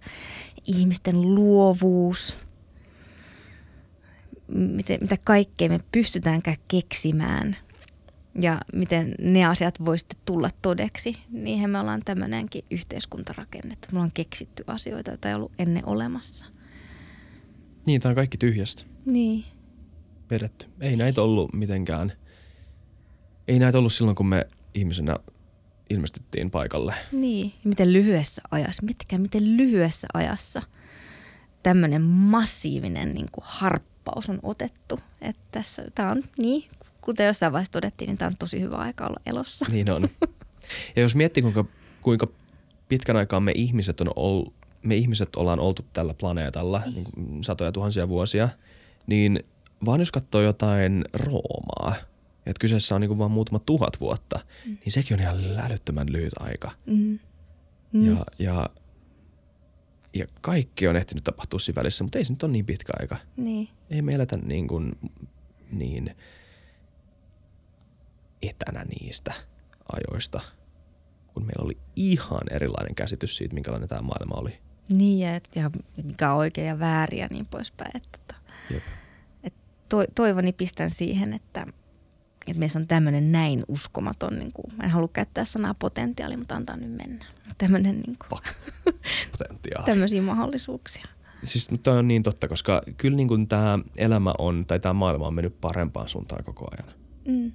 Ihmisten 0.66 1.34
luovuus, 1.34 2.38
miten, 4.48 4.98
mitä 5.00 5.16
kaikkea 5.24 5.68
me 5.68 5.78
pystytäänkään 5.92 6.56
keksimään 6.68 7.56
ja 8.40 8.60
miten 8.72 9.14
ne 9.20 9.44
asiat 9.44 9.84
voi 9.84 9.98
sitten 9.98 10.18
tulla 10.24 10.50
todeksi. 10.62 11.16
Niinhän 11.30 11.70
me 11.70 11.80
ollaan 11.80 12.02
tämmöinenkin 12.04 12.64
yhteiskuntarakennettu. 12.70 13.88
Me 13.92 13.98
ollaan 13.98 14.10
keksitty 14.14 14.64
asioita, 14.66 15.10
joita 15.10 15.28
ei 15.28 15.34
ollut 15.34 15.52
ennen 15.58 15.88
olemassa. 15.88 16.46
Niin, 17.86 18.00
tämä 18.00 18.10
on 18.10 18.16
kaikki 18.16 18.38
tyhjästä. 18.38 18.84
Niin. 19.06 19.44
Vedetty. 20.30 20.66
Ei 20.80 20.96
näitä 20.96 21.22
ollut 21.22 21.52
mitenkään. 21.52 22.12
Ei 23.48 23.58
näitä 23.58 23.78
ollut 23.78 23.92
silloin, 23.92 24.14
kun 24.14 24.26
me 24.26 24.46
ihmisenä 24.74 25.16
ilmestyttiin 25.90 26.50
paikalle. 26.50 26.94
Niin, 27.12 27.52
miten 27.64 27.92
lyhyessä 27.92 28.42
ajassa, 28.50 28.82
mitkään 28.82 29.22
miten 29.22 29.56
lyhyessä 29.56 30.08
ajassa 30.14 30.62
tämmöinen 31.62 32.02
massiivinen 32.02 33.14
niin 33.14 33.28
kuin 33.32 33.44
harppaus 33.46 34.30
on 34.30 34.38
otettu. 34.42 35.00
Että 35.20 35.42
tässä, 35.52 35.84
tämä 35.94 36.10
on 36.10 36.22
niin, 36.38 36.64
kuten 37.04 37.26
jossain 37.26 37.52
vaiheessa 37.52 37.72
todettiin, 37.72 38.08
niin 38.08 38.18
tämä 38.18 38.26
on 38.28 38.36
tosi 38.38 38.60
hyvä 38.60 38.76
aika 38.76 39.06
olla 39.06 39.20
elossa. 39.26 39.66
Niin 39.72 39.90
on. 39.90 40.08
Ja 40.96 41.02
jos 41.02 41.14
miettii, 41.14 41.42
kuinka, 41.42 41.64
kuinka 42.00 42.26
pitkän 42.88 43.16
aikaa 43.16 43.40
me 43.40 43.52
ihmiset 43.54 44.00
on 44.00 44.10
ollut, 44.16 44.54
me 44.82 44.96
ihmiset 44.96 45.36
ollaan 45.36 45.60
oltu 45.60 45.84
tällä 45.92 46.14
planeetalla 46.14 46.82
niin. 46.94 47.04
Kuin 47.04 47.44
satoja 47.44 47.72
tuhansia 47.72 48.08
vuosia, 48.08 48.48
niin 49.06 49.40
vaan 49.84 50.00
jos 50.00 50.12
katsoo 50.12 50.40
jotain 50.40 51.04
Roomaa, 51.12 51.94
että 52.46 52.60
kyseessä 52.60 52.94
on 52.94 53.00
niin 53.00 53.08
kuin 53.08 53.18
vaan 53.18 53.30
muutama 53.30 53.58
tuhat 53.58 54.00
vuotta, 54.00 54.40
mm. 54.66 54.76
niin 54.84 54.92
sekin 54.92 55.14
on 55.14 55.20
ihan 55.20 55.60
älyttömän 55.64 56.12
lyhyt 56.12 56.32
aika. 56.40 56.70
Mm. 56.86 57.18
Mm. 57.92 58.06
Ja, 58.06 58.24
ja, 58.38 58.70
ja 60.14 60.26
kaikki 60.40 60.88
on 60.88 60.96
ehtinyt 60.96 61.24
tapahtua 61.24 61.60
siinä 61.60 61.80
välissä, 61.80 62.04
mutta 62.04 62.18
ei 62.18 62.24
se 62.24 62.32
nyt 62.32 62.42
ole 62.42 62.52
niin 62.52 62.66
pitkä 62.66 62.92
aika. 63.00 63.16
Niin. 63.36 63.68
Ei 63.90 64.02
me 64.02 64.12
eletä 64.12 64.36
niin, 64.36 64.68
kuin, 64.68 64.92
niin 65.72 66.16
etänä 68.48 68.84
niistä 68.84 69.34
ajoista, 69.92 70.40
kun 71.26 71.42
meillä 71.42 71.64
oli 71.64 71.78
ihan 71.96 72.42
erilainen 72.50 72.94
käsitys 72.94 73.36
siitä, 73.36 73.54
minkälainen 73.54 73.88
tämä 73.88 74.02
maailma 74.02 74.34
oli. 74.40 74.58
Niin, 74.88 75.18
ja, 75.18 75.40
ja 75.54 75.70
mikä 76.04 76.32
on 76.32 76.38
oikein 76.38 76.66
ja 76.66 76.78
väärin 76.78 77.20
ja 77.20 77.28
niin 77.30 77.46
poispäin. 77.46 77.96
Että, 77.96 78.18
tota, 78.18 78.40
Jep. 78.70 78.82
et 79.44 79.54
to, 79.88 80.04
toivoni 80.14 80.52
pistän 80.52 80.90
siihen, 80.90 81.32
että, 81.32 81.66
että 82.46 82.58
meissä 82.58 82.78
on 82.78 82.86
tämmöinen 82.86 83.32
näin 83.32 83.62
uskomaton, 83.68 84.38
niin 84.38 84.52
kuin, 84.54 84.72
en 84.82 84.90
halua 84.90 85.08
käyttää 85.12 85.44
sanaa 85.44 85.74
potentiaali, 85.74 86.36
mutta 86.36 86.56
antaa 86.56 86.76
nyt 86.76 86.92
mennä. 86.96 87.24
Tämmöinen 87.58 88.00
niin 88.00 88.16
kuin, 88.18 88.40
potentiaali. 89.38 89.86
tämmöisiä 89.86 90.22
mahdollisuuksia. 90.22 91.04
Siis 91.42 91.68
tämä 91.82 91.98
on 91.98 92.08
niin 92.08 92.22
totta, 92.22 92.48
koska 92.48 92.82
kyllä 92.96 93.16
niin 93.16 93.28
kuin 93.28 93.48
tämä 93.48 93.78
elämä 93.96 94.34
on, 94.38 94.64
tai 94.66 94.80
tämä 94.80 94.92
maailma 94.92 95.26
on 95.26 95.34
mennyt 95.34 95.60
parempaan 95.60 96.08
suuntaan 96.08 96.44
koko 96.44 96.68
ajan. 96.70 96.94
Mm. 97.28 97.52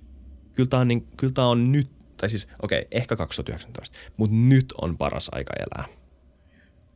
Kyllä 0.60 0.70
tämä 0.70 0.82
on, 0.82 0.88
niin, 0.88 1.08
kyllä 1.18 1.34
tämä 1.34 1.48
on 1.48 1.72
nyt, 1.72 1.90
tai 2.18 2.30
siis 2.30 2.48
okei, 2.62 2.80
okay, 2.80 2.88
ehkä 2.92 3.16
2019, 3.16 3.98
mutta 4.18 4.36
nyt 4.36 4.74
on 4.82 4.98
paras 4.98 5.30
aika 5.32 5.54
elää 5.60 5.88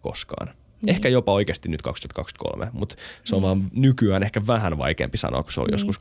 koskaan. 0.02 0.48
Niin. 0.48 0.96
Ehkä 0.96 1.10
jopa 1.10 1.32
oikeasti 1.32 1.70
nyt 1.70 1.82
2023, 1.82 2.70
mutta 2.74 2.96
se 3.24 3.36
on 3.36 3.42
niin. 3.42 3.48
vaan 3.48 3.72
nykyään 3.74 4.24
ehkä 4.24 4.48
vähän 4.48 4.78
vaikeampi 4.78 5.18
sanoa, 5.18 5.44
kun 5.44 5.52
se 5.52 5.62
oli 5.62 5.68
niin. 5.68 5.74
joskus 5.74 6.00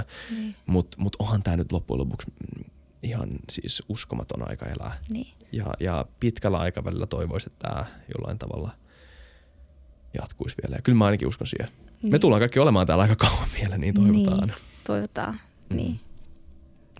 2019-2018. 0.00 0.04
Niin. 0.30 0.56
Mutta 0.66 0.96
mut 1.00 1.16
onhan 1.18 1.42
tämä 1.42 1.56
nyt 1.56 1.72
loppujen 1.72 2.00
lopuksi 2.00 2.32
ihan 3.02 3.28
siis 3.50 3.82
uskomaton 3.88 4.50
aika 4.50 4.66
elää. 4.66 4.98
Niin. 5.08 5.34
Ja, 5.52 5.66
ja 5.80 6.04
pitkällä 6.20 6.58
aikavälillä 6.58 7.06
toivoisi, 7.06 7.50
että 7.52 7.68
tämä 7.68 7.84
jollain 8.14 8.38
tavalla 8.38 8.70
jatkuisi 10.20 10.56
vielä. 10.62 10.76
Ja 10.76 10.82
kyllä 10.82 10.98
mä 10.98 11.04
ainakin 11.04 11.28
uskon 11.28 11.46
siihen. 11.46 11.68
Niin. 12.02 12.12
Me 12.12 12.18
tullaan 12.18 12.40
kaikki 12.40 12.58
olemaan 12.58 12.86
täällä 12.86 13.02
aika 13.02 13.16
kauan 13.16 13.48
vielä, 13.60 13.78
niin 13.78 13.94
toivotaan. 13.94 14.48
Niin, 14.48 14.58
toivotaan, 14.86 15.40
mm. 15.72 15.76
niin. 15.76 16.00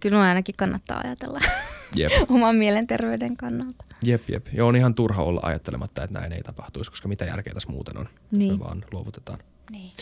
Kyllä 0.00 0.20
ainakin 0.20 0.54
kannattaa 0.58 1.00
ajatella 1.04 1.40
Jep. 1.96 2.12
oman 2.28 2.56
mielenterveyden 2.56 3.36
kannalta. 3.36 3.84
Jep, 4.02 4.30
jep. 4.30 4.46
Joo, 4.52 4.68
on 4.68 4.76
ihan 4.76 4.94
turha 4.94 5.22
olla 5.22 5.40
ajattelematta, 5.42 6.04
että 6.04 6.20
näin 6.20 6.32
ei 6.32 6.42
tapahtuisi, 6.42 6.90
koska 6.90 7.08
mitä 7.08 7.24
järkeä 7.24 7.54
tässä 7.54 7.68
muuten 7.68 7.98
on, 7.98 8.08
niin. 8.30 8.52
me 8.52 8.58
vaan 8.58 8.84
luovutetaan. 8.92 9.38
Niin. 9.70 9.92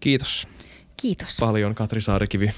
Kiitos. 0.00 0.48
Kiitos. 0.96 1.36
Paljon 1.40 1.74
Katri 1.74 2.00
Saarikivi, 2.00 2.50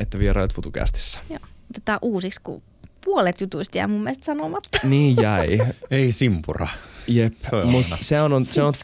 että 0.00 0.18
vierailut 0.18 0.54
FutuCastissa. 0.54 1.20
Joo. 1.30 1.38
Otetaan 1.70 1.98
uusiksi, 2.02 2.40
kun 2.42 2.62
puolet 3.04 3.40
jutuista 3.40 3.78
jää 3.78 3.88
mun 3.88 4.02
mielestä 4.02 4.24
sanomatta. 4.24 4.78
Niin 4.88 5.16
jäi. 5.22 5.58
ei 5.90 6.12
simpura. 6.12 6.68
Jep, 7.06 7.34
mutta 7.64 7.96
se 8.00 8.20
on, 8.20 8.46
se, 8.46 8.62
on, 8.62 8.74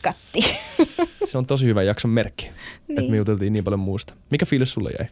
se 1.24 1.38
on 1.38 1.46
tosi 1.46 1.66
hyvä 1.66 1.82
jakson 1.82 2.10
merkki, 2.10 2.50
niin. 2.88 2.98
että 2.98 3.10
me 3.10 3.16
juteltiin 3.16 3.52
niin 3.52 3.64
paljon 3.64 3.80
muusta. 3.80 4.14
Mikä 4.30 4.46
fiilis 4.46 4.72
sulle 4.72 4.90
jäi? 4.98 5.08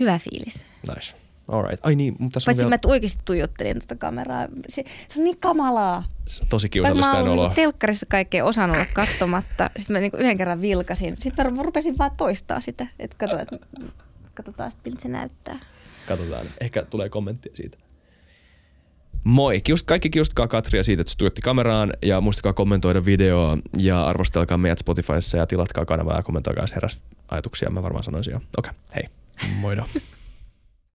Hyvä 0.00 0.18
fiilis. 0.18 0.64
Nice. 0.88 1.16
Alright. 1.48 1.86
Ai 1.86 1.94
niin, 1.94 2.16
mutta 2.18 2.34
tässä 2.34 2.46
Paitsi 2.46 2.64
on 2.64 2.70
vielä... 2.70 2.80
mä 2.84 2.90
oikeasti 2.90 3.20
tuijottelin 3.24 3.78
tuota 3.78 3.96
kameraa. 3.96 4.48
Se, 4.68 4.84
se 5.08 5.18
on 5.18 5.24
niin 5.24 5.38
kamalaa. 5.40 6.04
Se 6.26 6.42
on 6.42 6.48
tosi 6.48 6.68
kiusallista 6.68 7.20
en 7.20 7.28
oloa. 7.28 7.52
telkkarissa 7.54 8.06
kaikkea 8.06 8.44
osannut 8.44 8.76
olla 8.76 8.86
katsomatta. 8.92 9.70
Sitten 9.76 9.94
mä 9.94 10.00
niinku 10.00 10.16
yhden 10.16 10.36
kerran 10.36 10.60
vilkasin. 10.60 11.16
Sitten 11.20 11.54
mä 11.54 11.62
rupesin 11.62 11.98
vaan 11.98 12.10
toistaa 12.16 12.60
sitä. 12.60 12.86
Että 12.98 13.16
katso, 13.18 13.38
et, 13.38 13.48
katsotaan 14.34 14.70
sitten, 14.70 14.92
miltä 14.92 15.02
se 15.02 15.08
näyttää. 15.08 15.58
Katsotaan. 16.08 16.46
Ehkä 16.60 16.82
tulee 16.82 17.08
kommenttia 17.08 17.56
siitä. 17.56 17.78
Moi. 19.24 19.60
Kiust, 19.60 19.86
kaikki 19.86 20.10
kiustakaa 20.10 20.48
Katria 20.48 20.84
siitä, 20.84 21.00
että 21.00 21.10
se 21.10 21.18
tuotti 21.18 21.40
kameraan 21.40 21.92
ja 22.02 22.20
muistakaa 22.20 22.52
kommentoida 22.52 23.04
videoa 23.04 23.58
ja 23.76 24.06
arvostelkaa 24.06 24.58
meidät 24.58 24.78
Spotifyssa 24.78 25.38
ja 25.38 25.46
tilatkaa 25.46 25.84
kanavaa 25.84 26.16
ja 26.16 26.22
kommentoikaa, 26.22 26.62
jos 26.62 26.74
heräs 26.74 27.02
ajatuksia. 27.28 27.70
Mä 27.70 27.82
varmaan 27.82 28.04
sanoisin 28.04 28.30
jo. 28.30 28.40
Okei, 28.58 28.70
okay. 28.70 28.72
hei. 28.94 29.04
Bueno. 29.60 29.86